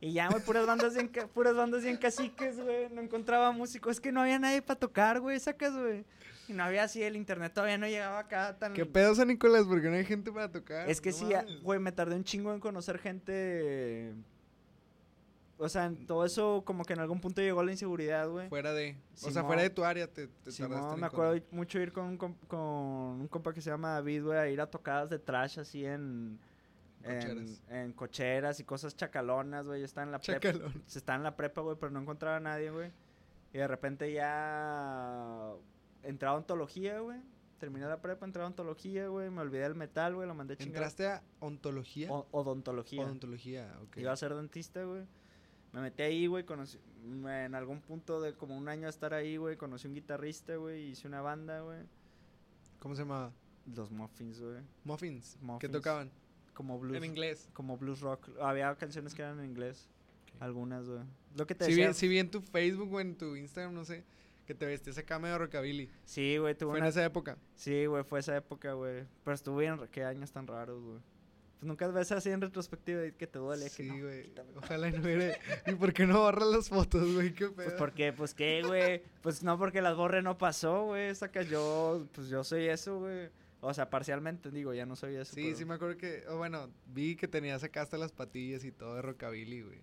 Y 0.00 0.12
ya, 0.14 0.28
güey, 0.28 0.42
puras 0.42 0.66
bandas 0.66 0.94
bien, 0.94 1.10
puras 1.34 1.54
bandas 1.54 1.82
bien 1.82 1.98
caciques, 1.98 2.58
güey. 2.58 2.88
No 2.90 3.02
encontraba 3.02 3.52
músicos. 3.52 3.92
Es 3.96 4.00
que 4.00 4.12
no 4.12 4.22
había 4.22 4.38
nadie 4.38 4.62
para 4.62 4.80
tocar, 4.80 5.20
güey, 5.20 5.38
sacas, 5.38 5.76
güey. 5.76 6.04
Y 6.48 6.52
no 6.54 6.64
había 6.64 6.84
así, 6.84 7.02
el 7.02 7.16
internet 7.16 7.52
todavía 7.52 7.76
no 7.78 7.86
llegaba 7.86 8.18
acá 8.18 8.58
tan... 8.58 8.72
¿Qué 8.72 8.86
pedo, 8.86 9.14
San 9.14 9.28
Nicolás? 9.28 9.66
Porque 9.68 9.88
no 9.88 9.94
hay 9.96 10.04
gente 10.04 10.32
para 10.32 10.50
tocar. 10.50 10.88
Es 10.88 11.00
que 11.00 11.10
No 11.10 11.16
sí, 11.16 11.26
güey, 11.62 11.78
me 11.78 11.92
tardé 11.92 12.16
un 12.16 12.24
chingo 12.24 12.52
en 12.52 12.60
conocer 12.60 12.98
gente... 12.98 14.14
O 15.58 15.68
sea, 15.68 15.84
en 15.84 16.06
todo 16.06 16.24
eso 16.24 16.62
como 16.64 16.86
que 16.86 16.94
en 16.94 17.00
algún 17.00 17.20
punto 17.20 17.42
llegó 17.42 17.62
la 17.62 17.70
inseguridad, 17.70 18.26
güey. 18.30 18.48
Fuera 18.48 18.72
de. 18.72 18.96
O 19.22 19.30
sea, 19.30 19.44
fuera 19.44 19.60
de 19.60 19.68
tu 19.68 19.84
área 19.84 20.06
te, 20.06 20.26
te 20.26 20.50
tardaste 20.52 20.94
en 20.94 21.00
me 21.00 21.06
acuerdo 21.06 21.38
mucho 21.50 21.78
ir 21.78 21.92
con 21.92 22.06
un, 22.06 22.18
comp- 22.18 22.46
con 22.48 22.58
un 23.20 23.28
compa 23.28 23.52
que 23.52 23.60
se 23.60 23.68
llama 23.68 23.90
David, 23.90 24.24
güey, 24.24 24.38
a 24.38 24.48
ir 24.48 24.58
a 24.62 24.66
tocadas 24.70 25.10
de 25.10 25.18
trash 25.18 25.60
así 25.60 25.84
en... 25.84 26.38
En, 27.02 27.14
Cocheras. 27.20 27.62
en 27.70 27.92
cocheras 27.92 28.60
y 28.60 28.64
cosas 28.64 28.94
chacalonas, 28.96 29.66
güey. 29.66 29.80
Yo 29.80 29.86
estaba 29.86 30.04
en 30.04 30.12
la 30.12 30.18
prepa. 30.20 30.40
Chacalón. 30.40 30.82
Se 30.86 30.98
estaba 30.98 31.16
en 31.16 31.22
la 31.22 31.36
prepa, 31.36 31.60
güey, 31.62 31.76
pero 31.80 31.90
no 31.90 32.00
encontraba 32.00 32.36
a 32.36 32.40
nadie, 32.40 32.70
güey. 32.70 32.90
Y 33.52 33.58
de 33.58 33.66
repente 33.66 34.12
ya 34.12 35.52
entré 36.02 36.28
a 36.28 36.34
ontología, 36.34 37.00
güey. 37.00 37.18
Terminé 37.58 37.86
la 37.86 38.00
prepa, 38.00 38.24
entré 38.24 38.42
a 38.42 38.46
ontología, 38.46 39.08
güey. 39.08 39.30
Me 39.30 39.40
olvidé 39.40 39.62
del 39.62 39.74
metal, 39.74 40.14
güey. 40.14 40.26
Lo 40.28 40.34
mandé 40.34 40.54
a 40.54 40.56
chingar. 40.56 40.76
¿Entraste 40.76 41.06
a 41.08 41.22
ontología? 41.40 42.10
O- 42.12 42.26
odontología. 42.30 43.02
Odontología, 43.04 43.74
ok. 43.82 43.96
Iba 43.98 44.12
a 44.12 44.16
ser 44.16 44.34
dentista, 44.34 44.84
güey. 44.84 45.04
Me 45.72 45.80
metí 45.80 46.02
ahí, 46.02 46.26
güey, 46.26 46.44
conocí... 46.44 46.78
En 47.02 47.54
algún 47.54 47.80
punto 47.80 48.20
de 48.20 48.34
como 48.34 48.56
un 48.58 48.68
año 48.68 48.82
de 48.82 48.90
estar 48.90 49.14
ahí, 49.14 49.36
güey, 49.36 49.56
conocí 49.56 49.86
un 49.88 49.94
guitarrista, 49.94 50.56
güey, 50.56 50.88
hice 50.90 51.06
una 51.08 51.22
banda, 51.22 51.60
güey. 51.60 51.78
¿Cómo 52.80 52.94
se 52.94 53.02
llamaba? 53.02 53.32
Los 53.74 53.90
Muffins, 53.90 54.40
güey. 54.40 54.62
Muffins. 54.84 55.36
¿Qué 55.38 55.44
Muffins. 55.46 55.72
tocaban? 55.72 56.10
Como 56.60 56.78
blues. 56.78 56.98
En 56.98 57.06
inglés. 57.06 57.48
Como 57.54 57.78
blues 57.78 58.00
rock. 58.00 58.28
Había 58.38 58.74
canciones 58.74 59.14
que 59.14 59.22
eran 59.22 59.38
en 59.38 59.46
inglés. 59.46 59.88
Algunas, 60.40 60.86
güey. 60.86 61.00
Lo 61.34 61.46
que 61.46 61.54
te 61.54 61.64
Si 61.64 61.70
decía. 61.70 61.88
vi, 61.88 61.94
sí 61.94 62.06
vi 62.06 62.18
en 62.18 62.30
tu 62.30 62.42
Facebook 62.42 62.92
o 62.92 63.00
en 63.00 63.16
tu 63.16 63.34
Instagram, 63.34 63.72
no 63.72 63.82
sé, 63.82 64.04
que 64.46 64.54
te 64.54 64.66
vestías 64.66 64.98
acá 64.98 65.18
medio 65.18 65.38
rockabilly. 65.38 65.88
Sí, 66.04 66.36
güey, 66.36 66.54
Fue 66.54 66.78
en 66.78 66.84
esa 66.84 67.02
época. 67.02 67.38
Sí, 67.54 67.86
güey, 67.86 68.04
fue 68.04 68.20
esa 68.20 68.36
época, 68.36 68.74
güey. 68.74 69.04
Pero 69.24 69.34
estuvo 69.34 69.56
bien... 69.56 69.78
Qué 69.90 70.04
años 70.04 70.32
tan 70.32 70.46
raros, 70.46 70.82
güey. 70.82 70.98
Pues 71.60 71.66
nunca 71.66 71.88
ves 71.88 72.12
así 72.12 72.28
en 72.28 72.42
retrospectiva 72.42 73.06
y 73.06 73.12
que 73.12 73.26
te 73.26 73.38
duele. 73.38 73.70
Sí, 73.70 73.88
güey. 73.88 74.30
Ojalá 74.56 74.88
y 74.88 74.92
no 74.92 75.00
hubiera. 75.00 75.38
¿Y 75.66 75.72
por 75.76 75.94
qué 75.94 76.06
no 76.06 76.20
borras 76.20 76.48
las 76.48 76.68
fotos, 76.68 77.10
güey? 77.14 77.32
¿Qué 77.32 77.46
pedo? 77.46 77.54
Pues 77.54 77.72
porque, 77.72 78.12
pues 78.12 78.34
qué, 78.34 78.62
güey. 78.66 79.02
Pues 79.22 79.42
no 79.42 79.58
porque 79.58 79.80
las 79.80 79.96
borre 79.96 80.20
no 80.20 80.36
pasó, 80.36 80.84
güey. 80.84 81.14
Saca 81.14 81.40
yo, 81.40 82.06
pues 82.12 82.28
yo 82.28 82.44
soy 82.44 82.66
eso, 82.66 82.98
güey. 82.98 83.30
O 83.62 83.74
sea, 83.74 83.90
parcialmente 83.90 84.50
digo, 84.50 84.72
ya 84.72 84.86
no 84.86 84.96
soy 84.96 85.16
eso. 85.16 85.34
Sí, 85.34 85.42
pero- 85.44 85.56
sí 85.56 85.64
me 85.64 85.74
acuerdo 85.74 85.96
que, 85.98 86.24
o 86.28 86.38
bueno, 86.38 86.70
vi 86.86 87.14
que 87.16 87.28
tenías 87.28 87.62
acá 87.62 87.82
hasta 87.82 87.98
las 87.98 88.12
patillas 88.12 88.64
y 88.64 88.72
todo 88.72 88.94
de 88.94 89.02
rockabilly, 89.02 89.62
güey. 89.62 89.80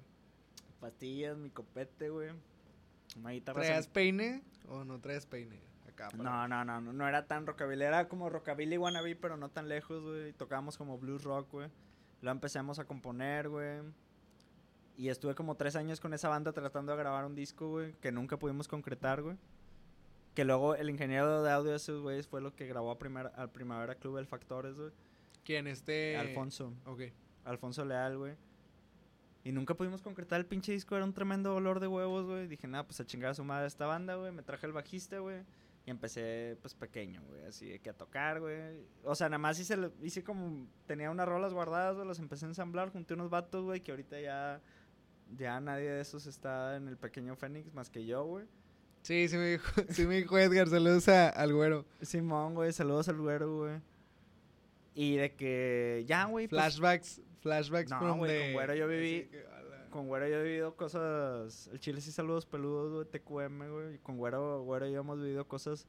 Pastillas, 0.80 1.38
mi 1.38 1.50
copete, 1.50 2.10
güey. 2.10 2.30
Una 3.18 3.32
guitarra. 3.32 3.62
¿Traías 3.62 3.88
sem- 3.90 3.94
peine 3.94 4.44
o 4.68 4.84
no 4.84 5.00
traías 5.00 5.26
peine? 5.26 5.60
Acá. 5.88 6.10
No, 6.16 6.48
no, 6.48 6.64
no, 6.66 6.82
no, 6.82 6.94
no 6.94 7.08
era 7.08 7.26
tan 7.28 7.46
rockabilly. 7.48 7.84
Era 7.84 8.08
como 8.08 8.30
rockabilly 8.30 8.78
wannabe, 8.78 9.16
pero 9.16 9.38
no 9.38 9.50
tan 9.50 9.68
lejos, 9.70 10.04
güey. 10.04 10.34
Tocábamos 10.34 10.78
como 10.78 10.98
blues 10.98 11.24
rock, 11.24 11.52
güey. 11.52 11.70
Luego 12.22 12.36
empezamos 12.36 12.80
a 12.80 12.86
componer, 12.86 13.48
güey. 13.50 13.82
Y 14.98 15.10
estuve 15.10 15.36
como 15.36 15.56
tres 15.56 15.76
años 15.76 16.00
con 16.00 16.14
esa 16.14 16.30
banda 16.30 16.52
tratando 16.52 16.92
de 16.92 16.98
grabar 16.98 17.26
un 17.26 17.36
disco, 17.36 17.70
güey, 17.70 17.94
que 18.02 18.12
nunca 18.12 18.38
pudimos 18.38 18.68
concretar, 18.68 19.22
güey. 19.22 19.38
Que 20.38 20.46
luego 20.46 20.76
el 20.76 20.92
ingeniero 20.92 21.42
de 21.42 21.50
audio 21.50 21.72
de 21.72 21.78
esos 21.78 22.00
güeyes 22.04 22.28
fue 22.28 22.42
lo 22.42 22.56
que 22.56 22.68
grabó 22.68 22.92
a 22.92 23.00
primer- 23.00 23.32
al 23.38 23.50
Primavera 23.52 23.96
Club 23.96 24.20
El 24.20 24.28
Factores, 24.28 24.76
güey. 24.76 24.92
¿Quién? 25.44 25.66
Este. 25.66 26.16
Alfonso. 26.16 26.76
Ok. 26.86 27.06
Alfonso 27.44 27.84
Leal, 27.84 28.20
güey. 28.20 28.36
Y 29.44 29.52
nunca 29.52 29.74
pudimos 29.74 30.04
concretar 30.04 30.40
el 30.40 30.46
pinche 30.46 30.72
disco, 30.74 30.96
era 30.96 31.06
un 31.06 31.14
tremendo 31.16 31.56
olor 31.56 31.80
de 31.80 31.88
huevos, 31.88 32.28
güey. 32.28 32.46
Dije, 32.48 32.68
nada, 32.68 32.86
pues 32.86 33.00
a 33.00 33.06
chingar 33.08 33.32
a 33.32 33.34
su 33.34 33.44
madre 33.44 33.66
esta 33.66 33.88
banda, 33.88 34.14
güey. 34.14 34.32
Me 34.32 34.44
traje 34.44 34.68
el 34.68 34.74
bajista, 34.74 35.18
güey. 35.18 35.42
Y 35.88 35.90
empecé, 35.90 36.56
pues, 36.62 36.76
pequeño, 36.76 37.24
güey, 37.24 37.44
así 37.46 37.70
de 37.70 37.80
que 37.80 37.90
a 37.90 37.94
tocar, 37.98 38.40
güey. 38.40 38.86
O 39.04 39.16
sea, 39.16 39.30
nada 39.30 39.40
más 39.40 39.60
hice, 39.60 39.76
hice 40.04 40.24
como, 40.24 40.68
tenía 40.86 41.10
unas 41.10 41.28
rolas 41.28 41.52
guardadas, 41.52 41.96
güey, 41.96 42.08
las 42.08 42.20
empecé 42.20 42.46
a 42.46 42.50
ensamblar, 42.50 42.92
junté 42.92 43.16
unos 43.16 43.32
vatos, 43.32 43.64
güey, 43.64 43.82
que 43.82 43.90
ahorita 43.90 44.22
ya, 44.22 44.62
ya 45.36 45.60
nadie 45.62 45.90
de 45.90 46.02
esos 46.02 46.28
está 46.28 46.76
en 46.76 46.88
el 46.90 46.96
pequeño 46.98 47.36
Fénix 47.36 47.74
más 47.74 47.90
que 47.90 48.06
yo, 48.06 48.24
güey. 48.24 48.46
Sí, 49.08 49.28
sí 49.30 49.38
me 49.38 49.52
dijo, 49.52 49.72
sí 49.90 50.06
me 50.06 50.16
dijo 50.16 50.38
Edgar, 50.38 50.68
saludos 50.68 51.08
a- 51.08 51.30
al 51.30 51.54
güero. 51.54 51.86
Simón, 52.02 52.56
güey, 52.56 52.74
saludos 52.74 53.08
al 53.08 53.16
güero, 53.18 53.58
güey. 53.60 53.80
Y 54.96 55.16
de 55.16 55.34
que, 55.34 56.04
ya, 56.08 56.26
güey, 56.26 56.48
pues, 56.50 56.60
Flashbacks, 56.62 57.22
flashbacks 57.42 57.90
No, 57.92 58.00
from 58.00 58.18
güey, 58.18 58.32
the- 58.32 58.44
con 58.46 58.54
güero 58.54 58.76
yo 58.76 58.88
viví- 58.90 59.30
que. 59.30 59.58
Con 59.90 60.08
Güero 60.10 60.28
yo 60.28 60.36
he 60.42 60.44
vivido 60.44 60.76
cosas. 60.76 61.70
El 61.72 61.80
Chile 61.80 62.02
sí 62.02 62.12
saludos 62.12 62.46
peludos, 62.46 62.92
güey, 62.94 63.06
TQM, 63.06 63.70
güey. 63.72 63.96
Y 63.96 63.98
con 64.00 64.18
Güero, 64.18 64.62
Güero 64.64 64.86
yo 64.88 65.00
hemos 65.00 65.20
vivido 65.20 65.48
cosas 65.48 65.88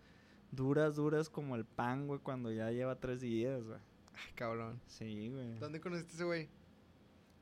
duras, 0.52 0.94
duras 0.94 1.28
como 1.28 1.56
el 1.56 1.64
pan, 1.64 2.06
güey, 2.06 2.20
cuando 2.20 2.52
ya 2.52 2.70
lleva 2.70 2.94
tres 2.94 3.20
días, 3.20 3.66
güey. 3.66 3.78
Ay, 4.14 4.32
cabrón. 4.36 4.80
Sí, 4.86 5.28
güey. 5.30 5.58
¿Dónde 5.58 5.80
conociste 5.80 6.14
ese 6.14 6.24
güey? 6.24 6.48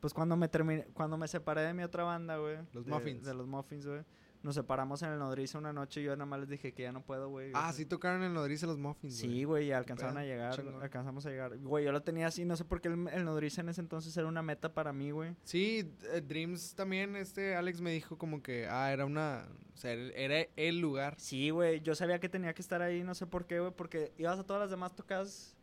Pues 0.00 0.14
cuando 0.14 0.34
me 0.34 0.48
terminé, 0.48 0.86
cuando 0.94 1.18
me 1.18 1.28
separé 1.28 1.60
de 1.60 1.74
mi 1.74 1.82
otra 1.82 2.04
banda, 2.04 2.38
güey. 2.38 2.56
Los 2.72 2.86
de- 2.86 2.90
Muffins. 2.90 3.24
De 3.24 3.34
los 3.34 3.46
Muffins, 3.46 3.86
güey. 3.86 4.00
Nos 4.46 4.54
separamos 4.54 5.02
en 5.02 5.10
el 5.10 5.18
nodriza 5.18 5.58
una 5.58 5.72
noche 5.72 6.00
y 6.00 6.04
yo 6.04 6.12
nada 6.14 6.24
más 6.24 6.38
les 6.38 6.48
dije 6.48 6.72
que 6.72 6.84
ya 6.84 6.92
no 6.92 7.02
puedo, 7.02 7.28
güey. 7.28 7.50
Ah, 7.52 7.72
sí 7.72 7.84
tocaron 7.84 8.22
en 8.22 8.32
Nodriza 8.32 8.64
los 8.68 8.78
Muffins, 8.78 9.16
Sí, 9.16 9.42
güey, 9.42 9.66
y 9.66 9.72
alcanzaron 9.72 10.16
a 10.18 10.22
llegar, 10.24 10.54
chingón. 10.54 10.80
alcanzamos 10.80 11.26
a 11.26 11.30
llegar. 11.30 11.58
Güey, 11.58 11.84
yo 11.84 11.90
lo 11.90 12.00
tenía 12.04 12.28
así, 12.28 12.44
no 12.44 12.54
sé 12.56 12.64
por 12.64 12.80
qué 12.80 12.86
el, 12.86 13.08
el 13.08 13.24
nodriza 13.24 13.62
en 13.62 13.70
ese 13.70 13.80
entonces 13.80 14.16
era 14.16 14.28
una 14.28 14.42
meta 14.42 14.72
para 14.72 14.92
mí, 14.92 15.10
güey. 15.10 15.34
Sí, 15.42 15.92
eh, 16.12 16.20
Dreams 16.24 16.76
también, 16.76 17.16
este 17.16 17.56
Alex 17.56 17.80
me 17.80 17.90
dijo 17.90 18.16
como 18.16 18.40
que, 18.40 18.68
ah, 18.68 18.92
era 18.92 19.04
una, 19.04 19.48
o 19.74 19.76
sea, 19.76 19.90
era- 19.94 20.14
era 20.36 20.48
el 20.54 20.78
lugar. 20.78 21.16
Sí, 21.18 21.50
güey, 21.50 21.80
yo 21.80 21.96
sabía 21.96 22.20
que 22.20 22.28
tenía 22.28 22.54
que 22.54 22.62
estar 22.62 22.82
ahí, 22.82 23.02
no 23.02 23.16
sé 23.16 23.26
por 23.26 23.46
qué, 23.46 23.58
güey, 23.58 23.72
porque 23.72 24.12
ibas 24.16 24.38
a 24.38 24.44
todas 24.44 24.60
las 24.62 24.70
demás 24.70 24.94
tocadas 24.94 25.56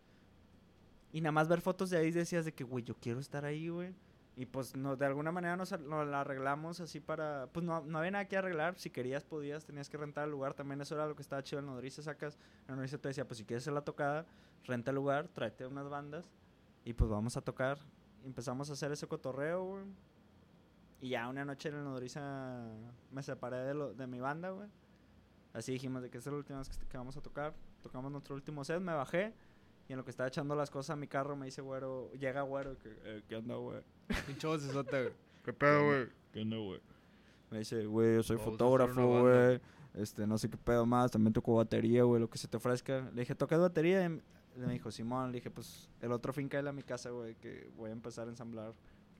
y 1.13 1.21
nada 1.21 1.31
más 1.31 1.47
ver 1.47 1.61
fotos 1.61 1.89
de 1.89 1.99
ahí 1.99 2.11
decías 2.11 2.43
de 2.43 2.51
que, 2.53 2.65
güey, 2.65 2.83
yo 2.83 2.95
quiero 2.95 3.21
estar 3.21 3.45
ahí, 3.45 3.69
güey. 3.69 3.93
Y 4.35 4.47
pues 4.47 4.73
de 4.73 5.05
alguna 5.05 5.31
manera 5.31 5.55
nos, 5.55 5.79
nos 5.79 6.07
la 6.07 6.21
arreglamos 6.21 6.79
así 6.79 6.99
para, 6.99 7.47
pues 7.53 7.63
no, 7.63 7.81
no 7.81 7.99
había 7.99 8.11
nada 8.11 8.27
que 8.27 8.35
arreglar, 8.35 8.79
si 8.79 8.89
querías 8.89 9.23
podías, 9.23 9.63
tenías 9.63 9.89
que 9.89 9.97
rentar 9.97 10.25
el 10.25 10.31
lugar, 10.31 10.55
también 10.55 10.81
eso 10.81 10.95
era 10.95 11.05
lo 11.05 11.15
que 11.15 11.21
estaba 11.21 11.43
chido 11.43 11.59
en 11.59 11.67
Nodriza, 11.67 12.01
sacas, 12.01 12.39
en 12.67 12.75
Nodriza 12.75 12.97
te 12.97 13.09
decía, 13.09 13.27
pues 13.27 13.37
si 13.37 13.45
quieres 13.45 13.63
hacer 13.63 13.73
la 13.73 13.83
tocada, 13.83 14.25
renta 14.65 14.89
el 14.89 14.95
lugar, 14.95 15.27
tráete 15.27 15.67
unas 15.67 15.87
bandas 15.87 16.31
y 16.83 16.93
pues 16.93 17.09
vamos 17.09 17.37
a 17.37 17.41
tocar. 17.41 17.77
Empezamos 18.23 18.69
a 18.69 18.73
hacer 18.73 18.91
ese 18.91 19.07
cotorreo, 19.07 19.63
güey. 19.65 19.83
Y 21.01 21.09
ya 21.09 21.27
una 21.27 21.43
noche 21.45 21.69
en 21.69 21.75
el 21.75 21.83
Nodriza 21.83 22.65
me 23.11 23.21
separé 23.21 23.57
de, 23.57 23.73
lo, 23.73 23.93
de 23.93 24.07
mi 24.07 24.19
banda, 24.19 24.51
güey. 24.51 24.69
Así 25.53 25.73
dijimos 25.73 26.01
de 26.01 26.09
que 26.09 26.17
es 26.17 26.25
la 26.25 26.33
última 26.33 26.59
vez 26.59 26.69
que, 26.69 26.87
que 26.87 26.97
vamos 26.97 27.17
a 27.17 27.21
tocar. 27.21 27.53
Tocamos 27.81 28.11
nuestro 28.11 28.33
último 28.35 28.63
set, 28.63 28.79
me 28.79 28.93
bajé. 28.93 29.33
Y 29.87 29.93
en 29.93 29.97
lo 29.97 30.05
que 30.05 30.11
estaba 30.11 30.27
echando 30.27 30.55
las 30.55 30.71
cosas 30.71 30.91
a 30.91 30.95
mi 30.95 31.07
carro 31.07 31.35
me 31.35 31.45
dice 31.45 31.61
güero, 31.61 32.11
llega 32.13 32.41
güero, 32.41 32.77
que, 32.79 32.89
eh, 33.03 33.23
¿qué 33.27 33.35
onda, 33.35 33.55
güey? 33.55 33.81
Pinche 34.27 34.47
vocesota, 34.47 35.01
güey. 35.01 35.13
¿Qué 35.43 35.53
pedo, 35.53 35.85
güey? 35.85 36.07
¿Qué 36.31 36.41
onda, 36.41 36.57
güey? 36.57 36.79
Me 37.51 37.59
dice, 37.59 37.85
güey, 37.85 38.15
yo 38.15 38.23
soy 38.23 38.37
fotógrafo, 38.37 39.21
güey. 39.21 39.61
Este, 39.93 40.25
no 40.25 40.37
sé 40.37 40.49
qué 40.49 40.57
pedo 40.57 40.85
más, 40.85 41.11
también 41.11 41.33
toco 41.33 41.55
batería, 41.55 42.03
güey, 42.03 42.19
lo 42.19 42.29
que 42.29 42.37
se 42.37 42.47
te 42.47 42.57
ofrezca. 42.57 43.11
Le 43.13 43.21
dije, 43.21 43.35
¿tocas 43.35 43.59
batería? 43.59 44.03
Y 44.05 44.59
me 44.59 44.73
dijo, 44.73 44.89
Simón, 44.89 45.31
le 45.31 45.37
dije, 45.37 45.51
pues, 45.51 45.89
el 46.01 46.11
otro 46.11 46.33
fin 46.33 46.49
cae 46.49 46.67
a 46.67 46.71
mi 46.71 46.81
casa, 46.81 47.11
güey, 47.11 47.35
que 47.35 47.69
voy 47.75 47.89
a 47.89 47.93
empezar 47.93 48.27
a 48.27 48.31
ensamblar 48.31 48.73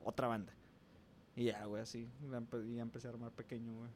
otra 0.04 0.28
banda. 0.28 0.54
Y 1.36 1.46
ya, 1.46 1.66
güey, 1.66 1.82
así, 1.82 2.10
y 2.22 2.76
ya 2.76 2.82
empecé 2.82 3.08
a 3.08 3.12
armar 3.12 3.32
pequeño, 3.32 3.76
güey. 3.76 3.90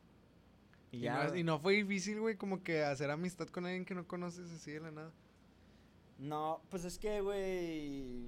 Y 0.92 0.98
Y, 0.98 1.00
ya, 1.02 1.28
no, 1.28 1.36
y 1.36 1.44
no 1.44 1.60
fue 1.60 1.74
difícil, 1.74 2.20
güey, 2.20 2.36
como 2.36 2.64
que 2.64 2.84
hacer 2.84 3.10
amistad 3.10 3.48
con 3.48 3.66
alguien 3.66 3.86
que 3.86 3.96
no 3.96 4.08
conoces 4.08 4.52
así 4.52 4.72
de 4.72 4.80
la 4.80 4.92
nada. 4.92 5.12
No, 6.18 6.62
pues 6.70 6.84
es 6.86 6.98
que, 6.98 7.22
güey. 7.22 8.28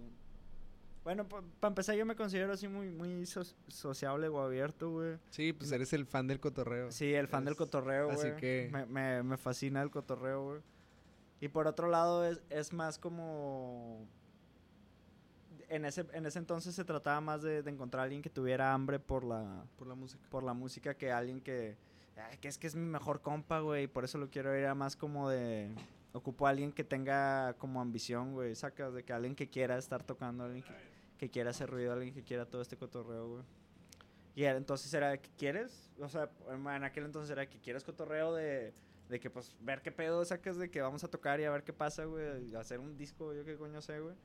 Bueno, 1.03 1.27
para 1.27 1.69
empezar, 1.69 1.95
yo 1.95 2.05
me 2.05 2.15
considero 2.15 2.53
así 2.53 2.67
muy, 2.67 2.89
muy 2.89 3.25
so- 3.25 3.43
sociable 3.67 4.27
o 4.27 4.39
abierto, 4.41 4.91
güey. 4.91 5.17
Sí, 5.31 5.53
pues 5.53 5.71
eres 5.71 5.91
el 5.93 6.05
fan 6.05 6.27
del 6.27 6.39
cotorreo. 6.39 6.91
Sí, 6.91 7.13
el 7.13 7.27
fan 7.27 7.45
del 7.45 7.55
cotorreo, 7.55 8.05
güey. 8.07 8.17
así 8.17 8.31
que- 8.39 8.69
Me, 8.71 8.85
me, 8.85 9.23
me 9.23 9.37
fascina 9.37 9.81
el 9.81 9.89
cotorreo, 9.89 10.43
güey. 10.43 10.61
Y 11.41 11.47
por 11.47 11.67
otro 11.67 11.87
lado, 11.89 12.25
es, 12.25 12.41
es 12.49 12.73
más 12.73 12.99
como... 12.99 14.05
En 15.69 15.85
ese, 15.85 16.05
en 16.13 16.25
ese 16.25 16.39
entonces 16.39 16.73
se 16.75 16.83
trataba 16.83 17.21
más 17.21 17.41
de, 17.43 17.61
de 17.63 17.69
encontrar 17.71 18.01
a 18.01 18.03
alguien 18.03 18.21
que 18.21 18.29
tuviera 18.29 18.73
hambre 18.73 18.99
por 18.99 19.23
la, 19.23 19.63
Por 19.77 19.87
la 19.87 19.95
música. 19.95 20.21
por 20.29 20.43
la 20.43 20.53
música 20.53 20.95
que 20.95 21.11
alguien 21.11 21.39
que... 21.41 21.77
"Ay, 22.17 22.37
que 22.39 22.47
es 22.49 22.57
que 22.57 22.67
es 22.67 22.75
mi 22.75 22.85
mejor 22.85 23.21
compa, 23.21 23.59
güey. 23.61 23.83
y 23.83 23.87
Por 23.87 24.03
eso 24.03 24.17
lo 24.17 24.29
quiero 24.29 24.55
ir 24.57 24.65
a 24.65 24.75
más 24.75 24.95
como 24.95 25.29
de... 25.29 25.69
Ocupo 26.11 26.47
a 26.47 26.49
alguien 26.49 26.71
que 26.71 26.83
tenga 26.83 27.53
como 27.57 27.81
ambición, 27.81 28.33
güey. 28.33 28.55
Sacas 28.55 28.93
de 28.93 29.03
que 29.03 29.13
alguien 29.13 29.35
que 29.35 29.49
quiera 29.49 29.77
estar 29.77 30.03
tocando, 30.03 30.43
alguien 30.43 30.63
que, 30.63 30.73
que 31.17 31.29
quiera 31.29 31.51
hacer 31.51 31.69
ruido, 31.69 31.93
alguien 31.93 32.13
que 32.13 32.23
quiera 32.23 32.45
todo 32.45 32.61
este 32.61 32.77
cotorreo, 32.77 33.27
güey. 33.27 33.43
Y 34.35 34.45
entonces 34.45 34.93
era 34.93 35.17
que 35.17 35.29
quieres, 35.37 35.91
o 35.99 36.07
sea, 36.07 36.29
en 36.49 36.83
aquel 36.83 37.05
entonces 37.05 37.29
era 37.29 37.47
que 37.47 37.59
quieres 37.59 37.83
cotorreo 37.83 38.33
de, 38.33 38.73
de 39.09 39.19
que 39.19 39.29
pues 39.29 39.55
ver 39.59 39.81
qué 39.81 39.91
pedo 39.91 40.23
sacas 40.23 40.57
de 40.57 40.69
que 40.69 40.81
vamos 40.81 41.03
a 41.03 41.09
tocar 41.09 41.39
y 41.39 41.43
a 41.43 41.51
ver 41.51 41.63
qué 41.63 41.73
pasa, 41.73 42.05
güey, 42.05 42.55
hacer 42.55 42.79
un 42.79 42.95
disco, 42.95 43.33
yo 43.33 43.43
qué 43.43 43.57
coño 43.57 43.81
sé, 43.81 43.99
güey. 43.99 44.15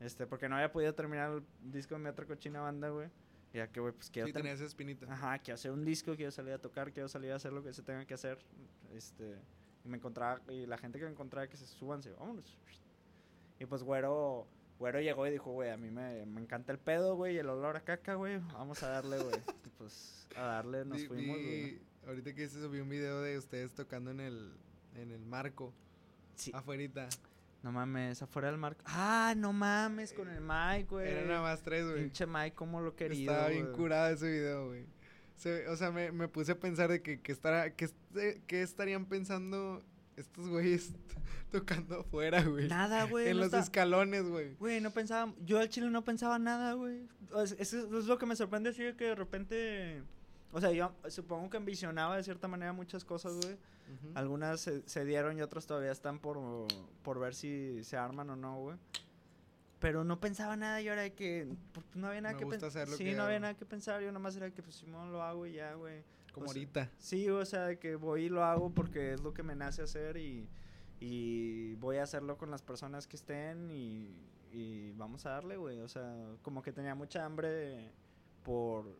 Este, 0.00 0.26
porque 0.26 0.48
no 0.48 0.56
había 0.56 0.72
podido 0.72 0.94
terminar 0.94 1.30
el 1.32 1.44
disco 1.72 1.94
de 1.94 2.00
mi 2.00 2.08
otra 2.08 2.26
cochina 2.26 2.60
banda, 2.60 2.88
güey. 2.88 3.08
Ya 3.52 3.68
que, 3.68 3.80
güey, 3.80 3.92
pues 3.92 4.10
quiero 4.10 4.26
Sí, 4.26 4.32
tenía 4.32 4.52
esa 4.52 4.64
espinita. 4.64 5.06
Ajá, 5.12 5.38
quiero 5.38 5.54
hacer 5.54 5.70
un 5.70 5.84
disco, 5.84 6.16
quiero 6.16 6.30
salir 6.30 6.52
a 6.54 6.58
tocar, 6.58 6.92
quiero 6.92 7.08
salir 7.08 7.32
a 7.32 7.36
hacer 7.36 7.52
lo 7.52 7.62
que 7.62 7.72
se 7.72 7.82
tenga 7.82 8.04
que 8.04 8.14
hacer. 8.14 8.38
Este, 8.92 9.36
y 9.84 9.88
me 9.88 9.96
encontraba, 9.96 10.40
y 10.52 10.66
la 10.66 10.78
gente 10.78 10.98
que 10.98 11.04
me 11.04 11.10
encontraba 11.10 11.46
que 11.48 11.56
se 11.56 11.66
súbanse, 11.66 12.12
vámonos. 12.12 12.56
Y 13.58 13.66
pues 13.66 13.82
güero, 13.82 14.46
güero 14.78 15.00
llegó 15.00 15.26
y 15.26 15.30
dijo, 15.30 15.50
güey, 15.52 15.70
a 15.70 15.76
mí 15.76 15.90
me, 15.90 16.24
me 16.26 16.40
encanta 16.40 16.72
el 16.72 16.78
pedo, 16.78 17.16
güey, 17.16 17.34
y 17.34 17.38
el 17.38 17.48
olor 17.48 17.76
a 17.76 17.80
caca, 17.80 18.14
güey, 18.14 18.38
vamos 18.52 18.82
a 18.82 18.88
darle, 18.88 19.18
güey. 19.18 19.36
pues 19.78 20.26
a 20.36 20.42
darle 20.42 20.84
nos 20.84 21.06
fuimos, 21.06 21.36
güey. 21.36 21.80
ahorita 22.06 22.34
que 22.34 22.48
se 22.48 22.60
subió 22.60 22.82
un 22.82 22.88
video 22.88 23.20
de 23.22 23.38
ustedes 23.38 23.72
tocando 23.74 24.10
en 24.10 24.20
el, 24.20 24.52
en 24.94 25.10
el 25.10 25.24
marco, 25.24 25.72
Sí, 26.34 26.52
afuerita. 26.54 27.08
no 27.64 27.72
mames, 27.72 28.22
afuera 28.22 28.48
del 28.48 28.58
marco. 28.58 28.82
Ah, 28.86 29.34
no 29.36 29.52
mames, 29.52 30.12
con 30.12 30.28
el 30.28 30.40
Mike, 30.40 30.86
güey. 30.88 31.08
Eran 31.08 31.26
nada 31.28 31.42
más 31.42 31.62
tres, 31.62 31.84
güey. 31.84 32.02
Pinche 32.04 32.26
Mike, 32.26 32.54
cómo 32.54 32.80
lo 32.80 32.94
quería. 32.94 33.32
Estaba 33.32 33.48
bien 33.48 33.72
curado 33.72 34.14
ese 34.14 34.30
video, 34.30 34.68
güey. 34.68 34.86
Se- 35.38 35.66
o 35.68 35.76
sea, 35.76 35.90
me, 35.90 36.12
me 36.12 36.28
puse 36.28 36.52
a 36.52 36.58
pensar 36.60 36.90
de 36.90 37.00
que, 37.00 37.20
que, 37.20 37.32
estará, 37.32 37.70
que, 37.74 37.86
este- 37.86 38.42
que 38.46 38.60
estarían 38.62 39.06
pensando 39.06 39.82
estos 40.16 40.48
güeyes 40.48 40.92
tocando 41.50 42.00
afuera, 42.00 42.42
güey. 42.44 42.68
Nada, 42.68 43.04
güey. 43.04 43.28
en 43.28 43.34
no 43.36 43.38
los 43.38 43.46
está- 43.46 43.60
escalones, 43.60 44.24
güey. 44.28 44.54
Güey, 44.56 44.80
no 44.80 44.90
pensaba, 44.90 45.32
yo 45.46 45.58
al 45.58 45.68
chile 45.70 45.88
no 45.90 46.04
pensaba 46.04 46.38
nada, 46.38 46.74
güey. 46.74 47.06
Eso 47.58 47.98
es 47.98 48.06
lo 48.06 48.18
que 48.18 48.26
me 48.26 48.36
sorprende, 48.36 48.70
así 48.70 48.82
que 48.96 49.04
de 49.04 49.14
repente, 49.14 50.02
o 50.52 50.60
sea, 50.60 50.72
yo 50.72 50.92
supongo 51.08 51.48
que 51.50 51.56
ambicionaba 51.56 52.16
de 52.16 52.24
cierta 52.24 52.48
manera 52.48 52.72
muchas 52.72 53.04
cosas, 53.04 53.34
güey. 53.36 53.56
Algunas 54.14 54.60
se, 54.60 54.86
se 54.86 55.06
dieron 55.06 55.38
y 55.38 55.40
otras 55.42 55.66
todavía 55.66 55.92
están 55.92 56.18
por, 56.18 56.38
por 57.02 57.18
ver 57.18 57.34
si 57.34 57.82
se 57.84 57.96
arman 57.96 58.28
o 58.28 58.36
no, 58.36 58.58
güey. 58.60 58.76
Pero 59.80 60.02
no 60.02 60.18
pensaba 60.18 60.56
nada 60.56 60.80
y 60.80 60.88
ahora 60.88 61.02
de 61.02 61.14
que 61.14 61.48
pues, 61.72 61.86
no 61.94 62.08
había 62.08 62.20
nada 62.20 62.34
Me 62.34 62.40
que 62.40 62.46
pensar. 62.46 62.88
Sí, 62.88 63.04
que 63.04 63.14
no 63.14 63.22
había 63.22 63.38
nada 63.38 63.54
que 63.54 63.64
pensar, 63.64 64.02
yo 64.02 64.10
nomás 64.10 64.36
era 64.36 64.50
que 64.50 64.62
pues 64.62 64.76
Simón 64.76 65.12
lo 65.12 65.22
hago 65.22 65.46
y 65.46 65.52
ya, 65.54 65.74
güey. 65.74 66.02
Como 66.32 66.46
o 66.46 66.48
sea, 66.48 66.60
ahorita. 66.60 66.90
Sí, 66.98 67.28
o 67.30 67.44
sea, 67.44 67.66
de 67.66 67.78
que 67.78 67.94
voy 67.94 68.24
y 68.24 68.28
lo 68.28 68.44
hago 68.44 68.70
porque 68.70 69.12
es 69.12 69.20
lo 69.20 69.32
que 69.32 69.42
me 69.42 69.54
nace 69.54 69.82
hacer 69.82 70.16
y, 70.16 70.48
y 71.00 71.74
voy 71.76 71.98
a 71.98 72.02
hacerlo 72.02 72.36
con 72.38 72.50
las 72.50 72.62
personas 72.62 73.06
que 73.06 73.16
estén 73.16 73.70
y, 73.70 74.16
y 74.50 74.92
vamos 74.92 75.26
a 75.26 75.30
darle, 75.30 75.56
güey. 75.56 75.80
O 75.80 75.88
sea, 75.88 76.12
como 76.42 76.60
que 76.62 76.72
tenía 76.72 76.96
mucha 76.96 77.24
hambre 77.24 77.92
por, 78.42 78.98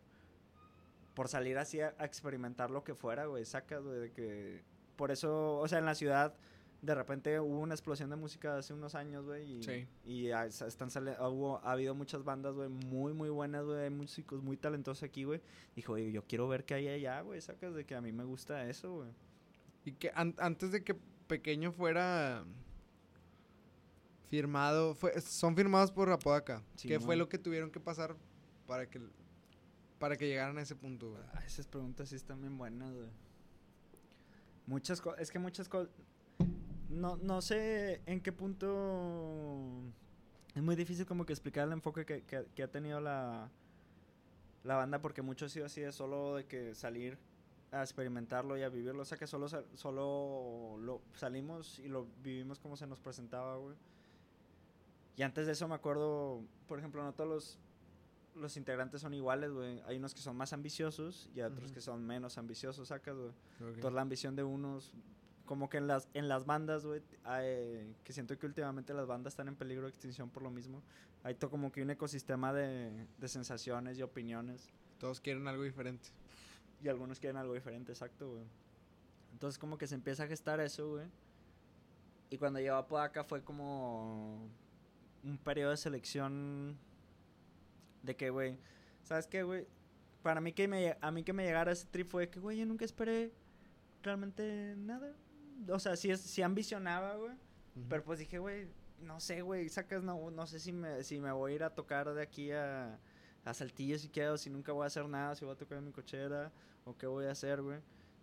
por 1.14 1.29
salir 1.29 1.59
así 1.59 1.81
a, 1.81 1.95
a 1.99 2.05
experimentar 2.05 2.70
lo 2.70 2.85
que 2.85 2.95
fuera, 2.95 3.26
güey. 3.26 3.45
Sacas, 3.45 3.83
güey, 3.83 3.99
de 3.99 4.12
que... 4.12 4.62
Por 4.95 5.12
eso, 5.12 5.59
o 5.59 5.68
sea, 5.68 5.79
en 5.79 5.85
la 5.85 5.95
ciudad 5.95 6.35
de 6.81 6.95
repente 6.95 7.41
hubo 7.41 7.59
una 7.59 7.74
explosión 7.74 8.09
de 8.11 8.16
música 8.16 8.57
hace 8.59 8.72
unos 8.72 8.95
años, 8.95 9.24
güey. 9.26 9.59
Y, 9.59 9.62
Sí. 9.64 9.87
y 10.05 10.31
a- 10.31 10.47
están 10.47 10.89
hubo, 11.20 11.59
ha 11.64 11.72
habido 11.72 11.95
muchas 11.95 12.22
bandas, 12.22 12.55
güey, 12.55 12.68
muy, 12.68 13.12
muy 13.12 13.31
buenas, 13.31 13.64
güey. 13.64 13.81
Hay 13.81 13.91
músicos 13.91 14.43
muy 14.43 14.57
talentosos 14.57 15.03
aquí, 15.03 15.24
güey. 15.24 15.41
Dijo, 15.74 15.95
"Oye, 15.95 16.12
yo 16.12 16.22
quiero 16.24 16.47
ver 16.49 16.64
qué 16.64 16.74
hay 16.74 16.89
allá, 16.89 17.20
güey. 17.22 17.41
Sacas 17.41 17.74
de 17.74 17.85
que 17.85 17.95
a 17.97 18.01
mí 18.01 18.12
me 18.12 18.24
gusta 18.24 18.64
eso, 18.68 18.93
güey. 18.95 19.11
Y 19.85 19.93
que 19.93 20.12
an- 20.14 20.35
antes 20.39 20.70
de 20.70 20.85
que 20.85 20.95
Pequeño 21.26 21.72
fuera 21.72 22.45
firmado, 24.31 24.95
fue, 24.95 25.20
son 25.20 25.57
firmados 25.57 25.91
por 25.91 26.11
Apodaca. 26.11 26.62
¿Qué 26.81 27.01
fue 27.01 27.16
lo 27.16 27.29
que 27.29 27.39
tuvieron 27.39 27.70
que 27.70 27.81
pasar 27.81 28.16
para 28.66 28.89
que 28.89 29.01
para 29.99 30.16
que 30.16 30.29
llegaran 30.29 30.57
a 30.59 30.62
ese 30.62 30.76
punto, 30.76 31.11
güey? 31.11 31.22
Ah, 31.33 31.43
esas 31.45 31.66
preguntas 31.66 32.09
sí 32.11 32.14
están 32.14 32.41
bien 32.41 32.57
buenas, 32.57 32.95
güey. 32.95 33.09
Muchas 34.66 35.01
cosas, 35.01 35.20
es 35.22 35.31
que 35.33 35.39
muchas 35.41 35.68
cosas... 35.68 35.89
No, 36.89 37.16
no 37.16 37.41
sé 37.43 38.01
en 38.07 38.20
qué 38.20 38.32
punto... 38.32 39.82
Es 40.55 40.62
muy 40.62 40.74
difícil 40.74 41.07
como 41.07 41.24
que 41.26 41.32
explicar 41.32 41.66
el 41.66 41.72
enfoque 41.72 42.05
que, 42.05 42.22
que- 42.22 42.47
que 42.55 42.62
ha 42.62 42.68
tenido 42.70 43.01
la, 43.01 43.49
la 44.64 44.76
banda 44.76 45.01
porque 45.01 45.22
mucho 45.22 45.47
ha 45.47 45.49
sido 45.49 45.66
así 45.66 45.80
de 45.82 45.93
solo 45.93 46.36
de 46.36 46.47
que 46.47 46.74
salir 46.74 47.18
a 47.70 47.82
experimentarlo 47.82 48.57
y 48.57 48.62
a 48.62 48.68
vivirlo. 48.70 49.03
O 49.03 49.05
sea 49.05 49.18
que 49.18 49.26
solo, 49.26 49.47
solo 49.74 50.76
lo 50.80 51.03
salimos 51.14 51.78
y 51.78 51.89
lo 51.89 52.07
vivimos 52.24 52.59
como 52.59 52.76
se 52.76 52.86
nos 52.86 52.99
presentaba, 53.01 53.57
güey. 53.57 53.76
Y 55.16 55.22
antes 55.22 55.47
de 55.47 55.53
eso 55.53 55.68
me 55.68 55.74
acuerdo, 55.74 56.43
por 56.66 56.78
ejemplo, 56.78 57.03
no 57.05 57.12
todos 57.12 57.28
los, 57.28 57.59
los 58.34 58.57
integrantes 58.57 59.01
son 59.03 59.12
iguales, 59.14 59.53
güey. 59.53 59.80
Hay 59.86 59.99
unos 59.99 60.14
que 60.14 60.20
son 60.20 60.36
más 60.36 60.53
ambiciosos 60.53 61.28
y 61.34 61.41
otros 61.43 61.70
que 61.72 61.80
son 61.80 62.05
menos 62.05 62.39
ambiciosos, 62.39 62.89
sacas, 62.89 63.16
güey. 63.16 63.32
Entonces 63.74 63.95
la 63.95 64.01
ambición 64.03 64.34
de 64.34 64.45
unos, 64.45 64.93
como 65.49 65.71
que 65.71 65.79
en 65.79 65.87
las, 65.87 66.11
en 66.13 66.29
las 66.29 66.45
bandas, 66.45 66.85
güey, 66.85 67.01
que 68.05 68.13
siento 68.13 68.39
que 68.39 68.45
últimamente 68.45 68.93
las 68.93 69.07
bandas 69.07 69.33
están 69.33 69.49
en 69.49 69.57
peligro 69.57 69.85
de 69.85 69.89
extinción 69.89 70.29
por 70.29 70.43
lo 70.43 70.51
mismo. 70.51 70.83
Hay 71.25 71.35
todo 71.35 71.51
como 71.51 71.73
que 71.73 71.81
un 71.81 71.89
ecosistema 71.89 72.53
de, 72.53 73.07
de 73.19 73.29
sensaciones 73.29 73.99
y 73.99 74.03
opiniones. 74.03 74.69
Todos 74.99 75.23
quieren 75.23 75.49
algo 75.49 75.63
diferente. 75.63 76.11
Y 76.85 76.89
algunos 76.89 77.19
quieren 77.19 77.39
algo 77.39 77.55
diferente, 77.55 77.93
exacto, 77.93 78.31
güey. 78.31 78.45
Entonces 79.33 79.59
como 79.59 79.79
que 79.79 79.87
se 79.87 79.95
empieza 79.95 80.25
a 80.25 80.27
gestar 80.27 80.61
eso, 80.61 80.91
güey. 80.91 81.07
Y 82.29 82.37
cuando 82.37 82.61
llegó 82.61 82.77
a 82.77 82.87
Podaca 82.87 83.25
fue 83.25 83.43
como 83.43 84.51
un 85.25 85.39
periodo 85.39 85.71
de 85.71 85.79
selección 85.79 86.77
de 88.03 88.17
que, 88.17 88.29
güey, 88.29 88.59
¿sabes 89.03 89.27
qué, 89.27 89.45
güey? 89.45 89.67
Para 90.23 90.43
mí 90.43 90.53
que 90.53 90.69
me, 90.69 90.99
a 91.01 91.11
mí 91.11 91.23
que 91.25 91.33
me 91.33 91.45
llegara 91.45 91.73
ese 91.73 91.87
trip 91.87 92.07
fue 92.07 92.29
que, 92.29 92.39
güey, 92.39 92.59
yo 92.59 92.67
nunca 92.67 92.85
esperé 92.85 93.33
realmente 94.03 94.75
nada. 94.77 95.15
O 95.71 95.79
sea, 95.79 95.97
sí, 95.97 96.11
es, 96.11 96.21
sí 96.21 96.43
ambicionaba, 96.43 97.17
güey. 97.17 97.33
Pero 97.89 98.03
pues 98.05 98.19
dije, 98.19 98.39
güey, 98.39 98.67
no 99.01 99.21
sé, 99.21 99.43
güey, 99.43 99.69
sacas, 99.69 100.03
no, 100.03 100.31
no 100.31 100.47
sé 100.47 100.59
si 100.59 100.73
me, 100.73 101.03
si 101.05 101.21
me 101.21 101.31
voy 101.33 101.53
a 101.53 101.55
ir 101.55 101.63
a 101.65 101.71
tocar 101.75 102.13
de 102.13 102.23
aquí 102.23 102.51
a, 102.51 102.99
a 103.45 103.55
Saltillo 103.55 103.99
si 103.99 104.09
quiero, 104.09 104.37
si 104.37 104.51
nunca 104.51 104.73
voy 104.73 104.85
a 104.85 104.87
hacer 104.89 105.07
nada, 105.09 105.35
si 105.37 105.45
voy 105.45 105.55
a 105.55 105.57
tocar 105.59 105.79
en 105.79 105.85
mi 105.85 105.93
cochera, 105.93 106.51
o 106.85 106.97
qué 106.97 107.07
voy 107.07 107.27
a 107.27 107.31
hacer, 107.33 107.63
güey. 107.63 107.79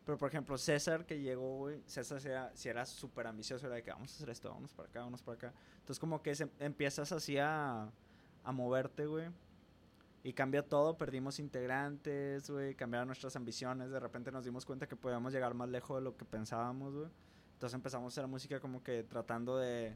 Pero 0.06 0.18
por 0.18 0.30
ejemplo, 0.30 0.58
César 0.58 1.06
que 1.06 1.20
llegó, 1.22 1.58
güey, 1.58 1.82
César 1.88 2.20
si 2.22 2.28
era, 2.28 2.52
sí 2.56 2.70
era 2.70 2.86
súper 2.86 3.26
ambicioso, 3.28 3.66
era 3.66 3.76
de 3.76 3.84
que 3.84 3.92
vamos 3.92 4.12
a 4.12 4.16
hacer 4.16 4.30
esto, 4.30 4.50
vamos 4.50 4.74
para 4.74 4.90
acá, 4.90 5.00
vamos 5.02 5.22
para 5.24 5.36
acá. 5.38 5.54
Entonces 5.80 6.00
como 6.00 6.22
que 6.22 6.36
se- 6.36 6.50
empiezas 6.60 7.12
así 7.12 7.38
a, 7.38 7.90
a 8.44 8.52
moverte, 8.52 9.06
güey. 9.06 9.30
Y 10.26 10.34
cambia 10.34 10.68
todo, 10.68 10.98
perdimos 10.98 11.38
integrantes, 11.38 12.50
güey, 12.50 12.74
cambiaron 12.74 13.08
nuestras 13.08 13.36
ambiciones, 13.36 13.92
de 13.92 14.00
repente 14.00 14.32
nos 14.32 14.44
dimos 14.44 14.66
cuenta 14.66 14.88
que 14.88 14.96
podíamos 14.96 15.32
llegar 15.32 15.54
más 15.54 15.70
lejos 15.70 16.00
de 16.00 16.04
lo 16.04 16.18
que 16.18 16.26
pensábamos, 16.26 16.96
güey. 16.96 17.10
Entonces 17.54 17.76
empezamos 17.76 18.06
a 18.06 18.12
hacer 18.12 18.28
música 18.28 18.60
como 18.60 18.82
que 18.82 19.04
tratando 19.04 19.56
de, 19.60 19.96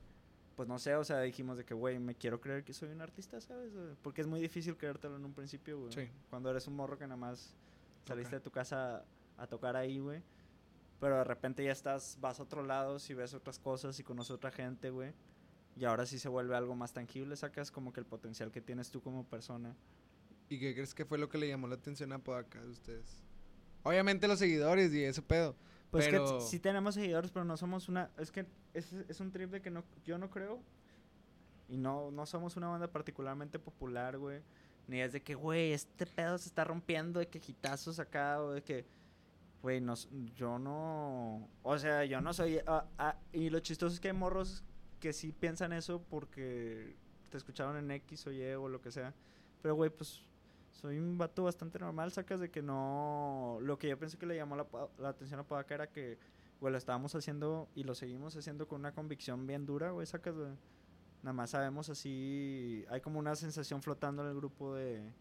pues 0.56 0.70
no 0.70 0.78
sé, 0.78 0.96
o 0.96 1.04
sea, 1.04 1.20
dijimos 1.22 1.58
de 1.58 1.66
que, 1.66 1.74
güey, 1.74 1.98
me 1.98 2.14
quiero 2.14 2.40
creer 2.40 2.64
que 2.64 2.74
soy 2.74 2.90
un 2.90 3.02
artista, 3.02 3.42
¿sabes? 3.42 3.74
Porque 4.04 4.22
es 4.22 4.28
muy 4.28 4.40
difícil 4.40 4.78
creértelo 4.78 5.16
en 5.16 5.26
un 5.26 5.34
principio, 5.34 5.80
güey. 5.80 5.92
Sí. 5.94 6.08
Cuando 6.30 6.52
eres 6.52 6.68
un 6.68 6.76
morro 6.76 6.96
que 6.96 7.08
nada 7.08 7.18
más 7.18 7.56
saliste 8.06 8.30
Toca. 8.30 8.38
de 8.38 8.44
tu 8.44 8.52
casa 8.52 9.04
a 9.36 9.48
tocar 9.48 9.76
ahí, 9.76 9.98
güey. 9.98 10.22
Pero 11.00 11.18
de 11.18 11.24
repente 11.24 11.64
ya 11.64 11.72
estás, 11.72 12.20
vas 12.22 12.40
a 12.40 12.44
otro 12.44 12.62
lado, 12.62 13.00
si 13.00 13.16
ves 13.16 13.34
otras 13.34 13.58
cosas 13.58 14.00
y 14.00 14.04
conoces 14.04 14.30
otra 14.30 14.52
gente, 14.52 14.92
güey. 14.92 15.12
Y 15.76 15.86
ahora 15.86 16.06
sí 16.06 16.20
se 16.20 16.30
vuelve 16.30 16.56
algo 16.56 16.76
más 16.76 16.94
tangible, 16.94 17.36
sacas 17.36 17.72
como 17.72 17.92
que 17.92 18.00
el 18.00 18.06
potencial 18.06 18.52
que 18.52 18.62
tienes 18.62 18.92
tú 18.92 19.02
como 19.02 19.24
persona. 19.24 19.76
¿Y 20.50 20.60
qué 20.60 20.74
crees 20.74 20.94
que 20.96 21.06
fue 21.06 21.18
lo 21.18 21.30
que 21.30 21.38
le 21.38 21.48
llamó 21.48 21.68
la 21.68 21.76
atención 21.76 22.12
a 22.12 22.16
Apodaca 22.16 22.60
de 22.62 22.70
ustedes? 22.70 23.24
Obviamente 23.84 24.28
los 24.28 24.40
seguidores 24.40 24.92
y 24.94 25.04
ese 25.04 25.22
pedo. 25.22 25.56
Pues 25.92 26.08
Pero- 26.08 26.40
que 26.40 26.46
sí 26.46 26.60
tenemos 26.60 26.96
seguidores, 26.96 27.32
pero 27.32 27.46
no 27.46 27.56
somos 27.56 27.88
una... 27.88 28.12
Es 28.18 28.32
que 28.32 28.46
es, 28.74 28.94
es 28.94 29.20
un 29.20 29.32
trip 29.32 29.52
de 29.52 29.62
que 29.62 29.72
no, 29.72 29.84
yo 30.04 30.18
no 30.18 30.30
creo. 30.30 30.60
Y 31.68 31.78
no, 31.78 32.12
no 32.12 32.26
somos 32.26 32.58
una 32.58 32.68
banda 32.68 32.92
particularmente 32.92 33.60
popular, 33.60 34.18
güey. 34.18 34.42
Ni 34.88 35.02
es 35.02 35.14
de 35.14 35.22
que, 35.22 35.36
güey, 35.36 35.72
este 35.72 36.08
pedo 36.08 36.38
se 36.38 36.50
está 36.50 36.64
rompiendo, 36.64 37.20
de 37.20 37.28
que 37.28 37.40
hitazos 37.40 38.00
acá, 38.00 38.42
o 38.42 38.52
de 38.52 38.64
que... 38.64 38.86
Güey, 39.62 39.82
no, 39.82 39.94
yo 40.36 40.58
no... 40.58 41.48
O 41.64 41.78
sea, 41.78 42.06
yo 42.06 42.22
no 42.22 42.34
soy... 42.34 42.60
ah, 42.66 42.86
ah, 42.98 43.20
y 43.32 43.50
lo 43.50 43.60
chistoso 43.60 43.94
es 43.94 44.00
que 44.00 44.08
hay 44.08 44.14
morros 44.14 44.64
que 45.00 45.14
sí 45.14 45.32
piensan 45.32 45.74
eso 45.74 46.02
porque 46.10 46.96
te 47.30 47.38
escucharon 47.38 47.78
en 47.78 47.92
X 47.92 48.26
o 48.28 48.32
Y 48.32 48.42
o 48.54 48.68
lo 48.68 48.82
que 48.82 48.92
sea. 48.92 49.14
Pero, 49.62 49.76
güey, 49.76 49.90
pues 49.90 50.24
soy 50.72 50.98
un 50.98 51.18
vato 51.18 51.44
bastante 51.44 51.80
normal, 51.80 52.12
sacas 52.12 52.40
de 52.40 52.50
que 52.50 52.62
no... 52.62 53.58
Lo 53.62 53.78
que 53.78 53.90
yo 53.90 53.98
pensé 53.98 54.18
que 54.18 54.26
le 54.26 54.36
llamó 54.36 54.56
la, 54.56 54.66
la 54.98 55.10
atención 55.10 55.40
a 55.40 55.44
Podaca 55.44 55.76
era 55.76 55.90
que, 55.90 56.18
güey, 56.60 56.72
lo 56.72 56.78
estábamos 56.78 57.14
haciendo 57.16 57.68
y 57.76 57.84
lo 57.84 57.96
seguimos 57.96 58.36
haciendo 58.36 58.68
con 58.68 58.80
una 58.80 58.94
convicción 58.94 59.46
bien 59.48 59.66
dura, 59.66 59.92
güey, 59.92 60.06
sacas, 60.06 60.36
güey. 60.36 60.52
Nada 61.22 61.34
más 61.34 61.50
sabemos 61.50 61.90
así, 61.90 62.86
hay 62.90 63.02
como 63.02 63.20
una 63.20 63.36
sensación 63.36 63.82
flotando 63.82 64.24
en 64.24 64.30
el 64.30 64.36
grupo 64.36 64.74
de, 64.74 65.14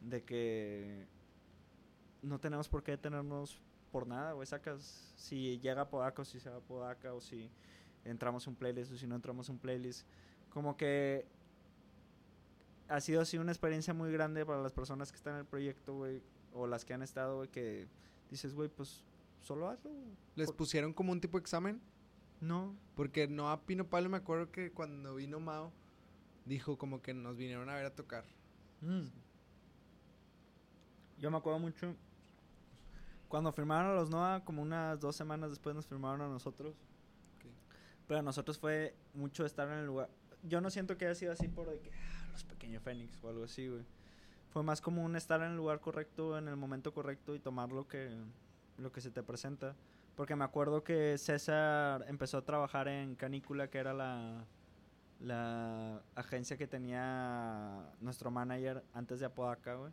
de 0.00 0.24
que 0.24 1.06
no 2.22 2.40
tenemos 2.40 2.68
por 2.68 2.82
qué 2.82 2.92
detenernos 2.92 3.60
por 3.92 4.06
nada, 4.06 4.32
güey, 4.32 4.46
sacas. 4.46 5.12
Si 5.16 5.58
llega 5.60 5.88
Podaca 5.88 6.22
o 6.22 6.24
si 6.24 6.40
se 6.40 6.50
va 6.50 6.60
Podaca 6.60 7.12
o 7.12 7.20
si 7.20 7.50
entramos 8.04 8.46
a 8.46 8.50
un 8.50 8.56
playlist 8.56 8.92
o 8.92 8.96
si 8.96 9.06
no 9.06 9.14
entramos 9.14 9.48
a 9.48 9.52
un 9.52 9.58
playlist. 9.58 10.06
Como 10.50 10.76
que 10.76 11.26
ha 12.90 13.00
sido 13.00 13.20
así 13.20 13.38
una 13.38 13.52
experiencia 13.52 13.94
muy 13.94 14.12
grande 14.12 14.44
para 14.44 14.60
las 14.62 14.72
personas 14.72 15.10
que 15.10 15.16
están 15.16 15.34
en 15.34 15.40
el 15.40 15.46
proyecto, 15.46 15.94
güey, 15.94 16.22
o 16.52 16.66
las 16.66 16.84
que 16.84 16.92
han 16.92 17.02
estado, 17.02 17.36
güey, 17.36 17.48
que 17.48 17.86
dices, 18.30 18.54
güey, 18.54 18.68
pues 18.68 19.04
solo 19.40 19.68
hazlo. 19.68 19.90
¿Les 20.36 20.48
Por- 20.48 20.56
pusieron 20.56 20.92
como 20.92 21.12
un 21.12 21.20
tipo 21.20 21.38
de 21.38 21.42
examen? 21.42 21.80
No. 22.40 22.74
Porque 22.96 23.28
no 23.28 23.50
a 23.50 23.60
Pino 23.62 23.86
Pablo 23.86 24.08
me 24.10 24.16
acuerdo 24.16 24.50
que 24.50 24.72
cuando 24.72 25.14
vino 25.14 25.40
Mao 25.40 25.72
dijo 26.46 26.76
como 26.78 27.00
que 27.02 27.14
nos 27.14 27.36
vinieron 27.36 27.68
a 27.70 27.74
ver 27.74 27.86
a 27.86 27.94
tocar. 27.94 28.24
Mm. 28.80 29.06
Yo 31.18 31.30
me 31.30 31.36
acuerdo 31.36 31.58
mucho. 31.58 31.94
Cuando 33.28 33.52
firmaron 33.52 33.92
a 33.92 33.94
los 33.94 34.10
NOA, 34.10 34.44
como 34.44 34.62
unas 34.62 34.98
dos 34.98 35.14
semanas 35.14 35.50
después 35.50 35.74
nos 35.76 35.86
firmaron 35.86 36.20
a 36.22 36.28
nosotros. 36.28 36.74
Pero 38.08 38.20
a 38.20 38.22
nosotros 38.22 38.58
fue 38.58 38.96
mucho 39.14 39.44
estar 39.46 39.68
en 39.68 39.78
el 39.78 39.86
lugar. 39.86 40.08
Yo 40.42 40.60
no 40.60 40.70
siento 40.70 40.96
que 40.96 41.04
haya 41.04 41.14
sido 41.14 41.32
así 41.32 41.46
por 41.46 41.68
de 41.68 41.78
que 41.78 41.90
"Ah, 41.90 42.19
los 42.32 42.44
pequeños 42.44 42.82
Fénix 42.82 43.22
o 43.22 43.28
algo 43.28 43.44
así, 43.44 43.68
güey. 43.68 43.84
Fue 44.50 44.62
más 44.62 44.80
como 44.80 45.04
un 45.04 45.16
estar 45.16 45.40
en 45.42 45.52
el 45.52 45.56
lugar 45.56 45.80
correcto, 45.80 46.36
en 46.36 46.48
el 46.48 46.56
momento 46.56 46.92
correcto 46.92 47.34
y 47.34 47.38
tomar 47.38 47.70
lo 47.70 47.86
que, 47.86 48.10
lo 48.78 48.90
que 48.90 49.00
se 49.00 49.10
te 49.10 49.22
presenta. 49.22 49.76
Porque 50.16 50.34
me 50.34 50.44
acuerdo 50.44 50.82
que 50.82 51.16
César 51.18 52.04
empezó 52.08 52.38
a 52.38 52.44
trabajar 52.44 52.88
en 52.88 53.14
Canícula, 53.14 53.70
que 53.70 53.78
era 53.78 53.94
la, 53.94 54.44
la 55.20 56.02
agencia 56.14 56.56
que 56.56 56.66
tenía 56.66 57.92
nuestro 58.00 58.30
manager 58.30 58.82
antes 58.92 59.20
de 59.20 59.26
Apodaca, 59.26 59.74
güey. 59.74 59.92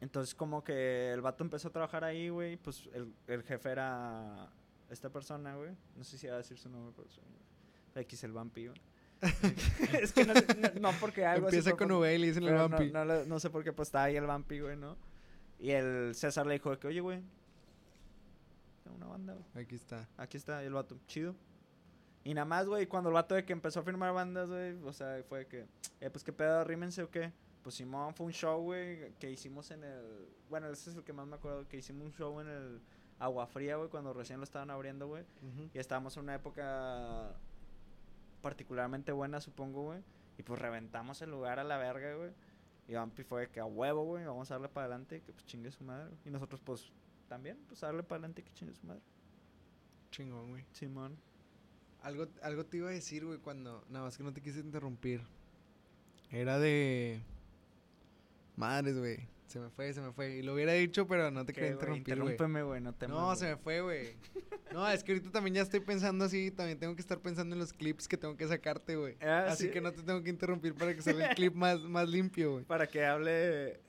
Entonces 0.00 0.34
como 0.34 0.64
que 0.64 1.12
el 1.12 1.20
vato 1.20 1.44
empezó 1.44 1.68
a 1.68 1.72
trabajar 1.72 2.04
ahí, 2.04 2.28
güey, 2.28 2.56
pues 2.56 2.88
el, 2.92 3.12
el 3.26 3.42
jefe 3.42 3.70
era 3.70 4.50
esta 4.90 5.10
persona, 5.10 5.56
güey. 5.56 5.76
No 5.96 6.04
sé 6.04 6.18
si 6.18 6.26
va 6.26 6.34
a 6.34 6.38
decir 6.38 6.58
su 6.58 6.68
nombre, 6.68 6.92
pero 6.96 7.08
X 8.02 8.24
el 8.24 8.32
vampi, 8.32 8.66
güey. 8.66 8.80
es 10.02 10.12
que 10.12 10.24
no, 10.24 10.34
sé- 10.34 10.46
no, 10.74 10.90
no 10.90 10.98
porque 11.00 11.24
algo 11.24 11.46
así, 11.48 11.56
Empieza 11.56 11.76
pero 11.76 11.78
con 11.78 11.88
por- 11.88 11.96
V 12.08 12.14
y 12.14 12.18
le 12.18 12.26
dicen 12.26 12.42
el 12.44 12.54
vampi. 12.54 12.90
No, 12.90 13.04
no, 13.04 13.24
no 13.24 13.40
sé 13.40 13.50
por 13.50 13.62
qué, 13.64 13.72
pues 13.72 13.88
estaba 13.88 14.04
ahí 14.04 14.16
el 14.16 14.26
vampi, 14.26 14.60
güey, 14.60 14.76
¿no? 14.76 14.96
Y 15.58 15.70
el 15.70 16.14
César 16.14 16.46
le 16.46 16.54
dijo 16.54 16.76
que, 16.78 16.88
oye, 16.88 17.00
güey, 17.00 17.22
una 18.94 19.06
banda, 19.06 19.34
güey. 19.34 19.64
Aquí 19.64 19.74
está. 19.74 20.08
Aquí 20.16 20.36
está, 20.36 20.62
y 20.62 20.66
el 20.66 20.72
vato, 20.72 20.98
chido. 21.06 21.34
Y 22.24 22.34
nada 22.34 22.44
más, 22.44 22.66
güey, 22.66 22.86
cuando 22.86 23.08
el 23.10 23.14
vato 23.14 23.34
de 23.34 23.44
que 23.44 23.52
empezó 23.52 23.80
a 23.80 23.82
firmar 23.82 24.12
bandas, 24.12 24.48
güey, 24.48 24.76
o 24.84 24.92
sea, 24.92 25.22
fue 25.28 25.46
que, 25.46 25.66
eh, 26.00 26.10
pues 26.10 26.22
qué 26.22 26.32
pedo, 26.32 26.62
rímense 26.64 27.02
o 27.02 27.10
qué. 27.10 27.32
Pues 27.62 27.76
Simón 27.76 28.14
fue 28.14 28.26
un 28.26 28.32
show, 28.32 28.60
güey, 28.60 29.12
que 29.20 29.30
hicimos 29.30 29.70
en 29.70 29.84
el. 29.84 30.28
Bueno, 30.50 30.68
ese 30.68 30.90
es 30.90 30.96
el 30.96 31.04
que 31.04 31.12
más 31.12 31.26
me 31.26 31.36
acuerdo, 31.36 31.66
que 31.68 31.76
hicimos 31.78 32.06
un 32.06 32.12
show 32.12 32.40
en 32.40 32.48
el 32.48 32.80
Agua 33.18 33.46
Fría, 33.46 33.76
güey, 33.76 33.88
cuando 33.88 34.12
recién 34.12 34.38
lo 34.38 34.44
estaban 34.44 34.70
abriendo, 34.70 35.06
güey. 35.06 35.24
Y 35.72 35.78
estábamos 35.78 36.16
en 36.16 36.24
una 36.24 36.34
época 36.34 37.32
particularmente 38.42 39.12
buena, 39.12 39.40
supongo, 39.40 39.84
güey. 39.84 40.00
Y 40.38 40.42
pues 40.42 40.60
reventamos 40.60 41.22
el 41.22 41.30
lugar 41.30 41.58
a 41.58 41.64
la 41.64 41.78
verga, 41.78 42.14
güey. 42.14 42.32
Y 42.88 42.94
Vampi 42.94 43.22
fue 43.22 43.42
de 43.42 43.48
que 43.48 43.60
a 43.60 43.64
huevo, 43.64 44.04
güey, 44.04 44.24
vamos 44.24 44.50
a 44.50 44.54
darle 44.54 44.68
para 44.68 44.86
adelante, 44.86 45.22
que 45.22 45.32
pues 45.32 45.46
chingue 45.46 45.70
su 45.70 45.84
madre. 45.84 46.14
Y 46.24 46.30
nosotros, 46.30 46.60
pues, 46.64 46.92
también, 47.28 47.58
pues 47.68 47.82
a 47.82 47.86
darle 47.86 48.02
para 48.02 48.18
adelante, 48.18 48.42
que 48.42 48.52
chingue 48.52 48.74
su 48.74 48.86
madre. 48.86 49.02
Chingón, 50.10 50.50
güey. 50.50 50.64
Simón. 50.72 51.16
Algo, 52.02 52.26
algo 52.42 52.66
te 52.66 52.78
iba 52.78 52.88
a 52.88 52.92
decir, 52.92 53.24
güey, 53.24 53.38
cuando... 53.38 53.84
Nada 53.88 54.06
más 54.06 54.18
que 54.18 54.24
no 54.24 54.32
te 54.32 54.42
quise 54.42 54.60
interrumpir. 54.60 55.22
Era 56.30 56.58
de... 56.58 57.22
Madres, 58.56 58.98
güey. 58.98 59.28
Se 59.46 59.58
me 59.60 59.68
fue, 59.68 59.92
se 59.92 60.00
me 60.00 60.12
fue. 60.12 60.36
Y 60.36 60.42
lo 60.42 60.54
hubiera 60.54 60.72
dicho, 60.72 61.06
pero 61.06 61.30
no 61.30 61.44
te 61.44 61.52
¿Qué, 61.52 61.60
quería 61.60 61.72
interrumpir. 61.74 62.14
Interrúmpeme, 62.14 62.62
güey, 62.62 62.80
no 62.80 62.94
te 62.94 63.06
No, 63.06 63.36
se 63.36 63.46
me 63.50 63.56
fue, 63.56 63.82
güey. 63.82 64.16
No, 64.72 64.88
es 64.88 65.04
que 65.04 65.12
ahorita 65.12 65.30
también 65.30 65.54
ya 65.56 65.62
estoy 65.62 65.80
pensando 65.80 66.24
así. 66.24 66.50
También 66.50 66.78
tengo 66.78 66.94
que 66.94 67.02
estar 67.02 67.18
pensando 67.20 67.54
en 67.54 67.60
los 67.60 67.72
clips 67.74 68.08
que 68.08 68.16
tengo 68.16 68.34
que 68.36 68.48
sacarte, 68.48 68.96
güey. 68.96 69.16
Ah, 69.20 69.48
así 69.50 69.64
¿sí? 69.66 69.70
que 69.70 69.82
no 69.82 69.92
te 69.92 70.02
tengo 70.02 70.22
que 70.22 70.30
interrumpir 70.30 70.74
para 70.74 70.94
que 70.94 71.02
salga 71.02 71.28
el 71.28 71.34
clip 71.34 71.54
más, 71.54 71.80
más 71.80 72.08
limpio, 72.08 72.52
güey. 72.52 72.64
Para 72.64 72.86
que 72.86 73.04
hable... 73.04 73.80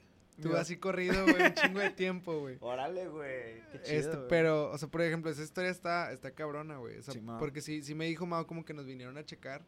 Tú 0.42 0.50
mi- 0.50 0.56
así 0.56 0.78
corrido, 0.78 1.24
güey, 1.26 1.42
un 1.44 1.54
chingo 1.54 1.80
de 1.80 1.90
tiempo, 1.96 2.40
güey. 2.40 2.58
Órale, 2.60 3.08
güey. 3.08 3.62
Qué 3.72 3.82
chido, 3.84 4.00
Este, 4.00 4.18
pero, 4.28 4.72
o 4.72 4.78
sea, 4.80 4.90
por 4.90 5.02
ejemplo, 5.04 5.30
esa 5.32 5.44
historia 5.44 5.70
está, 5.70 6.12
está 6.12 6.32
cabrona, 6.32 6.78
güey. 6.78 6.98
O 6.98 7.04
sea, 7.04 7.14
porque 7.38 7.62
sí, 7.62 7.84
sí 7.84 7.94
me 7.94 8.06
dijo 8.06 8.26
Mao 8.26 8.48
como 8.48 8.66
que 8.66 8.74
nos 8.74 8.86
vinieron 8.88 9.16
a 9.18 9.24
checar. 9.24 9.64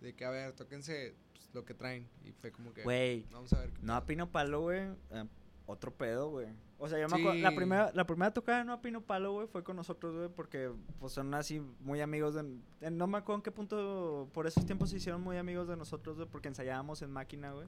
De 0.00 0.14
que, 0.14 0.24
a 0.24 0.30
ver, 0.30 0.52
tóquense 0.52 1.14
lo 1.56 1.64
que 1.64 1.74
traen. 1.74 2.08
Y 2.24 2.32
fue 2.32 2.52
como 2.52 2.72
que, 2.72 2.82
Güey, 2.84 3.26
vamos 3.32 3.52
a 3.52 3.60
ver. 3.60 3.72
qué 3.72 3.82
no 3.82 3.94
a 3.94 4.00
pedo". 4.00 4.06
Pino 4.06 4.30
Palo, 4.30 4.60
güey. 4.60 4.82
eh, 5.10 5.24
otro 5.66 5.92
pedo, 5.92 6.30
güey. 6.30 6.46
O 6.78 6.88
sea, 6.88 7.00
yo 7.00 7.08
me 7.08 7.16
acuerdo, 7.18 7.40
la 7.40 7.54
primera, 7.56 7.90
la 7.94 8.06
primera 8.06 8.32
tocada 8.32 8.58
de 8.58 8.64
No 8.64 8.74
a 8.74 8.80
Pino 8.82 9.00
Palo, 9.00 9.32
güey, 9.32 9.48
fue 9.48 9.64
con 9.64 9.74
nosotros, 9.76 10.14
güey, 10.14 10.28
porque 10.28 10.70
pues 11.00 11.12
son 11.14 11.32
así 11.34 11.60
muy 11.80 12.00
amigos 12.02 12.34
de... 12.34 12.90
no 12.90 13.06
me 13.06 13.18
acuerdo 13.18 13.38
en 13.38 13.42
qué 13.42 13.50
punto, 13.50 14.28
por 14.32 14.46
esos 14.46 14.64
tiempos 14.66 14.90
se 14.90 14.98
hicieron 14.98 15.22
muy 15.22 15.38
amigos 15.38 15.66
de 15.66 15.76
nosotros, 15.76 16.16
güey, 16.16 16.28
porque 16.28 16.48
ensayábamos 16.48 17.02
en 17.02 17.10
máquina, 17.10 17.52
güey. 17.52 17.66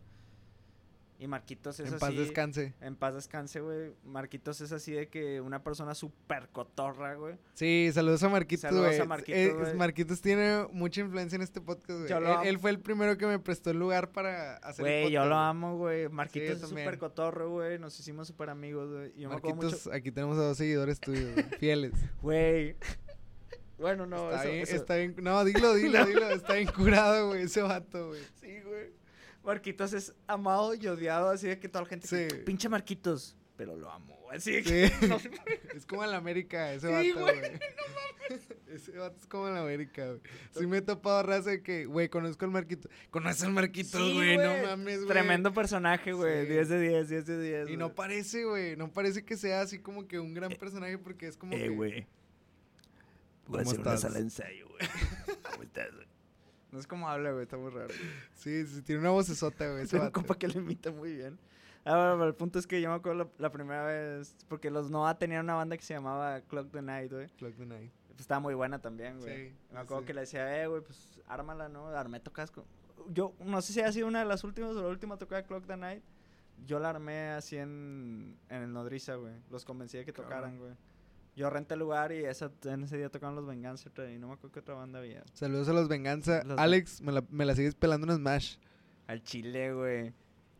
Y 1.21 1.27
Marquitos 1.27 1.81
es 1.81 1.89
En 1.89 1.95
así... 1.95 2.01
paz 2.01 2.15
descanse. 2.17 2.75
En 2.81 2.95
paz 2.95 3.15
descanse, 3.15 3.59
güey. 3.61 3.91
Marquitos 4.05 4.61
es 4.61 4.71
así 4.71 4.93
de 4.93 5.09
que 5.09 5.41
una 5.41 5.65
persona 5.65 5.93
súper 5.97 6.49
cotorra, 6.51 7.15
güey. 7.17 7.35
Sí, 7.55 7.91
saludos 7.93 8.23
a 8.23 8.29
Marquitos, 8.29 8.61
Saludos 8.63 8.87
güey. 8.87 9.01
a 9.01 9.05
Marquitos, 9.05 9.69
Eh. 9.69 9.75
Marquitos 9.75 10.21
tiene 10.21 10.69
mucha 10.71 11.01
influencia 11.01 11.35
en 11.35 11.43
este 11.43 11.61
podcast, 11.61 12.01
güey. 12.09 12.13
Él, 12.13 12.47
él 12.49 12.59
fue 12.61 12.71
el 12.71 12.79
primero 12.79 13.17
que 13.19 13.27
me 13.27 13.41
prestó 13.41 13.71
el 13.71 13.81
lugar 13.81 14.13
para 14.13 14.59
hacer 14.59 14.85
Güey, 14.85 15.11
yo 15.11 15.25
lo 15.27 15.35
amo, 15.37 15.77
güey. 15.77 16.09
Marquitos 16.09 16.51
es 16.51 16.61
también. 16.61 16.87
súper 16.87 16.99
cotorro, 17.01 17.51
güey. 17.51 17.81
Nos 17.81 17.99
hicimos 17.99 18.29
súper 18.29 18.51
amigos, 18.51 18.89
güey. 18.89 19.13
Mucho... 19.27 19.29
Marquitos, 19.31 19.87
aquí 19.89 20.13
tenemos 20.13 20.39
a 20.39 20.43
dos 20.43 20.57
seguidores 20.57 21.01
tuyos, 21.01 21.31
fieles. 21.59 21.95
Güey. 22.23 22.77
Bueno, 23.77 24.07
no, 24.07 24.31
está, 24.31 24.43
eso- 24.45 24.51
bien, 24.53 24.63
eso- 24.63 24.77
está 24.77 24.97
bien. 24.97 25.17
No, 25.21 25.45
dilo, 25.45 25.75
dilo, 25.75 26.05
dilo. 26.07 26.31
Está 26.31 26.55
bien 26.55 26.69
curado, 26.69 27.29
güey, 27.29 27.43
ese 27.43 27.63
vato, 27.63 28.09
güey. 28.09 28.21
Sí, 28.41 28.61
güey. 28.61 28.98
Marquitos 29.49 29.93
es 29.95 30.15
amado 30.27 30.75
y 30.75 30.87
odiado, 30.87 31.31
así 31.31 31.49
de 31.49 31.59
que 31.59 31.69
toda 31.69 31.83
la 31.85 31.89
gente... 31.89 32.07
que, 32.09 32.29
Sí. 32.31 32.37
Pinche 32.45 32.69
Marquitos. 32.69 33.37
Pero 33.57 33.77
lo 33.77 33.91
amo, 33.91 34.17
güey. 34.23 34.37
Así 34.37 34.53
de 34.53 34.63
que... 34.63 34.93
No 35.09 35.17
Es 35.75 35.85
como 35.87 36.05
en 36.05 36.11
la 36.13 36.19
América, 36.19 36.73
ese 36.73 36.87
vato, 36.89 37.21
güey. 37.21 37.41
Ese 38.69 38.93
vato 38.99 39.17
es 39.19 39.27
como 39.27 39.49
en 39.49 39.55
la 39.55 39.61
América, 39.63 40.07
güey. 40.07 40.21
Sí 40.53 40.67
me 40.67 40.77
he 40.79 40.83
topado 40.83 41.23
raza 41.23 41.49
de 41.51 41.63
que, 41.63 41.87
güey, 41.87 42.11
conozco 42.11 42.45
al 42.45 42.51
Marquito. 42.51 42.91
Conoces 43.11 43.43
al 43.45 43.53
Marquito, 43.53 43.97
Sí, 43.99 44.13
güey, 44.15 44.37
no 44.37 44.67
mames, 44.67 44.97
güey. 44.99 45.09
Tremendo 45.09 45.55
personaje, 45.55 46.13
güey. 46.13 46.45
Sí. 46.47 46.53
10 46.53 46.69
de 46.69 46.81
10, 46.81 47.09
10 47.09 47.27
de 47.27 47.41
10. 47.43 47.71
Y 47.71 47.77
no 47.79 47.87
güey. 47.87 47.97
parece, 47.97 48.45
güey, 48.45 48.77
no 48.77 48.93
parece 48.93 49.25
que 49.25 49.37
sea 49.39 49.63
así 49.63 49.79
como 49.79 50.07
que 50.07 50.19
un 50.21 50.35
gran 50.35 50.51
personaje 50.53 50.99
porque 50.99 51.27
es 51.29 51.39
como 51.39 51.55
Eh, 51.55 51.59
que... 51.61 51.69
güey. 51.71 52.07
Voy 53.47 53.61
a 53.61 53.65
¿Cómo 53.65 53.71
hacer 53.71 53.81
una 53.81 53.95
estás? 53.95 54.01
sala 54.03 54.15
de 54.17 54.21
ensayo, 54.21 54.69
güey. 54.69 54.89
¿Cómo 55.51 55.63
estás, 55.63 55.95
güey? 55.95 56.07
No 56.71 56.79
es 56.79 56.87
como 56.87 57.09
habla, 57.09 57.31
güey. 57.33 57.45
Está 57.45 57.57
muy 57.57 57.71
raro. 57.71 57.93
Sí, 58.35 58.67
sí, 58.67 58.83
tiene 58.83 59.01
una 59.01 59.11
vocesota, 59.11 59.71
güey, 59.71 59.87
Tengo 59.87 60.05
un 60.05 60.11
compa 60.11 60.37
que 60.37 60.49
le 60.49 60.59
imita 60.59 60.91
muy 60.91 61.15
bien. 61.17 61.39
Ah, 61.85 61.93
bueno, 61.97 62.13
pero 62.19 62.25
el 62.27 62.35
punto 62.35 62.59
es 62.59 62.67
que 62.67 62.81
yo 62.83 62.91
me 62.91 62.97
acuerdo 62.97 63.25
la, 63.25 63.31
la 63.39 63.51
primera 63.51 63.87
vez... 63.87 64.37
Porque 64.49 64.71
los 64.71 64.91
Noah 64.91 65.19
tenían 65.19 65.45
una 65.45 65.55
banda 65.55 65.77
que 65.77 65.83
se 65.83 65.95
llamaba 65.95 66.41
Clock 66.43 66.71
the 66.71 66.83
Night, 66.83 67.11
güey. 67.11 67.29
Clock 67.39 67.57
the 67.57 67.65
Night. 67.65 67.91
Pues 68.09 68.21
estaba 68.21 68.41
muy 68.41 68.53
buena 68.55 68.81
también, 68.81 69.19
güey. 69.21 69.49
Sí, 69.49 69.55
Me 69.73 69.79
acuerdo 69.79 70.01
sí. 70.03 70.07
que 70.09 70.15
le 70.15 70.21
decía, 70.23 70.63
eh, 70.63 70.67
güey, 70.67 70.83
pues 70.83 71.19
ármala, 71.27 71.69
¿no? 71.69 71.87
Armé 71.89 72.21
tocas 72.21 72.51
con... 72.51 72.65
Yo 73.11 73.33
no 73.41 73.63
sé 73.63 73.73
si 73.73 73.81
ha 73.81 73.91
sido 73.93 74.07
una 74.07 74.19
de 74.19 74.25
las 74.27 74.45
últimas 74.45 74.73
o 74.73 74.83
la 74.83 74.89
última 74.89 75.17
tocada 75.17 75.41
de 75.41 75.49
Clock 75.49 75.67
the 75.67 75.77
Night. 75.77 76.03
Yo 76.67 76.79
la 76.81 76.91
armé 76.91 77.31
así 77.31 77.57
en, 77.57 78.37
en 78.51 78.63
el 78.63 78.73
Nodriza, 78.73 79.15
güey. 79.15 79.35
Los 79.51 79.65
convencí 79.65 79.97
de 79.97 80.05
que 80.05 80.13
Cabrón. 80.13 80.31
tocaran, 80.31 80.59
güey. 80.59 80.73
Yo 81.39 81.49
renté 81.51 81.75
el 81.75 81.81
lugar 81.81 82.11
y 82.11 82.25
esa, 82.25 82.51
en 82.65 82.83
ese 82.83 82.97
día 82.99 83.09
tocaban 83.11 83.37
los 83.37 83.47
Venganza 83.47 83.89
y 84.13 84.19
no 84.19 84.27
me 84.27 84.35
acuerdo 84.35 84.53
qué 84.53 84.59
otra 84.61 84.75
banda 84.75 84.99
había. 84.99 85.23
Saludos 85.35 85.69
a 85.69 85.73
los 85.73 85.87
Venganza. 85.89 86.43
Los- 86.45 86.59
Alex, 86.59 87.01
me 87.01 87.13
la, 87.13 87.23
me 87.31 87.45
la 87.47 87.55
sigues 87.55 87.77
pelando 87.77 88.13
en 88.13 88.19
Smash. 88.19 88.57
Al 89.07 89.23
Chile, 89.23 89.73
güey. 89.73 90.13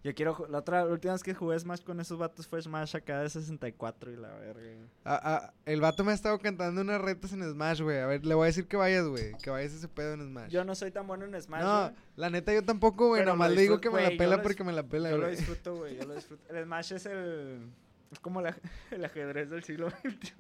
Yo 0.05 0.15
quiero... 0.15 0.47
La 0.49 0.59
otra, 0.59 0.85
la 0.85 0.93
última 0.93 1.13
vez 1.15 1.25
que 1.25 1.35
jugué 1.35 1.59
Smash 1.59 1.83
con 1.83 1.99
esos 1.99 2.17
vatos 2.17 2.47
fue 2.47 2.63
Smash 2.63 2.95
acá 2.95 3.21
de 3.21 3.29
64 3.29 4.13
y 4.13 4.17
la 4.17 4.29
verga. 4.37 4.53
güey. 4.63 4.77
Ah, 5.05 5.21
ah, 5.25 5.53
el 5.67 5.81
vato 5.81 6.05
me 6.05 6.13
ha 6.13 6.15
estado 6.15 6.39
cantando 6.39 6.81
unas 6.81 7.01
retas 7.01 7.33
en 7.33 7.43
Smash, 7.43 7.83
güey. 7.83 7.99
A 7.99 8.07
ver, 8.07 8.25
le 8.25 8.35
voy 8.37 8.45
a 8.45 8.47
decir 8.47 8.69
que 8.69 8.77
vayas, 8.77 9.05
güey. 9.09 9.33
Que 9.43 9.51
vayas 9.51 9.73
ese 9.73 9.89
pedo 9.89 10.15
en 10.15 10.25
Smash. 10.29 10.51
Yo 10.53 10.65
no 10.65 10.77
soy 10.77 10.93
tan 10.93 11.09
bueno 11.09 11.25
en 11.25 11.43
Smash, 11.43 11.63
no, 11.65 11.81
güey. 11.83 11.95
la 12.15 12.31
neta 12.31 12.55
yo 12.55 12.63
tampoco, 12.65 13.09
güey. 13.09 13.25
Nomás 13.25 13.51
lo 13.51 13.57
le 13.57 13.63
digo 13.63 13.81
que 13.81 13.91
me 13.91 13.97
la 13.97 14.03
güey, 14.05 14.13
yo 14.13 14.19
pela 14.19 14.37
lo 14.37 14.43
porque 14.45 14.63
me 14.63 14.73
la 14.73 14.85
pela, 14.85 15.11
Yo 15.11 15.17
lo 15.19 15.25
güey. 15.25 15.37
disfruto, 15.37 15.75
güey. 15.77 15.97
Yo 15.97 16.05
lo 16.07 16.15
disfruto. 16.15 16.45
El 16.55 16.65
Smash 16.65 16.93
es 16.93 17.05
el... 17.07 17.69
Es 18.13 18.21
como 18.21 18.41
la- 18.41 18.57
el 18.91 19.05
ajedrez 19.05 19.51
del 19.51 19.63
siglo 19.65 19.91
XXI. 19.91 20.33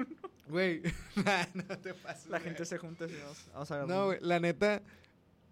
Güey, 0.48 0.82
no 1.54 1.78
te 1.78 1.94
pases. 1.94 2.26
La 2.30 2.38
güey. 2.38 2.48
gente 2.50 2.64
se 2.64 2.78
junta 2.78 3.04
y 3.06 3.14
vamos, 3.14 3.50
vamos 3.52 3.70
a 3.70 3.86
No, 3.86 4.06
güey, 4.06 4.18
la 4.22 4.40
neta, 4.40 4.82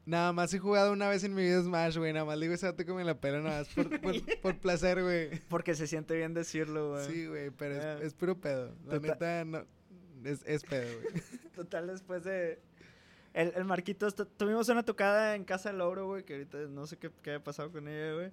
Nada 0.06 0.32
más 0.32 0.55
he 0.55 0.60
jugado 0.60 0.93
una 0.93 1.09
vez 1.09 1.24
en 1.24 1.34
mi 1.34 1.43
vida 1.43 1.60
Smash, 1.60 1.98
güey. 1.98 2.12
Nada 2.12 2.24
más 2.24 2.38
digo 2.38 2.55
ese 2.55 2.66
vato 2.66 2.84
que 2.84 2.93
me 2.93 3.02
la 3.02 3.18
pela 3.20 3.40
nada 3.40 3.59
más 3.59 3.68
por, 3.74 4.01
por, 4.01 4.14
por 4.40 4.56
placer, 4.60 5.02
güey. 5.02 5.40
Porque 5.48 5.74
se 5.74 5.88
siente 5.88 6.14
bien 6.16 6.32
decirlo, 6.32 6.93
güey. 6.93 7.06
Sí, 7.09 7.26
güey, 7.26 7.51
pero 7.51 7.74
es, 7.74 7.84
Eh. 7.84 8.06
es 8.06 8.14
puro 8.14 8.38
pedo. 8.40 8.72
La 8.86 9.01
Total- 9.01 9.02
neta, 9.02 9.44
no. 9.44 9.66
Es, 10.24 10.44
es 10.47 10.62
pedo, 10.62 10.88
güey. 11.01 11.22
Total, 11.56 11.88
después 11.88 12.22
de. 12.22 12.60
El, 13.34 13.52
el 13.56 13.64
Marquitos, 13.64 14.14
tu- 14.14 14.26
tuvimos 14.26 14.68
una 14.68 14.84
tocada 14.84 15.34
en 15.34 15.44
casa 15.44 15.70
del 15.70 15.78
Logro, 15.78 16.06
güey, 16.06 16.22
que 16.24 16.34
ahorita 16.34 16.59
no 16.68 16.86
sé 16.86 16.97
qué, 16.98 17.10
qué 17.22 17.30
había 17.32 17.43
pasado 17.44 17.72
con 17.72 17.88
ella, 17.88 18.14
güey. 18.14 18.30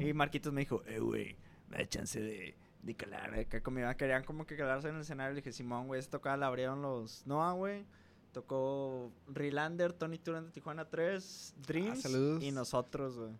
Y 0.00 0.12
Marquitos 0.14 0.52
me 0.52 0.62
dijo, 0.62 0.82
eh, 0.86 0.98
güey, 0.98 1.36
me 1.68 1.78
da 1.78 1.88
chance 1.88 2.20
de, 2.20 2.56
de 2.82 2.94
calar 2.94 3.34
acá 3.34 3.62
conmigo. 3.62 3.88
Querían 3.96 4.24
como 4.24 4.44
que 4.46 4.56
quedarse 4.56 4.88
en 4.88 4.96
el 4.96 5.00
escenario. 5.02 5.34
Le 5.34 5.40
dije, 5.40 5.52
Simón, 5.52 5.86
güey, 5.86 6.00
esta 6.00 6.12
tocada 6.18 6.36
la 6.36 6.46
abrieron 6.48 6.82
los 6.82 7.26
Noah, 7.26 7.52
güey. 7.52 7.84
Tocó 8.32 9.12
Rilander, 9.28 9.92
Tony 9.92 10.18
Turan 10.18 10.46
de 10.46 10.50
Tijuana 10.52 10.88
3, 10.88 11.54
Dreams 11.66 11.98
Ah, 11.98 12.02
saludos. 12.02 12.42
y 12.42 12.50
nosotros, 12.50 13.16
güey. 13.18 13.30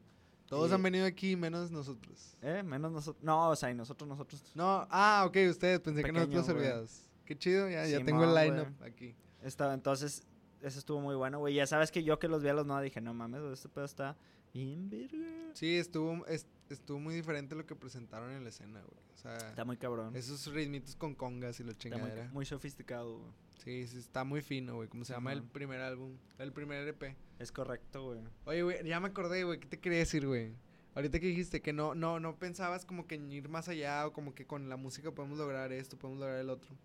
Todos 0.46 0.70
Y- 0.70 0.74
han 0.74 0.82
venido 0.82 1.06
aquí, 1.06 1.34
menos 1.34 1.70
nosotros. 1.70 2.36
Eh, 2.42 2.62
menos 2.62 2.92
nosotros. 2.92 3.24
No, 3.24 3.48
o 3.48 3.56
sea, 3.56 3.70
y 3.70 3.74
nosotros, 3.74 4.06
nosotros. 4.06 4.42
No, 4.54 4.86
ah, 4.90 5.24
ok, 5.26 5.36
ustedes. 5.48 5.80
Pensé 5.80 6.02
que 6.02 6.12
Pequeño, 6.12 6.26
nosotros 6.26 6.44
güey. 6.46 6.58
olvidados. 6.58 7.08
Qué 7.24 7.38
chido, 7.38 7.70
ya, 7.70 7.86
ya 7.86 8.04
tengo 8.04 8.24
el 8.24 8.34
lineup 8.34 8.82
aquí. 8.82 9.14
Estaba, 9.42 9.72
entonces, 9.72 10.24
eso 10.60 10.78
estuvo 10.78 11.00
muy 11.00 11.14
bueno, 11.16 11.38
güey. 11.38 11.54
Ya 11.54 11.66
sabes 11.66 11.90
que 11.90 12.04
yo 12.04 12.18
que 12.18 12.28
los 12.28 12.42
vi 12.42 12.50
a 12.50 12.54
los 12.54 12.66
Noah 12.66 12.82
dije, 12.82 13.00
no 13.00 13.14
mames, 13.14 13.40
este 13.44 13.70
pedo 13.70 13.86
está 13.86 14.14
bien 14.52 14.90
verga. 14.90 15.26
Sí, 15.54 15.78
estuvo, 15.78 16.26
es- 16.26 16.46
estuvo 16.74 16.98
muy 16.98 17.14
diferente 17.14 17.54
lo 17.54 17.64
que 17.66 17.74
presentaron 17.76 18.30
en 18.32 18.42
la 18.42 18.50
escena, 18.50 18.80
güey. 18.80 19.00
O 19.14 19.16
sea, 19.16 19.36
Está 19.36 19.64
muy 19.64 19.76
cabrón. 19.76 20.14
esos 20.16 20.46
ritmitos 20.52 20.96
con 20.96 21.14
congas 21.14 21.60
y 21.60 21.62
Está 21.62 21.72
muy, 21.72 21.78
chingadera. 21.78 22.30
muy 22.32 22.44
sofisticado, 22.46 23.18
güey. 23.18 23.32
Sí, 23.64 23.86
sí, 23.86 23.98
está 23.98 24.24
muy 24.24 24.42
fino, 24.42 24.74
güey. 24.76 24.88
¿Cómo 24.88 25.04
se 25.04 25.12
llama 25.12 25.32
el 25.32 25.42
primer 25.42 25.80
álbum? 25.80 26.16
El 26.38 26.52
primer 26.52 26.86
EP. 26.88 27.16
Es 27.38 27.52
correcto, 27.52 28.06
güey. 28.06 28.20
Oye, 28.44 28.62
güey, 28.62 28.84
ya 28.84 28.98
me 28.98 29.08
acordé, 29.08 29.44
güey. 29.44 29.60
¿Qué 29.60 29.68
te 29.68 29.78
quería 29.78 30.00
decir, 30.00 30.26
güey? 30.26 30.52
Ahorita 30.94 31.20
que 31.20 31.26
dijiste 31.26 31.62
que 31.62 31.72
no, 31.72 31.94
no, 31.94 32.20
no 32.20 32.36
pensabas 32.38 32.84
como 32.84 33.06
que 33.06 33.14
en 33.14 33.30
ir 33.32 33.48
más 33.48 33.68
allá 33.68 34.06
o 34.06 34.12
como 34.12 34.34
que 34.34 34.46
con 34.46 34.68
la 34.68 34.76
música 34.76 35.10
podemos 35.12 35.38
lograr 35.38 35.72
esto, 35.72 35.96
podemos 35.96 36.20
lograr 36.20 36.38
el 36.40 36.50
otro. 36.50 36.76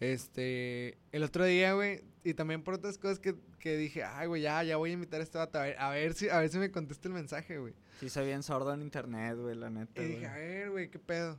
Este, 0.00 0.98
el 1.12 1.22
otro 1.22 1.44
día, 1.44 1.72
güey, 1.72 2.02
y 2.24 2.34
también 2.34 2.62
por 2.62 2.74
otras 2.74 2.98
cosas 2.98 3.18
que, 3.18 3.34
que 3.58 3.76
dije, 3.76 4.04
ay, 4.04 4.26
güey, 4.26 4.42
ya, 4.42 4.62
ya 4.62 4.76
voy 4.76 4.90
a 4.90 4.92
invitar 4.94 5.20
a 5.20 5.24
este 5.24 5.38
vato, 5.38 5.58
a 5.58 5.62
ver, 5.62 5.78
a 5.78 5.90
ver 5.90 6.14
si, 6.14 6.28
a 6.28 6.38
ver 6.40 6.48
si 6.50 6.58
me 6.58 6.70
contesta 6.70 7.08
el 7.08 7.14
mensaje, 7.14 7.58
güey. 7.58 7.74
Sí, 8.00 8.08
soy 8.08 8.26
bien 8.26 8.42
sordo 8.42 8.72
en 8.74 8.82
internet, 8.82 9.36
güey, 9.38 9.54
la 9.56 9.70
neta. 9.70 10.02
Y 10.02 10.06
dije, 10.06 10.26
a 10.26 10.34
ver, 10.34 10.70
güey, 10.70 10.90
qué 10.90 10.98
pedo. 10.98 11.38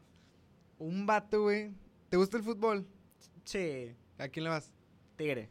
Un 0.79 1.05
vato, 1.05 1.43
güey. 1.43 1.71
¿Te 2.09 2.17
gusta 2.17 2.37
el 2.37 2.43
fútbol? 2.43 2.85
Sí, 3.43 3.91
¿A 4.17 4.27
quién 4.27 4.45
le 4.45 4.49
vas? 4.49 4.71
tigre. 5.17 5.49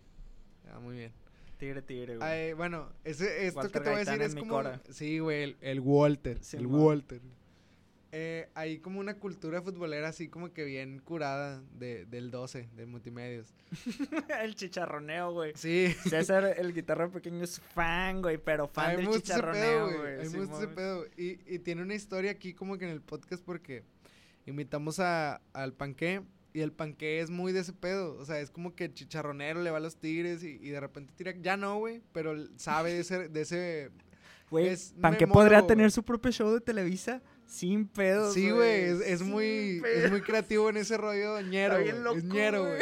Ah, 0.73 0.79
muy 0.81 0.97
bien. 0.97 1.13
Tigre, 1.59 1.83
tigre, 1.83 2.17
güey. 2.17 2.29
Ay, 2.29 2.53
bueno, 2.53 2.89
ese, 3.05 3.47
esto 3.47 3.61
Walter 3.61 3.73
que 3.81 3.85
te 3.85 3.91
voy 3.91 4.01
a 4.01 4.05
decir 4.05 4.23
es 4.23 4.35
como... 4.35 4.51
cora. 4.55 4.83
Sí, 4.91 5.19
güey, 5.19 5.43
el, 5.45 5.57
el 5.61 5.81
Walter, 5.81 6.39
Sí, 6.43 6.57
el 6.57 6.69
man. 6.69 6.81
Walter. 6.81 7.21
Eh, 8.17 8.49
hay 8.55 8.79
como 8.79 9.01
una 9.01 9.15
cultura 9.15 9.61
futbolera 9.61 10.07
así 10.09 10.29
como 10.29 10.53
que 10.53 10.65
bien 10.65 11.01
curada 11.01 11.61
de, 11.73 12.05
del 12.07 12.31
12, 12.31 12.69
de 12.77 12.87
multimedios. 12.87 13.53
el 14.41 14.55
chicharroneo, 14.55 15.33
güey. 15.33 15.53
Sí. 15.57 15.93
César, 16.09 16.55
el 16.57 16.73
guitarro 16.73 17.11
pequeño, 17.11 17.43
es 17.43 17.61
fan, 17.61 18.23
güey, 18.23 18.39
pero 18.39 18.69
fan 18.69 18.97
del 18.99 19.09
chicharroneo, 19.09 19.89
pedo, 19.89 19.99
güey. 19.99 20.19
mí 20.19 20.29
me 20.29 20.39
gusta 20.39 20.59
ese 20.59 20.69
pedo. 20.69 21.07
Y, 21.17 21.41
y 21.53 21.59
tiene 21.59 21.83
una 21.83 21.97
historia 21.97 22.31
aquí 22.31 22.55
como 22.55 22.79
que 22.79 22.85
en 22.85 22.93
el 22.93 23.01
podcast 23.01 23.43
porque 23.45 23.83
invitamos 24.47 25.01
a, 25.01 25.41
al 25.53 25.73
panqué 25.73 26.23
y 26.53 26.61
el 26.61 26.71
panqué 26.71 27.19
es 27.19 27.31
muy 27.31 27.53
de 27.53 27.61
ese 27.61 27.73
pedo. 27.73 28.17
O 28.17 28.25
sea, 28.25 28.39
es 28.39 28.53
como 28.53 28.77
que 28.77 28.95
chicharronero 28.95 29.61
le 29.61 29.73
va 29.73 29.79
a 29.79 29.81
los 29.81 29.97
tigres 29.97 30.45
y, 30.45 30.51
y 30.63 30.69
de 30.69 30.79
repente 30.79 31.13
tira... 31.17 31.35
Ya 31.43 31.57
no, 31.57 31.79
güey, 31.79 32.01
pero 32.13 32.37
sabe 32.59 32.93
de 32.93 33.01
ese... 33.01 33.29
De 33.29 33.41
ese 33.41 33.91
Güey, 34.51 34.77
¿Panqué 35.01 35.27
podría 35.27 35.67
tener 35.67 35.91
su 35.91 36.05
propio 36.05 36.31
show 36.31 36.53
de 36.53 36.61
Televisa? 36.61 37.23
Sin 37.47 37.87
pedos, 37.87 38.35
Sí, 38.35 38.51
güey, 38.51 38.85
es, 39.05 39.23
muy, 39.23 39.81
pedos. 39.83 40.05
es 40.05 40.11
muy 40.11 40.21
creativo 40.23 40.69
en 40.71 40.77
ese 40.79 40.97
rollo 40.97 41.41
ñero, 41.43 41.79
bien 41.79 42.03
güey, 42.03 42.13
es 42.15 42.23
loco, 42.23 42.35
ñero, 42.35 42.65
güey. 42.65 42.81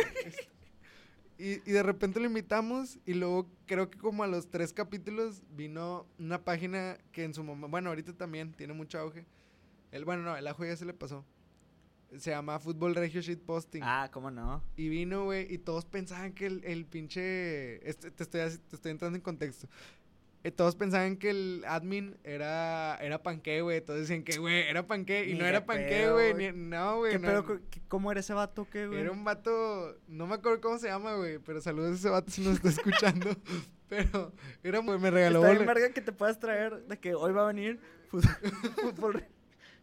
Y, 1.38 1.54
y 1.68 1.72
de 1.72 1.82
repente 1.82 2.20
lo 2.20 2.26
invitamos 2.26 2.98
y 3.04 3.14
luego 3.14 3.48
creo 3.66 3.90
que 3.90 3.98
como 3.98 4.22
a 4.22 4.28
los 4.28 4.48
tres 4.48 4.72
capítulos 4.72 5.42
vino 5.50 6.06
una 6.18 6.44
página 6.44 6.98
que 7.10 7.24
en 7.24 7.34
su 7.34 7.42
momento, 7.42 7.68
bueno, 7.68 7.88
ahorita 7.88 8.12
también 8.12 8.52
tiene 8.52 8.74
mucho 8.74 8.98
auge. 9.00 9.26
El, 9.90 10.04
bueno, 10.04 10.22
no, 10.22 10.36
el 10.36 10.46
ajo 10.46 10.64
ya 10.64 10.76
se 10.76 10.84
le 10.84 10.94
pasó. 10.94 11.24
Se 12.16 12.30
llama 12.30 12.58
Fútbol 12.60 12.94
Regio 12.94 13.20
Shitposting. 13.22 13.82
Ah, 13.82 14.08
¿cómo 14.12 14.30
no? 14.30 14.62
Y 14.76 14.88
vino, 14.88 15.24
güey, 15.24 15.52
y 15.52 15.58
todos 15.58 15.84
pensaban 15.86 16.32
que 16.32 16.46
el, 16.46 16.62
el 16.64 16.84
pinche... 16.84 17.88
este- 17.88 18.10
te, 18.10 18.22
estoy, 18.22 18.40
te 18.68 18.76
estoy 18.76 18.92
entrando 18.92 19.16
en 19.16 19.22
contexto. 19.22 19.66
Eh, 20.44 20.50
todos 20.50 20.74
pensaban 20.74 21.16
que 21.16 21.30
el 21.30 21.64
admin 21.68 22.16
era, 22.24 22.96
era 23.00 23.22
panqué, 23.22 23.60
güey. 23.60 23.80
Todos 23.80 24.00
decían 24.00 24.24
que, 24.24 24.38
güey, 24.38 24.62
era 24.68 24.86
panqué. 24.86 25.24
Y 25.28 25.34
Ni 25.34 25.38
no 25.38 25.46
era 25.46 25.64
panqué, 25.64 26.10
güey. 26.10 26.52
No, 26.52 26.98
güey. 26.98 27.12
¿Qué 27.12 27.18
no- 27.20 27.60
¿Cómo 27.88 28.10
era 28.10 28.20
ese 28.20 28.34
vato, 28.34 28.66
qué, 28.70 28.86
güey? 28.88 29.00
Era 29.00 29.12
un 29.12 29.22
vato... 29.22 29.96
No 30.08 30.26
me 30.26 30.34
acuerdo 30.34 30.60
cómo 30.60 30.78
se 30.78 30.88
llama, 30.88 31.14
güey. 31.14 31.38
Pero 31.38 31.60
saludos 31.60 31.92
a 31.92 31.94
ese 31.94 32.08
vato 32.08 32.30
si 32.32 32.40
nos 32.42 32.54
está 32.56 32.70
escuchando. 32.70 33.30
pero 33.88 34.32
era, 34.64 34.78
güey, 34.80 34.98
me 34.98 35.10
regaló... 35.10 35.40
Está 35.44 35.52
bien 35.52 35.66
verga 35.66 35.90
que 35.92 36.00
te 36.00 36.12
puedas 36.12 36.40
traer 36.40 36.86
de 36.86 36.98
que 36.98 37.14
hoy 37.14 37.32
va 37.32 37.44
a 37.44 37.46
venir 37.46 37.78
fútbol, 38.10 39.14
re- 39.14 39.28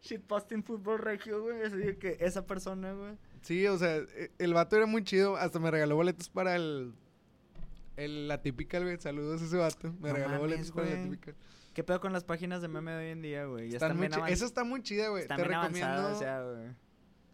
shitposting 0.02 0.64
fútbol 0.64 1.00
regio, 1.00 1.42
güey. 1.42 1.62
Así 1.64 1.96
que 2.00 2.18
esa 2.20 2.46
persona, 2.46 2.92
güey. 2.94 3.14
Sí, 3.42 3.66
o 3.68 3.78
sea, 3.78 3.96
e- 3.98 4.32
el 4.40 4.54
vato 4.54 4.76
era 4.76 4.86
muy 4.88 5.04
chido. 5.06 5.38
Hasta 5.38 5.60
me 5.60 5.72
regaló 5.72 5.96
boletos 5.96 6.28
para 6.30 6.56
el... 6.58 6.94
el 8.04 8.28
la 8.28 8.42
típica, 8.42 8.80
güey. 8.80 8.98
Saludos 9.00 9.42
a 9.42 9.46
ese 9.46 9.58
vato. 9.58 9.94
Me 10.00 10.10
No 10.10 10.16
regaló 10.16 10.40
boletos 10.40 10.72
para 10.72 10.90
la 10.90 11.04
típica. 11.04 11.34
¿Qué 11.74 11.84
pedo 11.84 12.00
con 12.02 12.12
las 12.14 12.24
páginas 12.24 12.62
de 12.62 12.68
meme 12.68 12.92
de 12.92 12.98
hoy 13.06 13.12
en 13.12 13.22
día, 13.22 13.46
güey? 13.46 13.74
Están 13.74 14.04
están, 14.04 14.28
Esa 14.28 14.46
está 14.46 14.64
muy 14.64 14.82
chida, 14.82 15.10
güey. 15.10 15.28
Te 15.28 15.36
bien 15.36 15.48
recomiendo... 15.48 15.88
avanzadas 15.92 16.20
ya, 16.20 16.42
güey. 16.44 16.76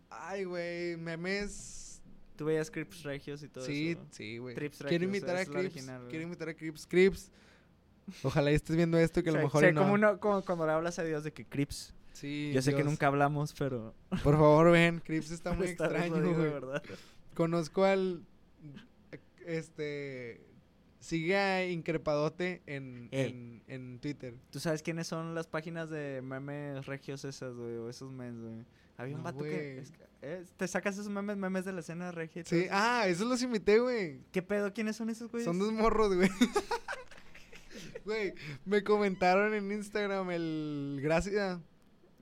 Ay, 0.10 0.44
güey, 0.44 0.98
memes. 0.98 2.02
Tú 2.36 2.46
veías 2.46 2.70
Crips 2.70 3.04
Regios 3.04 3.42
y 3.44 3.48
todo 3.48 3.66
Sí, 3.66 3.92
eso. 3.92 4.02
¿no? 4.02 4.08
sí, 4.12 4.38
güey. 4.38 4.56
Quiero 4.88 5.06
invitar 5.06 5.38
a 5.38 5.46
Crips. 5.46 5.88
quiero 6.10 6.24
invitar 6.24 6.50
a 6.50 6.54
Crips. 6.54 6.86
Crips. 6.86 7.32
Ojalá 8.24 8.52
estés 8.52 8.76
viendo 8.76 8.98
esto 9.00 9.24
que 9.24 9.30
a 9.30 9.34
lo 9.34 9.40
Sí, 9.40 9.44
mejor 9.46 9.66
sí, 9.66 9.72
no. 9.72 9.82
como, 9.82 9.94
uno- 9.94 10.20
como 10.20 10.44
cuando 10.44 10.66
le 10.68 10.74
hablas 10.74 11.00
a 11.00 11.04
Dios 11.04 11.24
de 11.24 11.32
que 11.34 11.46
Crips. 11.46 11.94
Sí, 12.14 12.52
Yo 12.54 12.62
sé 12.62 12.74
que 12.76 12.84
nunca 12.84 13.08
hablamos, 13.08 13.54
pero. 13.58 13.94
Por 14.24 14.36
favor, 14.36 14.72
ven. 14.72 15.00
Crips 15.04 15.32
está 15.32 15.54
muy 15.54 15.66
lo 15.66 15.72
extraño, 15.72 16.34
güey. 16.36 16.52
Conozco 17.34 17.84
al. 17.86 18.22
Este. 19.46 20.42
Sigue 21.06 21.38
a 21.38 21.70
Increpadote 21.70 22.64
en, 22.66 23.10
en, 23.12 23.62
en 23.68 24.00
Twitter. 24.00 24.34
¿Tú 24.50 24.60
sabes 24.60 24.82
quiénes 24.82 25.06
son 25.06 25.36
las 25.36 25.46
páginas 25.46 25.88
de 25.92 26.20
memes 26.24 26.88
regios 26.88 27.24
esas, 27.26 27.54
güey? 27.54 27.76
O 27.76 27.92
esos 27.92 28.12
memes, 28.12 28.42
güey. 28.42 28.66
Había 28.98 29.16
un 29.16 29.22
vato 29.22 29.44
que. 29.44 29.78
es 29.78 29.94
eh, 30.24 30.44
te 30.58 30.68
sacas 30.68 30.98
esos 30.98 31.10
memes, 31.10 31.38
memes 31.38 31.64
de 31.64 31.74
la 31.74 31.82
escena 31.82 32.12
regia. 32.12 32.44
Sí, 32.44 32.66
ah, 32.72 33.08
esos 33.08 33.28
los 33.28 33.40
imité, 33.44 33.78
güey. 33.78 34.22
¿Qué 34.32 34.42
pedo? 34.42 34.74
¿Quiénes 34.74 34.96
son 34.96 35.12
esos, 35.12 35.30
güey? 35.30 35.44
Son 35.44 35.60
dos 35.60 35.72
morros, 35.72 36.16
güey. 36.16 36.30
Güey, 38.06 38.36
me 38.66 38.84
comentaron 38.84 39.56
en 39.56 39.72
Instagram 39.72 40.30
el. 40.30 41.00
Gracias. 41.02 41.60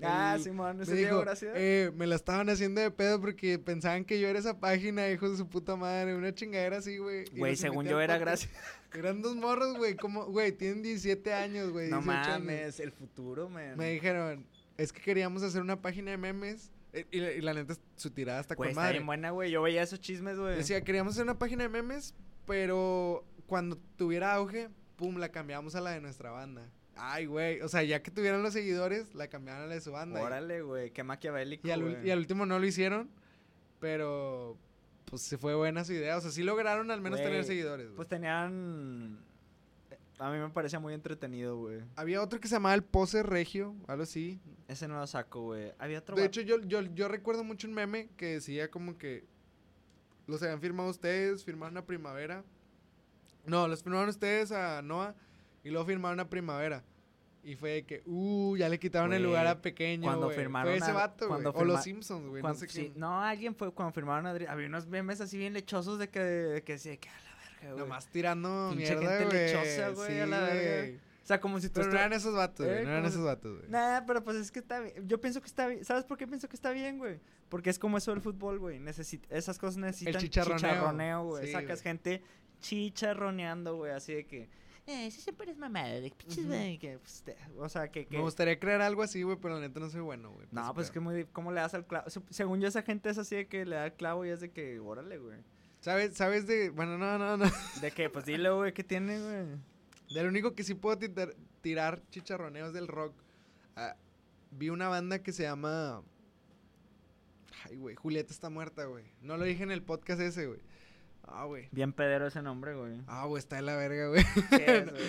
Ah, 0.05 0.38
Simón, 0.39 0.77
Me 0.77 0.84
ese 0.84 0.95
Diego 0.95 1.09
dijo, 1.17 1.21
Gracia. 1.25 1.51
eh, 1.55 1.91
me 1.95 2.07
la 2.07 2.15
estaban 2.15 2.49
haciendo 2.49 2.81
de 2.81 2.91
pedo 2.91 3.19
porque 3.21 3.59
pensaban 3.59 4.05
que 4.05 4.19
yo 4.19 4.27
era 4.27 4.39
esa 4.39 4.59
página, 4.59 5.09
hijos 5.09 5.31
de 5.31 5.38
su 5.38 5.47
puta 5.47 5.75
madre, 5.75 6.15
una 6.15 6.34
chingadera 6.34 6.77
así, 6.77 6.97
güey. 6.97 7.25
Güey, 7.35 7.55
según 7.55 7.85
yo 7.85 7.99
era 8.01 8.17
podcast. 8.17 8.45
Gracia. 8.45 8.61
Eran 8.93 9.21
dos 9.21 9.35
morros, 9.35 9.75
güey, 9.77 9.95
como, 9.95 10.25
güey, 10.25 10.51
tienen 10.51 10.84
17 10.84 11.34
años, 11.34 11.71
güey. 11.71 11.89
No 11.89 11.97
18 12.01 12.11
años. 12.19 12.39
mames, 12.39 12.80
el 12.80 12.91
futuro, 12.91 13.49
man. 13.49 13.75
Me 13.77 13.89
dijeron, 13.91 14.45
es 14.77 14.93
que 14.93 15.01
queríamos 15.01 15.41
hacer 15.43 15.61
una 15.61 15.81
página 15.81 16.11
de 16.11 16.17
memes. 16.17 16.71
eh, 16.93 17.05
Y, 17.09 17.19
la- 17.19 17.31
y 17.31 17.41
la 17.41 17.53
neta, 17.55 17.73
su 17.95 18.11
tirada 18.11 18.39
está 18.39 18.53
Güey, 18.55 18.67
con 18.67 18.71
está 18.71 18.81
madre. 18.81 18.93
bien 18.99 19.05
buena, 19.07 19.31
güey. 19.31 19.49
Yo 19.49 19.61
veía 19.63 19.81
esos 19.81 19.99
chismes, 19.99 20.38
güey. 20.38 20.57
Decía, 20.57 20.81
queríamos 20.84 21.13
hacer 21.13 21.23
una 21.23 21.39
página 21.39 21.63
de 21.63 21.69
memes, 21.69 22.13
pero 22.45 23.25
cuando 23.47 23.77
tuviera 23.95 24.34
auge, 24.35 24.69
pum, 24.95 25.17
la 25.17 25.30
cambiamos 25.30 25.73
a 25.75 25.81
la 25.81 25.89
de 25.91 26.01
nuestra 26.01 26.30
banda. 26.30 26.69
Ay, 26.95 27.26
güey, 27.26 27.61
o 27.61 27.68
sea, 27.68 27.84
ya 27.84 28.02
que 28.03 28.11
tuvieran 28.11 28.44
los 28.44 28.53
seguidores, 28.53 29.14
la 29.15 29.28
cambiaron 29.28 29.64
a 29.64 29.68
la 29.68 29.74
de 29.76 29.82
su 29.82 29.91
banda. 29.91 30.22
Órale, 30.22 30.61
güey. 30.61 30.91
Qué 30.91 31.03
maquiavélico, 31.03 31.68
Y 31.68 31.72
al, 31.72 31.82
güey. 31.82 32.07
y 32.07 32.11
al 32.11 32.20
último 32.20 32.45
no 32.45 32.60
lo 32.60 32.65
hicieron, 32.65 33.10
pero 33.80 34.57
pues 35.06 35.22
se 35.22 35.38
fue 35.38 35.56
buena 35.56 35.84
su 35.84 35.94
idea. 35.94 36.18
O 36.18 36.22
sea, 36.22 36.32
sí 36.32 36.44
lograron 36.44 36.91
al 36.91 37.02
menos 37.02 37.20
tener 37.22 37.44
seguidores. 37.44 37.88
güey. 37.88 37.95
Pues 37.95 38.07
tenían... 38.07 39.20
A 40.20 40.32
mí 40.32 40.38
me 40.38 40.49
parecía 40.49 40.80
muy 40.80 40.94
entretenido, 40.94 41.57
güey. 41.57 41.82
Había 41.95 42.22
otro 42.22 42.40
que 42.40 42.48
se 42.48 42.56
llamaba 42.56 42.76
El 42.76 42.84
Pose 42.84 43.24
Regio, 43.24 43.76
algo 43.88 44.03
así. 44.03 44.40
Ese 44.68 44.88
no 44.88 44.99
lo 44.99 45.06
saco, 45.07 45.41
güey. 45.41 45.74
Había 45.80 45.99
otro... 45.99 46.15
De 46.15 46.26
hecho, 46.26 46.41
yo, 46.41 46.61
yo, 46.61 46.82
yo 46.82 47.07
recuerdo 47.07 47.44
mucho 47.44 47.68
un 47.68 47.74
meme 47.74 48.10
que 48.15 48.34
decía 48.34 48.70
como 48.72 48.98
que 48.98 49.26
los 50.28 50.41
habían 50.44 50.61
firmado 50.61 50.90
ustedes, 50.90 51.44
firmaron 51.44 51.78
a 51.78 51.86
Primavera. 51.86 52.44
No, 53.45 53.68
los 53.68 53.84
firmaron 53.84 54.10
ustedes 54.10 54.52
a 54.52 54.82
Noah 54.82 55.15
y 55.64 55.69
luego 55.69 55.85
firmaron 55.85 56.19
a 56.19 56.30
Primavera. 56.30 56.84
Y 57.45 57.56
fue 57.56 57.72
de 57.72 57.84
que, 57.85 58.02
uh, 58.06 58.56
ya 58.56 58.69
le 58.69 58.80
quitaron 58.80 59.11
el 59.14 59.22
lugar 59.23 59.45
a 59.48 59.61
Pequeño, 59.61 60.03
cuando 60.03 60.30
firmaron 60.30 60.72
Fue 60.72 60.77
ese 60.77 60.91
a- 60.91 60.94
vato, 60.94 61.27
cuando 61.27 61.49
O 61.49 61.53
firma- 61.53 61.73
los 61.73 61.84
Simpsons, 61.84 62.22
güey, 62.27 62.35
no 62.35 62.41
Cuando- 62.41 62.60
sé 62.60 62.68
sí, 62.69 62.80
quién. 62.80 62.94
no, 62.99 63.22
alguien 63.22 63.53
fue 63.53 63.72
cuando 63.73 63.91
firmaron 63.94 64.26
a 64.27 64.34
Adri- 64.34 64.48
Había 64.48 64.68
unos 64.68 64.88
memes 64.88 65.19
así 65.19 65.38
bien 65.38 65.52
lechosos 65.53 65.99
de 65.99 66.07
que, 66.10 66.19
de 66.22 66.64
que 66.64 66.73
decía 66.73 66.95
que 66.95 67.10
a 67.10 67.14
la 67.14 67.35
verga. 67.35 67.73
güey. 67.73 67.80
Nomás 67.84 68.07
tirando 68.07 68.69
Pinche 68.73 68.95
mierda, 68.95 69.18
gente 69.19 69.35
lechosa, 69.48 69.90
güey, 69.90 70.11
Sí, 70.14 70.19
a 70.19 70.26
la 70.26 70.40
verga. 70.40 70.98
O 71.22 71.26
sea, 71.26 71.40
como 71.41 71.60
si 71.60 71.68
tú 71.69 71.76
Pero 71.76 71.88
no 71.88 71.94
eran 71.99 72.14
esos 72.14 72.34
vatos, 72.35 72.65
güey. 72.65 72.80
Eh, 72.80 72.84
No 72.84 72.90
eran 72.90 73.02
como 73.02 73.07
esos 73.10 73.23
vatos, 73.26 73.57
güey. 73.60 73.69
Nah, 73.72 74.02
pero 74.06 74.23
pues 74.23 74.38
es 74.38 74.52
que 74.52 74.60
está 74.60 74.80
bien. 74.80 75.07
Yo 75.07 75.19
pienso 75.22 75.40
que 75.41 75.48
está 75.48 75.68
bien. 75.68 75.84
¿Sabes 75.85 76.03
por 76.06 76.18
qué 76.18 76.27
pienso 76.27 76.48
que 76.49 76.56
está 76.56 76.72
bien, 76.72 76.98
güey? 76.98 77.19
Porque 77.49 77.69
es 77.69 77.77
como 77.80 77.98
eso 77.98 78.11
del 78.11 78.22
fútbol, 78.22 78.60
güey. 78.60 78.81
Esas 79.30 79.57
cosas 79.57 79.77
necesitan 79.77 80.15
chicharroneo. 80.22 80.57
chicharroneo, 80.57 81.23
güey. 81.26 81.45
Sí, 81.48 81.52
Sacas 81.53 81.81
gente 81.81 82.22
chicharroneando, 82.61 83.76
güey. 83.76 83.91
Así 83.91 84.14
de 84.14 84.26
que. 84.26 84.49
Eh, 84.85 85.07
eso 85.07 85.22
siempre 85.22 85.49
es 85.49 85.57
mamada. 85.57 85.88
De 86.01 86.10
que 86.11 86.15
pinches, 86.18 86.39
Ujú. 86.39 86.47
güey, 86.49 86.77
que, 86.77 86.97
pues, 86.99 87.22
te- 87.23 87.38
o 87.57 87.69
sea, 87.69 87.89
que. 87.89 88.05
que 88.05 88.18
Me 88.18 88.22
gustaría 88.23 88.60
crear 88.60 88.81
algo 88.81 89.01
así, 89.01 89.23
güey, 89.23 89.38
pero 89.41 89.55
la 89.55 89.61
neta 89.61 89.80
no 89.80 89.89
soy 89.89 90.01
bueno, 90.01 90.31
güey. 90.31 90.47
no, 90.51 90.73
pues 90.73 90.88
es 90.88 90.91
que 90.91 90.99
muy. 90.99 91.26
¿Cómo 91.26 91.51
le 91.51 91.61
das 91.61 91.73
al 91.73 91.85
clavo? 91.88 92.10
Se- 92.10 92.22
Según 92.30 92.60
yo, 92.60 92.68
esa 92.68 92.81
gente 92.81 93.10
es 93.10 93.18
así 93.18 93.35
de 93.35 93.47
que 93.47 93.65
le 93.65 93.76
da 93.77 93.85
el 93.85 93.93
clavo 93.93 94.26
y 94.26 94.30
es 94.30 94.41
de 94.41 94.51
que. 94.51 94.80
Órale, 94.80 95.18
güey. 95.18 95.39
¿Sabes, 95.80 96.15
¿Sabes 96.15 96.47
de...? 96.47 96.69
Bueno, 96.69 96.97
no, 96.97 97.18
no, 97.18 97.35
no. 97.35 97.45
De 97.81 97.91
que, 97.91 98.10
pues 98.10 98.23
dile, 98.26 98.49
güey, 98.51 98.73
¿qué 98.73 98.85
tiene, 98.85 99.19
güey? 99.19 99.60
De 100.14 100.23
lo 100.23 100.30
único 100.30 100.53
que 100.55 100.64
sí 100.64 100.76
puedo 100.76 100.97
titar- 100.97 101.35
tirar 101.61 102.01
chicharroneos 102.10 102.72
del 102.73 102.88
rock. 102.88 103.14
ah, 103.76 103.95
vi 104.51 104.69
una 104.69 104.88
banda 104.88 105.22
que 105.22 105.34
se 105.34 105.43
llama... 105.43 106.01
Ay, 107.65 107.76
güey, 107.77 107.95
Julieta 107.95 108.31
está 108.31 108.49
muerta, 108.49 108.85
güey. 108.85 109.05
No 109.22 109.38
lo 109.38 109.43
dije 109.45 109.64
en 109.64 109.72
el 109.72 109.81
podcast 109.84 110.22
ese, 110.22 110.47
güey. 110.47 110.60
Ah, 111.28 111.45
güey. 111.45 111.68
Bien 111.72 111.94
pedero 111.94 112.28
ese 112.28 112.41
nombre, 112.41 112.76
güey. 112.76 113.02
Ah, 113.08 113.26
güey, 113.26 113.40
está 113.40 113.56
de 113.58 113.62
la 113.64 113.76
verga, 113.76 114.08
güey. 114.10 114.24
¿Qué 114.50 114.78
es, 114.78 114.91
güey? 114.91 115.04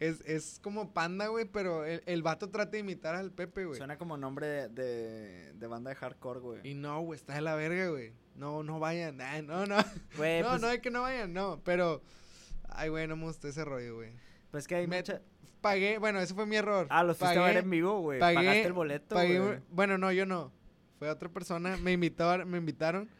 Es, 0.00 0.20
es 0.22 0.60
como 0.62 0.94
panda, 0.94 1.26
güey, 1.26 1.44
pero 1.44 1.84
el, 1.84 2.02
el 2.06 2.22
vato 2.22 2.48
trata 2.48 2.70
de 2.72 2.78
imitar 2.78 3.14
al 3.14 3.32
Pepe, 3.32 3.66
güey. 3.66 3.76
Suena 3.76 3.98
como 3.98 4.16
nombre 4.16 4.46
de, 4.46 4.68
de, 4.70 5.52
de 5.52 5.66
banda 5.66 5.90
de 5.90 5.96
hardcore, 5.96 6.40
güey. 6.40 6.60
Y 6.68 6.74
no, 6.74 7.02
güey, 7.02 7.18
está 7.18 7.34
de 7.34 7.42
la 7.42 7.54
verga, 7.54 7.88
güey. 7.88 8.14
No, 8.34 8.62
no 8.62 8.78
vayan. 8.80 9.20
Ay, 9.20 9.42
no, 9.42 9.66
no. 9.66 9.76
Güey, 10.16 10.40
no, 10.42 10.48
pues, 10.50 10.60
no 10.62 10.70
es 10.70 10.80
que 10.80 10.90
no 10.90 11.02
vayan, 11.02 11.34
no. 11.34 11.60
Pero... 11.64 12.00
Ay, 12.70 12.88
güey, 12.88 13.06
no 13.06 13.16
me 13.16 13.24
gustó 13.24 13.48
ese 13.48 13.64
rollo, 13.64 13.96
güey. 13.96 14.12
pues 14.50 14.66
que 14.66 14.76
hay 14.76 14.86
me- 14.86 14.96
mucha... 14.96 15.20
Pagué, 15.60 15.98
bueno, 15.98 16.20
ese 16.20 16.32
fue 16.32 16.46
mi 16.46 16.56
error. 16.56 16.86
Ah, 16.88 17.04
los 17.04 17.18
fuiste 17.18 17.38
a 17.38 17.42
ver 17.42 17.58
en 17.58 17.68
vivo, 17.68 18.00
güey. 18.00 18.18
Pagaste 18.18 18.62
el 18.62 18.72
boleto, 18.72 19.14
Pagué 19.14 19.38
güey. 19.40 19.58
bueno, 19.68 19.98
no, 19.98 20.10
yo 20.10 20.24
no. 20.24 20.50
Fue 20.98 21.10
otra 21.10 21.28
persona. 21.28 21.76
Me 21.76 21.92
invitaron, 21.92 22.48
me 22.48 22.56
invitaron 22.56 23.10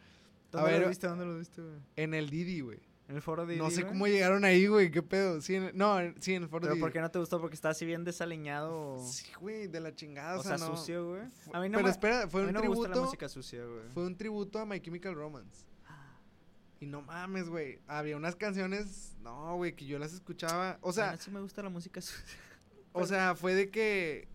¿Dónde 0.51 0.69
a 0.69 0.71
ver- 0.71 0.81
lo 0.81 0.89
viste? 0.89 1.07
¿Dónde 1.07 1.25
lo 1.25 1.37
viste, 1.37 1.61
güey? 1.61 1.75
en 1.95 2.13
el 2.13 2.29
Didi, 2.29 2.59
güey. 2.61 2.79
¿En 3.07 3.15
el 3.17 3.21
foro 3.21 3.45
de 3.45 3.57
No 3.57 3.65
Didi, 3.65 3.75
sé 3.75 3.81
güey? 3.81 3.93
cómo 3.93 4.07
llegaron 4.07 4.45
ahí, 4.45 4.67
güey. 4.67 4.89
¿Qué 4.89 5.01
pedo? 5.01 5.41
Sí, 5.41 5.55
en- 5.55 5.71
no, 5.75 5.99
en- 5.99 6.15
sí, 6.21 6.33
en 6.33 6.43
el 6.43 6.49
foro 6.49 6.61
¿Pero 6.61 6.75
Didi. 6.75 6.81
por 6.81 6.91
qué 6.93 7.01
no 7.01 7.11
te 7.11 7.19
gustó? 7.19 7.41
Porque 7.41 7.55
está 7.55 7.69
así 7.69 7.85
bien 7.85 8.03
desaliñado. 8.05 8.95
o- 8.95 9.05
Sí, 9.05 9.25
güey, 9.39 9.67
de 9.67 9.79
la 9.81 9.93
chingada. 9.93 10.39
o 10.39 10.43
sea, 10.43 10.57
no. 10.57 10.75
sucio, 10.77 11.09
güey. 11.09 11.21
A 11.53 11.59
mí 11.59 11.67
no 11.69 11.77
Pero 11.77 11.83
me, 11.83 11.89
espera, 11.89 12.27
fue 12.29 12.41
a 12.41 12.43
mí 12.45 12.49
un 12.49 12.53
no 12.55 12.61
me 12.61 12.67
gusta 12.67 12.87
la 12.87 12.93
tributo. 12.93 13.05
música 13.07 13.27
sucia, 13.29 13.65
güey. 13.65 13.89
Fue 13.93 14.05
un 14.05 14.15
tributo 14.15 14.59
a 14.59 14.65
My 14.65 14.79
Chemical 14.79 15.13
Romance. 15.15 15.65
Y 16.79 16.85
no 16.87 17.01
mames, 17.01 17.47
güey. 17.49 17.79
Había 17.87 18.17
unas 18.17 18.35
canciones, 18.35 19.15
no, 19.21 19.55
güey, 19.57 19.75
que 19.75 19.85
yo 19.85 19.99
las 19.99 20.13
escuchaba. 20.13 20.79
O 20.81 20.91
sea, 20.91 21.15
sí 21.17 21.29
me 21.29 21.39
gusta 21.41 21.61
la 21.61 21.69
música 21.69 22.01
sucia. 22.01 22.23
o 22.93 23.05
sea, 23.05 23.35
fue 23.35 23.53
de 23.53 23.69
que 23.69 24.27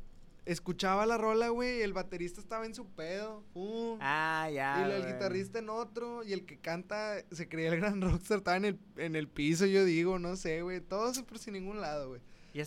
escuchaba 0.46 1.04
la 1.06 1.18
rola, 1.18 1.48
güey, 1.50 1.78
y 1.78 1.82
el 1.82 1.92
baterista 1.92 2.40
estaba 2.40 2.64
en 2.64 2.74
su 2.74 2.86
pedo. 2.86 3.44
pum, 3.52 3.98
Ah, 4.00 4.48
ya, 4.52 4.88
y 4.88 4.92
el 4.92 5.06
guitarrista 5.06 5.58
en 5.58 5.68
otro, 5.68 6.24
y 6.24 6.32
el 6.32 6.46
que 6.46 6.58
canta 6.58 7.16
se 7.30 7.48
creía 7.48 7.68
el 7.72 7.76
gran 7.80 8.00
rockstar, 8.02 8.38
estaba 8.38 8.56
en 8.56 8.64
el, 8.64 8.78
en 8.96 9.14
el 9.16 9.28
piso, 9.28 9.66
yo 9.66 9.84
digo, 9.84 10.18
no 10.18 10.36
sé, 10.36 10.62
güey. 10.62 10.80
Todo 10.80 11.12
por 11.26 11.38
sin 11.38 11.52
ningún 11.52 11.80
lado, 11.80 12.08
güey. 12.08 12.20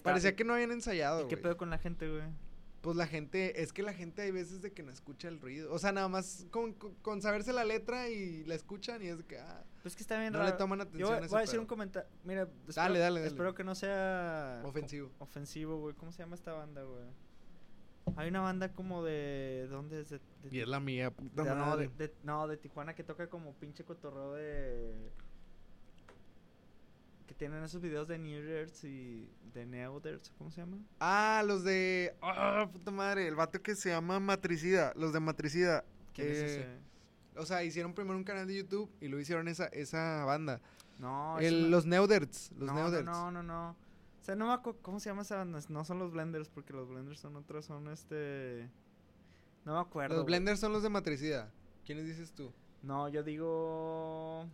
Parecía 0.04 0.36
que 0.36 0.44
no 0.44 0.54
habían 0.54 0.72
ensayado, 0.72 1.24
¿Y 1.26 1.28
qué 1.28 1.38
pedo 1.38 1.58
con 1.58 1.72
la 1.72 1.80
gente, 1.80 2.08
güey? 2.08 2.22
Pues 2.82 2.96
la 2.96 3.08
gente, 3.08 3.62
es 3.62 3.74
que 3.74 3.84
la 3.84 3.92
gente 3.94 4.22
hay 4.22 4.32
veces 4.32 4.62
de 4.62 4.72
que 4.72 4.84
no 4.84 4.92
escucha 4.92 5.28
el 5.28 5.42
ruido. 5.42 5.74
O 5.74 5.80
sea, 5.80 5.92
nada 5.92 6.08
más 6.08 6.46
con, 6.50 6.72
con, 6.74 6.94
con 7.02 7.22
saberse 7.22 7.52
la 7.52 7.66
letra 7.66 8.08
y 8.08 8.46
la 8.46 8.56
escuchan 8.56 9.02
y 9.02 9.08
es 9.08 9.18
de 9.18 9.26
que, 9.26 9.38
ah, 9.38 9.66
Pues 9.82 9.98
que 9.98 10.02
está 10.04 10.18
bien 10.18 10.32
no 10.32 10.40
raro. 10.40 10.52
le 10.52 10.58
toman 10.58 10.80
Yo 10.80 10.84
atención 10.84 11.10
voy, 11.10 11.18
a 11.18 11.20
ese 11.26 11.30
voy 11.30 11.38
a 11.38 11.42
decir 11.42 11.52
pedo. 11.56 11.62
un 11.64 11.68
comentario. 11.68 12.10
Mira, 12.24 12.44
espero, 12.44 12.74
Dale, 12.76 13.00
dale, 13.00 13.20
dale. 13.20 13.28
espero 13.28 13.54
que 13.54 13.64
no 13.66 13.76
sea 13.76 14.62
Ofensivo. 14.64 15.12
ofensivo, 15.20 15.78
güey. 15.80 15.94
¿Cómo 15.96 16.14
se 16.14 16.20
llama 16.20 16.36
esta 16.36 16.54
banda, 16.54 16.84
güey? 16.84 17.04
Hay 18.18 18.30
una 18.30 18.42
banda 18.42 18.72
como 18.74 19.04
de 19.04 19.68
¿dónde 19.70 20.02
es? 20.02 20.10
De, 20.10 20.20
de- 20.44 20.56
Y 20.56 20.60
es 20.62 20.68
la 20.68 20.80
mía, 20.80 21.12
puta 21.12 21.44
de- 21.44 21.50
no, 21.50 21.56
madre. 21.56 21.90
de, 21.98 22.08
de- 22.08 22.14
no, 22.24 22.48
de 22.48 22.58
Tijuana 22.58 22.94
que 22.96 23.04
toca 23.04 23.28
como 23.30 23.54
pinche 23.54 23.84
cotorreo 23.84 24.34
de 24.34 25.12
que 27.28 27.34
tienen 27.36 27.64
esos 27.64 27.82
videos 27.82 28.08
de 28.08 28.18
New 28.18 28.44
Year's 28.44 28.84
y 28.84 29.30
de 29.54 29.66
Neoders, 29.66 30.32
¿cómo 30.38 30.50
se 30.50 30.62
llama? 30.62 30.78
Ah, 31.00 31.44
los 31.46 31.64
de. 31.64 32.16
Ah, 32.22 32.68
puta 32.72 32.90
madre. 32.92 33.28
El 33.28 33.36
vato 33.36 33.62
que 33.62 33.76
se 33.76 33.90
llama 33.90 34.20
Matricida. 34.20 34.94
Los 34.96 35.14
de 35.14 35.20
Matricida. 35.20 35.84
¿Quién 36.14 36.28
es 36.32 36.38
Eh, 36.38 36.56
ese? 36.62 37.40
O 37.40 37.46
sea, 37.46 37.64
hicieron 37.64 37.94
primero 37.94 38.18
un 38.18 38.24
canal 38.24 38.48
de 38.48 38.56
YouTube 38.56 38.90
y 39.00 39.08
luego 39.08 39.22
hicieron 39.22 39.48
esa, 39.48 39.68
esa 39.68 40.26
banda. 40.26 40.60
No, 40.98 41.38
El- 41.40 41.70
Los 41.70 41.86
Neuderts. 41.86 42.52
Los 42.58 42.68
no, 42.68 42.74
Neuderts. 42.74 43.06
no, 43.06 43.32
no, 43.32 43.44
no, 43.44 43.44
no. 43.44 43.76
Sea, 44.30 44.36
no 44.36 44.48
me 44.48 44.54
acuerdo 44.54 44.80
cómo 44.84 45.00
se 45.00 45.10
llama 45.10 45.24
esa 45.24 45.38
banda. 45.38 45.60
No 45.70 45.84
son 45.84 45.98
los 46.00 46.12
Blenders 46.12 46.50
porque 46.50 46.72
los 46.74 46.88
Blenders 46.88 47.20
son 47.20 47.36
otros, 47.36 47.66
son 47.66 47.88
este 47.88 48.70
No 49.66 49.74
me 49.74 49.80
acuerdo. 49.80 50.18
Los. 50.18 50.26
Blenders 50.26 50.60
son 50.60 50.72
los 50.72 50.84
de 50.84 50.90
Matricida. 50.90 51.52
¿Quiénes 51.86 52.06
dices 52.06 52.32
tú? 52.34 52.52
No, 52.84 53.10
yo 53.10 53.24
digo 53.24 54.46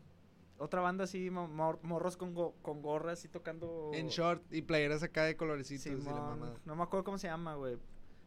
otra 0.58 0.80
banda 0.80 1.04
así 1.04 1.30
mo- 1.30 1.50
mor- 1.50 1.80
morros 1.84 2.16
con 2.16 2.34
go- 2.34 2.56
con 2.62 2.82
gorras 2.82 3.20
así 3.20 3.28
tocando 3.28 3.92
En 3.94 4.08
short 4.08 4.42
y 4.54 4.62
playeras 4.62 5.04
acá 5.04 5.24
de 5.26 5.36
colorecitos 5.36 5.88
y 5.88 5.90
la 6.06 6.14
mamada. 6.14 6.56
no 6.64 6.76
me 6.78 6.84
acuerdo 6.84 7.04
cómo 7.04 7.18
se 7.18 7.28
llama, 7.28 7.56
güey. 7.56 7.78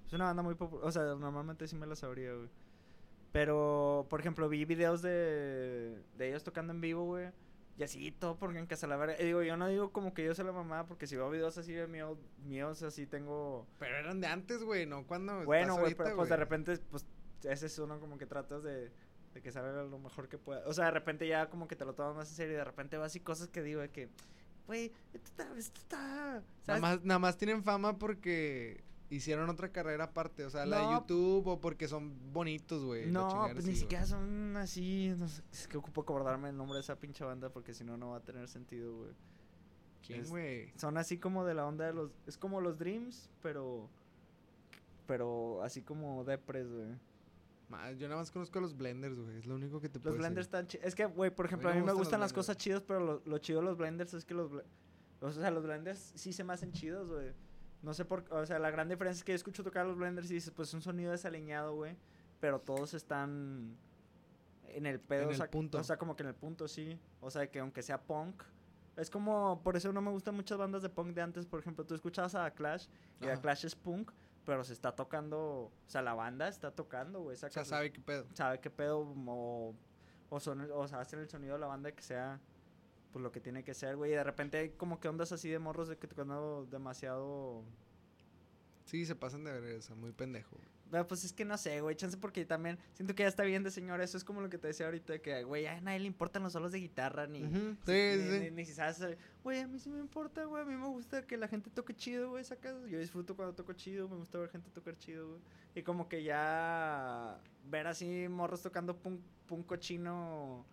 Es 0.06 0.12
una 0.12 0.24
banda 0.26 0.42
muy 0.42 0.54
popular. 0.54 0.86
O 0.86 0.92
sea, 0.92 1.02
normalmente 1.14 1.66
sí 1.66 1.76
me 1.76 1.86
la 1.86 1.96
sabría, 1.96 2.34
güey. 2.34 2.48
Pero, 3.32 4.06
por 4.10 4.20
ejemplo, 4.20 4.48
vi 4.48 4.64
videos 4.66 5.00
de, 5.02 6.02
de 6.16 6.28
ellos 6.28 6.44
tocando 6.44 6.72
en 6.72 6.80
vivo, 6.82 7.04
güey. 7.04 7.30
Y 7.78 7.84
así, 7.84 8.10
todo 8.10 8.36
porque 8.36 8.58
en 8.58 8.66
casa 8.66 8.88
la 8.88 8.96
verga. 8.96 9.14
Y 9.20 9.24
digo, 9.26 9.42
yo 9.44 9.56
no 9.56 9.68
digo 9.68 9.92
como 9.92 10.12
que 10.12 10.24
yo 10.24 10.34
soy 10.34 10.44
la 10.44 10.50
mamá, 10.52 10.86
porque 10.86 11.06
si 11.06 11.14
veo 11.14 11.30
videos 11.30 11.56
así 11.58 11.72
de 11.72 11.86
mío- 11.86 12.18
míos, 12.44 12.82
así 12.82 13.06
tengo. 13.06 13.68
Pero 13.78 13.96
eran 13.96 14.20
de 14.20 14.26
antes, 14.26 14.64
güey, 14.64 14.84
no 14.84 15.06
cuando. 15.06 15.44
Bueno, 15.44 15.78
güey, 15.78 15.94
pero 15.94 16.16
pues 16.16 16.28
de 16.28 16.36
repente, 16.36 16.76
pues 16.90 17.06
ese 17.44 17.66
es 17.66 17.78
uno 17.78 18.00
como 18.00 18.18
que 18.18 18.26
tratas 18.26 18.64
de, 18.64 18.90
de 19.32 19.40
que 19.42 19.52
salga 19.52 19.84
lo 19.84 19.98
mejor 20.00 20.28
que 20.28 20.38
pueda. 20.38 20.66
O 20.66 20.72
sea, 20.74 20.86
de 20.86 20.90
repente 20.90 21.28
ya 21.28 21.48
como 21.50 21.68
que 21.68 21.76
te 21.76 21.84
lo 21.84 21.94
tomas 21.94 22.16
más 22.16 22.28
en 22.30 22.34
serio 22.34 22.54
y 22.54 22.56
de 22.56 22.64
repente 22.64 22.96
vas 22.96 23.14
y 23.14 23.20
cosas 23.20 23.46
que 23.46 23.62
digo 23.62 23.80
de 23.80 23.90
que, 23.90 24.08
güey, 24.66 24.92
esto 25.14 25.30
está, 25.30 25.44
esto 25.56 25.80
está. 25.80 26.42
Nada 26.66 26.80
más, 26.80 27.04
nada 27.04 27.20
más 27.20 27.36
tienen 27.38 27.62
fama 27.62 27.96
porque 27.96 28.82
hicieron 29.10 29.48
otra 29.48 29.70
carrera 29.70 30.04
aparte. 30.04 30.44
O 30.44 30.50
sea, 30.50 30.66
la 30.66 30.80
de. 30.80 30.92
YouTube 30.94 31.46
o 31.46 31.60
porque 31.60 31.88
son 31.88 32.32
bonitos, 32.32 32.84
güey. 32.84 33.10
No, 33.10 33.46
pues 33.52 33.58
así, 33.58 33.70
ni 33.70 33.76
siquiera 33.76 34.06
son 34.06 34.56
así. 34.56 35.14
No 35.16 35.28
sé, 35.28 35.42
es 35.52 35.68
que 35.68 35.76
ocupo 35.76 36.02
acordarme 36.02 36.50
el 36.50 36.56
nombre 36.56 36.74
de 36.76 36.80
esa 36.80 36.96
pinche 36.96 37.24
banda 37.24 37.50
porque 37.50 37.74
si 37.74 37.84
no, 37.84 37.96
no 37.96 38.10
va 38.10 38.18
a 38.18 38.22
tener 38.24 38.48
sentido, 38.48 38.96
güey. 38.96 39.10
¿Quién, 40.06 40.24
güey? 40.28 40.72
Son 40.76 40.96
así 40.96 41.18
como 41.18 41.44
de 41.44 41.54
la 41.54 41.66
onda 41.66 41.86
de 41.86 41.92
los. 41.92 42.10
Es 42.26 42.36
como 42.38 42.60
los 42.60 42.78
Dreams, 42.78 43.30
pero. 43.42 43.88
Pero 45.06 45.62
así 45.62 45.82
como 45.82 46.24
Depres, 46.24 46.70
güey. 46.70 46.88
Yo 47.98 48.08
nada 48.08 48.20
más 48.20 48.30
conozco 48.30 48.58
a 48.58 48.62
los 48.62 48.76
Blenders, 48.76 49.18
güey. 49.18 49.36
Es 49.36 49.46
lo 49.46 49.54
único 49.54 49.78
que 49.80 49.90
te 49.90 50.00
puedo 50.00 50.14
Los 50.14 50.18
blenders 50.20 50.46
decir. 50.46 50.58
están 50.58 50.66
chidos. 50.66 50.86
Es 50.86 50.94
que, 50.94 51.04
güey, 51.04 51.30
por 51.34 51.44
ejemplo, 51.44 51.68
A 51.68 51.72
a 51.72 51.74
mí 51.74 51.82
me 51.82 51.92
gustan 51.92 52.18
las 52.20 52.32
cosas 52.32 52.56
chidas, 52.56 52.82
pero 52.82 53.00
lo, 53.00 53.22
lo 53.26 53.38
chido 53.38 53.60
de 53.60 53.66
los 53.66 53.76
blenders 53.76 54.14
es 54.14 54.24
que 54.24 54.32
los. 54.34 54.50
O 55.20 55.32
sea, 55.32 55.50
los 55.50 55.64
blenders 55.64 56.12
sí 56.14 56.32
se 56.32 56.44
me 56.44 56.54
hacen 56.54 56.72
chidos, 56.72 57.08
güey. 57.08 57.32
No 57.82 57.94
sé 57.94 58.04
por 58.04 58.24
O 58.30 58.44
sea, 58.44 58.58
la 58.58 58.70
gran 58.70 58.88
diferencia 58.88 59.20
es 59.20 59.24
que 59.24 59.32
yo 59.32 59.36
escucho 59.36 59.62
tocar 59.62 59.86
los 59.86 59.96
blenders 59.96 60.30
y 60.30 60.34
dices, 60.34 60.52
pues 60.54 60.72
un 60.74 60.82
sonido 60.82 61.12
desaliñado, 61.12 61.74
güey. 61.74 61.96
Pero 62.40 62.60
todos 62.60 62.94
están 62.94 63.76
en 64.68 64.86
el 64.86 65.00
pedo. 65.00 65.22
En 65.22 65.28
o 65.28 65.30
el 65.30 65.36
sea, 65.36 65.50
punto. 65.50 65.78
O 65.78 65.84
sea, 65.84 65.96
como 65.96 66.16
que 66.16 66.22
en 66.22 66.28
el 66.28 66.34
punto, 66.34 66.68
sí. 66.68 66.98
O 67.20 67.30
sea, 67.30 67.50
que 67.50 67.60
aunque 67.60 67.82
sea 67.82 68.00
punk. 68.00 68.42
Es 68.96 69.10
como, 69.10 69.62
por 69.62 69.76
eso 69.76 69.92
no 69.92 70.00
me 70.00 70.10
gustan 70.10 70.34
muchas 70.34 70.58
bandas 70.58 70.82
de 70.82 70.88
punk 70.88 71.14
de 71.14 71.22
antes. 71.22 71.46
Por 71.46 71.60
ejemplo, 71.60 71.84
tú 71.86 71.94
escuchabas 71.94 72.34
a 72.34 72.50
Clash 72.50 72.86
y 73.20 73.28
a. 73.28 73.36
Clash 73.36 73.64
es 73.64 73.76
punk, 73.76 74.10
pero 74.44 74.64
se 74.64 74.72
está 74.72 74.94
tocando. 74.94 75.38
O 75.40 75.72
sea, 75.86 76.02
la 76.02 76.14
banda 76.14 76.48
está 76.48 76.72
tocando, 76.72 77.20
güey. 77.20 77.34
O 77.34 77.38
sea, 77.38 77.64
sabe 77.64 77.92
qué 77.92 78.00
pedo. 78.00 78.26
sabe 78.34 78.60
qué 78.60 78.70
pedo 78.70 79.00
o, 79.00 79.74
o, 80.30 80.40
son, 80.40 80.68
o 80.72 80.88
sea, 80.88 81.00
hacer 81.00 81.20
el 81.20 81.28
sonido 81.28 81.54
de 81.54 81.60
la 81.60 81.68
banda 81.68 81.92
que 81.92 82.02
sea 82.02 82.40
pues 83.12 83.22
lo 83.22 83.32
que 83.32 83.40
tiene 83.40 83.64
que 83.64 83.74
ser, 83.74 83.96
güey. 83.96 84.12
Y 84.12 84.14
de 84.14 84.24
repente 84.24 84.58
hay 84.58 84.68
como 84.70 85.00
que 85.00 85.08
ondas 85.08 85.32
así 85.32 85.48
de 85.48 85.58
morros 85.58 85.88
de 85.88 85.96
que 85.96 86.06
tocando 86.06 86.66
demasiado... 86.70 87.62
Sí, 88.84 89.04
se 89.04 89.14
pasan 89.14 89.44
de 89.44 89.52
ver 89.52 89.64
eso, 89.64 89.94
muy 89.96 90.12
pendejo. 90.12 90.56
güey. 90.56 90.66
Pero, 90.90 91.06
pues 91.06 91.22
es 91.22 91.34
que 91.34 91.44
no 91.44 91.58
sé, 91.58 91.82
güey, 91.82 91.94
chance 91.94 92.16
porque 92.16 92.46
también 92.46 92.78
siento 92.94 93.14
que 93.14 93.22
ya 93.22 93.28
está 93.28 93.42
bien 93.42 93.62
de 93.62 93.70
señor. 93.70 94.00
Eso 94.00 94.16
es 94.16 94.24
como 94.24 94.40
lo 94.40 94.48
que 94.48 94.56
te 94.56 94.68
decía 94.68 94.86
ahorita, 94.86 95.18
que, 95.18 95.42
güey, 95.44 95.66
a 95.66 95.78
nadie 95.82 95.98
le 96.00 96.06
importan 96.06 96.42
los 96.42 96.54
solos 96.54 96.72
de 96.72 96.78
guitarra, 96.80 97.26
ni... 97.26 97.44
Ujú, 97.44 97.54
ni- 97.54 97.76
Sí, 97.84 97.92
ni, 98.16 98.22
sí, 98.22 98.30
sí. 98.30 98.40
ni- 98.40 98.50
ni 98.52 98.64
si 98.64 98.72
sabes 98.72 98.98
Güey, 99.44 99.60
a 99.60 99.68
mí 99.68 99.78
sí 99.78 99.90
me 99.90 99.98
importa, 99.98 100.44
güey. 100.46 100.62
A 100.62 100.64
mí 100.64 100.74
me 100.74 100.86
gusta 100.86 101.20
que 101.26 101.36
la 101.36 101.46
gente 101.48 101.68
toque 101.68 101.94
chido, 101.94 102.30
güey. 102.30 102.42
Sacas. 102.44 102.74
Yo 102.88 102.98
disfruto 102.98 103.36
cuando 103.36 103.54
toco 103.54 103.74
chido. 103.74 104.08
Me 104.08 104.16
gusta 104.16 104.38
ver 104.38 104.48
gente 104.48 104.70
tocar 104.70 104.96
chido, 104.96 105.28
güey. 105.28 105.40
Y 105.74 105.82
como 105.82 106.08
que 106.08 106.22
ya. 106.22 107.38
Ver 107.70 107.86
así 107.88 108.26
morros 108.30 108.62
tocando 108.62 108.96
punk, 108.96 109.20
punk 109.46 109.66
cochino. 109.66 110.64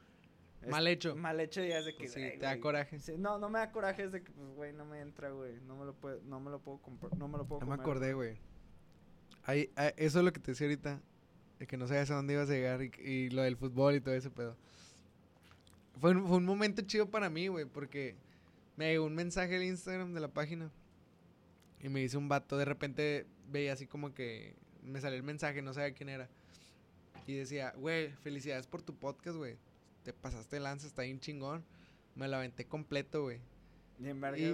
Mal 0.71 0.87
hecho. 0.87 1.15
Mal 1.15 1.39
hecho 1.39 1.63
ya 1.63 1.79
es 1.79 1.85
de 1.85 1.91
que. 1.93 1.97
Pues 2.05 2.13
sí, 2.13 2.21
"Ay, 2.21 2.31
te 2.37 2.45
da 2.45 2.51
güey". 2.51 2.61
coraje. 2.61 2.99
Sí, 2.99 3.13
no, 3.17 3.37
no 3.39 3.49
me 3.49 3.59
da 3.59 3.71
coraje. 3.71 4.03
Es 4.03 4.11
de 4.11 4.23
que, 4.23 4.31
pues, 4.31 4.47
güey, 4.55 4.73
no 4.73 4.85
me 4.85 4.99
entra, 5.01 5.29
güey. 5.31 5.59
No 5.61 5.75
me 5.75 5.85
lo 5.85 5.93
puedo, 5.93 6.21
no 6.23 6.39
me 6.39 6.51
lo 6.51 6.59
puedo 6.59 6.77
comprar. 6.79 7.15
No 7.17 7.27
me 7.27 7.37
lo 7.37 7.45
puedo 7.45 7.61
No 7.61 7.67
me 7.67 7.73
acordé, 7.75 8.13
güey. 8.13 8.37
Ahí, 9.43 9.69
ah, 9.75 9.87
eso 9.97 10.19
es 10.19 10.25
lo 10.25 10.33
que 10.33 10.39
te 10.39 10.51
decía 10.51 10.67
ahorita. 10.67 11.01
De 11.59 11.67
que 11.67 11.77
no 11.77 11.87
sabías 11.87 12.11
a 12.11 12.15
dónde 12.15 12.33
ibas 12.33 12.49
a 12.49 12.53
llegar 12.53 12.81
y, 12.81 12.91
y 13.01 13.29
lo 13.29 13.41
del 13.43 13.55
fútbol 13.55 13.95
y 13.95 14.01
todo 14.01 14.13
ese 14.13 14.29
pedo. 14.29 14.57
fue 16.01 16.11
un, 16.11 16.27
fue 16.27 16.37
un 16.37 16.45
momento 16.45 16.81
chido 16.81 17.09
para 17.09 17.29
mí, 17.29 17.47
güey, 17.47 17.65
porque 17.65 18.15
me 18.75 18.91
llegó 18.91 19.05
un 19.05 19.15
mensaje 19.15 19.55
al 19.55 19.63
Instagram 19.63 20.13
de 20.13 20.19
la 20.19 20.27
página 20.27 20.69
y 21.79 21.87
me 21.87 22.01
dice 22.01 22.17
un 22.17 22.27
vato, 22.27 22.57
de 22.57 22.65
repente 22.65 23.25
veía 23.49 23.71
así 23.73 23.87
como 23.87 24.13
que 24.13 24.55
me 24.83 24.99
salió 24.99 25.15
el 25.17 25.23
mensaje, 25.23 25.61
no 25.61 25.73
sabía 25.73 25.93
quién 25.93 26.09
era. 26.09 26.27
Y 27.27 27.35
decía, 27.35 27.73
güey, 27.77 28.09
felicidades 28.21 28.67
por 28.67 28.81
tu 28.81 28.93
podcast, 28.95 29.37
güey. 29.37 29.55
Te 30.05 30.13
pasaste 30.13 30.59
lanza, 30.59 30.85
está 30.85 31.01
bien 31.01 31.19
chingón. 31.19 31.65
Me 32.13 32.27
la 32.27 32.37
aventé 32.37 32.65
completo, 32.65 33.23
güey. 33.23 33.39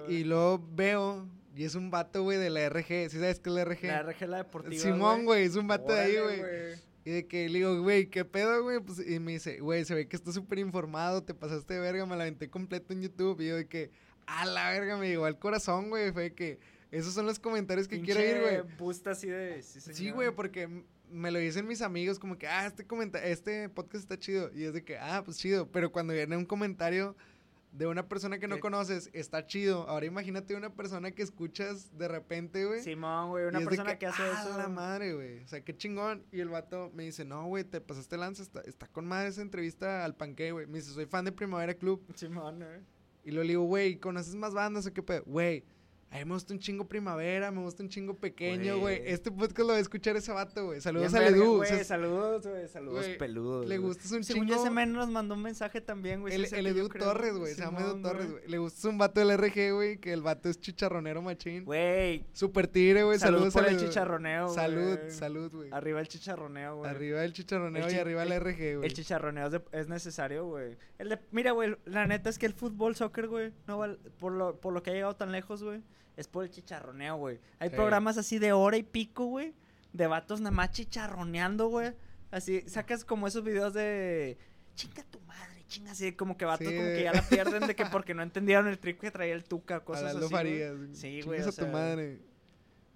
Y, 0.07 0.23
luego 0.23 0.65
veo, 0.73 1.27
y 1.53 1.65
es 1.65 1.75
un 1.75 1.91
vato, 1.91 2.23
güey, 2.23 2.37
de 2.37 2.49
la 2.49 2.69
RG. 2.69 3.09
¿Sí 3.09 3.19
sabes 3.19 3.41
qué 3.41 3.49
es 3.49 3.55
la 3.55 3.65
RG? 3.65 3.83
La 3.83 4.03
RG 4.03 4.27
la 4.27 4.37
deportiva, 4.37 4.81
Simón, 4.81 5.25
güey, 5.25 5.43
es 5.43 5.57
un 5.57 5.67
vato 5.67 5.91
de 5.91 5.99
ahí, 5.99 6.17
güey. 6.17 6.79
Y 7.03 7.11
de 7.11 7.27
que 7.27 7.49
le 7.49 7.57
digo, 7.57 7.81
güey, 7.81 8.07
¿qué 8.07 8.23
pedo, 8.23 8.63
güey? 8.63 8.79
Pues, 8.79 9.05
y 9.05 9.19
me 9.19 9.33
dice, 9.33 9.59
güey, 9.59 9.83
se 9.83 9.93
ve 9.93 10.07
que 10.07 10.15
estás 10.15 10.35
súper 10.35 10.59
informado, 10.59 11.21
te 11.21 11.33
pasaste 11.33 11.73
de 11.73 11.81
verga, 11.81 12.05
me 12.05 12.15
la 12.15 12.23
aventé 12.23 12.49
completo 12.49 12.93
en 12.93 13.01
YouTube. 13.01 13.41
Y 13.41 13.47
yo 13.47 13.57
de 13.57 13.67
que, 13.67 13.91
a 14.27 14.45
la 14.45 14.69
verga, 14.69 14.95
me 14.95 15.09
llegó 15.09 15.25
al 15.25 15.37
corazón, 15.37 15.89
güey. 15.89 16.13
Fue 16.13 16.23
de 16.23 16.33
que, 16.33 16.59
esos 16.91 17.13
son 17.13 17.25
los 17.25 17.39
comentarios 17.39 17.89
que 17.89 17.99
quiero 17.99 18.21
ir, 18.21 18.39
güey. 18.39 18.91
Así 19.05 19.27
de... 19.27 19.61
Sí, 19.63 20.11
güey, 20.11 20.31
porque 20.31 20.69
me 21.11 21.31
lo 21.31 21.39
dicen 21.39 21.67
mis 21.67 21.81
amigos, 21.81 22.17
como 22.19 22.37
que, 22.37 22.47
ah, 22.47 22.65
este, 22.65 22.85
comenta 22.85 23.23
este 23.25 23.69
podcast 23.69 24.03
está 24.03 24.17
chido. 24.17 24.51
Y 24.53 24.63
es 24.63 24.73
de 24.73 24.83
que, 24.83 24.97
ah, 24.97 25.21
pues 25.23 25.37
chido. 25.37 25.67
Pero 25.71 25.91
cuando 25.91 26.13
viene 26.13 26.37
un 26.37 26.45
comentario 26.45 27.15
de 27.71 27.87
una 27.87 28.07
persona 28.09 28.37
que 28.37 28.47
no 28.49 28.59
conoces, 28.59 29.09
está 29.13 29.45
chido. 29.47 29.87
Ahora 29.87 30.05
imagínate 30.05 30.55
una 30.55 30.73
persona 30.73 31.11
que 31.11 31.21
escuchas 31.23 31.97
de 31.97 32.07
repente, 32.09 32.65
güey. 32.65 32.81
Simón, 32.81 33.29
güey, 33.29 33.45
una 33.45 33.61
persona 33.61 33.97
que, 33.97 34.07
hace 34.07 34.21
"Ah, 34.23 34.43
eso. 34.45 34.57
la 34.57 34.67
madre, 34.67 35.13
güey. 35.13 35.39
O 35.43 35.47
sea, 35.47 35.61
qué 35.61 35.75
chingón. 35.75 36.23
Y 36.31 36.41
el 36.41 36.49
vato 36.49 36.91
me 36.93 37.03
dice, 37.03 37.23
no, 37.23 37.45
güey, 37.47 37.63
te 37.63 37.79
pasaste 37.79 38.17
lanza. 38.17 38.43
Está, 38.43 38.61
está 38.61 38.87
con 38.87 39.05
madre 39.07 39.29
esa 39.29 39.41
entrevista 39.41 40.03
al 40.03 40.15
panque, 40.15 40.51
güey. 40.51 40.67
Me 40.67 40.79
dice, 40.79 40.91
soy 40.91 41.05
fan 41.05 41.23
de 41.25 41.31
Primavera 41.31 41.73
Club. 41.73 42.03
Simón, 42.15 42.57
güey. 42.57 42.79
Y 43.23 43.31
lo 43.31 43.41
le 43.43 43.49
digo, 43.49 43.63
güey, 43.63 43.97
¿conoces 43.97 44.35
más 44.35 44.53
bandas 44.53 44.85
o 44.87 44.93
qué 44.93 45.03
pedo? 45.03 45.23
Güey, 45.25 45.63
a 46.11 46.17
mí 46.17 46.25
me 46.25 46.33
gusta 46.33 46.53
un 46.53 46.59
chingo 46.59 46.87
Primavera, 46.89 47.51
me 47.51 47.61
gusta 47.61 47.81
un 47.83 47.87
chingo 47.89 48.13
Pequeño, 48.15 48.79
güey. 48.79 49.01
Este 49.05 49.31
podcast 49.31 49.59
lo 49.59 49.67
va 49.69 49.75
a 49.75 49.79
escuchar 49.79 50.17
ese 50.17 50.31
vato, 50.33 50.65
güey. 50.65 50.81
Saludos 50.81 51.13
Bien 51.13 51.23
a 51.23 51.25
verga, 51.25 51.37
Edu. 51.43 51.55
güey, 51.57 51.71
o 51.71 51.73
sea, 51.75 51.83
saludos, 51.85 52.45
güey, 52.47 52.67
saludos 52.67 53.05
peludos. 53.17 53.65
le 53.65 53.77
güey. 53.77 53.87
gustas 53.87 54.11
un 54.11 54.23
Según 54.25 54.43
chingo. 54.47 54.55
yo, 54.57 54.61
ese 54.61 54.69
men 54.71 54.91
nos 54.91 55.07
mandó 55.09 55.35
un 55.35 55.41
mensaje 55.41 55.79
también, 55.79 56.19
güey. 56.19 56.33
el, 56.35 56.53
el 56.53 56.67
Edu. 56.67 56.89
Torres, 56.89 57.33
güey. 57.37 57.53
Se 57.55 57.61
llama 57.61 57.79
Edu 57.81 58.01
Torres, 58.01 58.29
güey. 58.29 58.43
Le 58.47 58.57
gusta 58.57 58.89
un 58.89 58.97
vato 58.97 59.25
del 59.25 59.37
RG, 59.37 59.73
güey. 59.73 59.97
Que 59.99 60.11
el 60.11 60.21
vato 60.21 60.49
es 60.49 60.59
chicharronero 60.59 61.21
machín. 61.21 61.63
Güey, 61.63 62.25
Super 62.33 62.67
tigre, 62.67 63.03
güey. 63.03 63.17
salud 63.17 63.37
Saludos 63.37 63.53
por 63.53 63.67
el 63.69 63.77
chicharroneo, 63.79 64.43
güey. 64.47 64.55
Salud, 64.55 64.99
salud, 65.09 65.51
güey. 65.53 65.69
Arriba 65.71 66.01
el 66.01 66.07
chicharroneo, 66.09 66.75
güey. 66.75 66.91
Arriba 66.91 67.23
el 67.23 67.31
chicharroneo 67.31 67.87
El 67.87 67.93
y 67.93 67.97
arriba 67.97 68.23
el- 68.23 68.31
el 68.33 68.41
RG, 68.41 68.75
güey. 68.77 68.85
El 68.87 68.93
chicharroneo 68.93 69.45
es, 69.45 69.51
de- 69.53 69.63
es 69.71 69.87
necesario, 69.87 70.45
güey. 70.45 70.75
Mira, 71.31 71.51
güey, 71.53 71.75
la 71.85 72.05
neta 72.05 72.29
es 72.29 72.37
que 72.37 72.45
el 72.47 72.53
fútbol, 72.53 72.95
soccer, 72.97 73.27
güey, 73.29 73.53
no 73.65 73.77
val- 73.77 73.97
por, 74.19 74.33
lo, 74.33 74.59
por 74.59 74.73
lo 74.73 74.83
que 74.83 74.89
ha 74.89 74.93
llegado 74.93 75.15
tan 75.15 75.31
lejos, 75.31 75.63
güey, 75.63 75.81
es 76.21 76.27
por 76.27 76.43
el 76.45 76.49
chicharroneo, 76.51 77.17
güey. 77.17 77.39
Hay 77.59 77.69
Sí. 77.69 77.75
programas 77.75 78.17
así 78.17 78.39
de 78.39 78.53
hora 78.53 78.77
y 78.77 78.83
pico, 78.83 79.25
güey, 79.25 79.53
de 79.93 80.07
vatos 80.07 80.39
nada 80.39 80.51
más 80.55 80.71
chicharroneando, 80.71 81.67
güey. 81.67 81.93
Así, 82.31 82.61
sacas 82.67 83.03
como 83.03 83.27
esos 83.27 83.43
videos 83.43 83.73
de... 83.73 84.37
Chinga 84.75 85.03
tu 85.03 85.19
madre, 85.21 85.65
chinga 85.67 85.91
así, 85.91 86.13
como 86.13 86.37
que 86.37 86.45
vatos 86.45 86.65
Sí, 86.67 86.73
como 86.75 86.87
que 86.87 87.03
ya 87.03 87.11
la 87.13 87.21
pierden 87.27 87.67
de 87.67 87.75
que 87.75 87.85
porque 87.91 88.13
no 88.13 88.23
entendieron 88.23 88.67
el 88.67 88.79
trick 88.79 88.99
que 89.01 89.11
traía 89.11 89.33
el 89.33 89.43
tuca, 89.43 89.81
cosas 89.81 90.11
Aldo 90.15 90.27
así, 90.27 90.33
güey. 90.33 90.59
Farías. 90.61 90.75
Sí, 90.97 91.21
güey, 91.23 91.39
o 91.41 91.43
a 91.43 91.45
tu 91.47 91.51
sea, 91.51 91.67
madre. 91.67 92.21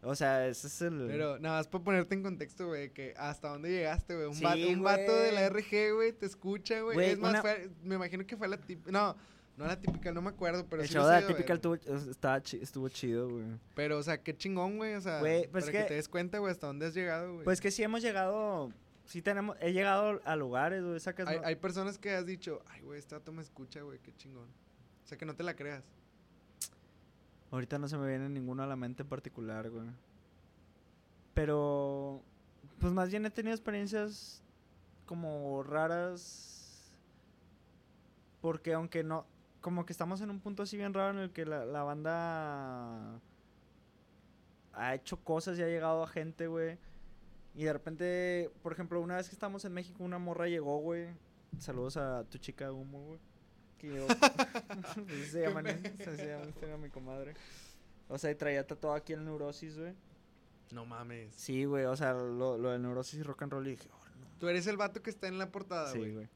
O 0.02 0.16
sea, 0.16 0.48
ese 0.48 0.68
es 0.68 0.82
el... 0.84 1.08
Pero 1.08 1.40
nada 1.40 1.58
más 1.58 1.68
para 1.68 1.84
ponerte 1.84 2.14
en 2.16 2.22
contexto, 2.24 2.68
güey, 2.68 2.94
que 2.94 3.14
hasta 3.18 3.50
dónde 3.50 3.72
llegaste, 3.72 4.16
güey. 4.16 4.28
Un, 4.28 4.36
Sí, 4.36 4.44
vato, 4.44 4.68
un 4.70 4.84
vato 4.84 5.16
de 5.20 5.32
la. 5.32 5.50
RG, 5.50 5.94
güey, 5.96 6.14
te 6.14 6.28
escucha, 6.28 6.80
güey. 6.82 7.10
Es 7.10 7.18
más, 7.20 7.32
una- 7.32 7.42
fue- 7.42 7.70
me 7.84 7.96
imagino 7.96 8.26
que 8.26 8.38
fue 8.38 8.48
la 8.48 8.58
típica. 8.58 8.92
No, 8.92 9.18
no 9.58 9.66
la 9.66 9.80
típica, 9.80 10.12
no 10.12 10.22
me 10.22 10.30
acuerdo, 10.30 10.66
pero 10.70 10.82
el 10.82 10.88
sí 10.88 10.94
show 10.96 11.04
lo 11.04 11.10
de 11.10 11.22
la 11.22 11.28
típica 11.28 11.54
estuvo, 11.54 11.76
estaba 11.76 12.42
chi- 12.42 12.60
estuvo 12.62 12.90
chido, 12.90 13.30
güey. 13.30 13.46
Pero, 13.74 13.98
o 13.98 14.04
sea, 14.04 14.22
qué 14.22 14.36
chingón, 14.36 14.78
güey. 14.78 14.96
O 14.96 15.02
sea, 15.02 15.20
Güey, 15.20 15.48
pues 15.48 15.66
para 15.66 15.72
que- 15.72 15.78
que... 15.84 15.88
te 15.90 15.94
des 15.96 16.10
cuenta, 16.10 16.40
güey, 16.40 16.52
hasta 16.52 16.68
dónde 16.68 16.86
has 16.88 16.94
llegado, 16.94 17.32
güey. 17.34 17.46
Pues 17.46 17.62
que 17.62 17.72
sí 17.72 17.82
hemos 17.84 18.02
llegado, 18.02 18.72
sí 19.06 19.22
tenemos, 19.22 19.56
he 19.62 19.72
llegado 19.72 20.20
a 20.26 20.36
lugares, 20.36 20.84
güey, 20.84 21.00
sacas... 21.00 21.28
hay, 21.28 21.40
no- 21.40 21.46
hay 21.48 21.56
personas 21.56 21.98
que 21.98 22.14
has 22.14 22.26
dicho, 22.26 22.62
ay, 22.68 22.82
güey, 22.82 23.02
vato 23.10 23.32
me 23.32 23.42
escucha, 23.42 23.82
güey, 23.82 24.00
qué 24.00 24.14
chingón. 24.16 24.48
O 25.04 25.08
sea, 25.08 25.18
que 25.18 25.26
no 25.26 25.36
te 25.36 25.44
la 25.44 25.56
creas. 25.56 25.84
Ahorita 27.52 27.78
no 27.80 27.88
se 27.88 27.96
me 27.98 28.08
viene 28.08 28.28
ninguno 28.28 28.64
a 28.64 28.68
la 28.68 28.76
mente 28.76 29.04
en 29.04 29.10
particular, 29.10 29.70
güey. 29.70 29.88
Pero, 31.34 32.22
pues 32.80 32.92
más 32.94 33.10
bien 33.10 33.26
he 33.26 33.30
tenido 33.30 33.54
experiencias 33.56 34.42
como 35.06 35.64
raras. 35.64 36.92
Porque 38.42 38.74
aunque 38.74 39.04
no, 39.04 39.26
como 39.66 39.84
que 39.84 39.94
estamos 39.94 40.22
en 40.22 40.30
un 40.30 40.40
punto 40.40 40.62
así 40.62 40.78
bien 40.78 40.94
raro 40.94 41.18
en 41.18 41.24
el 41.24 41.32
que 41.32 41.44
la, 41.44 41.66
la 41.66 41.82
banda 41.82 43.20
ha 44.74 44.94
hecho 44.94 45.18
cosas 45.24 45.58
y 45.58 45.64
ha 45.64 45.68
llegado 45.68 46.04
a 46.04 46.08
gente, 46.08 46.46
güey. 46.46 46.78
Y 47.56 47.64
de 47.64 47.74
repente, 47.74 48.52
por 48.62 48.74
ejemplo, 48.74 49.02
una 49.02 49.16
vez 49.16 49.28
que 49.28 49.34
estábamos 49.34 49.66
en 49.66 49.74
México, 49.74 50.04
una 50.04 50.20
morra 50.20 50.48
llegó, 50.48 50.78
güey. 50.82 51.08
Saludos 51.58 51.98
a 51.98 52.26
tu 52.26 52.38
chica 52.38 52.72
Humo, 52.72 53.08
güey. 53.08 53.20
Que 53.80 53.90
llegó. 53.90 54.06
Se 55.32 55.42
llama, 55.42 55.64
¿no? 55.64 55.70
Así 55.70 56.16
se 56.16 56.28
llama, 56.28 56.46
esta 56.46 56.66
era 56.68 56.78
mi 56.78 56.90
comadre. 56.90 57.34
O 58.08 58.20
sea, 58.20 58.30
y 58.30 58.36
traía 58.36 58.68
tatuado 58.68 58.96
aquí 58.96 59.14
el 59.14 59.26
neurosis, 59.26 59.80
güey. 59.80 59.96
No 60.74 60.86
mames. 60.86 61.34
Sí, 61.34 61.66
güey, 61.66 61.86
o 61.86 61.96
sea, 61.96 62.14
lo, 62.14 62.60
lo 62.60 62.70
del 62.70 62.84
neurosis 62.84 63.20
y 63.20 63.24
rock 63.24 63.42
and 63.42 63.54
roll. 63.54 63.66
Y 63.66 63.72
dije, 63.72 63.90
oh, 63.92 64.20
no. 64.20 64.28
Tú 64.38 64.48
eres 64.48 64.68
el 64.68 64.78
vato 64.78 65.02
que 65.02 65.10
está 65.10 65.28
en 65.28 65.40
la 65.40 65.52
portada, 65.52 65.92
Sí, 65.92 65.98
güey. 65.98 66.30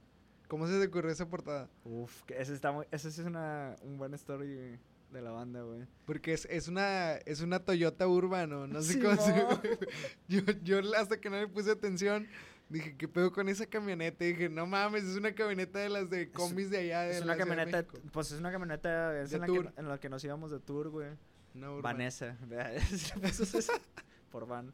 ¿Cómo 0.49 0.65
se 0.65 0.79
te 0.79 0.87
ocurrió 0.87 1.11
esa 1.11 1.29
portada? 1.29 1.69
Uf, 1.85 2.23
que 2.23 2.41
ese 2.41 2.55
está 2.55 2.71
muy. 2.71 2.87
Ese 2.89 3.11
sí 3.11 3.21
es 3.21 3.27
una, 3.27 3.75
un 3.83 3.99
buen 3.99 4.15
story 4.15 4.79
de 5.11 5.21
la 5.21 5.29
banda, 5.29 5.61
güey. 5.61 5.85
Porque 6.05 6.33
es, 6.33 6.45
es 6.45 6.67
una 6.67 7.13
es 7.17 7.41
una 7.41 7.59
Toyota 7.59 8.07
Urbano, 8.07 8.65
no 8.65 8.81
sé 8.81 8.99
cómo 8.99 9.15
se 9.15 9.31
yo, 10.27 10.41
yo 10.63 10.79
hasta 10.97 11.21
que 11.21 11.29
no 11.29 11.37
le 11.37 11.47
puse 11.47 11.69
atención, 11.69 12.27
dije, 12.67 12.97
¿qué 12.97 13.07
pedo 13.07 13.31
con 13.31 13.47
esa 13.47 13.67
camioneta? 13.67 14.25
Y 14.25 14.33
dije, 14.33 14.49
no 14.49 14.65
mames, 14.65 15.03
es 15.03 15.17
una 15.17 15.33
camioneta 15.33 15.77
de 15.77 15.89
las 15.89 16.09
de 16.09 16.31
combis 16.31 16.71
de 16.71 16.79
allá 16.79 17.01
de 17.01 17.17
Es 17.17 17.21
una 17.21 17.33
de 17.33 17.39
camioneta, 17.39 17.85
pues 18.11 18.31
es 18.31 18.39
una 18.39 18.51
camioneta 18.51 19.21
es 19.21 19.29
De 19.29 19.35
en, 19.37 19.41
la 19.41 19.47
que, 19.47 19.79
en 19.79 19.87
la 19.87 19.99
que 19.99 20.09
nos 20.09 20.23
íbamos 20.23 20.49
de 20.49 20.59
tour, 20.59 20.89
güey. 20.89 21.09
Urbano. 21.55 21.81
Vanessa, 21.81 22.37
por 24.31 24.47
van. 24.47 24.73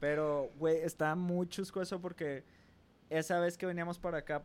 Pero, 0.00 0.50
güey, 0.58 0.78
está 0.78 1.14
muy 1.14 1.46
chusco 1.48 1.80
eso 1.80 2.00
porque 2.00 2.42
esa 3.08 3.38
vez 3.38 3.58
que 3.58 3.66
veníamos 3.66 3.98
para 3.98 4.18
acá, 4.18 4.42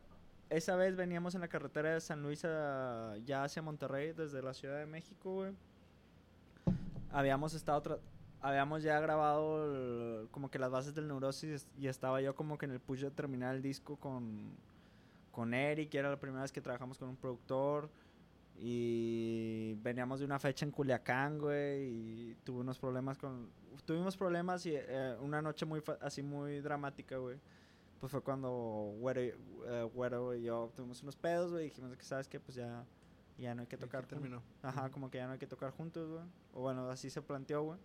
esa 0.50 0.76
vez 0.76 0.96
veníamos 0.96 1.36
en 1.36 1.42
la 1.42 1.48
carretera 1.48 1.94
de 1.94 2.02
San 2.02 2.22
Luis 2.22 2.44
a- 2.46 3.16
ya 3.26 3.44
hacia 3.44 3.62
Monterrey 3.62 4.14
desde 4.14 4.42
la 4.42 4.54
Ciudad 4.54 4.78
de 4.80 4.86
México, 4.86 5.34
güey. 5.34 5.54
Habíamos 7.12 7.54
estado, 7.54 8.00
habíamos 8.42 8.84
ya 8.84 9.00
grabado 9.00 9.66
el- 9.66 10.28
como 10.30 10.50
que 10.52 10.60
las 10.60 10.72
bases 10.72 10.94
del 10.94 11.08
Neurosis 11.08 11.68
y 11.80 11.88
estaba 11.88 12.22
yo 12.22 12.36
como 12.36 12.58
que 12.58 12.66
en 12.66 12.72
el 12.74 12.80
push 12.80 13.02
de 13.02 13.12
terminar 13.12 13.56
el 13.56 13.62
disco 13.62 13.96
con, 13.98 14.52
con 15.32 15.54
Eric, 15.54 15.94
y 15.94 15.98
era 15.98 16.10
la 16.10 16.20
primera 16.20 16.42
vez 16.42 16.52
que 16.52 16.62
trabajamos 16.62 16.98
con 16.98 17.10
un 17.10 17.16
productor. 17.16 17.90
Y 18.58 19.74
veníamos 19.84 20.20
de 20.20 20.26
una 20.26 20.40
fecha 20.40 20.64
en 20.66 20.72
Culiacán, 20.72 21.38
güey, 21.40 21.84
y 21.84 22.38
tuve 22.46 22.62
unos 22.62 22.80
problemas 22.80 23.18
con... 23.18 23.50
Tuvimos 23.86 24.16
problemas 24.16 24.66
y 24.66 24.72
eh, 24.76 25.18
una 25.20 25.42
noche 25.42 25.66
muy 25.66 25.84
así 26.00 26.24
muy 26.24 26.62
dramática, 26.62 27.18
güey. 27.18 27.38
Pues 28.00 28.12
fue 28.12 28.22
cuando 28.22 28.50
Güero, 29.00 29.24
y- 29.24 29.34
eh, 29.68 29.90
Güero 29.94 30.36
y 30.36 30.44
yo 30.44 30.72
tuvimos 30.76 31.02
unos 31.02 31.16
pedos, 31.16 31.52
güey, 31.52 31.66
y 31.66 31.70
dijimos 31.70 31.96
que, 31.98 32.04
¿sabes 32.04 32.28
qué? 32.28 32.40
Pues 32.40 32.56
ya, 32.56 32.86
ya 33.38 33.56
no 33.56 33.62
hay 33.62 33.68
que 33.68 33.78
tocar. 33.78 34.06
terminó. 34.06 34.42
Ajá, 34.62 34.90
como 34.90 35.10
que 35.10 35.18
ya 35.18 35.26
no 35.28 35.34
hay 35.34 35.40
que 35.40 35.48
tocar 35.48 35.72
juntos, 35.72 36.10
güey. 36.10 36.24
O 36.54 36.62
bueno, 36.62 36.90
así 36.90 37.10
se 37.10 37.22
planteó, 37.22 37.64
güey. 37.64 37.80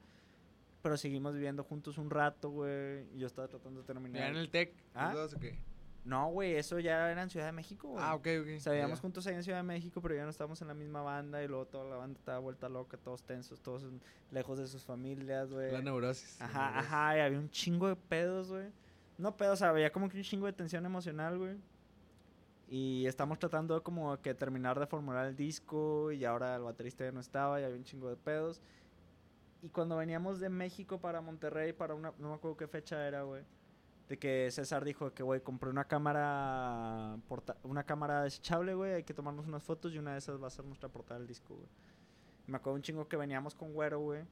Pero 0.82 0.96
seguimos 0.96 1.34
viviendo 1.34 1.62
juntos 1.62 1.98
un 1.98 2.10
rato, 2.10 2.50
güey. 2.50 3.04
Y 3.14 3.18
yo 3.18 3.26
estaba 3.26 3.48
tratando 3.48 3.80
de 3.80 3.86
terminar. 3.86 4.22
¿Ya 4.22 4.28
en 4.28 4.36
el 4.36 4.50
TEC? 4.50 4.74
¿Ah? 4.94 5.14
No, 6.02 6.30
güey, 6.30 6.54
eso 6.54 6.78
ya 6.78 7.10
era 7.10 7.22
en 7.22 7.28
Ciudad 7.28 7.44
de 7.46 7.52
México, 7.52 7.88
güey. 7.88 8.02
Ah, 8.02 8.14
ok, 8.14 8.26
ok. 8.40 8.48
O 8.56 8.60
sea, 8.60 8.72
vivíamos 8.72 8.98
ya. 8.98 9.02
juntos 9.02 9.26
ahí 9.26 9.34
en 9.34 9.42
Ciudad 9.44 9.58
de 9.58 9.64
México, 9.64 10.00
pero 10.00 10.14
ya 10.14 10.24
no 10.24 10.30
estábamos 10.30 10.60
en 10.62 10.68
la 10.68 10.74
misma 10.74 11.02
banda 11.02 11.42
y 11.44 11.48
luego 11.48 11.66
toda 11.66 11.84
la 11.84 11.96
banda 11.96 12.18
estaba 12.18 12.38
vuelta 12.38 12.70
loca, 12.70 12.96
todos 12.96 13.22
tensos, 13.22 13.60
todos 13.60 13.84
lejos 14.30 14.58
de 14.58 14.66
sus 14.66 14.82
familias, 14.82 15.50
güey. 15.52 15.70
La 15.70 15.82
neurosis. 15.82 16.38
la 16.40 16.46
Ajá, 16.46 16.66
neurosis. 16.70 16.88
ajá, 16.92 17.16
y 17.18 17.20
había 17.20 17.38
un 17.38 17.50
chingo 17.50 17.88
de 17.88 17.96
pedos, 17.96 18.48
güey. 18.48 18.68
No 19.20 19.36
pedos, 19.36 19.54
o 19.54 19.56
sea, 19.56 19.70
había 19.70 19.92
como 19.92 20.08
que 20.08 20.16
un 20.16 20.22
chingo 20.22 20.46
de 20.46 20.52
tensión 20.52 20.84
emocional, 20.86 21.38
güey. 21.38 21.56
Y 22.68 23.04
estamos 23.06 23.38
tratando 23.38 23.82
como 23.82 24.16
que 24.22 24.32
terminar 24.34 24.78
de 24.78 24.86
formular 24.86 25.26
el 25.26 25.36
disco 25.36 26.12
y 26.12 26.24
ahora 26.24 26.54
el 26.56 26.62
baterista 26.62 27.04
ya 27.04 27.12
no 27.12 27.20
estaba 27.20 27.60
y 27.60 27.64
había 27.64 27.76
un 27.76 27.84
chingo 27.84 28.08
de 28.08 28.16
pedos. 28.16 28.60
Y 29.62 29.68
cuando 29.68 29.96
veníamos 29.96 30.38
de 30.40 30.48
México 30.48 30.98
para 31.00 31.20
Monterrey, 31.20 31.72
para 31.72 31.94
una, 31.94 32.12
no 32.18 32.28
me 32.28 32.34
acuerdo 32.34 32.56
qué 32.56 32.68
fecha 32.68 33.06
era, 33.06 33.22
güey. 33.22 33.42
De 34.08 34.18
que 34.18 34.48
César 34.50 34.84
dijo 34.84 35.12
que, 35.12 35.22
güey, 35.22 35.40
compré 35.40 35.68
una 35.70 35.84
cámara, 35.84 37.16
porta- 37.28 37.56
una 37.64 37.84
cámara 37.84 38.22
desechable, 38.22 38.74
güey, 38.74 38.94
hay 38.94 39.02
que 39.04 39.14
tomarnos 39.14 39.46
unas 39.46 39.62
fotos 39.62 39.92
y 39.92 39.98
una 39.98 40.12
de 40.12 40.18
esas 40.18 40.42
va 40.42 40.46
a 40.46 40.50
ser 40.50 40.64
nuestra 40.64 40.88
portada 40.88 41.18
del 41.18 41.28
disco, 41.28 41.54
güey. 41.54 41.68
Me 42.46 42.56
acuerdo 42.56 42.76
un 42.76 42.82
chingo 42.82 43.06
que 43.06 43.16
veníamos 43.16 43.54
con 43.54 43.72
Güero, 43.72 44.00
güey. 44.00 44.22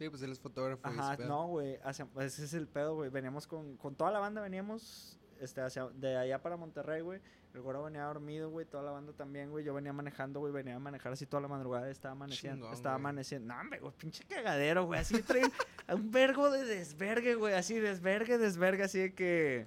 Sí, 0.00 0.08
pues 0.08 0.22
él 0.22 0.32
es 0.32 0.40
fotógrafo. 0.40 0.80
Ajá, 0.88 1.18
no, 1.18 1.48
güey. 1.48 1.78
Ese 1.84 2.44
es 2.44 2.54
el 2.54 2.66
pedo, 2.66 2.94
güey. 2.94 3.10
Veníamos 3.10 3.46
con, 3.46 3.76
con 3.76 3.94
toda 3.94 4.10
la 4.10 4.18
banda, 4.18 4.40
veníamos 4.40 5.18
este, 5.40 5.60
hacia, 5.60 5.88
de 5.88 6.16
allá 6.16 6.40
para 6.40 6.56
Monterrey, 6.56 7.02
güey. 7.02 7.20
El 7.52 7.60
güero 7.60 7.82
venía 7.82 8.04
dormido, 8.04 8.48
güey, 8.48 8.64
toda 8.64 8.82
la 8.82 8.92
banda 8.92 9.12
también, 9.12 9.50
güey. 9.50 9.62
Yo 9.62 9.74
venía 9.74 9.92
manejando, 9.92 10.40
güey, 10.40 10.54
venía 10.54 10.76
a 10.76 10.78
manejar 10.78 11.12
así 11.12 11.26
toda 11.26 11.42
la 11.42 11.48
madrugada, 11.48 11.90
estaba 11.90 12.12
amaneciendo, 12.12 12.64
Chingón, 12.64 12.72
estaba 12.74 12.94
güey. 12.94 13.02
amaneciendo. 13.02 13.52
No, 13.52 13.60
hombre, 13.60 13.78
güey, 13.80 13.92
pinche 13.92 14.24
cagadero, 14.24 14.86
güey, 14.86 15.00
así 15.00 15.20
traen 15.22 15.52
un 15.92 16.10
vergo 16.10 16.50
de 16.50 16.64
desvergue, 16.64 17.34
güey, 17.34 17.52
así 17.52 17.78
desvergue, 17.78 18.38
desvergue, 18.38 18.84
así 18.84 19.00
de 19.00 19.14
que 19.14 19.66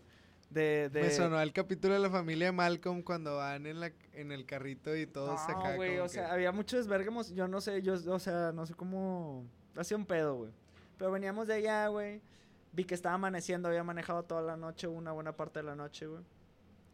de 0.50 0.90
de 0.90 1.02
Me 1.04 1.12
sonó 1.12 1.38
al 1.38 1.54
capítulo 1.54 1.94
de 1.94 2.00
la 2.00 2.10
familia 2.10 2.48
de 2.48 2.52
Malcolm 2.54 3.04
cuando 3.04 3.36
van 3.38 3.68
en, 3.68 3.80
la, 3.82 3.92
en 4.14 4.32
el 4.32 4.46
carrito 4.48 4.96
y 4.96 5.06
todos 5.06 5.40
se 5.42 5.52
No, 5.52 5.62
caen. 5.62 5.76
güey, 5.76 6.00
o 6.00 6.08
sea, 6.10 6.32
había 6.34 6.52
mucho 6.52 6.78
desvergue, 6.78 7.12
yo 7.36 7.48
no 7.48 7.60
sé, 7.62 7.82
yo, 7.82 7.96
o 7.96 8.20
sea, 8.20 8.52
no 8.54 8.66
sé 8.66 8.76
cómo, 8.76 9.46
hacía 9.76 9.98
un 9.98 10.06
pedo, 10.06 10.36
güey. 10.36 10.52
Pero 10.98 11.12
veníamos 11.12 11.48
de 11.48 11.56
allá, 11.56 11.88
güey, 11.88 12.22
vi 12.72 12.86
que 12.86 12.94
estaba 12.96 13.16
amaneciendo, 13.16 13.68
había 13.70 13.84
manejado 13.84 14.24
toda 14.24 14.42
la 14.42 14.58
noche, 14.58 14.88
una 14.88 15.12
buena 15.12 15.36
parte 15.36 15.60
de 15.60 15.64
la 15.64 15.76
noche, 15.76 16.08
güey. 16.08 16.24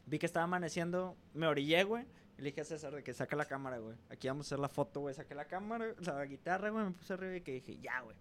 Vi 0.05 0.17
que 0.19 0.25
estaba 0.25 0.45
amaneciendo, 0.45 1.15
me 1.33 1.47
orillé, 1.47 1.83
güey, 1.83 2.05
y 2.37 2.41
le 2.41 2.45
dije 2.49 2.61
a 2.61 2.65
César 2.65 2.93
de 2.95 3.03
que 3.03 3.13
saca 3.13 3.35
la 3.35 3.45
cámara, 3.45 3.77
güey. 3.77 3.95
Aquí 4.09 4.27
vamos 4.27 4.45
a 4.45 4.47
hacer 4.47 4.59
la 4.59 4.69
foto, 4.69 5.01
güey, 5.01 5.13
saqué 5.13 5.35
la 5.35 5.45
cámara, 5.45 5.93
la 5.99 6.25
guitarra, 6.25 6.69
güey, 6.69 6.85
me 6.85 6.91
puse 6.91 7.13
arriba 7.13 7.35
y 7.35 7.41
que 7.41 7.51
dije, 7.53 7.77
ya, 7.81 8.01
güey, 8.01 8.15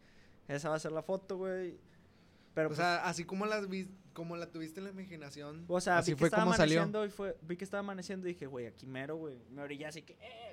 esa 0.49 0.69
va 0.69 0.77
a 0.77 0.79
ser 0.81 0.93
la 0.93 1.03
foto, 1.03 1.37
güey. 1.39 1.79
Pero, 2.55 2.67
O 2.67 2.71
pues, 2.71 2.79
sea, 2.79 3.05
así 3.07 3.25
como, 3.25 3.47
las 3.47 3.69
vi- 3.69 3.89
como 4.13 4.37
la 4.37 4.51
tuviste 4.51 4.81
en 4.81 4.85
la 4.85 4.91
imaginación. 4.91 5.65
o 5.69 5.81
sea, 5.81 5.99
así 5.99 6.11
vi 6.11 6.17
que 6.17 6.19
fue 6.21 6.27
estaba 6.29 6.43
como 6.45 6.57
salió. 6.57 6.79
amaneciendo 6.83 7.05
y 7.07 7.11
fue, 7.11 7.37
vi 7.43 7.57
que 7.57 7.65
estaba 7.65 7.81
amaneciendo 7.81 8.27
y 8.27 8.33
dije, 8.33 8.47
güey, 8.47 8.67
aquí 8.67 8.85
mero, 8.85 9.17
güey. 9.17 9.39
Me 9.51 9.63
orillé 9.63 9.87
así 9.87 10.03
que, 10.03 10.15
eh. 10.21 10.48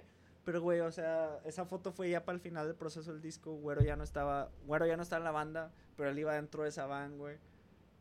Pero, 0.45 0.61
güey, 0.61 0.79
o 0.81 0.91
sea, 0.91 1.39
esa 1.43 1.65
foto 1.65 1.91
fue 1.91 2.09
ya 2.09 2.23
para 2.23 2.35
el 2.35 2.39
final 2.41 2.67
del 2.67 2.75
proceso 2.75 3.11
del 3.11 3.21
disco. 3.21 3.53
Güero 3.55 3.81
ya 3.81 3.95
no 3.95 4.03
estaba, 4.03 4.49
Güero 4.65 4.85
ya 4.85 4.95
no 4.95 5.03
estaba 5.03 5.17
en 5.19 5.23
la 5.25 5.31
banda, 5.31 5.71
pero 5.97 6.09
él 6.09 6.19
iba 6.19 6.35
dentro 6.35 6.63
de 6.63 6.69
esa 6.69 6.85
van, 6.85 7.17
güey. 7.17 7.37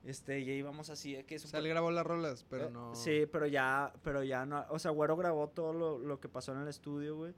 Este, 0.05 0.41
y 0.41 0.51
íbamos 0.51 0.91
así, 0.91 1.15
de 1.15 1.25
que 1.25 1.37
O 1.37 1.39
sea, 1.39 1.61
él 1.61 1.69
grabó 1.69 1.91
las 1.91 2.05
rolas, 2.07 2.45
pero 2.51 2.67
eh, 2.67 2.71
no. 2.71 2.95
Sí, 2.95 3.25
pero 3.33 3.47
ya, 3.47 3.91
pero 4.03 4.23
ya 4.23 4.45
no, 4.45 4.63
o 4.69 4.79
sea, 4.79 4.91
Güero 4.91 5.17
grabó 5.17 5.49
todo 5.49 5.73
lo, 5.73 5.99
lo 5.99 6.21
que 6.21 6.29
pasó 6.29 6.53
en 6.53 6.59
el 6.61 6.69
estudio, 6.69 7.17
güey. 7.17 7.33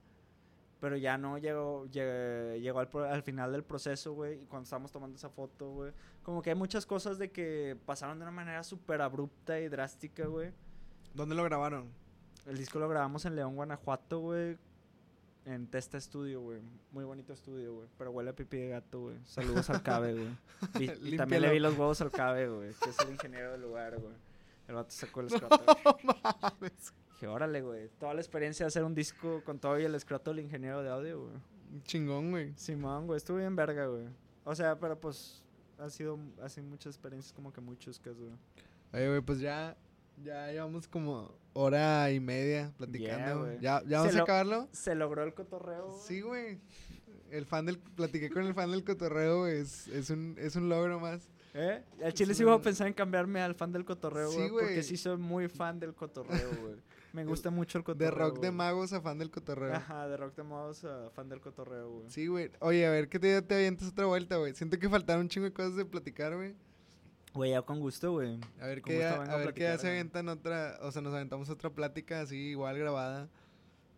Pero 0.80 0.96
ya 0.96 1.16
no 1.16 1.38
llegó, 1.38 1.86
lle- 1.86 2.60
llegó 2.60 2.80
al, 2.80 2.88
al 3.08 3.22
final 3.22 3.50
del 3.52 3.62
proceso, 3.62 4.12
güey. 4.12 4.42
Y 4.42 4.46
cuando 4.46 4.64
estábamos 4.64 4.90
tomando 4.92 5.16
esa 5.16 5.30
foto, 5.30 5.70
güey. 5.70 5.92
Como 6.24 6.42
que 6.42 6.50
hay 6.50 6.56
muchas 6.56 6.84
cosas 6.84 7.16
de 7.18 7.30
que 7.30 7.78
pasaron 7.86 8.18
de 8.18 8.24
una 8.24 8.32
manera 8.32 8.62
súper 8.62 9.00
abrupta 9.00 9.58
y 9.60 9.68
drástica, 9.68 10.26
güey. 10.26 10.50
¿Dónde 11.14 11.34
lo 11.34 11.44
grabaron? 11.44 11.88
El 12.44 12.58
disco 12.58 12.78
lo 12.78 12.88
grabamos 12.88 13.24
en 13.24 13.36
León, 13.36 13.54
Guanajuato, 13.56 14.18
güey. 14.18 14.58
En 15.46 15.68
Testa 15.68 16.00
Studio, 16.00 16.40
güey. 16.40 16.60
Muy 16.90 17.04
bonito 17.04 17.32
estudio, 17.32 17.72
güey. 17.74 17.88
Pero 17.96 18.10
huele 18.10 18.30
a 18.30 18.32
pipí 18.34 18.56
de 18.56 18.68
gato, 18.70 19.02
güey. 19.02 19.16
Saludos 19.24 19.70
al 19.70 19.80
Cabe, 19.80 20.12
güey. 20.12 20.28
Y, 20.80 20.90
y 21.14 21.16
también 21.16 21.42
le 21.42 21.52
vi 21.52 21.60
los 21.60 21.78
huevos 21.78 22.00
al 22.00 22.10
Cabe, 22.10 22.48
güey. 22.48 22.72
Que 22.82 22.90
es 22.90 22.98
el 22.98 23.12
ingeniero 23.12 23.52
del 23.52 23.62
lugar, 23.62 23.96
güey. 23.96 24.12
El 24.66 24.74
vato 24.74 24.90
sacó 24.90 25.20
el 25.20 25.26
escroto. 25.32 25.62
Dije, 27.12 27.28
órale, 27.28 27.62
güey. 27.62 27.88
Toda 28.00 28.12
la 28.14 28.20
experiencia 28.20 28.64
de 28.64 28.68
hacer 28.68 28.82
un 28.82 28.94
disco 28.94 29.40
con 29.44 29.60
todo 29.60 29.78
y 29.78 29.84
el 29.84 29.94
escroto 29.94 30.32
del 30.32 30.40
ingeniero 30.40 30.82
de 30.82 30.90
audio, 30.90 31.22
güey. 31.22 31.34
Chingón, 31.84 32.32
güey. 32.32 32.52
Simón, 32.56 33.06
güey. 33.06 33.16
Estuvo 33.16 33.36
bien 33.36 33.54
verga, 33.54 33.86
güey. 33.86 34.08
O 34.44 34.54
sea, 34.54 34.78
pero 34.78 34.98
pues... 34.98 35.42
Ha 35.78 35.90
sido 35.90 36.18
así 36.42 36.62
muchas 36.62 36.94
experiencias 36.94 37.34
como 37.34 37.52
que 37.52 37.60
muy 37.60 37.76
chuscas, 37.76 38.16
güey. 38.16 38.32
Oye, 38.94 39.08
güey, 39.08 39.20
pues 39.20 39.40
ya, 39.40 39.76
ya 40.22 40.50
llevamos 40.52 40.88
como 40.88 41.32
hora 41.52 42.10
y 42.10 42.20
media 42.20 42.72
platicando. 42.76 43.40
güey. 43.44 43.58
¿Ya, 43.60 43.82
¿Ya 43.82 43.88
Se 43.88 43.94
vamos 43.96 44.14
a 44.14 44.16
lo- 44.18 44.22
acabarlo? 44.24 44.68
Se 44.72 44.94
logró 44.94 45.22
el 45.22 45.34
cotorreo. 45.34 45.98
Sí, 46.06 46.20
güey. 46.20 46.58
El 47.30 47.44
fan 47.46 47.66
del... 47.66 47.78
Platiqué 47.78 48.30
con 48.30 48.44
el 48.44 48.54
fan 48.54 48.70
del 48.70 48.84
cotorreo. 48.84 49.46
Es, 49.46 49.88
es, 49.88 50.10
un, 50.10 50.36
es 50.38 50.54
un 50.56 50.68
logro 50.68 51.00
más. 51.00 51.28
¿Eh? 51.54 51.82
Al 52.04 52.12
chile 52.12 52.34
sí 52.34 52.42
iba 52.42 52.52
a 52.54 52.60
pensar 52.60 52.86
en 52.86 52.92
cambiarme 52.92 53.40
al 53.40 53.54
fan 53.54 53.72
del 53.72 53.84
cotorreo, 53.84 54.30
Sí, 54.30 54.36
güey. 54.36 54.50
porque 54.50 54.64
güey. 54.74 54.82
sí 54.82 54.96
soy 54.98 55.16
muy 55.16 55.48
fan 55.48 55.80
del 55.80 55.94
cotorreo, 55.94 56.50
güey. 56.62 56.74
Me 57.14 57.24
gusta 57.24 57.48
mucho 57.50 57.78
el 57.78 57.82
De 57.84 57.86
cotorreo. 57.86 58.28
rock 58.28 58.40
de 58.40 58.50
magos 58.50 58.92
a 58.92 59.00
fan 59.00 59.16
del 59.18 59.30
cotorreo. 59.30 59.74
Ajá, 59.74 60.06
de 60.06 60.18
rock 60.18 60.36
de 60.36 60.42
magos 60.42 60.84
a 60.84 61.08
fan 61.14 61.30
del 61.30 61.40
cotorreo, 61.40 61.90
güey. 61.90 62.10
Sí, 62.10 62.26
güey. 62.26 62.50
Oye, 62.60 62.86
a 62.86 62.90
ver 62.90 63.08
qué 63.08 63.18
te, 63.18 63.40
te 63.40 63.54
avientas 63.54 63.88
otra 63.88 64.04
vuelta, 64.04 64.36
güey. 64.36 64.52
Siento 64.54 64.78
que 64.78 64.86
faltaron 64.90 65.22
un 65.22 65.28
chingo 65.30 65.46
de 65.46 65.52
cosas 65.54 65.76
de 65.76 65.86
platicar, 65.86 66.36
güey. 66.36 66.54
Güey, 67.36 67.50
ya 67.52 67.62
con 67.62 67.78
gusto, 67.80 68.12
güey. 68.12 68.40
A 68.60 68.66
ver 68.66 68.82
qué 68.82 69.04
a 69.04 69.14
a 69.22 69.36
ver 69.36 69.52
qué 69.54 69.62
ya 69.64 69.78
se 69.78 69.88
aventan 69.88 70.28
otra, 70.28 70.78
o 70.82 70.90
sea, 70.90 71.02
nos 71.02 71.12
aventamos 71.14 71.48
otra 71.50 71.70
plática 71.70 72.20
así 72.22 72.36
igual 72.36 72.78
grabada. 72.78 73.28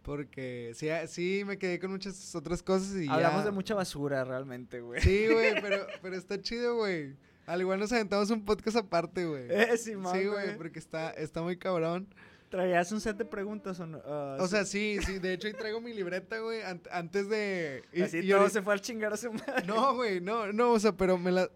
Porque 0.02 0.73
sí, 0.74 0.89
ah, 0.89 1.06
sí 1.06 1.43
me 1.47 1.59
quedé 1.59 1.78
con 1.78 1.90
muchas 1.90 2.35
otras 2.35 2.62
cosas 2.62 2.97
y 2.97 3.09
Hablamos 3.09 3.40
ya- 3.40 3.44
de 3.47 3.51
mucha 3.51 3.74
basura, 3.74 4.24
realmente, 4.24 4.81
güey. 4.81 5.01
Sí, 5.02 5.27
güey, 5.31 5.55
pero, 5.62 5.86
pero 6.02 6.16
está 6.16 6.40
chido, 6.40 6.77
güey. 6.77 7.15
Al 7.47 7.60
igual 7.60 7.78
nos 7.78 7.93
aventamos 7.93 8.31
un 8.31 8.44
podcast 8.44 8.77
aparte, 8.78 9.24
güey. 9.27 9.47
Eh, 9.51 9.77
Simón, 9.77 10.16
sí, 10.19 10.27
güey. 10.27 10.56
porque 10.56 10.78
está, 10.78 11.10
está 11.10 11.43
muy 11.43 11.56
cabrón. 11.59 12.09
¿Traías 12.51 12.90
un 12.93 13.01
set 13.02 13.16
de 13.19 13.24
preguntas 13.27 13.78
o 13.81 13.86
no? 13.86 14.01
Ah, 14.06 14.39
O 14.40 14.44
sí. 14.47 14.51
sea, 14.51 14.65
sí, 14.65 14.98
sí, 15.05 15.19
de 15.19 15.35
hecho 15.35 15.48
ahí 15.48 15.52
traigo 15.52 15.81
mi 15.82 15.93
libreta, 15.93 16.39
güey, 16.39 16.62
ant- 16.62 16.89
antes 16.90 17.28
de... 17.28 17.85
y- 17.93 18.01
Así 18.02 18.19
y 18.19 18.28
todo 18.31 18.48
se 18.48 18.62
fue 18.62 18.73
al 18.73 18.81
chingar 18.81 19.12
a 19.12 19.16
su 19.19 19.31
madre. 19.32 19.66
No, 19.66 19.94
güey, 19.94 20.20
no, 20.23 20.51
no, 20.52 20.73
o 20.73 20.81
sea, 20.81 20.93
pero 20.97 21.19
me 21.19 21.31
la... 21.31 21.51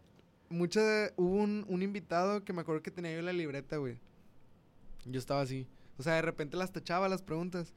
Mucha... 0.52 0.80
Hubo 1.16 1.36
un, 1.36 1.64
un 1.68 1.82
invitado 1.82 2.44
que 2.44 2.52
me 2.52 2.60
acuerdo 2.60 2.82
que 2.82 2.90
tenía 2.90 3.14
yo 3.14 3.22
la 3.22 3.32
libreta, 3.32 3.78
güey. 3.78 3.98
Yo 5.04 5.18
estaba 5.18 5.40
así. 5.40 5.66
O 5.98 6.02
sea, 6.02 6.14
de 6.14 6.22
repente 6.22 6.56
las 6.56 6.72
tachaba 6.72 7.08
las 7.08 7.22
preguntas. 7.22 7.74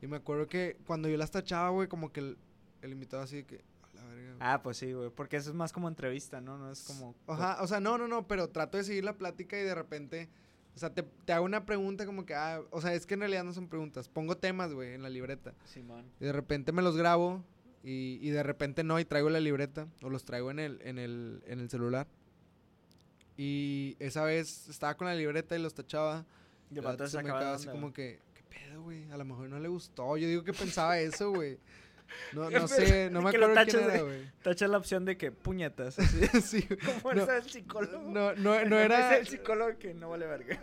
Y 0.00 0.06
me 0.06 0.16
acuerdo 0.16 0.46
que 0.48 0.78
cuando 0.86 1.08
yo 1.08 1.16
las 1.16 1.30
tachaba, 1.30 1.68
güey, 1.70 1.88
como 1.88 2.12
que 2.12 2.20
el, 2.20 2.38
el 2.80 2.92
invitado 2.92 3.22
así 3.22 3.36
de 3.36 3.44
que... 3.44 3.64
A 3.82 3.94
la 3.94 4.04
verga, 4.04 4.28
güey". 4.28 4.36
Ah, 4.40 4.62
pues 4.62 4.78
sí, 4.78 4.92
güey. 4.92 5.10
Porque 5.10 5.36
eso 5.36 5.50
es 5.50 5.56
más 5.56 5.72
como 5.72 5.88
entrevista, 5.88 6.40
¿no? 6.40 6.58
No 6.58 6.70
es 6.70 6.82
como. 6.82 7.14
Ajá, 7.26 7.62
o 7.62 7.66
sea, 7.66 7.80
no, 7.80 7.98
no, 7.98 8.08
no, 8.08 8.26
pero 8.26 8.48
trato 8.48 8.78
de 8.78 8.84
seguir 8.84 9.04
la 9.04 9.18
plática 9.18 9.58
y 9.58 9.62
de 9.62 9.74
repente... 9.74 10.30
O 10.74 10.78
sea, 10.78 10.94
te, 10.94 11.02
te 11.02 11.34
hago 11.34 11.44
una 11.44 11.66
pregunta 11.66 12.06
como 12.06 12.24
que... 12.24 12.34
Ah, 12.34 12.62
o 12.70 12.80
sea, 12.80 12.94
es 12.94 13.04
que 13.04 13.14
en 13.14 13.20
realidad 13.20 13.44
no 13.44 13.52
son 13.52 13.68
preguntas. 13.68 14.08
Pongo 14.08 14.38
temas, 14.38 14.72
güey, 14.72 14.94
en 14.94 15.02
la 15.02 15.10
libreta. 15.10 15.54
Simón. 15.64 16.06
Y 16.18 16.24
de 16.24 16.32
repente 16.32 16.72
me 16.72 16.80
los 16.80 16.96
grabo 16.96 17.44
y, 17.82 18.18
y 18.20 18.30
de 18.30 18.42
repente 18.42 18.84
no 18.84 19.00
y 19.00 19.04
traigo 19.04 19.30
la 19.30 19.40
libreta 19.40 19.88
o 20.02 20.10
los 20.10 20.24
traigo 20.24 20.50
en 20.50 20.58
el, 20.58 20.80
en 20.82 20.98
el, 20.98 21.42
en 21.46 21.60
el 21.60 21.68
celular. 21.68 22.06
Y 23.36 23.96
esa 23.98 24.24
vez 24.24 24.68
estaba 24.68 24.96
con 24.96 25.06
la 25.06 25.14
libreta 25.14 25.56
y 25.56 25.62
los 25.62 25.74
tachaba. 25.74 26.24
Y 26.70 26.74
se 27.06 27.18
me 27.18 27.24
quedaba 27.24 27.54
así 27.54 27.68
como 27.68 27.92
que, 27.92 28.20
¿qué 28.34 28.42
pedo, 28.42 28.82
güey? 28.82 29.10
A 29.10 29.16
lo 29.16 29.24
mejor 29.24 29.48
no 29.48 29.58
le 29.58 29.68
gustó. 29.68 30.16
Yo 30.16 30.28
digo 30.28 30.44
que 30.44 30.52
pensaba 30.52 30.98
eso, 30.98 31.30
güey. 31.30 31.58
No, 32.32 32.48
¿Qué 32.48 32.54
no 32.60 32.68
sé, 32.68 33.10
no 33.10 33.20
me 33.22 33.30
Que 33.30 33.36
acuerdo 33.36 33.64
quién 33.70 33.84
era, 33.84 34.02
güey. 34.02 34.30
Tacha 34.42 34.66
la 34.68 34.78
opción 34.78 35.04
de 35.04 35.16
que 35.16 35.32
puñetas. 35.32 35.98
Así. 35.98 36.26
Sí. 36.40 36.68
Como 37.02 37.14
No, 37.14 37.26
del 37.26 37.42
psicólogo. 37.42 38.10
no, 38.10 38.34
no, 38.34 38.54
El 38.58 38.70
no 38.70 38.78
era... 38.78 39.14
Es 39.16 39.20
el 39.20 39.26
psicólogo 39.28 39.78
que 39.78 39.92
no 39.94 40.08
vale 40.10 40.26
verga. 40.26 40.58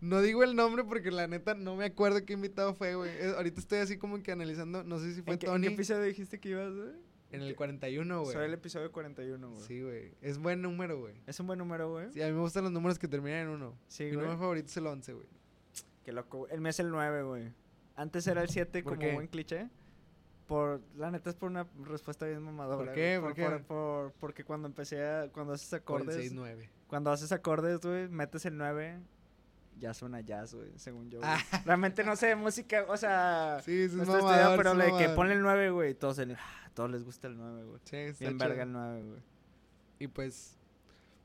No 0.00 0.20
digo 0.20 0.44
el 0.44 0.54
nombre 0.54 0.84
porque 0.84 1.10
la 1.10 1.26
neta 1.26 1.54
no 1.54 1.74
me 1.76 1.86
acuerdo 1.86 2.24
qué 2.24 2.34
invitado 2.34 2.74
fue, 2.74 2.94
güey. 2.94 3.10
Ahorita 3.34 3.60
estoy 3.60 3.78
así 3.78 3.96
como 3.98 4.22
que 4.22 4.32
analizando, 4.32 4.84
no 4.84 4.98
sé 4.98 5.14
si 5.14 5.22
fue 5.22 5.34
¿En 5.34 5.38
qué, 5.38 5.46
en 5.46 5.52
Tony. 5.52 5.68
qué 5.68 5.74
episodio 5.74 6.02
dijiste 6.02 6.38
que 6.38 6.50
ibas, 6.50 6.74
güey? 6.74 6.90
En 7.32 7.42
el 7.42 7.56
41, 7.56 8.20
güey. 8.22 8.32
Soy 8.32 8.44
el 8.44 8.54
episodio 8.54 8.92
41, 8.92 9.50
güey. 9.50 9.62
Sí, 9.66 9.82
güey. 9.82 10.12
Es 10.22 10.38
buen 10.38 10.62
número, 10.62 10.98
güey. 11.00 11.14
Es 11.26 11.40
un 11.40 11.46
buen 11.48 11.58
número, 11.58 11.90
güey. 11.90 12.12
Sí, 12.12 12.22
a 12.22 12.26
mí 12.26 12.32
me 12.32 12.40
gustan 12.40 12.62
los 12.64 12.72
números 12.72 12.98
que 12.98 13.08
terminan 13.08 13.40
en 13.40 13.48
uno. 13.48 13.76
Sí, 13.88 14.04
Mi 14.04 14.10
güey. 14.10 14.20
número 14.22 14.38
favorito 14.38 14.68
es 14.68 14.76
el 14.76 14.86
11, 14.86 15.12
güey. 15.12 15.26
Qué 16.04 16.12
loco. 16.12 16.46
El 16.48 16.60
mes 16.60 16.78
el 16.78 16.90
9, 16.90 17.22
güey. 17.24 17.52
Antes 17.96 18.26
era 18.28 18.42
el 18.42 18.48
7 18.48 18.82
¿Por 18.82 18.92
como 18.94 19.00
qué? 19.06 19.14
buen 19.14 19.26
cliché. 19.26 19.68
Por, 20.46 20.80
la 20.96 21.10
neta 21.10 21.30
es 21.30 21.36
por 21.36 21.50
una 21.50 21.66
respuesta 21.84 22.24
bien 22.26 22.40
mamadora. 22.42 22.84
¿Por 22.86 22.94
qué? 22.94 23.18
güey. 23.18 23.34
¿Por 23.34 23.34
qué? 23.34 23.64
por- 23.64 24.12
porque 24.20 24.44
cuando 24.44 24.68
empecé 24.68 25.04
a, 25.04 25.28
cuando 25.32 25.52
haces 25.54 25.68
Por 25.70 25.78
acordes, 26.02 26.32
6-9. 26.32 26.68
cuando 26.86 27.10
haces 27.10 27.32
acordes, 27.32 27.80
güey, 27.80 28.08
metes 28.08 28.46
el 28.46 28.56
9, 28.56 29.00
ya 29.80 29.92
suena 29.92 30.20
jazz, 30.20 30.54
güey, 30.54 30.70
según 30.76 31.10
yo. 31.10 31.18
Ah. 31.22 31.38
Realmente 31.64 32.04
no 32.04 32.14
sé 32.14 32.28
de 32.28 32.36
música, 32.36 32.84
o 32.88 32.96
sea, 32.96 33.58
Sí, 33.64 33.82
es 33.82 33.92
no 33.94 34.04
estoy 34.04 34.22
mamador, 34.22 34.30
estudiado, 34.40 34.56
pero 34.56 34.74
le 34.74 34.96
que 35.04 35.12
ponle 35.14 35.34
el 35.34 35.42
9, 35.42 35.70
güey, 35.70 35.94
todos, 35.94 36.18
el- 36.20 36.36
ah, 36.36 36.70
todos 36.74 36.90
les 36.90 37.02
gusta 37.04 37.26
el 37.26 37.36
9, 37.36 37.64
güey. 37.64 37.80
Sí, 37.84 37.96
está 37.96 38.24
Bien 38.24 38.38
verga 38.38 38.62
el 38.62 38.72
9, 38.72 39.02
güey. 39.02 39.22
Y 39.98 40.06
pues... 40.08 40.55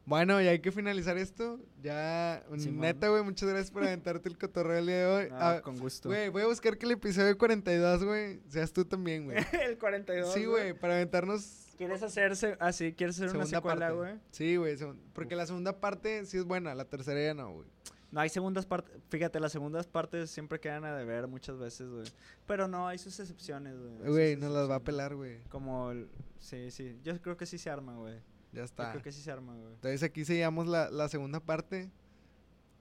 Bueno, 0.05 0.41
ya 0.41 0.51
hay 0.51 0.59
que 0.59 0.71
finalizar 0.71 1.17
esto. 1.17 1.59
Ya, 1.81 2.43
Simón. 2.57 2.81
neta, 2.81 3.07
güey, 3.09 3.23
muchas 3.23 3.47
gracias 3.49 3.71
por 3.71 3.83
aventarte 3.83 4.27
el 4.29 4.37
cotorreo 4.37 4.79
el 4.79 4.85
día 4.87 4.97
de 4.97 5.05
hoy. 5.05 5.29
No, 5.29 5.35
Ah, 5.39 5.61
con 5.61 5.77
gusto. 5.77 6.09
Güey, 6.09 6.29
voy 6.29 6.41
a 6.41 6.47
buscar 6.47 6.77
que 6.77 6.85
el 6.85 6.93
episodio 6.93 7.37
42, 7.37 8.03
güey, 8.03 8.39
seas 8.49 8.73
tú 8.73 8.83
también, 8.83 9.25
güey. 9.25 9.37
el 9.63 9.77
42. 9.77 10.33
Sí, 10.33 10.45
güey, 10.45 10.73
para 10.73 10.95
aventarnos 10.95 11.67
¿Quieres 11.77 12.03
hacerse 12.03 12.57
así? 12.59 12.93
¿Quieres 12.93 13.15
hacer 13.15 13.35
una 13.35 13.45
segunda 13.45 13.57
secuela, 13.57 13.87
parte. 13.87 13.95
güey? 13.95 14.19
Sí, 14.31 14.55
güey, 14.55 14.77
porque 15.13 15.35
la 15.35 15.47
segunda 15.47 15.79
parte 15.79 16.25
sí 16.25 16.37
es 16.37 16.45
buena, 16.45 16.75
la 16.75 16.85
tercera 16.85 17.19
ya 17.19 17.33
no, 17.33 17.53
güey. 17.53 17.67
No, 18.11 18.19
hay 18.19 18.29
segundas 18.29 18.65
partes. 18.65 18.93
Fíjate, 19.09 19.39
las 19.39 19.53
segundas 19.53 19.87
partes 19.87 20.29
siempre 20.29 20.59
quedan 20.59 20.83
a 20.83 20.95
deber 20.95 21.27
muchas 21.27 21.57
veces, 21.57 21.89
güey. 21.89 22.03
Pero 22.45 22.67
no, 22.67 22.87
hay 22.87 22.97
sus 22.97 23.17
excepciones, 23.19 23.77
güey. 23.79 24.11
Güey, 24.11 24.35
nos 24.35 24.51
las 24.51 24.69
va 24.69 24.75
a 24.75 24.79
pelar, 24.83 25.15
güey. 25.15 25.39
Como 25.49 25.91
el... 25.91 26.09
Sí, 26.37 26.71
sí. 26.71 26.99
Yo 27.03 27.19
creo 27.21 27.37
que 27.37 27.45
sí 27.45 27.57
se 27.57 27.69
arma, 27.69 27.95
güey. 27.95 28.19
Ya 28.51 28.59
Yo 28.59 28.63
está. 28.65 28.91
creo 28.91 29.03
que 29.03 29.11
sí 29.11 29.21
se 29.21 29.31
arma, 29.31 29.53
güey. 29.55 29.73
Entonces 29.73 30.03
aquí 30.03 30.25
seguíamos 30.25 30.67
la, 30.67 30.89
la 30.89 31.07
segunda 31.09 31.39
parte. 31.39 31.89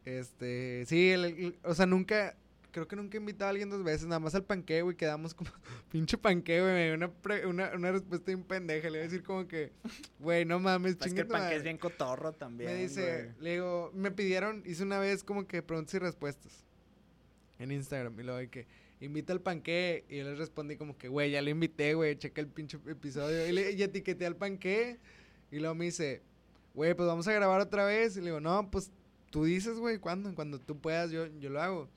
Este, 0.04 0.84
sí, 0.86 1.10
el- 1.10 1.24
el- 1.24 1.58
o 1.62 1.74
sea, 1.74 1.86
nunca, 1.86 2.36
creo 2.72 2.88
que 2.88 2.96
nunca 2.96 3.16
he 3.18 3.20
invitado 3.20 3.46
a 3.48 3.50
alguien 3.50 3.68
dos 3.68 3.84
veces, 3.84 4.06
nada 4.06 4.18
más 4.18 4.34
al 4.34 4.44
panque, 4.44 4.80
güey, 4.82 4.96
quedamos 4.96 5.34
como, 5.34 5.50
pinche 5.92 6.16
panque, 6.16 6.60
güey, 6.60 6.72
me 6.72 6.84
dio 6.86 6.94
una, 6.94 7.12
pre- 7.12 7.46
una, 7.46 7.70
una 7.74 7.92
respuesta 7.92 8.26
bien 8.26 8.42
pendeja, 8.42 8.84
le 8.88 8.98
voy 8.98 9.00
a 9.00 9.02
decir 9.10 9.22
como 9.22 9.46
que, 9.46 9.72
güey, 10.18 10.44
no 10.46 10.58
mames, 10.58 10.96
Es 11.00 11.12
que 11.12 11.20
el 11.20 11.26
panque 11.26 11.42
madre". 11.44 11.56
es 11.56 11.62
bien 11.62 11.76
cotorro 11.78 12.32
también. 12.32 12.70
Me 12.72 12.76
dice, 12.82 13.32
güey. 13.34 13.42
le 13.44 13.52
digo, 13.52 13.90
me 13.94 14.10
pidieron, 14.10 14.62
hice 14.64 14.82
una 14.82 14.98
vez 14.98 15.22
como 15.22 15.46
que 15.46 15.62
preguntas 15.62 15.94
y 15.94 15.98
respuestas 15.98 16.64
en 17.58 17.70
Instagram. 17.72 18.18
Y 18.18 18.22
luego 18.22 18.38
de 18.38 18.48
que 18.48 18.66
invita 19.00 19.34
al 19.34 19.40
panque. 19.42 20.04
Y 20.08 20.16
yo 20.18 20.24
les 20.24 20.38
respondí 20.38 20.76
como 20.76 20.96
que, 20.96 21.08
güey, 21.08 21.30
ya 21.30 21.42
lo 21.42 21.50
invité, 21.50 21.92
güey, 21.94 22.16
checa 22.16 22.40
el 22.40 22.48
pinche 22.48 22.78
episodio. 22.86 23.46
Y, 23.46 23.52
le, 23.52 23.72
y 23.72 23.82
etiqueté 23.82 24.24
al 24.24 24.36
panque. 24.36 24.98
Y 25.50 25.58
luego 25.58 25.74
me 25.74 25.86
dice, 25.86 26.22
güey, 26.74 26.94
pues 26.94 27.06
vamos 27.06 27.26
a 27.28 27.32
grabar 27.32 27.60
otra 27.60 27.84
vez. 27.84 28.16
Y 28.16 28.20
le 28.20 28.26
digo, 28.26 28.40
no, 28.40 28.70
pues 28.70 28.90
tú 29.30 29.44
dices, 29.44 29.78
güey, 29.78 29.98
¿cuándo? 29.98 30.34
Cuando 30.34 30.60
tú 30.60 30.78
puedas, 30.78 31.10
yo, 31.10 31.26
yo 31.38 31.50
lo 31.50 31.60
hago. 31.60 31.88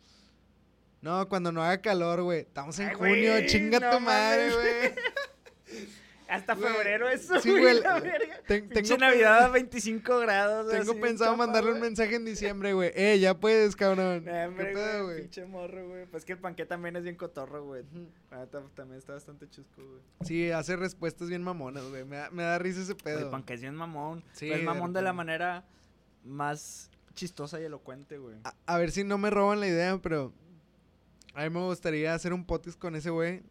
No, 1.02 1.28
cuando 1.28 1.52
no 1.52 1.62
haga 1.62 1.82
calor, 1.82 2.22
güey. 2.24 2.40
Estamos 2.42 2.80
en 2.80 2.90
Ay, 2.90 2.96
junio, 2.96 3.34
chinga 3.46 3.80
no 3.80 3.92
tu 3.92 4.00
madre, 4.00 4.54
güey. 4.54 5.88
Hasta 6.34 6.56
febrero 6.56 7.08
eso, 7.10 7.40
sí, 7.40 7.52
güey, 7.52 7.76
verga. 7.82 8.02
Ten- 8.48 8.68
tengo 8.70 8.98
Navidad 8.98 9.44
a 9.44 9.48
25 9.50 10.18
grados. 10.20 10.72
Tengo 10.72 10.92
así, 10.94 11.00
pensado 11.00 11.38
mandarle 11.38 11.74
un 11.74 11.80
mensaje 11.80 12.16
en 12.16 12.26
diciembre, 12.26 12.74
güey. 12.74 12.92
Eh, 12.96 13.20
ya 13.20 13.38
puedes, 13.40 13.76
cabrón. 13.76 14.24
¿Qué 14.24 14.46
hombre, 14.46 14.74
pedo, 14.74 15.06
güey, 15.06 15.22
pinche 15.22 15.46
morro, 15.46 15.88
güey. 15.88 16.06
Pues 16.08 16.26
que 16.26 16.34
el 16.34 16.40
panque 16.40 16.66
también 16.66 16.96
es 16.96 17.04
bien 17.04 17.16
cotorro, 17.16 17.64
güey. 17.66 17.84
Neta, 18.32 18.62
también 18.76 18.98
está 18.98 19.14
bastante 19.14 19.48
chusco, 19.50 19.76
güey. 19.84 20.02
Sí, 20.24 20.50
hace 20.50 20.76
respuestas 20.76 21.30
bien 21.30 21.44
mamonas, 21.44 21.84
güey. 21.90 22.04
Me 22.04 22.16
da, 22.18 22.30
me 22.32 22.42
da 22.44 22.58
risa 22.58 22.82
ese 22.82 22.96
pedo. 22.96 23.20
El 23.20 23.30
panque 23.30 23.54
es 23.54 23.62
bien 23.62 23.76
mamón. 23.76 24.24
Sí, 24.34 24.48
pero 24.48 24.56
es 24.60 24.64
mamón 24.66 24.92
de 24.94 25.02
la 25.04 25.14
manera 25.14 25.64
más 26.24 26.90
chistosa 27.14 27.60
y 27.62 27.66
elocuente, 27.66 28.18
güey. 28.18 28.38
A, 28.44 28.56
a 28.66 28.78
ver 28.80 28.90
si 28.92 29.04
no 29.04 29.18
me 29.20 29.30
roban 29.30 29.60
la 29.60 29.68
idea, 29.68 30.00
pero 30.02 30.34
a 31.36 31.44
mí 31.44 31.50
me 31.52 31.60
gustaría 31.62 32.14
hacer 32.14 32.34
un 32.34 32.44
podcast 32.46 32.80
con 32.80 32.96
ese 32.96 33.10
güey. 33.12 33.44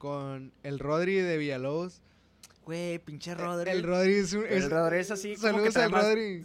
Con 0.00 0.50
el 0.62 0.78
Rodri 0.78 1.16
de 1.16 1.36
Villalobos. 1.36 2.00
Güey, 2.64 2.98
pinche 3.00 3.34
Rodri. 3.34 3.70
El 3.70 3.82
Rodri 3.82 4.14
es 4.14 4.32
un, 4.32 4.46
es, 4.46 4.64
El 4.64 4.70
Rodri 4.70 4.98
es 5.00 5.10
así 5.10 5.34
como 5.36 5.58
Saludos 5.58 5.76
al 5.76 5.92
Rodri. 5.92 6.42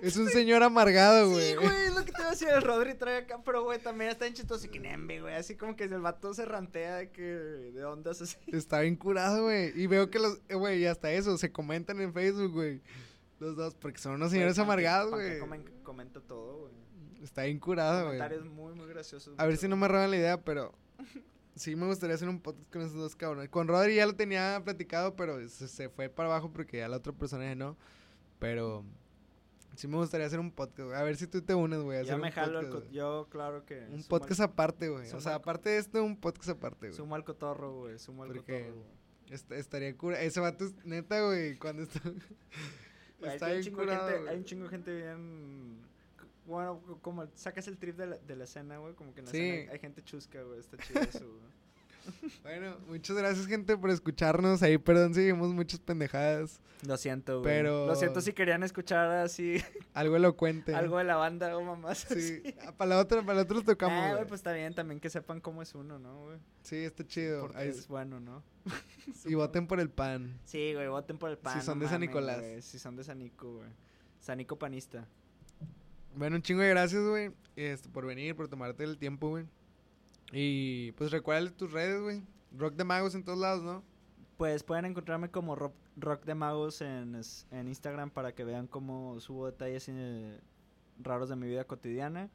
es 0.00 0.16
un 0.16 0.28
señor 0.30 0.62
amargado, 0.62 1.28
güey. 1.30 1.50
Sí, 1.50 1.54
güey, 1.56 1.86
es 1.86 1.94
lo 1.94 2.04
que 2.04 2.12
te 2.12 2.20
iba 2.20 2.28
a 2.28 2.30
decir. 2.30 2.48
El 2.48 2.62
Rodri 2.62 2.94
trae 2.94 3.18
acá, 3.18 3.42
pero, 3.44 3.62
güey, 3.64 3.78
también 3.78 4.10
está 4.10 4.26
en 4.26 4.32
chistoso 4.32 4.64
y 4.64 4.70
que 4.70 4.80
nembe, 4.80 5.20
güey. 5.20 5.34
Así 5.34 5.54
como 5.54 5.76
que 5.76 5.84
el 5.84 6.00
vato 6.00 6.32
se 6.32 6.46
rantea 6.46 6.96
de 6.96 7.10
que 7.10 7.22
de 7.22 7.84
ondas 7.84 8.22
así. 8.22 8.36
Está 8.46 8.80
bien 8.80 8.96
curado, 8.96 9.42
güey. 9.44 9.70
Y 9.78 9.86
veo 9.86 10.08
que 10.10 10.18
los, 10.18 10.38
güey, 10.48 10.80
y 10.80 10.86
hasta 10.86 11.12
eso, 11.12 11.36
se 11.36 11.52
comentan 11.52 12.00
en 12.00 12.14
Facebook, 12.14 12.52
güey. 12.52 12.80
Los 13.38 13.54
dos, 13.54 13.74
porque 13.74 13.98
son 13.98 14.14
unos 14.14 14.30
señores 14.30 14.58
amargados, 14.58 15.10
güey. 15.12 15.40
comen- 15.40 15.82
Comenta 15.82 16.20
todo, 16.20 16.60
güey. 16.68 16.72
Está 17.22 17.42
bien 17.44 17.58
curado, 17.58 18.06
güey. 18.06 18.18
Comentarios 18.18 18.46
muy, 18.46 18.72
muy 18.74 18.86
graciosos. 18.88 19.34
A 19.38 19.44
ver 19.46 19.58
si 19.58 19.68
no 19.68 19.76
me 19.76 19.88
roban 19.88 20.10
la 20.10 20.16
idea, 20.16 20.40
pero 20.40 20.72
sí 21.58 21.76
me 21.76 21.86
gustaría 21.86 22.14
hacer 22.16 22.28
un 22.28 22.40
podcast 22.40 22.72
con 22.72 22.82
esos 22.82 22.94
dos 22.96 23.16
cabrones. 23.16 23.48
Con 23.50 23.68
Rodri 23.68 23.96
ya 23.96 24.06
lo 24.06 24.14
tenía 24.16 24.60
platicado, 24.64 25.14
pero 25.16 25.46
se, 25.48 25.68
se 25.68 25.88
fue 25.88 26.08
para 26.08 26.28
abajo 26.28 26.50
porque 26.52 26.78
ya 26.78 26.88
la 26.88 26.96
otra 26.98 27.12
persona 27.12 27.54
no. 27.54 27.76
Pero 28.38 28.84
sí 29.74 29.86
me 29.88 29.96
gustaría 29.96 30.26
hacer 30.26 30.40
un 30.40 30.50
podcast. 30.50 30.92
A 30.94 31.02
ver 31.02 31.16
si 31.16 31.26
tú 31.26 31.42
te 31.42 31.54
unes, 31.54 31.80
güey. 31.80 32.04
Ya 32.04 32.16
me 32.16 32.28
un 32.28 32.32
jalo 32.32 32.60
el 32.60 32.66
podcast, 32.66 32.84
güey. 32.86 32.96
Yo, 32.96 33.26
claro 33.30 33.64
que. 33.64 33.86
Un 33.90 34.02
podcast 34.04 34.40
al- 34.40 34.46
aparte, 34.46 34.88
güey. 34.88 35.10
O 35.12 35.20
sea, 35.20 35.34
aparte 35.36 35.70
de 35.70 35.78
esto, 35.78 36.02
un 36.02 36.16
podcast 36.16 36.48
aparte, 36.50 36.86
güey. 36.88 36.96
Sumo 36.96 37.14
al 37.14 37.24
cotorro, 37.24 37.72
güey. 37.80 37.98
Sumo 37.98 38.22
al 38.24 38.28
Porque 38.30 38.60
cotorro. 38.62 38.74
güey. 38.76 38.98
Est- 39.34 39.52
estaría 39.52 39.96
cura. 39.96 40.20
Ese 40.22 40.40
vato 40.40 40.64
es 40.64 40.74
neta, 40.84 41.20
güey. 41.22 41.56
Cuando 41.58 41.82
está. 41.82 42.00
Hay, 42.04 42.10
un 43.40 43.46
bien 43.50 43.62
chingo 43.62 43.80
de 43.80 43.86
curado, 43.86 44.08
gente, 44.08 44.30
hay 44.30 44.36
un 44.38 44.44
chingo 44.44 44.64
de 44.64 44.70
gente 44.70 44.94
bien. 44.94 45.87
Bueno, 46.48 46.80
como 47.02 47.26
sacas 47.34 47.68
el 47.68 47.76
trip 47.78 47.96
de 47.96 48.06
la, 48.06 48.16
de 48.18 48.34
la 48.36 48.44
escena, 48.44 48.78
güey. 48.78 48.94
Como 48.94 49.12
que 49.14 49.20
en 49.20 49.26
la 49.26 49.30
Sí. 49.32 49.38
escena 49.38 49.72
hay, 49.72 49.78
gente 49.78 50.02
chusca, 50.02 50.42
güey. 50.42 50.58
Está 50.58 50.76
chido 50.78 51.00
eso, 51.02 51.20
güey. 51.26 51.58
Bueno, 52.42 52.74
muchas 52.88 53.14
gracias, 53.18 53.46
gente, 53.46 53.76
por 53.76 53.90
escucharnos. 53.90 54.62
Ahí, 54.62 54.78
perdón 54.78 55.12
si 55.12 55.26
vimos 55.26 55.52
muchas 55.52 55.78
pendejadas. 55.80 56.58
Lo 56.86 56.96
siento, 56.96 57.40
güey. 57.42 57.52
Pero- 57.52 57.86
Lo 57.86 57.94
siento 57.96 58.22
si 58.22 58.32
querían 58.32 58.62
escuchar 58.62 59.10
así 59.10 59.56
Algo 59.92 60.16
elocuente. 60.16 60.74
algo 60.74 60.96
de 60.96 61.04
la 61.04 61.16
banda 61.16 61.54
o 61.54 61.62
mamás. 61.62 62.06
Sí. 62.08 62.14
así. 62.14 62.54
Ah, 62.66 62.72
Para 62.74 62.90
la 62.90 62.98
otra, 63.00 63.20
para 63.20 63.34
la 63.34 63.42
otra 63.42 63.60
tocamos. 63.60 63.98
Ah, 64.02 64.14
güey. 64.14 64.26
pues 64.26 64.38
está 64.38 64.54
bien 64.54 64.74
también 64.74 65.00
que 65.00 65.10
sepan 65.10 65.42
cómo 65.42 65.60
es 65.60 65.74
uno, 65.74 65.98
¿no, 65.98 66.22
güey? 66.24 66.38
Sí, 66.62 66.76
está 66.76 67.06
chido. 67.06 67.42
Porque 67.42 67.58
Ahí- 67.58 67.68
es 67.68 67.86
bueno, 67.88 68.20
¿no? 68.20 68.42
y 69.26 69.34
voten 69.34 69.66
por 69.66 69.78
el 69.78 69.90
pan. 69.90 70.40
Sí, 70.46 70.72
güey, 70.72 70.88
voten 70.88 71.18
por 71.18 71.28
el 71.28 71.36
pan. 71.36 71.60
son 71.60 71.78
no 71.78 71.84
de 71.84 71.90
San 71.90 72.00
Nicolás. 72.00 72.38
güey, 72.40 72.62
Si 72.62 72.78
son 72.78 72.96
de 72.96 73.04
San 73.04 73.18
Nico, 73.18 73.56
güey. 73.56 73.68
San 74.20 74.38
Nico 74.38 74.58
panista. 74.58 75.06
Bueno, 76.18 76.36
un 76.36 76.42
chingo 76.42 76.62
de 76.62 76.68
gracias, 76.70 77.02
güey. 77.04 77.30
Este, 77.54 77.88
por 77.88 78.04
venir, 78.06 78.34
por 78.34 78.48
tomarte 78.48 78.82
el 78.84 78.98
tiempo, 78.98 79.28
güey. 79.30 79.44
Y 80.32 80.92
pues 80.92 81.10
recuerda 81.12 81.50
tus 81.52 81.72
redes, 81.72 82.00
güey. 82.00 82.22
Rock 82.56 82.74
de 82.74 82.84
Magos 82.84 83.14
en 83.14 83.22
todos 83.22 83.38
lados, 83.38 83.62
¿no? 83.62 83.82
Pues 84.36 84.62
pueden 84.64 84.84
encontrarme 84.84 85.30
como 85.30 85.54
Rock, 85.54 85.74
Rock 85.96 86.24
de 86.24 86.34
Magos 86.34 86.80
en, 86.80 87.14
es- 87.14 87.46
en 87.50 87.68
Instagram 87.68 88.10
para 88.10 88.32
que 88.34 88.44
vean 88.44 88.66
cómo 88.66 89.18
subo 89.20 89.46
detalles 89.46 89.86
eh, 89.88 90.38
raros 91.00 91.28
de 91.28 91.36
mi 91.36 91.46
vida 91.46 91.64
cotidiana. 91.64 92.28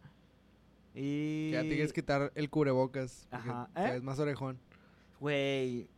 Y. 0.96 1.50
Que 1.50 1.54
ya 1.54 1.62
te 1.64 1.70
quieres 1.70 1.94
quitar 1.94 2.32
el 2.36 2.50
cubrebocas. 2.50 3.28
Ajá. 3.32 3.70
¿Eh? 3.76 3.92
ves 3.92 4.04
más 4.04 4.18
orejón. 4.20 4.60
Güey. 5.20 5.90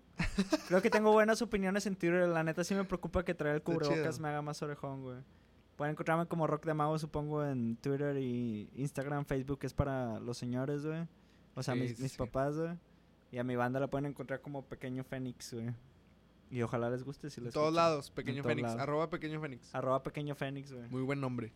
Creo 0.69 0.81
que 0.81 0.89
tengo 0.89 1.11
buenas 1.11 1.41
opiniones 1.41 1.85
en 1.85 1.95
Twitter. 1.95 2.27
La 2.29 2.43
neta 2.43 2.63
sí 2.63 2.73
me 2.73 2.83
preocupa 2.83 3.23
que 3.25 3.33
traer 3.35 3.55
el 3.57 3.61
cubrebocas 3.61 4.19
me 4.19 4.29
haga 4.29 4.41
más 4.41 4.61
orejón, 4.61 5.01
güey. 5.03 5.17
Pueden 5.75 5.91
encontrarme 5.93 6.25
como 6.27 6.47
Rock 6.47 6.65
de 6.65 6.73
Magos, 6.73 7.01
supongo, 7.01 7.43
en 7.45 7.75
Twitter 7.77 8.17
y 8.17 8.69
Instagram, 8.75 9.25
Facebook, 9.25 9.59
es 9.63 9.73
para 9.73 10.19
los 10.19 10.37
señores, 10.37 10.85
güey. 10.85 11.05
O 11.55 11.63
sea, 11.63 11.73
Sí, 11.73 11.79
mis, 11.81 11.99
mis 11.99 12.11
sí. 12.13 12.17
papás, 12.17 12.55
güey. 12.57 12.77
Y 13.31 13.37
a 13.39 13.43
mi 13.43 13.55
banda 13.57 13.79
la 13.79 13.87
pueden 13.87 14.05
encontrar 14.05 14.41
como 14.41 14.63
Pequeño 14.63 15.03
Fénix, 15.03 15.53
güey. 15.53 15.73
Y 16.49 16.61
ojalá 16.61 16.89
les 16.89 17.03
guste 17.03 17.29
si 17.29 17.39
En 17.41 17.45
les 17.45 17.53
todos 17.53 17.67
escuchan. 17.67 17.83
lados, 17.83 18.11
Pequeño 18.11 18.43
Fénix. 18.43 18.63
lados. 18.67 18.81
Arroba 18.81 19.09
Pequeño 19.09 19.41
Fénix. 19.41 19.73
Arroba 19.75 20.01
Pequeño 20.03 20.35
Fénix, 20.35 20.71
güey. 20.71 20.87
Muy 20.89 21.01
buen 21.01 21.19
nombre. 21.19 21.51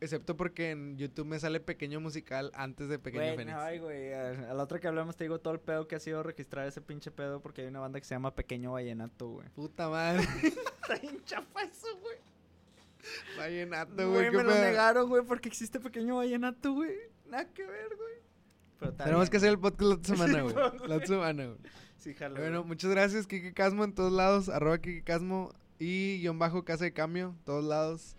Excepto 0.00 0.36
porque 0.36 0.70
en 0.72 0.96
YouTube 0.98 1.26
me 1.26 1.38
sale 1.38 1.60
Pequeño 1.60 2.00
Musical 2.00 2.50
antes 2.54 2.88
de 2.88 2.98
Pequeño 2.98 3.22
Güey, 3.22 3.36
Fénix. 3.36 3.56
no, 3.56 3.62
ay, 3.62 3.78
güey. 3.78 4.12
A, 4.12 4.52
la 4.52 4.62
otra 4.62 4.80
que 4.80 4.88
hablamos 4.88 5.16
te 5.16 5.24
digo 5.24 5.38
todo 5.40 5.54
el 5.54 5.60
pedo 5.60 5.86
que 5.86 5.94
ha 5.94 6.00
sido 6.00 6.22
registrar 6.24 6.66
ese 6.66 6.80
pinche 6.80 7.10
pedo 7.12 7.40
porque 7.40 7.62
hay 7.62 7.68
una 7.68 7.78
banda 7.80 8.00
que 8.00 8.04
se 8.06 8.14
llama 8.14 8.34
Pequeño 8.34 8.72
Vallenato, 8.72 9.28
güey. 9.28 9.48
Puta 9.50 9.88
madre. 9.88 10.22
Está 10.42 10.96
bien 11.00 11.22
chafa 11.24 11.62
eso, 11.62 11.86
güey. 12.00 12.16
Vallenato, 13.38 14.10
Güey, 14.10 14.30
me 14.30 14.42
lo 14.42 14.50
pedo. 14.50 14.64
negaron, 14.64 15.08
güey, 15.08 15.24
porque 15.24 15.48
existe 15.48 15.80
Pequeño 15.80 16.16
Vallenato, 16.16 16.72
güey. 16.72 16.94
Nada 17.26 17.46
que 17.52 17.64
ver, 17.64 17.88
güey. 17.96 18.14
Pero 18.78 18.94
Tenemos 18.94 19.20
bien, 19.22 19.30
que 19.30 19.36
hacer 19.36 19.48
el 19.50 19.58
podcast 19.58 19.82
la 19.88 19.94
otra 19.94 20.16
semana, 20.16 20.42
güey. 20.42 20.54
La 20.88 20.94
otra 20.96 21.06
semana, 21.06 21.44
güey. 21.46 21.58
Sí, 21.98 22.14
jalo, 22.14 22.40
Bueno, 22.40 22.64
muchas 22.64 22.90
gracias, 22.90 23.26
Kike 23.26 23.54
Casmo 23.54 23.84
en 23.84 23.94
todos 23.94 24.12
lados. 24.12 24.48
Arroba 24.48 24.78
Kike 24.78 25.04
Casmo 25.04 25.52
y 25.78 26.18
guion 26.20 26.38
bajo 26.38 26.64
Casa 26.64 26.84
de 26.84 26.92
Cambio, 26.92 27.34
todos 27.44 27.64
lados. 27.64 28.16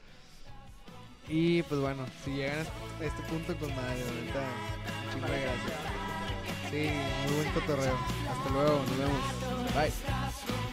Y 1.28 1.64
pues 1.64 1.80
bueno, 1.80 2.06
si 2.24 2.32
llegan 2.32 2.60
a 2.60 3.04
este 3.04 3.22
punto 3.30 3.56
con 3.58 3.74
madre, 3.76 4.02
ahorita, 4.04 5.28
de 5.28 5.42
gracias. 5.42 5.80
Sí, 6.70 6.90
muy 7.28 7.36
buen 7.44 7.54
cotorreo. 7.54 7.98
Hasta 8.30 8.50
luego, 8.52 8.84
nos 8.88 8.98
vemos. 8.98 9.74
Bye. 9.76 10.73